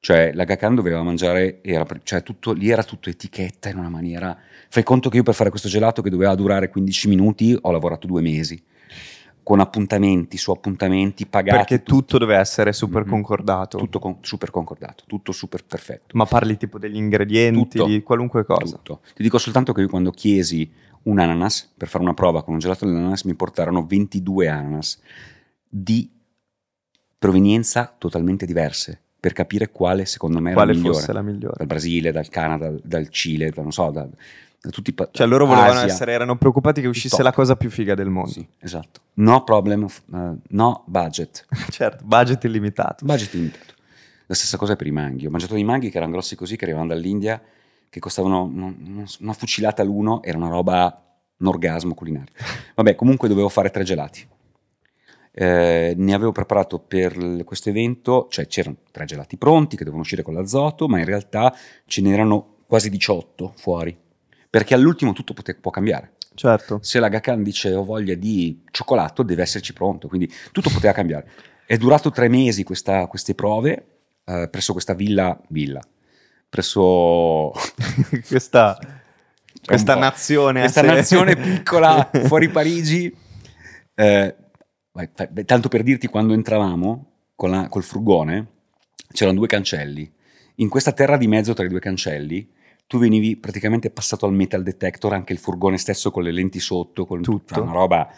Cioè, 0.00 0.32
la 0.34 0.44
Gakan 0.44 0.74
doveva 0.74 1.02
mangiare, 1.02 1.60
era, 1.62 1.84
cioè 2.02 2.22
tutto, 2.22 2.52
lì 2.52 2.68
era 2.68 2.84
tutto 2.84 3.10
etichetta 3.10 3.68
in 3.68 3.78
una 3.78 3.88
maniera. 3.88 4.36
Fai 4.68 4.82
conto 4.82 5.08
che 5.08 5.16
io 5.16 5.22
per 5.22 5.34
fare 5.34 5.50
questo 5.50 5.68
gelato 5.68 6.02
che 6.02 6.10
doveva 6.10 6.34
durare 6.34 6.68
15 6.68 7.08
minuti 7.08 7.56
ho 7.60 7.70
lavorato 7.72 8.06
due 8.06 8.22
mesi. 8.22 8.62
Con 9.46 9.60
appuntamenti 9.60 10.36
su 10.38 10.50
appuntamenti 10.50 11.24
pagati. 11.24 11.56
Perché 11.58 11.82
tutto 11.84 12.18
deve 12.18 12.34
essere 12.34 12.72
super 12.72 13.04
Mhm. 13.04 13.10
concordato. 13.10 13.78
Tutto 13.78 14.00
con- 14.00 14.16
super 14.22 14.50
concordato, 14.50 15.04
tutto 15.06 15.30
super 15.30 15.64
perfetto. 15.64 16.16
Ma 16.16 16.24
parli 16.24 16.56
tipo 16.56 16.80
degli 16.80 16.96
ingredienti, 16.96 17.78
Tutto. 17.78 17.84
di 17.86 18.02
qualunque 18.02 18.44
cosa. 18.44 18.74
Tutto. 18.74 19.02
Ti 19.14 19.22
dico 19.22 19.38
soltanto 19.38 19.72
che 19.72 19.82
io 19.82 19.88
quando 19.88 20.10
chiesi 20.10 20.68
un 21.04 21.20
ananas 21.20 21.72
per 21.76 21.86
fare 21.86 22.02
una 22.02 22.12
prova 22.14 22.42
con 22.42 22.54
un 22.54 22.58
gelato 22.58 22.86
dell'ananas 22.86 23.22
mi 23.22 23.34
portarono 23.36 23.86
22 23.86 24.48
ananas 24.48 25.00
di 25.68 26.10
provenienza 27.16 27.94
totalmente 27.96 28.46
diverse 28.46 29.00
per 29.18 29.32
capire 29.32 29.70
quale 29.70 30.06
secondo 30.06 30.40
me 30.40 30.50
era 30.50 30.56
Quale 30.56 30.72
la 30.72 30.78
migliore. 30.78 30.98
fosse 30.98 31.12
la 31.12 31.22
migliore. 31.22 31.54
Dal 31.56 31.66
Brasile, 31.66 32.10
dal 32.12 32.28
Canada, 32.28 32.74
dal 32.82 33.08
Cile, 33.10 33.50
da, 33.50 33.62
non 33.62 33.70
so, 33.72 33.90
da, 33.90 34.08
da 34.60 34.70
tutti 34.70 34.90
i 34.90 34.94
Cioè 35.10 35.26
loro 35.26 35.46
volevano 35.46 35.80
Asia. 35.80 35.86
essere, 35.92 36.12
erano 36.12 36.36
preoccupati 36.36 36.80
che 36.80 36.88
uscisse 36.88 37.22
la 37.22 37.32
cosa 37.32 37.56
più 37.56 37.70
figa 37.70 37.94
del 37.94 38.08
mondo. 38.08 38.30
Sì, 38.30 38.46
esatto. 38.58 39.00
No 39.14 39.44
problem, 39.44 39.86
eh, 39.86 40.32
no 40.48 40.84
budget. 40.86 41.46
certo, 41.70 42.04
budget 42.04 42.44
illimitato. 42.44 43.04
Budget 43.04 43.32
limitato. 43.32 43.74
La 44.26 44.34
stessa 44.34 44.56
cosa 44.56 44.74
per 44.74 44.86
i 44.86 44.90
manghi. 44.90 45.26
Ho 45.26 45.30
mangiato 45.30 45.54
dei 45.54 45.64
manghi 45.64 45.90
che 45.90 45.98
erano 45.98 46.12
grossi 46.12 46.34
così, 46.34 46.56
che 46.56 46.64
arrivavano 46.64 46.92
dall'India, 46.92 47.40
che 47.88 48.00
costavano 48.00 48.42
una, 48.42 49.04
una 49.20 49.32
fucilata 49.32 49.82
l'uno, 49.84 50.22
era 50.22 50.36
una 50.36 50.48
roba, 50.48 51.02
un 51.38 51.46
orgasmo 51.46 51.94
culinario. 51.94 52.32
Vabbè, 52.74 52.94
comunque 52.96 53.28
dovevo 53.28 53.48
fare 53.48 53.70
tre 53.70 53.84
gelati. 53.84 54.26
Eh, 55.38 55.94
ne 55.96 56.14
avevo 56.14 56.32
preparato 56.32 56.78
per 56.78 57.42
questo 57.44 57.68
evento, 57.68 58.26
cioè 58.30 58.46
c'erano 58.46 58.76
tre 58.90 59.04
gelati 59.04 59.36
pronti 59.36 59.72
che 59.72 59.84
dovevano 59.84 60.02
uscire 60.02 60.22
con 60.22 60.34
l'azoto, 60.34 60.88
ma 60.88 60.98
in 60.98 61.04
realtà 61.04 61.54
ce 61.84 62.00
n'erano 62.00 62.56
quasi 62.66 62.90
18 62.90 63.52
fuori. 63.54 63.96
Perché 64.56 64.72
all'ultimo 64.72 65.12
tutto 65.12 65.34
pote- 65.34 65.54
può 65.56 65.70
cambiare. 65.70 66.12
Certo. 66.34 66.78
Se 66.80 66.98
la 66.98 67.08
Gakan 67.10 67.42
dice 67.42 67.74
ho 67.74 67.84
voglia 67.84 68.14
di 68.14 68.62
cioccolato, 68.70 69.22
deve 69.22 69.42
esserci 69.42 69.74
pronto, 69.74 70.08
quindi 70.08 70.32
tutto 70.50 70.70
poteva 70.70 70.94
cambiare. 70.94 71.28
È 71.66 71.76
durato 71.76 72.10
tre 72.10 72.28
mesi 72.28 72.62
questa- 72.64 73.06
queste 73.06 73.34
prove 73.34 73.86
eh, 74.24 74.48
presso 74.50 74.72
questa 74.72 74.94
villa, 74.94 75.38
villa, 75.48 75.80
presso 76.48 77.52
questa 78.28 78.78
questa 79.62 79.94
nazione 79.94 80.60
questa 80.60 80.80
sé. 80.80 80.86
nazione 80.86 81.36
piccola 81.36 82.08
fuori 82.24 82.48
Parigi. 82.48 83.14
Eh, 83.94 84.34
tanto 85.44 85.68
per 85.68 85.82
dirti, 85.82 86.06
quando 86.06 86.32
entravamo 86.32 87.10
con 87.34 87.50
la- 87.50 87.68
col 87.68 87.82
furgone, 87.82 88.46
c'erano 89.12 89.36
due 89.36 89.48
cancelli. 89.48 90.10
In 90.56 90.70
questa 90.70 90.92
terra 90.92 91.18
di 91.18 91.26
mezzo 91.26 91.52
tra 91.52 91.64
i 91.66 91.68
due 91.68 91.80
cancelli, 91.80 92.48
tu 92.86 92.98
venivi 92.98 93.36
praticamente 93.36 93.90
passato 93.90 94.26
al 94.26 94.32
metal 94.32 94.62
detector, 94.62 95.12
anche 95.12 95.32
il 95.32 95.38
furgone 95.38 95.76
stesso 95.78 96.10
con 96.10 96.22
le 96.22 96.32
lenti 96.32 96.60
sotto, 96.60 97.04
con 97.06 97.22
Tutto. 97.22 97.54
cioè, 97.54 97.62
una 97.64 97.72
roba 97.72 98.08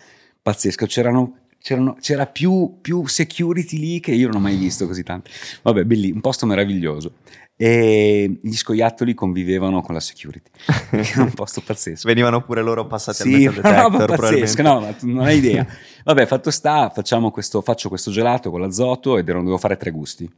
pazzesca. 0.42 0.86
C'erano, 0.86 1.38
c'erano- 1.58 1.96
c'era 2.00 2.26
più, 2.26 2.78
più 2.80 3.06
security 3.06 3.78
lì 3.78 4.00
che 4.00 4.12
io 4.12 4.26
non 4.28 4.36
ho 4.36 4.40
mai 4.40 4.56
visto 4.56 4.86
così 4.86 5.02
tanto. 5.02 5.30
Vabbè, 5.62 5.84
belli, 5.84 6.10
un 6.10 6.20
posto 6.20 6.44
meraviglioso. 6.46 7.14
E 7.60 8.38
gli 8.40 8.52
scoiattoli 8.54 9.14
convivevano 9.14 9.80
con 9.80 9.92
la 9.94 10.00
security. 10.00 10.48
Era 10.92 11.22
un 11.24 11.32
posto 11.32 11.60
pazzesco. 11.60 12.06
Venivano 12.06 12.44
pure 12.44 12.62
loro 12.62 12.86
passati 12.86 13.22
Sì, 13.22 13.46
al 13.46 13.54
metal 13.56 13.64
una 13.72 13.88
detector. 13.88 14.06
roba 14.06 14.16
pazzesca, 14.16 14.62
no, 14.62 14.94
non 15.02 15.24
hai 15.26 15.38
idea. 15.38 15.66
Vabbè, 16.04 16.26
fatto 16.26 16.50
sta, 16.52 16.88
facciamo 16.90 17.30
questo, 17.32 17.60
faccio 17.60 17.88
questo 17.88 18.10
gelato 18.12 18.50
con 18.50 18.60
l'azoto 18.60 19.18
ed 19.18 19.28
ero, 19.28 19.38
dovevo 19.38 19.58
fare 19.58 19.76
tre 19.76 19.90
gusti. 19.90 20.30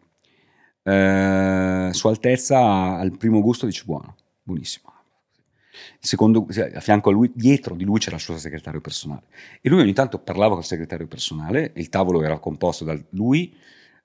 Eh, 0.83 1.91
su 1.93 2.09
altezza, 2.09 2.59
al 2.97 3.15
primo 3.19 3.41
gusto 3.43 3.67
dice 3.67 3.83
buono, 3.85 4.15
buonissimo. 4.51 4.93
Secondo, 6.01 6.47
a 6.75 6.81
fianco 6.81 7.11
a 7.11 7.13
lui, 7.13 7.31
dietro 7.35 7.75
di 7.75 7.85
lui 7.85 7.99
c'era 7.99 8.17
il 8.17 8.23
suo 8.23 8.37
segretario 8.37 8.81
personale. 8.81 9.23
E 9.61 9.69
lui 9.69 9.81
ogni 9.81 9.93
tanto 9.93 10.19
parlava 10.19 10.55
col 10.55 10.65
segretario 10.65 11.07
personale, 11.07 11.73
il 11.77 11.89
tavolo 11.89 12.23
era 12.23 12.39
composto 12.39 12.85
da 12.85 12.99
lui, 13.11 13.55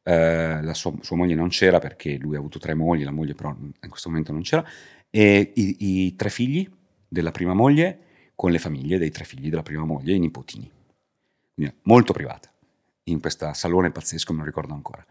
eh, 0.04 0.62
la 0.62 0.74
sua, 0.74 0.94
sua 1.02 1.18
moglie 1.18 1.36
non 1.36 1.50
c'era 1.50 1.80
perché 1.80 2.18
lui 2.18 2.36
ha 2.36 2.40
avuto 2.40 2.60
tre 2.60 2.76
mogli, 2.76 3.04
la 3.04 3.12
moglie 3.12 3.34
però 3.34 3.56
in 3.60 3.90
questo 3.90 4.10
momento 4.10 4.32
non 4.32 4.42
c'era, 4.42 4.64
e 5.10 5.52
i, 5.56 6.06
i 6.06 6.16
tre 6.16 6.30
figli 6.30 6.70
della 7.08 7.32
prima 7.32 7.54
moglie 7.54 8.00
con 8.36 8.52
le 8.52 8.60
famiglie 8.60 8.98
dei 8.98 9.10
tre 9.10 9.24
figli 9.24 9.50
della 9.50 9.64
prima 9.64 9.84
moglie 9.84 10.14
e 10.14 10.16
i 10.16 10.20
nipotini. 10.20 10.70
Quindi 11.56 11.74
molto 11.84 12.14
privata, 12.14 12.52
in 13.06 13.20
questo 13.20 13.52
salone 13.54 13.92
pazzesco, 13.92 14.34
me 14.34 14.40
lo 14.40 14.46
ricordo 14.46 14.74
ancora. 14.74 15.06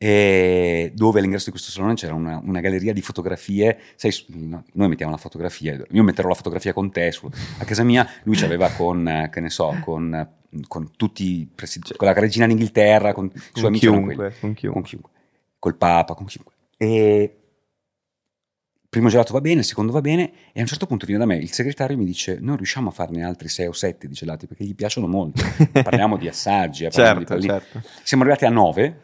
E 0.00 0.92
dove 0.94 1.18
all'ingresso 1.18 1.46
di 1.46 1.50
questo 1.50 1.72
salone 1.72 1.94
c'era 1.94 2.14
una, 2.14 2.40
una 2.44 2.60
galleria 2.60 2.92
di 2.92 3.00
fotografie. 3.02 3.78
Sai, 3.96 4.12
no, 4.28 4.64
noi 4.74 4.88
mettiamo 4.88 5.10
la 5.10 5.18
fotografia, 5.18 5.76
io 5.90 6.02
metterò 6.04 6.28
la 6.28 6.34
fotografia 6.36 6.72
con 6.72 6.92
te 6.92 7.10
su- 7.10 7.28
a 7.58 7.64
casa 7.64 7.82
mia. 7.82 8.08
Lui 8.22 8.36
ci 8.36 8.44
aveva 8.44 8.70
con, 8.70 9.28
che 9.30 9.40
ne 9.40 9.50
so, 9.50 9.76
con, 9.84 10.28
con 10.68 10.90
tutti, 10.96 11.40
i 11.40 11.48
presidi- 11.52 11.96
con 11.96 12.06
la 12.06 12.12
regina 12.14 12.46
d'Inghilterra, 12.46 13.12
con 13.12 13.24
i 13.26 13.30
suoi 13.38 13.50
Con 13.54 13.64
amici 13.64 13.86
erano 13.86 14.00
chiunque, 14.06 14.34
con 14.38 14.54
chiunque. 14.54 14.68
con 14.80 14.82
chiunque, 14.88 15.10
col 15.58 15.76
Papa, 15.76 16.14
con 16.14 16.26
chiunque. 16.26 16.52
E 16.76 17.34
il 18.80 18.88
primo 18.88 19.08
gelato 19.08 19.32
va 19.32 19.40
bene, 19.40 19.60
il 19.60 19.66
secondo 19.66 19.90
va 19.90 20.00
bene, 20.00 20.30
e 20.52 20.58
a 20.58 20.60
un 20.60 20.66
certo 20.68 20.86
punto 20.86 21.06
viene 21.06 21.20
da 21.20 21.26
me 21.26 21.38
il 21.38 21.50
segretario 21.52 21.96
e 21.96 21.98
mi 21.98 22.04
dice: 22.06 22.38
Non 22.40 22.54
riusciamo 22.56 22.88
a 22.90 22.92
farne 22.92 23.24
altri 23.24 23.48
sei 23.48 23.66
o 23.66 23.72
sette 23.72 24.06
di 24.06 24.14
gelati 24.14 24.46
perché 24.46 24.62
gli 24.64 24.76
piacciono 24.76 25.08
molto. 25.08 25.42
Parliamo 25.72 26.16
di 26.16 26.28
assaggi, 26.28 26.84
eh, 26.84 26.88
parliamo 26.90 27.18
di 27.18 27.26
Certo, 27.26 27.46
palline. 27.48 27.66
certo. 27.72 27.88
Siamo 28.04 28.22
arrivati 28.22 28.44
a 28.44 28.50
nove 28.50 29.00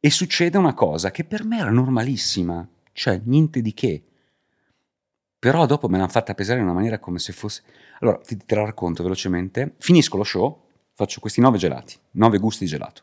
e 0.00 0.10
succede 0.10 0.58
una 0.58 0.74
cosa 0.74 1.10
che 1.10 1.24
per 1.24 1.44
me 1.44 1.58
era 1.58 1.70
normalissima, 1.70 2.66
cioè 2.92 3.20
niente 3.24 3.60
di 3.60 3.72
che. 3.74 4.04
Però 5.38 5.66
dopo 5.66 5.88
me 5.88 5.98
l'hanno 5.98 6.08
fatta 6.08 6.34
pesare 6.34 6.58
in 6.58 6.64
una 6.64 6.74
maniera 6.74 6.98
come 6.98 7.18
se 7.18 7.32
fosse... 7.32 7.62
Allora, 8.00 8.18
ti, 8.18 8.36
te 8.36 8.54
la 8.54 8.64
racconto 8.64 9.02
velocemente. 9.02 9.74
Finisco 9.78 10.16
lo 10.16 10.24
show, 10.24 10.64
faccio 10.94 11.20
questi 11.20 11.40
nove 11.40 11.58
gelati, 11.58 11.96
nove 12.12 12.38
gusti 12.38 12.64
di 12.64 12.70
gelato, 12.70 13.02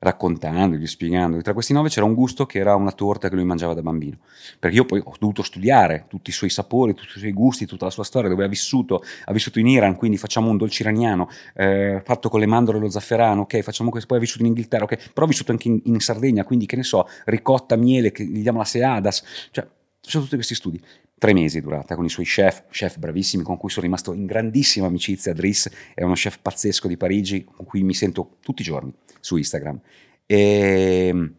raccontandogli, 0.00 0.86
spiegandogli. 0.86 1.42
Tra 1.42 1.52
questi 1.52 1.72
nove 1.72 1.88
c'era 1.88 2.06
un 2.06 2.14
gusto 2.14 2.46
che 2.46 2.58
era 2.58 2.74
una 2.74 2.92
torta 2.92 3.28
che 3.28 3.34
lui 3.34 3.44
mangiava 3.44 3.74
da 3.74 3.82
bambino. 3.82 4.18
Perché 4.58 4.76
io 4.76 4.84
poi 4.84 5.00
ho 5.02 5.14
dovuto 5.18 5.42
studiare 5.42 6.04
tutti 6.08 6.30
i 6.30 6.32
suoi 6.32 6.50
sapori, 6.50 6.94
tutti 6.94 7.16
i 7.16 7.18
suoi 7.20 7.32
gusti, 7.32 7.66
tutta 7.66 7.86
la 7.86 7.90
sua 7.90 8.04
storia, 8.04 8.28
dove 8.28 8.44
ha 8.44 8.48
vissuto. 8.48 9.02
Ha 9.24 9.32
vissuto 9.32 9.58
in 9.58 9.66
Iran, 9.66 9.96
quindi 9.96 10.16
facciamo 10.16 10.50
un 10.50 10.56
dolce 10.56 10.82
iraniano, 10.82 11.28
eh, 11.54 12.02
fatto 12.04 12.28
con 12.28 12.40
le 12.40 12.46
mandorle 12.46 12.80
e 12.80 12.84
lo 12.84 12.90
zafferano, 12.90 13.42
ok, 13.42 13.60
facciamo 13.60 13.90
questo. 13.90 14.08
Poi 14.08 14.18
ha 14.18 14.20
vissuto 14.20 14.42
in 14.42 14.48
Inghilterra, 14.48 14.84
ok, 14.84 15.12
però 15.12 15.26
ha 15.26 15.28
vissuto 15.28 15.52
anche 15.52 15.68
in, 15.68 15.80
in 15.84 16.00
Sardegna, 16.00 16.44
quindi 16.44 16.66
che 16.66 16.76
ne 16.76 16.84
so, 16.84 17.06
ricotta, 17.24 17.76
miele, 17.76 18.12
che 18.12 18.24
gli 18.24 18.42
diamo 18.42 18.58
la 18.58 18.64
seadas. 18.64 19.22
Cioè, 19.50 19.66
faccio 20.00 20.20
tutti 20.20 20.34
questi 20.34 20.54
studi. 20.54 20.80
Tre 21.18 21.32
mesi 21.32 21.58
è 21.58 21.60
durata 21.60 21.96
con 21.96 22.04
i 22.04 22.08
suoi 22.08 22.24
chef, 22.24 22.66
chef 22.70 22.98
bravissimi 22.98 23.42
con 23.42 23.56
cui 23.56 23.70
sono 23.70 23.86
rimasto 23.86 24.12
in 24.12 24.24
grandissima 24.24 24.86
amicizia. 24.86 25.32
Driss 25.32 25.68
è 25.92 26.04
uno 26.04 26.14
chef 26.14 26.38
pazzesco 26.40 26.86
di 26.86 26.96
Parigi 26.96 27.42
con 27.44 27.66
cui 27.66 27.82
mi 27.82 27.92
sento 27.92 28.36
tutti 28.40 28.62
i 28.62 28.64
giorni 28.64 28.94
su 29.20 29.36
Instagram. 29.36 29.80
E 30.26 31.32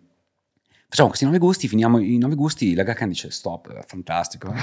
facciamo 0.87 1.07
questi 1.09 1.25
nove 1.25 1.37
gusti, 1.37 1.67
finiamo 1.67 1.99
i 1.99 2.17
nove 2.17 2.35
gusti, 2.35 2.73
la 2.73 2.83
Gakan 2.83 3.09
dice 3.09 3.29
stop, 3.31 3.85
fantastico. 3.85 4.53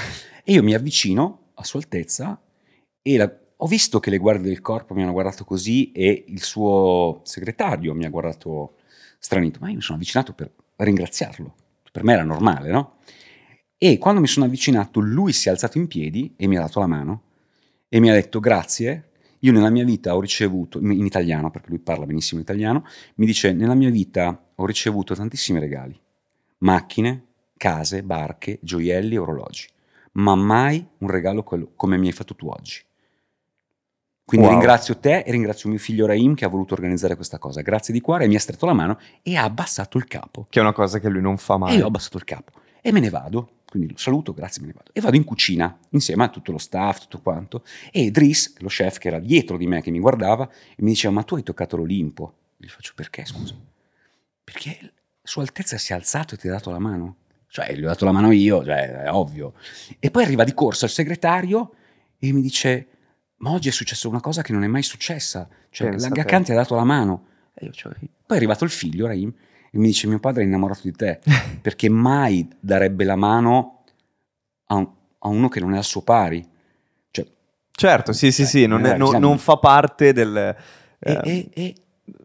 E 0.45 0.53
io 0.53 0.63
mi 0.63 0.75
avvicino 0.75 1.51
a 1.55 1.65
sua 1.65 1.81
altezza 1.81 2.41
e 3.03 3.17
la- 3.17 3.39
ho 3.59 3.67
visto 3.67 4.01
che 4.01 4.11
le 4.11 4.19
guardie 4.19 4.49
del 4.49 4.61
corpo 4.61 4.93
mi 4.95 5.03
hanno 5.03 5.13
guardato 5.13 5.45
così 5.45 5.93
e 5.93 6.25
il 6.29 6.43
suo 6.43 7.21
segretario 7.25 7.95
mi 7.95 8.05
ha 8.05 8.11
guardato 8.11 8.75
stranito, 9.19 9.59
ma 9.61 9.69
io 9.71 9.77
mi 9.77 9.81
sono 9.81 9.97
avvicinato 9.97 10.33
per 10.35 10.51
ringraziarlo. 10.77 11.55
Per 11.91 12.05
me 12.05 12.13
era 12.13 12.23
normale, 12.25 12.71
no? 12.71 12.97
E 13.79 13.97
quando 13.99 14.21
mi 14.21 14.27
sono 14.27 14.45
avvicinato, 14.47 15.01
lui 15.01 15.33
si 15.33 15.49
è 15.49 15.51
alzato 15.51 15.79
in 15.79 15.87
piedi 15.87 16.35
e 16.37 16.47
mi 16.47 16.57
ha 16.57 16.61
dato 16.61 16.81
la 16.81 16.87
mano 16.87 17.23
e 17.89 18.01
mi 18.01 18.11
ha 18.11 18.13
detto 18.13 18.41
grazie. 18.41 19.11
Io 19.47 19.53
nella 19.53 19.71
mia 19.71 19.85
vita 19.85 20.17
ho 20.17 20.21
ricevuto, 20.21 20.81
in 20.81 21.07
italiano, 21.07 21.53
perché 21.53 21.69
lui 21.69 21.79
parla 21.79 22.05
benissimo 22.05 22.41
italiano, 22.41 22.85
mi 23.15 23.27
dice 23.27 23.53
nella 23.53 23.75
mia 23.75 23.91
vita 23.91 24.47
ho 24.57 24.67
ricevuto 24.67 25.15
tantissimi 25.15 25.61
regali, 25.61 25.97
macchine, 26.59 27.27
case, 27.57 28.03
barche, 28.03 28.59
gioielli 28.61 29.17
orologi, 29.17 29.69
ma 30.15 30.35
mai 30.35 30.85
un 30.99 31.09
regalo 31.09 31.45
quello- 31.45 31.71
come 31.77 31.97
mi 31.97 32.09
hai 32.09 32.13
fatto 32.13 32.35
tu 32.35 32.49
oggi. 32.49 32.83
Quindi 34.25 34.49
Wow. 34.49 34.57
ringrazio 34.57 34.99
te 34.99 35.21
e 35.21 35.31
ringrazio 35.31 35.69
mio 35.69 35.79
figlio 35.79 36.07
Raim 36.07 36.35
che 36.35 36.45
ha 36.45 36.49
voluto 36.49 36.75
organizzare 36.75 37.15
questa 37.15 37.39
cosa. 37.39 37.61
Grazie 37.61 37.95
di 37.95 38.01
cuore, 38.01 38.27
mi 38.27 38.35
ha 38.35 38.41
stretto 38.41 38.67
la 38.67 38.73
mano 38.73 38.99
e 39.23 39.37
ha 39.37 39.45
abbassato 39.45 39.97
il 39.97 40.07
capo. 40.07 40.47
Che 40.49 40.59
è 40.59 40.63
una 40.63 40.73
cosa 40.73 40.99
che 40.99 41.09
lui 41.09 41.23
non 41.23 41.37
fa 41.37 41.57
mai. 41.57 41.75
E 41.75 41.77
io 41.77 41.85
ho 41.85 41.87
abbassato 41.87 42.17
il 42.17 42.25
capo 42.25 42.51
e 42.81 42.91
me 42.91 42.99
ne 42.99 43.11
vado. 43.11 43.51
Quindi 43.69 43.91
lo 43.91 43.99
saluto, 43.99 44.33
grazie, 44.33 44.63
me 44.63 44.69
ne 44.69 44.75
vado. 44.75 44.91
E 44.93 45.01
vado 45.01 45.17
in 45.17 45.25
cucina 45.25 45.77
insieme 45.91 46.25
a 46.25 46.29
tutto 46.29 46.53
lo 46.53 46.59
staff, 46.59 47.01
tutto 47.01 47.21
quanto. 47.21 47.65
E 47.91 48.11
Driss, 48.11 48.57
lo 48.59 48.69
chef 48.69 48.99
che 48.99 49.09
era 49.09 49.19
dietro 49.19 49.57
di 49.57 49.67
me, 49.67 49.83
che 49.83 49.91
mi 49.91 49.99
guardava, 49.99 50.49
e 50.49 50.83
mi 50.83 50.91
diceva: 50.91 51.13
Ma 51.13 51.25
tu 51.25 51.35
hai 51.35 51.43
toccato 51.43 51.77
l'Olimpo? 51.77 52.35
Gli 52.57 52.69
faccio: 52.69 52.93
Perché, 52.95 53.25
scusa? 53.25 53.55
Perché 54.45 54.93
Sua 55.23 55.43
Altezza 55.43 55.77
si 55.79 55.93
è 55.93 55.97
alzato 55.97 56.35
e 56.35 56.39
ti 56.39 56.49
ha 56.49 56.53
dato 56.53 56.71
la 56.71 56.79
mano. 56.79 57.17
Cioè, 57.49 57.75
gli 57.75 57.83
ho 57.83 57.89
dato 57.89 58.05
la 58.05 58.13
mano 58.13 58.31
io, 58.31 58.65
cioè, 58.65 59.03
è 59.03 59.11
ovvio. 59.11 59.55
E 59.99 60.11
poi 60.11 60.23
arriva 60.23 60.45
di 60.45 60.55
corsa 60.55 60.85
il 60.85 60.93
segretario 60.93 61.73
e 62.19 62.33
mi 62.33 62.41
dice: 62.41 62.87
Ma 63.39 63.51
oggi 63.51 63.69
è 63.69 63.73
successa 63.73 64.07
una 64.07 64.21
cosa 64.21 64.43
che 64.43 64.53
non 64.53 64.63
è 64.63 64.69
mai 64.69 64.85
successa. 64.85 65.49
Cioè, 65.71 65.89
Pensa 65.89 66.09
la 66.09 66.23
ha 66.23 66.55
dato 66.55 66.75
la 66.77 66.85
mano. 66.85 67.27
E 67.53 67.67
io, 67.67 67.73
cioè, 67.73 67.93
poi 67.99 68.09
è 68.29 68.37
arrivato 68.37 68.63
il 68.63 68.71
figlio, 68.71 69.07
Raim, 69.07 69.35
e 69.77 69.79
mi 69.79 69.87
dice: 69.89 70.07
Mio 70.09 70.19
padre 70.19 70.43
è 70.43 70.47
innamorato 70.47 70.81
di 70.83 70.93
te. 70.93 71.21
Perché 71.61 71.89
mai 71.89 72.49
darebbe 72.59 73.05
la 73.05 73.17
mano 73.17 73.83
a, 74.67 74.75
un- 74.75 74.89
a 75.19 75.29
uno 75.29 75.49
che 75.49 75.61
non 75.61 75.75
è 75.75 75.77
al 75.77 75.85
suo 75.85 76.03
pari. 76.03 76.47
Cioè, 77.11 77.27
Certo, 77.71 78.13
sì, 78.13 78.33
sì, 78.33 78.43
Eh, 78.43 78.47
sì, 78.47 78.67
non, 78.67 78.85
è- 78.85 78.95
eh, 78.95 78.97
non- 78.97 79.07
diciamo- 79.09 79.27
non 79.29 79.39
fa 79.39 79.57
parte 79.59 80.13
del, 80.13 80.57
E, 80.99 81.21
e- 81.25 81.51
e- 81.53 81.75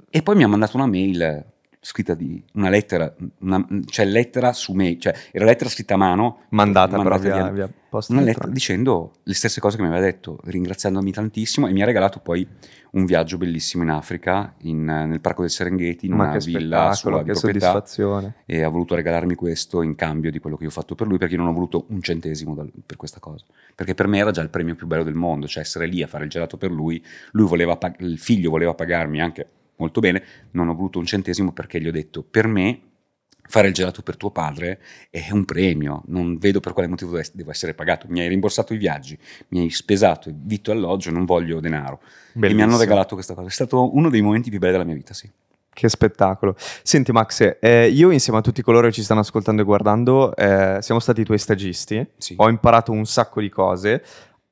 e 0.09 0.21
poi 0.21 0.35
mi 0.35 0.43
ha 0.43 0.47
mandato 0.47 0.77
una 0.77 0.85
mail 0.87 1.45
scritta 1.81 2.13
di 2.13 2.41
una 2.53 2.69
lettera, 2.69 3.13
una- 3.39 3.65
cioè 3.87 4.05
lettera 4.05 4.53
su 4.53 4.71
mail, 4.73 4.99
cioè 4.99 5.13
era 5.31 5.45
lettera 5.45 5.69
scritta 5.69 5.95
a 5.95 5.97
mano, 5.97 6.41
mandata 6.49 6.95
però 7.03 7.17
via- 7.33 7.33
via, 7.51 7.69
una 8.13 8.21
lettera 8.21 8.47
dicendo 8.47 9.11
le 9.23 9.33
stesse 9.33 9.59
cose 9.59 9.75
che 9.75 9.81
mi 9.81 9.89
aveva 9.89 10.03
detto, 10.03 10.39
ringraziandomi 10.43 11.11
tantissimo 11.11 11.67
e 11.67 11.73
mi 11.73 11.81
ha 11.81 11.85
regalato 11.85 12.19
poi 12.19 12.47
un 12.91 13.05
viaggio 13.05 13.37
bellissimo 13.37 13.83
in 13.83 13.89
Africa, 13.89 14.53
in- 14.59 14.83
nel 14.85 15.19
parco 15.19 15.41
del 15.41 15.49
Serengeti, 15.49 16.05
in 16.05 16.13
Ma 16.13 16.29
una 16.29 16.37
villa 16.37 16.93
sua 16.93 17.23
che 17.23 17.31
proprietà 17.33 17.71
soddisfazione. 17.71 18.35
e 18.45 18.61
ha 18.63 18.69
voluto 18.69 18.95
regalarmi 18.95 19.35
questo 19.35 19.81
in 19.81 19.95
cambio 19.95 20.31
di 20.31 20.39
quello 20.39 20.55
che 20.55 20.63
io 20.63 20.69
ho 20.69 20.73
fatto 20.73 20.95
per 20.95 21.07
lui 21.07 21.17
perché 21.17 21.33
io 21.35 21.39
non 21.41 21.49
ho 21.49 21.53
voluto 21.53 21.85
un 21.89 22.01
centesimo 22.01 22.53
dal- 22.55 22.71
per 22.85 22.95
questa 22.97 23.19
cosa 23.19 23.43
perché 23.75 23.93
per 23.93 24.07
me 24.07 24.19
era 24.19 24.31
già 24.31 24.41
il 24.41 24.49
premio 24.49 24.75
più 24.75 24.87
bello 24.87 25.03
del 25.03 25.13
mondo 25.15 25.47
cioè 25.47 25.61
essere 25.63 25.85
lì 25.87 26.01
a 26.01 26.07
fare 26.07 26.23
il 26.25 26.29
gelato 26.29 26.57
per 26.57 26.71
lui 26.71 27.03
lui 27.31 27.47
voleva 27.47 27.75
pag- 27.77 27.99
il 28.01 28.17
figlio 28.19 28.49
voleva 28.49 28.73
pagarmi 28.73 29.19
anche 29.21 29.47
molto 29.77 29.99
bene 29.99 30.23
non 30.51 30.67
ho 30.69 30.75
voluto 30.75 30.99
un 30.99 31.05
centesimo 31.05 31.51
perché 31.51 31.81
gli 31.81 31.87
ho 31.87 31.91
detto 31.91 32.23
per 32.23 32.47
me 32.47 32.79
fare 33.47 33.67
il 33.67 33.73
gelato 33.73 34.01
per 34.01 34.15
tuo 34.17 34.31
padre 34.31 34.79
è 35.09 35.29
un 35.31 35.43
premio 35.45 36.03
non 36.07 36.37
vedo 36.37 36.59
per 36.59 36.73
quale 36.73 36.87
motivo 36.87 37.09
devo 37.11 37.21
ess- 37.21 37.33
devo 37.33 37.51
essere 37.51 37.73
pagato 37.73 38.05
mi 38.09 38.19
hai 38.21 38.27
rimborsato 38.29 38.73
i 38.73 38.77
viaggi 38.77 39.17
mi 39.49 39.59
hai 39.61 39.69
spesato 39.69 40.29
il 40.29 40.35
vitto 40.41 40.71
e 40.71 40.75
alloggio 40.75 41.11
non 41.11 41.25
voglio 41.25 41.59
denaro 41.59 41.99
e 42.01 42.39
mi 42.39 42.45
hanno 42.45 42.51
Bellissimo. 42.55 42.77
regalato 42.77 43.15
questa 43.15 43.33
cosa 43.33 43.47
è 43.47 43.51
stato 43.51 43.93
uno 43.95 44.09
dei 44.09 44.21
momenti 44.21 44.49
più 44.49 44.59
belli 44.59 44.71
della 44.73 44.83
mia 44.85 44.95
vita 44.95 45.13
sì 45.13 45.29
Che 45.73 45.87
spettacolo. 45.87 46.55
Senti 46.83 47.13
Max, 47.13 47.55
eh, 47.61 47.87
io 47.87 48.11
insieme 48.11 48.39
a 48.39 48.41
tutti 48.41 48.61
coloro 48.61 48.87
che 48.87 48.93
ci 48.93 49.03
stanno 49.03 49.21
ascoltando 49.21 49.61
e 49.61 49.65
guardando, 49.65 50.35
eh, 50.35 50.79
siamo 50.81 50.99
stati 50.99 51.21
i 51.21 51.23
tuoi 51.23 51.37
stagisti, 51.37 52.05
Sì. 52.17 52.33
ho 52.37 52.49
imparato 52.49 52.91
un 52.91 53.05
sacco 53.05 53.39
di 53.39 53.47
cose. 53.49 54.03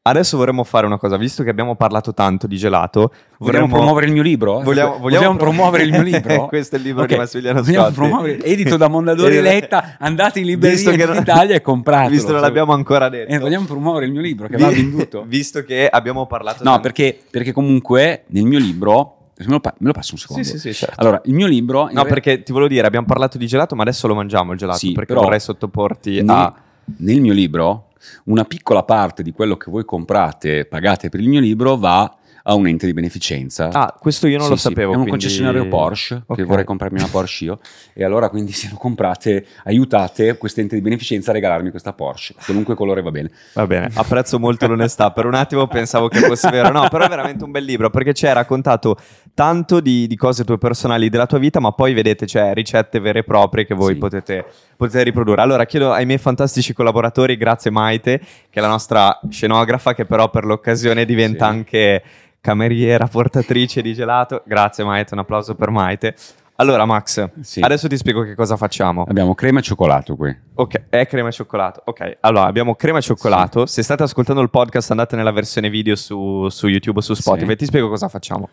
Adesso 0.01 0.37
vorremmo 0.37 0.63
fare 0.63 0.85
una 0.85 0.97
cosa, 0.97 1.17
visto 1.17 1.43
che 1.43 1.49
abbiamo 1.49 1.75
parlato 1.75 2.13
tanto 2.13 2.47
di 2.47 2.55
gelato, 2.55 3.11
Vogliamo 3.37 3.67
vorremmo- 3.67 3.67
promuovere 3.75 4.05
il 4.07 4.13
mio 4.13 4.21
libro? 4.23 4.59
Vogliamo, 4.61 4.97
Vogliamo 4.97 5.35
promuovere 5.35 5.83
il 5.83 5.91
mio 5.91 6.01
libro? 6.03 6.45
Questo 6.47 6.75
è 6.77 6.79
il 6.79 6.85
libro 6.85 7.03
Ok, 7.03 7.09
di 7.09 7.15
Massimiliano 7.17 7.61
Vogliamo 7.61 7.83
Scotti. 7.85 7.95
promuovere, 7.99 8.43
edito 8.43 8.77
da 8.77 8.87
Mondadori 8.87 9.35
Edito- 9.37 9.49
Letta, 9.53 9.97
andate 9.99 10.39
in 10.39 10.45
libreria 10.45 10.91
in 10.91 10.99
non- 10.99 11.17
Italia 11.17 11.55
e 11.55 11.61
compratelo. 11.61 12.09
Visto 12.09 12.27
che 12.27 12.31
non 12.33 12.41
l'abbiamo 12.41 12.71
ancora 12.73 13.09
detto. 13.09 13.31
Eh, 13.33 13.39
vogliamo 13.39 13.65
promuovere 13.65 14.05
il 14.05 14.11
mio 14.13 14.21
libro 14.21 14.47
che 14.47 14.57
va 14.57 14.69
venduto. 14.69 15.23
Visto 15.27 15.63
che 15.63 15.87
abbiamo 15.89 16.25
parlato... 16.27 16.63
No, 16.63 16.71
tanto- 16.71 16.81
perché, 16.81 17.19
perché 17.29 17.51
comunque 17.51 18.23
nel 18.27 18.45
mio 18.45 18.57
libro... 18.59 19.15
Me 19.39 19.45
lo, 19.47 19.59
pa- 19.59 19.73
me 19.79 19.87
lo 19.87 19.93
passo 19.93 20.13
un 20.13 20.19
secondo. 20.19 20.43
Sì, 20.43 20.51
sì, 20.51 20.59
sì, 20.59 20.73
certo. 20.73 20.95
Allora, 21.01 21.21
il 21.25 21.33
mio 21.33 21.45
libro... 21.47 21.89
No, 21.91 22.03
re- 22.03 22.09
perché 22.09 22.41
ti 22.41 22.51
volevo 22.53 22.69
dire, 22.69 22.87
abbiamo 22.87 23.05
parlato 23.05 23.37
di 23.37 23.45
gelato, 23.47 23.75
ma 23.75 23.83
adesso 23.83 24.07
lo 24.07 24.15
mangiamo 24.15 24.53
il 24.53 24.57
gelato, 24.57 24.79
perché 24.93 25.13
vorrei 25.13 25.39
sottoporti 25.41 26.15
nel, 26.15 26.29
a... 26.29 26.53
nel 26.97 27.21
mio 27.21 27.31
libro, 27.33 27.88
una 28.25 28.45
piccola 28.45 28.83
parte 28.83 29.23
di 29.23 29.31
quello 29.31 29.57
che 29.57 29.71
voi 29.71 29.85
comprate, 29.85 30.65
pagate 30.65 31.09
per 31.09 31.19
il 31.19 31.29
mio 31.29 31.39
libro, 31.39 31.77
va 31.77 32.18
a 32.43 32.53
un 32.55 32.67
ente 32.67 32.85
di 32.85 32.93
beneficenza. 32.93 33.69
Ah, 33.71 33.95
questo 33.99 34.27
io 34.27 34.37
non 34.37 34.45
Sì, 34.45 34.51
lo 34.51 34.57
sì, 34.57 34.61
sapevo. 34.63 34.93
È 34.93 34.95
un 34.95 35.01
quindi- 35.03 35.09
concessionario 35.11 35.67
Porsche, 35.67 36.23
Ok. 36.25 36.37
che 36.37 36.43
vorrei 36.43 36.65
comprarmi 36.65 36.99
una 36.99 37.07
Porsche 37.09 37.43
io. 37.45 37.59
E 37.93 38.03
allora 38.03 38.29
quindi 38.29 38.51
se 38.53 38.69
lo 38.71 38.77
comprate, 38.77 39.45
aiutate 39.65 40.37
quest'ente 40.37 40.75
di 40.75 40.81
beneficenza 40.81 41.31
a 41.31 41.33
regalarmi 41.33 41.69
questa 41.69 41.93
Porsche. 41.93 42.35
Qualunque 42.43 42.75
colore 42.75 43.01
va 43.01 43.11
bene. 43.11 43.29
Va 43.53 43.67
bene, 43.67 43.89
apprezzo 43.93 44.39
molto 44.39 44.67
l'onestà. 44.67 45.11
Per 45.11 45.25
un 45.25 45.33
attimo 45.35 45.67
pensavo 45.67 46.07
che 46.07 46.19
fosse 46.19 46.49
vero. 46.49 46.69
No, 46.71 46.87
però 46.89 47.05
è 47.05 47.09
veramente 47.09 47.43
un 47.43 47.51
bel 47.51 47.63
libro 47.63 47.89
perché 47.89 48.13
ci 48.13 48.25
hai 48.27 48.33
raccontato 48.33 48.97
tanto 49.33 49.79
di, 49.79 50.07
di 50.07 50.15
cose 50.15 50.43
tue 50.43 50.57
personali 50.57 51.09
della 51.09 51.25
tua 51.25 51.37
vita, 51.37 51.59
ma 51.59 51.71
poi 51.71 51.93
vedete, 51.93 52.25
c'è 52.25 52.53
ricette 52.53 52.99
vere 52.99 53.19
e 53.19 53.23
proprie 53.23 53.65
che 53.65 53.73
voi 53.73 53.93
Sì. 53.93 53.99
potete, 53.99 54.45
potete 54.75 55.03
riprodurre. 55.03 55.41
Allora, 55.41 55.65
chiedo 55.65 55.91
ai 55.91 56.05
miei 56.05 56.17
fantastici 56.17 56.73
collaboratori, 56.73 57.37
grazie 57.37 57.71
Maite, 57.71 58.19
che 58.19 58.59
è 58.59 58.61
la 58.61 58.67
nostra 58.67 59.17
scenografa, 59.29 59.93
che 59.93 60.05
però 60.05 60.29
per 60.29 60.43
l'occasione 60.45 61.05
diventa 61.05 61.45
Sì. 61.45 61.51
anche 61.55 62.03
cameriera, 62.41 63.07
portatrice 63.07 63.81
di 63.81 63.93
gelato. 63.93 64.43
Grazie 64.45 64.83
Maite, 64.83 65.13
un 65.13 65.19
applauso 65.19 65.55
per 65.55 65.69
Maite. 65.69 66.15
Allora, 66.55 66.85
Max, 66.85 67.29
Sì. 67.39 67.61
adesso 67.61 67.87
ti 67.87 67.95
spiego 67.95 68.21
che 68.23 68.35
cosa 68.35 68.57
facciamo. 68.57 69.05
Abbiamo 69.07 69.33
crema 69.33 69.59
e 69.59 69.61
cioccolato 69.61 70.17
qui. 70.17 70.35
Ok, 70.55 70.87
è 70.89 71.07
crema 71.07 71.29
e 71.29 71.31
cioccolato. 71.31 71.81
Ok, 71.85 72.17
allora 72.19 72.47
abbiamo 72.47 72.75
crema 72.75 72.97
e 72.97 73.01
cioccolato. 73.01 73.65
Se 73.65 73.81
state 73.81 74.03
ascoltando 74.03 74.41
il 74.41 74.49
podcast, 74.49 74.91
andate 74.91 75.15
nella 75.15 75.31
versione 75.31 75.69
video 75.69 75.95
su, 75.95 76.49
su 76.49 76.67
YouTube 76.67 76.99
o 76.99 77.01
su 77.01 77.13
Spotify. 77.13 77.51
Sì. 77.51 77.55
Ti 77.55 77.65
spiego 77.65 77.87
cosa 77.87 78.09
facciamo. 78.09 78.49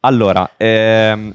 Allora, 0.00 0.52
ehm, 0.56 1.34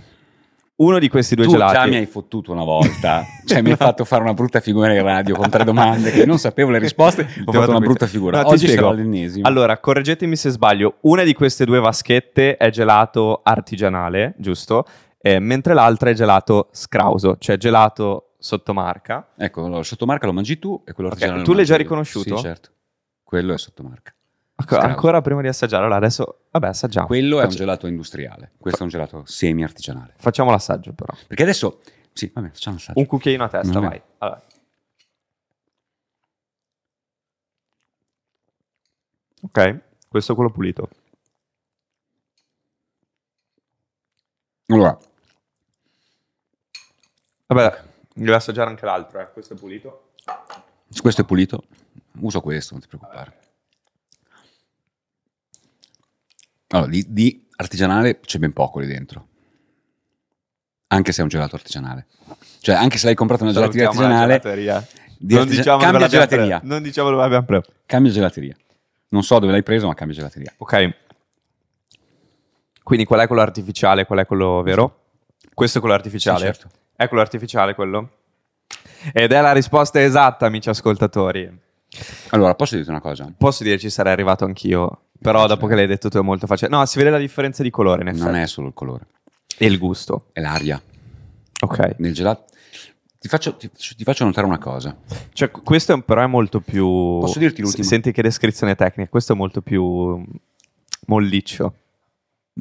uno 0.80 1.00
di 1.00 1.08
questi 1.10 1.36
due 1.36 1.46
tu 1.46 1.52
gelati. 1.52 1.74
già 1.74 1.86
mi 1.88 1.96
hai 1.96 2.06
fottuto 2.06 2.52
una 2.52 2.64
volta, 2.64 3.24
cioè 3.46 3.62
mi 3.62 3.72
hai 3.72 3.76
fatto 3.78 4.06
fare 4.06 4.22
una 4.22 4.34
brutta 4.34 4.60
figura 4.60 4.94
in 4.94 5.02
radio 5.02 5.36
con 5.36 5.50
tre 5.50 5.64
domande 5.64 6.12
che 6.12 6.26
non 6.26 6.38
sapevo 6.40 6.70
le 6.72 6.80
risposte, 6.80 7.22
ho 7.46 7.52
fatto 7.52 7.52
una 7.52 7.66
questo. 7.66 7.80
brutta 7.80 8.08
figura. 8.08 8.42
No, 8.42 8.48
Oggi 8.50 8.68
sarà 8.68 8.92
l'ennesima. 8.92 9.48
Allora, 9.48 9.78
correggetemi 9.80 10.36
se 10.36 10.50
sbaglio. 10.50 10.98
Una 11.02 11.24
di 11.24 11.34
queste 11.34 11.66
due 11.66 11.80
vaschette 11.80 12.58
è 12.58 12.70
gelato 12.70 13.42
artigianale, 13.44 14.36
giusto? 14.38 14.86
Eh, 15.22 15.40
mentre 15.40 15.74
l'altra 15.74 16.12
è 16.12 16.14
gelato 16.14 16.70
scrauso, 16.72 17.36
cioè 17.40 17.58
gelato 17.58 18.36
sottomarca. 18.40 19.32
Ecco, 19.38 19.66
allora, 19.66 19.84
sottomarca 19.84 20.26
lo 20.26 20.34
mangi 20.34 20.60
tu 20.60 20.82
e 20.86 20.94
quello 20.94 21.10
Ok, 21.10 21.16
artigianale 21.16 21.44
tu 21.46 21.54
l'hai 21.54 21.66
già 21.66 21.72
mangio 21.74 21.74
io. 21.74 21.90
riconosciuto? 21.90 22.36
Sì, 22.38 22.42
certo. 22.42 22.70
Quello 23.24 23.54
è 23.54 23.58
sottomarca. 23.58 24.14
Scrauso. 24.62 24.88
ancora 24.88 25.22
prima 25.22 25.42
di 25.42 25.48
assaggiare, 25.48 25.84
allora 25.84 25.98
adesso, 25.98 26.46
vabbè, 26.52 26.68
assaggiamo. 26.68 27.08
Quello 27.08 27.40
è 27.40 27.44
un 27.46 27.50
gelato 27.50 27.88
industriale, 27.88 28.52
questo 28.58 28.80
è 28.82 28.84
un 28.84 28.90
gelato 28.90 29.24
semi-artigianale. 29.26 30.14
Facciamo 30.18 30.52
l'assaggio, 30.52 30.94
però. 30.94 31.14
Perché 31.28 31.44
adesso, 31.44 31.82
sì, 32.14 32.30
vabbè, 32.34 32.50
facciamo 32.50 32.76
un 32.76 32.82
assaggio. 32.82 33.00
Un 33.00 33.06
cucchiaino 33.06 33.44
a 33.44 33.48
testa, 33.50 33.74
Vabbè. 33.80 33.88
vai. 33.88 34.02
Allora. 34.20 34.44
Ok, 39.42 39.80
questo 40.10 40.32
è 40.34 40.36
quello 40.36 40.52
pulito. 40.52 40.90
Allora, 44.68 44.98
Vabbè, 47.48 47.84
devo 48.14 48.36
assaggiare 48.36 48.70
anche 48.70 48.86
l'altro, 48.86 49.20
eh. 49.20 49.32
Questo 49.32 49.54
è 49.56 49.58
pulito. 49.58 50.12
questo 51.02 51.22
è 51.22 51.26
pulito, 51.26 51.64
uso 52.20 52.42
questo, 52.42 52.74
non 52.74 52.82
ti 52.84 52.88
preoccupare. 52.88 53.38
Allora, 56.70 56.90
di, 56.90 57.06
di 57.08 57.48
artigianale 57.56 58.20
c'è 58.20 58.38
ben 58.38 58.54
poco 58.54 58.80
lì 58.80 58.88
dentro. 58.88 59.28
Anche 60.88 61.12
se 61.12 61.20
è 61.20 61.24
un 61.24 61.30
gelato 61.30 61.56
artigianale. 61.56 62.08
Cioè, 62.62 62.76
anche 62.76 62.98
se 62.98 63.06
l'hai 63.06 63.16
comprato 63.16 63.44
una 63.44 63.54
gelateria 63.54 63.88
artigianale, 63.88 64.40
di 65.18 65.34
non 65.34 65.42
artigia- 65.44 65.62
diciamo 65.62 65.78
cambia 65.80 66.00
l'abbiamo 66.00 66.26
gelateria. 66.26 66.62
Non 66.64 66.82
diciamo 66.82 67.10
dove 67.10 67.24
abbiamo 67.24 67.46
preso. 67.46 67.66
cambia 67.86 68.12
gelateria. 68.12 68.56
Non 69.10 69.24
so 69.24 69.40
dove 69.40 69.52
l'hai 69.52 69.64
preso, 69.64 69.88
ma 69.88 69.94
cambia 69.94 70.16
gelateria. 70.16 70.54
Ok. 70.58 70.96
Quindi 72.84 73.06
qual 73.06 73.20
è 73.20 73.28
quello 73.28 73.42
artificiale, 73.42 74.06
qual 74.06 74.20
è 74.20 74.26
quello 74.26 74.62
vero? 74.64 75.04
Questo 75.54 75.78
è 75.78 75.82
quello 75.82 75.96
artificiale? 75.96 76.40
Sì, 76.40 76.46
certo. 76.46 76.70
È 76.96 77.08
quello 77.08 77.24
artificiale 77.24 77.76
quello? 77.76 78.10
Ed 79.14 79.32
è 79.32 79.42
la 79.42 79.52
risposta 79.52 80.02
esatta, 80.02 80.46
amici 80.46 80.70
ascoltatori. 80.70 81.60
Allora, 82.30 82.56
posso 82.56 82.76
dirti 82.76 82.90
una 82.90 83.02
cosa? 83.02 83.32
Posso 83.36 83.64
dire 83.64 83.78
ci 83.78 83.90
sarei 83.90 84.14
arrivato 84.14 84.46
anch'io, 84.46 85.09
però 85.22 85.46
dopo 85.48 85.68
che 85.68 85.76
l'hai 85.76 85.88
detto 85.88 86.10
tu 86.10 86.18
è 86.18 86.22
molto 86.22 86.48
facile. 86.48 86.70
No, 86.70 86.86
si 86.86 86.98
vede 86.98 87.10
la 87.10 87.18
differenza 87.18 87.64
di 87.64 87.70
colore 87.70 88.02
in 88.02 88.08
effetti. 88.10 88.24
Non 88.26 88.36
è 88.36 88.48
solo 88.48 88.68
il 88.68 88.74
colore, 88.74 89.06
E 89.58 89.66
il 89.66 89.78
gusto. 89.78 90.28
è 90.34 90.40
l'aria. 90.42 90.82
Ok. 91.62 91.96
Nel 91.98 92.14
gelato... 92.14 92.46
Ti 93.20 93.28
faccio, 93.28 93.58
ti, 93.58 93.70
ti 93.70 94.04
faccio 94.06 94.24
notare 94.24 94.48
una 94.48 94.58
cosa. 94.60 94.96
Cioè, 95.34 95.52
questo 95.52 95.94
è- 95.94 96.02
però 96.02 96.24
è 96.24 96.28
molto 96.28 96.62
più... 96.62 96.86
Posso 97.20 97.38
dirti 97.38 97.62
l'ultimo? 97.62 97.86
Senti 97.86 98.14
che 98.14 98.22
descrizione 98.22 98.76
tecnica. 98.76 99.10
Questo 99.10 99.34
è 99.34 99.36
molto 99.36 99.62
più 99.62 100.24
molliccio. 101.08 101.74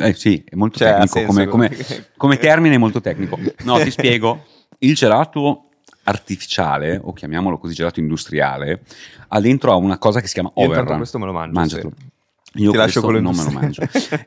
Eh 0.01 0.15
sì, 0.15 0.43
è 0.49 0.55
molto 0.57 0.79
Cioè, 0.79 0.99
tecnico, 1.07 1.25
come, 1.27 1.47
come- 1.47 1.71
come 2.17 2.39
termine 2.39 2.75
è 2.75 2.79
molto 2.79 3.01
tecnico. 3.01 3.39
No, 3.65 3.79
ti 3.79 3.91
spiego. 3.93 4.45
Il 4.79 4.95
gelato 4.97 5.69
artificiale, 6.05 6.99
o 7.03 7.13
chiamiamolo 7.13 7.59
così 7.59 7.75
gelato 7.75 8.01
industriale, 8.01 8.83
ha 9.29 9.41
dentro 9.41 9.77
una 9.77 9.99
cosa 9.99 10.21
che 10.21 10.27
si 10.27 10.35
chiama 10.35 10.51
overrun. 10.55 10.97
questo 10.97 11.19
me 11.19 11.27
lo 11.27 11.33
mangio, 11.33 11.53
Mangiatelo. 11.55 11.93
sì. 11.97 12.07
Io 12.55 12.71
Ti 12.71 12.77
lascio 12.77 13.03
quello 13.03 13.21
non 13.21 13.37
me 13.37 13.45
lo 13.45 13.51
mangio. 13.51 13.83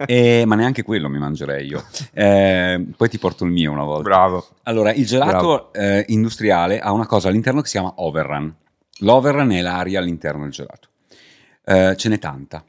Eh, 0.06 0.44
ma 0.46 0.56
neanche 0.56 0.84
quello 0.84 1.10
mi 1.10 1.18
mangerei 1.18 1.68
io. 1.68 1.84
Eh, 2.14 2.86
poi 2.96 3.10
ti 3.10 3.18
porto 3.18 3.46
il 3.46 3.52
mio 3.52 3.72
una 3.72 3.84
volta. 3.84 4.04
Bravo. 4.04 4.48
Allora, 4.64 4.94
il 4.94 5.06
gelato 5.06 5.74
eh, 5.74 6.06
industriale 6.10 6.80
ha 6.80 6.92
una 6.92 7.08
cosa 7.08 7.30
all'interno 7.30 7.62
che 7.62 7.68
si 7.68 7.74
chiama 7.74 7.94
overrun. 7.98 8.54
L'overrun 9.00 9.52
è 9.52 9.62
l'aria 9.62 10.00
all'interno 10.00 10.44
del 10.44 10.52
gelato. 10.52 10.90
Eh, 11.66 11.96
ce 11.98 12.10
n'è 12.10 12.20
tanta. 12.20 12.64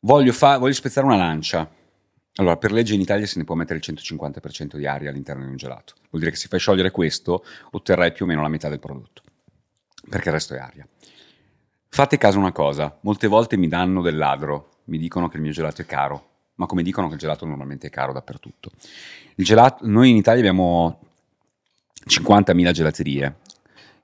Voglio, 0.00 0.32
fa- 0.32 0.58
voglio 0.58 0.74
spezzare 0.74 1.06
una 1.06 1.16
lancia. 1.16 1.68
Allora, 2.36 2.56
per 2.56 2.72
legge 2.72 2.94
in 2.94 3.00
Italia 3.00 3.26
se 3.26 3.38
ne 3.38 3.44
può 3.44 3.54
mettere 3.54 3.80
il 3.82 3.94
150% 3.94 4.76
di 4.76 4.86
aria 4.86 5.10
all'interno 5.10 5.44
di 5.44 5.50
un 5.50 5.56
gelato. 5.56 5.94
Vuol 6.10 6.22
dire 6.22 6.30
che 6.30 6.36
se 6.40 6.48
fai 6.48 6.58
sciogliere 6.58 6.90
questo, 6.90 7.44
otterrai 7.72 8.12
più 8.12 8.24
o 8.24 8.28
meno 8.28 8.40
la 8.40 8.48
metà 8.48 8.68
del 8.68 8.78
prodotto. 8.78 9.22
Perché 10.08 10.28
il 10.28 10.34
resto 10.34 10.54
è 10.54 10.58
aria. 10.58 10.86
Fate 11.94 12.16
caso 12.16 12.38
una 12.38 12.52
cosa, 12.52 12.96
molte 13.02 13.26
volte 13.26 13.58
mi 13.58 13.68
danno 13.68 14.00
del 14.00 14.16
ladro, 14.16 14.78
mi 14.84 14.96
dicono 14.96 15.28
che 15.28 15.36
il 15.36 15.42
mio 15.42 15.52
gelato 15.52 15.82
è 15.82 15.84
caro, 15.84 16.28
ma 16.54 16.64
come 16.64 16.82
dicono 16.82 17.06
che 17.06 17.12
il 17.12 17.20
gelato 17.20 17.44
normalmente 17.44 17.88
è 17.88 17.90
caro 17.90 18.14
dappertutto. 18.14 18.70
Gelato, 19.36 19.86
noi 19.86 20.08
in 20.08 20.16
Italia 20.16 20.40
abbiamo 20.40 21.00
50.000 22.08 22.70
gelaterie 22.70 23.36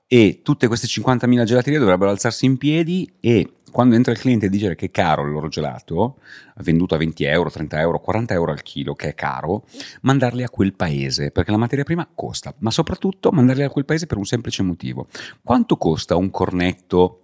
e 0.05 0.41
tutte 0.43 0.67
queste 0.67 0.85
50.000 0.85 1.43
gelaterie 1.45 1.79
dovrebbero 1.79 2.11
alzarsi 2.11 2.45
in 2.45 2.59
piedi 2.59 3.11
e 3.19 3.53
quando 3.71 3.95
entra 3.95 4.11
il 4.11 4.19
cliente 4.19 4.45
a 4.45 4.49
dire 4.49 4.75
che 4.75 4.85
è 4.85 4.91
caro 4.91 5.25
il 5.25 5.31
loro 5.31 5.47
gelato, 5.47 6.19
venduto 6.57 6.93
a 6.93 6.99
20 6.99 7.23
euro, 7.23 7.49
30 7.49 7.79
euro, 7.79 7.99
40 7.99 8.35
euro 8.35 8.51
al 8.51 8.61
chilo, 8.61 8.93
che 8.93 9.07
è 9.07 9.15
caro, 9.15 9.65
mandarli 10.01 10.43
a 10.43 10.49
quel 10.51 10.75
paese, 10.75 11.31
perché 11.31 11.49
la 11.49 11.57
materia 11.57 11.83
prima 11.83 12.07
costa, 12.13 12.53
ma 12.59 12.69
soprattutto 12.69 13.31
mandarli 13.31 13.63
a 13.63 13.69
quel 13.71 13.85
paese 13.85 14.05
per 14.05 14.17
un 14.17 14.25
semplice 14.25 14.61
motivo. 14.61 15.07
Quanto 15.41 15.75
costa 15.75 16.15
un 16.15 16.29
cornetto 16.29 17.23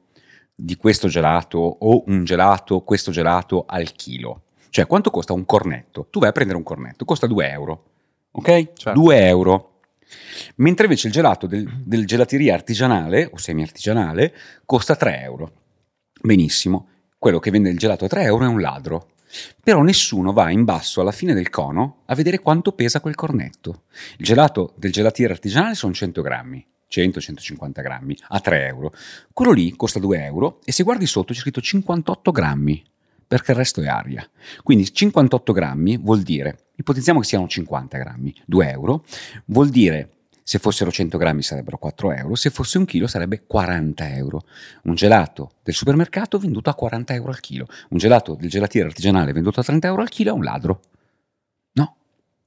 di 0.56 0.78
questo 0.78 1.08
gelato 1.08 1.58
o 1.58 2.04
un 2.08 2.24
gelato, 2.24 2.82
questo 2.82 3.12
gelato 3.12 3.66
al 3.68 3.92
chilo? 3.92 4.44
Cioè, 4.70 4.88
quanto 4.88 5.10
costa 5.10 5.34
un 5.34 5.46
cornetto? 5.46 6.08
Tu 6.10 6.20
vai 6.20 6.30
a 6.30 6.32
prendere 6.32 6.58
un 6.58 6.64
cornetto, 6.64 7.06
costa 7.06 7.28
2 7.28 7.50
euro, 7.50 7.84
ok? 8.32 8.74
Certo. 8.74 8.92
2 8.92 9.28
euro. 9.28 9.80
Mentre 10.56 10.86
invece 10.86 11.08
il 11.08 11.14
gelato 11.14 11.48
del, 11.48 11.66
del 11.84 12.06
gelateria 12.06 12.54
artigianale 12.54 13.30
o 13.32 13.38
semi-artigianale 13.38 14.34
costa 14.66 14.96
3 14.96 15.22
euro. 15.22 15.52
Benissimo, 16.22 16.88
quello 17.18 17.40
che 17.40 17.52
vende 17.52 17.70
il 17.70 17.78
gelato 17.78 18.06
a 18.06 18.08
3 18.08 18.24
euro 18.24 18.46
è 18.46 18.48
un 18.48 18.62
ladro. 18.62 19.10
Però 19.64 19.82
nessuno 19.82 20.32
va 20.32 20.50
in 20.50 20.64
basso 20.64 21.02
alla 21.02 21.12
fine 21.12 21.34
del 21.34 21.50
cono 21.50 22.04
a 22.06 22.16
vedere 22.16 22.40
quanto 22.40 22.72
pesa 22.72 23.00
quel 23.00 23.16
cornetto. 23.16 23.84
Il 24.18 24.26
gelato 24.26 24.74
del 24.76 24.92
gelatiere 24.92 25.34
artigianale 25.34 25.76
sono 25.76 25.94
100 25.94 26.22
grammi. 26.22 26.66
100-150 27.02 27.82
grammi 27.82 28.18
a 28.30 28.40
3 28.40 28.68
euro. 28.68 28.94
Quello 29.34 29.52
lì 29.52 29.76
costa 29.76 30.00
2 30.00 30.24
euro 30.24 30.60
e 30.64 30.72
se 30.72 30.84
guardi 30.84 31.06
sotto 31.06 31.34
c'è 31.34 31.40
scritto 31.40 31.62
58 31.62 32.32
grammi 32.32 32.84
perché 33.28 33.52
il 33.52 33.58
resto 33.58 33.82
è 33.82 33.88
aria. 33.88 34.28
Quindi 34.64 34.92
58 34.92 35.52
grammi 35.52 35.98
vuol 35.98 36.22
dire, 36.22 36.68
ipotizziamo 36.76 37.20
che 37.20 37.26
siano 37.26 37.48
50 37.48 37.98
grammi, 37.98 38.34
2 38.46 38.70
euro, 38.70 39.04
vuol 39.46 39.70
dire 39.70 40.10
se 40.48 40.60
fossero 40.60 40.92
100 40.92 41.18
grammi 41.18 41.42
sarebbero 41.42 41.80
4 41.80 42.12
euro, 42.12 42.36
se 42.36 42.52
fosse 42.52 42.78
un 42.78 42.86
chilo 42.86 43.08
sarebbe 43.08 43.46
40 43.48 44.16
euro. 44.16 44.46
Un 44.84 44.94
gelato 44.94 45.54
del 45.64 45.74
supermercato 45.74 46.38
venduto 46.38 46.70
a 46.70 46.76
40 46.76 47.16
euro 47.16 47.32
al 47.32 47.40
chilo, 47.40 47.68
un 47.90 47.98
gelato 47.98 48.36
del 48.36 48.50
gelatiere 48.50 48.88
artigianale 48.88 49.34
venduto 49.34 49.60
a 49.60 49.64
30 49.64 49.88
euro 49.88 50.02
al 50.04 50.10
chilo 50.10 50.30
è 50.30 50.34
un 50.34 50.44
ladro. 50.44 50.82
No, 51.74 51.96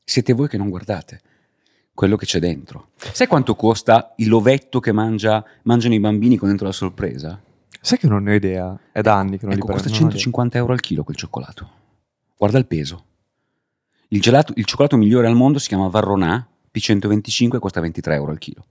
siete 0.05 0.33
voi 0.33 0.49
che 0.49 0.57
non 0.57 0.71
guardate 0.71 1.23
quello 1.99 2.15
che 2.15 2.27
c'è 2.27 2.39
dentro. 2.39 2.91
Sai 2.95 3.27
quanto 3.27 3.57
costa 3.57 4.15
il 4.19 4.29
lovetto 4.29 4.79
che 4.79 4.93
mangia, 4.93 5.45
mangiano 5.65 5.95
i 5.95 5.99
bambini 5.99 6.37
con 6.37 6.47
dentro 6.47 6.69
la 6.69 6.73
sorpresa? 6.73 7.43
Sai 7.81 7.99
che 7.99 8.07
non 8.07 8.23
ne 8.23 8.31
ho 8.31 8.35
idea, 8.37 8.79
è 8.93 9.01
da 9.01 9.17
anni 9.17 9.37
che 9.37 9.47
non 9.47 9.55
ecco, 9.55 9.67
li 9.67 9.73
prendo. 9.73 9.83
Costa 9.83 9.91
150 9.91 10.59
euro 10.59 10.73
al 10.75 10.79
chilo 10.79 11.03
quel 11.03 11.17
cioccolato. 11.17 11.71
Guarda 12.37 12.57
il 12.59 12.67
peso. 12.67 13.05
Il, 14.11 14.21
gelato, 14.21 14.53
il 14.55 14.65
cioccolato 14.65 14.97
migliore 14.97 15.27
al 15.27 15.35
mondo 15.35 15.59
si 15.59 15.67
chiama 15.67 15.89
Varronà, 15.89 16.49
P125 16.73 17.59
costa 17.59 17.81
23 17.81 18.15
euro 18.15 18.31
al 18.31 18.39
chilo. 18.39 18.67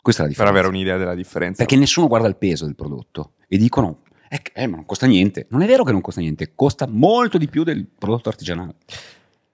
Questa 0.00 0.22
è 0.22 0.24
la 0.24 0.30
differenza. 0.30 0.54
Per 0.54 0.64
avere 0.64 0.66
un'idea 0.74 0.96
della 0.96 1.14
differenza. 1.14 1.58
Perché 1.58 1.76
nessuno 1.78 2.08
guarda 2.08 2.26
il 2.26 2.36
peso 2.36 2.64
del 2.64 2.74
prodotto 2.74 3.32
e 3.46 3.58
dicono, 3.58 3.98
eh, 4.30 4.40
eh, 4.54 4.66
ma 4.66 4.76
non 4.76 4.86
costa 4.86 5.04
niente. 5.04 5.46
Non 5.50 5.60
è 5.60 5.66
vero 5.66 5.84
che 5.84 5.92
non 5.92 6.00
costa 6.00 6.22
niente, 6.22 6.52
costa 6.54 6.86
molto 6.86 7.36
di 7.36 7.48
più 7.48 7.64
del 7.64 7.84
prodotto 7.84 8.30
artigianale. 8.30 8.76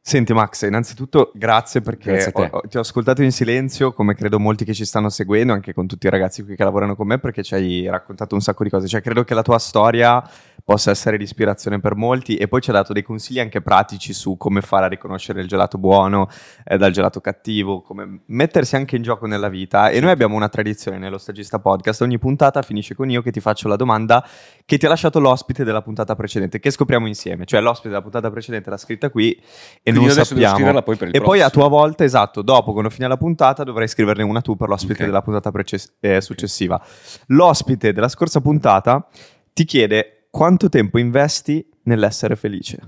Senti 0.04 0.32
Max, 0.32 0.66
innanzitutto 0.66 1.30
grazie 1.32 1.80
perché 1.80 2.10
grazie 2.10 2.32
ho, 2.50 2.62
ti 2.68 2.76
ho 2.76 2.80
ascoltato 2.80 3.22
in 3.22 3.30
silenzio, 3.30 3.92
come 3.92 4.16
credo 4.16 4.40
molti 4.40 4.64
che 4.64 4.74
ci 4.74 4.84
stanno 4.84 5.08
seguendo, 5.08 5.52
anche 5.52 5.72
con 5.72 5.86
tutti 5.86 6.08
i 6.08 6.10
ragazzi 6.10 6.42
qui 6.42 6.56
che 6.56 6.64
lavorano 6.64 6.96
con 6.96 7.06
me, 7.06 7.20
perché 7.20 7.44
ci 7.44 7.54
hai 7.54 7.86
raccontato 7.88 8.34
un 8.34 8.40
sacco 8.40 8.64
di 8.64 8.70
cose. 8.70 8.88
Cioè, 8.88 9.00
credo 9.00 9.22
che 9.22 9.34
la 9.34 9.42
tua 9.42 9.60
storia 9.60 10.20
possa 10.64 10.90
essere 10.90 11.16
di 11.16 11.22
ispirazione 11.22 11.78
per 11.78 11.94
molti 11.94 12.36
e 12.36 12.48
poi 12.48 12.60
ci 12.60 12.70
ha 12.70 12.72
dato 12.72 12.92
dei 12.92 13.02
consigli 13.02 13.38
anche 13.38 13.62
pratici 13.62 14.12
su 14.12 14.36
come 14.36 14.60
fare 14.60 14.86
a 14.86 14.88
riconoscere 14.88 15.40
il 15.40 15.48
gelato 15.48 15.78
buono 15.78 16.28
eh, 16.64 16.76
dal 16.76 16.90
gelato 16.90 17.20
cattivo, 17.20 17.80
come 17.80 18.22
mettersi 18.26 18.74
anche 18.74 18.96
in 18.96 19.02
gioco 19.02 19.26
nella 19.26 19.48
vita. 19.48 19.88
E 19.90 20.00
noi 20.00 20.10
abbiamo 20.10 20.34
una 20.34 20.48
tradizione 20.48 20.98
nello 20.98 21.18
Stagista 21.18 21.60
Podcast, 21.60 22.00
ogni 22.02 22.18
puntata 22.18 22.60
finisce 22.62 22.96
con 22.96 23.08
io 23.08 23.22
che 23.22 23.30
ti 23.30 23.40
faccio 23.40 23.68
la 23.68 23.76
domanda 23.76 24.26
che 24.64 24.78
ti 24.78 24.86
ha 24.86 24.88
lasciato 24.88 25.20
l'ospite 25.20 25.62
della 25.62 25.82
puntata 25.82 26.16
precedente, 26.16 26.58
che 26.58 26.72
scopriamo 26.72 27.06
insieme. 27.06 27.44
Cioè 27.44 27.60
l'ospite 27.60 27.90
della 27.90 28.02
puntata 28.02 28.30
precedente 28.32 28.68
l'ha 28.68 28.76
scritta 28.76 29.08
qui 29.08 29.40
e 29.80 29.91
Quindi 29.92 30.14
non 30.14 30.24
sappiamo. 30.24 30.82
Poi 30.82 30.98
e 31.10 31.20
poi 31.20 31.40
a 31.40 31.50
tua 31.50 31.68
volta, 31.68 32.04
esatto, 32.04 32.42
dopo 32.42 32.72
quando 32.72 32.90
finì 32.90 33.08
la 33.08 33.16
puntata 33.16 33.64
dovrai 33.64 33.88
scriverne 33.88 34.22
una 34.22 34.40
tu 34.40 34.56
per 34.56 34.68
l'ospite 34.68 34.94
okay. 34.94 35.06
della 35.06 35.22
puntata 35.22 35.50
prece- 35.50 35.94
eh, 36.00 36.20
successiva. 36.20 36.82
L'ospite 37.28 37.92
della 37.92 38.08
scorsa 38.08 38.40
puntata 38.40 39.08
ti 39.52 39.64
chiede 39.64 40.26
quanto 40.30 40.68
tempo 40.68 40.98
investi 40.98 41.68
nell'essere 41.84 42.36
felice? 42.36 42.78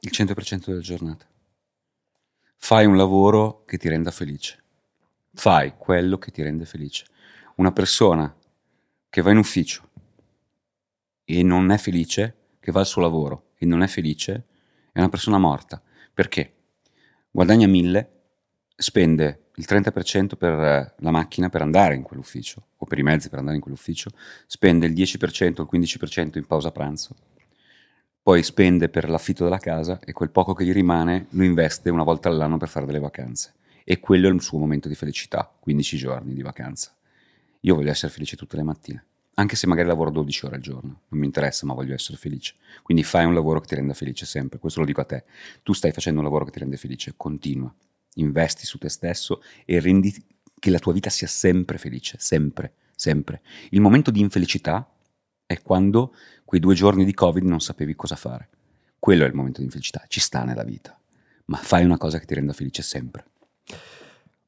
Il 0.00 0.10
100% 0.12 0.66
della 0.66 0.80
giornata. 0.80 1.26
Fai 2.56 2.86
un 2.86 2.96
lavoro 2.96 3.64
che 3.66 3.76
ti 3.76 3.88
renda 3.88 4.10
felice. 4.10 4.62
Fai 5.34 5.74
quello 5.76 6.18
che 6.18 6.30
ti 6.30 6.42
rende 6.42 6.64
felice. 6.64 7.04
Una 7.56 7.72
persona 7.72 8.34
che 9.08 9.22
va 9.22 9.30
in 9.30 9.38
ufficio 9.38 9.82
e 11.24 11.42
non 11.42 11.70
è 11.70 11.78
felice, 11.78 12.36
che 12.60 12.72
va 12.72 12.80
al 12.80 12.86
suo 12.86 13.02
lavoro 13.02 13.50
e 13.58 13.66
non 13.66 13.82
è 13.82 13.86
felice, 13.86 14.46
è 14.92 14.98
una 14.98 15.08
persona 15.08 15.38
morta. 15.38 15.82
Perché? 16.16 16.50
Guadagna 17.30 17.66
1000, 17.66 18.10
spende 18.74 19.48
il 19.56 19.66
30% 19.68 20.36
per 20.38 20.52
eh, 20.52 20.94
la 20.96 21.10
macchina 21.10 21.50
per 21.50 21.60
andare 21.60 21.94
in 21.94 22.00
quell'ufficio 22.00 22.68
o 22.74 22.86
per 22.86 22.98
i 22.98 23.02
mezzi 23.02 23.28
per 23.28 23.38
andare 23.38 23.56
in 23.56 23.62
quell'ufficio, 23.62 24.08
spende 24.46 24.86
il 24.86 24.94
10% 24.94 25.60
o 25.60 25.68
il 25.70 25.84
15% 25.84 26.38
in 26.38 26.46
pausa 26.46 26.72
pranzo, 26.72 27.14
poi 28.22 28.42
spende 28.42 28.88
per 28.88 29.10
l'affitto 29.10 29.44
della 29.44 29.58
casa 29.58 30.00
e 30.00 30.14
quel 30.14 30.30
poco 30.30 30.54
che 30.54 30.64
gli 30.64 30.72
rimane 30.72 31.26
lo 31.32 31.44
investe 31.44 31.90
una 31.90 32.02
volta 32.02 32.30
all'anno 32.30 32.56
per 32.56 32.68
fare 32.68 32.86
delle 32.86 32.98
vacanze. 32.98 33.52
E 33.84 34.00
quello 34.00 34.30
è 34.30 34.32
il 34.32 34.40
suo 34.40 34.56
momento 34.56 34.88
di 34.88 34.94
felicità, 34.94 35.54
15 35.60 35.96
giorni 35.98 36.32
di 36.32 36.40
vacanza. 36.40 36.96
Io 37.60 37.74
voglio 37.74 37.90
essere 37.90 38.10
felice 38.10 38.36
tutte 38.36 38.56
le 38.56 38.62
mattine, 38.62 39.04
anche 39.38 39.56
se 39.56 39.66
magari 39.66 39.88
lavoro 39.88 40.10
12 40.10 40.46
ore 40.46 40.56
al 40.56 40.60
giorno, 40.62 41.00
non 41.08 41.20
mi 41.20 41.26
interessa, 41.26 41.66
ma 41.66 41.74
voglio 41.74 41.94
essere 41.94 42.18
felice. 42.18 42.54
Quindi 42.82 43.04
fai 43.04 43.24
un 43.24 43.34
lavoro 43.34 43.60
che 43.60 43.68
ti 43.68 43.74
renda 43.74 43.94
felice 43.94 44.26
sempre, 44.26 44.58
questo 44.58 44.80
lo 44.80 44.86
dico 44.86 45.00
a 45.00 45.04
te. 45.04 45.24
Tu 45.62 45.72
stai 45.72 45.92
facendo 45.92 46.20
un 46.20 46.24
lavoro 46.24 46.44
che 46.44 46.50
ti 46.50 46.58
rende 46.58 46.76
felice, 46.76 47.14
continua 47.16 47.72
investi 48.16 48.66
su 48.66 48.78
te 48.78 48.88
stesso 48.88 49.42
e 49.64 49.80
rendi 49.80 50.14
che 50.58 50.70
la 50.70 50.78
tua 50.78 50.92
vita 50.92 51.10
sia 51.10 51.26
sempre 51.26 51.78
felice, 51.78 52.16
sempre, 52.18 52.74
sempre. 52.94 53.42
Il 53.70 53.80
momento 53.80 54.10
di 54.10 54.20
infelicità 54.20 54.88
è 55.44 55.60
quando 55.62 56.14
quei 56.44 56.60
due 56.60 56.74
giorni 56.74 57.04
di 57.04 57.14
Covid 57.14 57.44
non 57.44 57.60
sapevi 57.60 57.94
cosa 57.94 58.16
fare. 58.16 58.48
Quello 58.98 59.24
è 59.24 59.28
il 59.28 59.34
momento 59.34 59.58
di 59.58 59.66
infelicità, 59.66 60.04
ci 60.08 60.20
sta 60.20 60.44
nella 60.44 60.64
vita, 60.64 60.98
ma 61.46 61.58
fai 61.58 61.84
una 61.84 61.98
cosa 61.98 62.18
che 62.18 62.26
ti 62.26 62.34
renda 62.34 62.52
felice 62.52 62.82
sempre. 62.82 63.24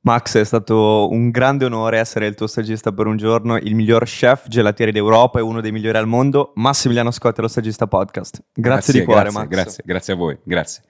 Max, 0.09 0.39
è 0.39 0.45
stato 0.45 1.11
un 1.11 1.29
grande 1.29 1.67
onore 1.67 1.99
essere 1.99 2.27
il 2.27 2.35
tuo 2.35 2.47
stagista 2.47 2.93
per 2.93 3.07
un 3.07 3.19
giorno, 3.19 3.59
il 3.59 3.75
miglior 3.75 4.05
chef 4.05 4.49
gelatiere 4.49 4.91
d'Europa 4.91 5.39
e 5.39 5.43
uno 5.43 5.61
dei 5.61 5.71
migliori 5.71 5.99
al 5.99 6.07
mondo, 6.07 6.53
Massimiliano 6.55 7.11
Scotti, 7.11 7.43
lo 7.43 7.49
stagista 7.49 7.87
podcast. 7.87 8.43
Grazie, 8.53 8.53
grazie 8.55 8.93
di 9.01 9.05
cuore, 9.05 9.23
grazie, 9.25 9.39
Max. 9.39 9.49
Grazie, 9.49 9.83
grazie 9.85 10.13
a 10.15 10.17
voi, 10.17 10.39
grazie. 10.45 10.83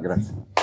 Grazie. 0.00 0.55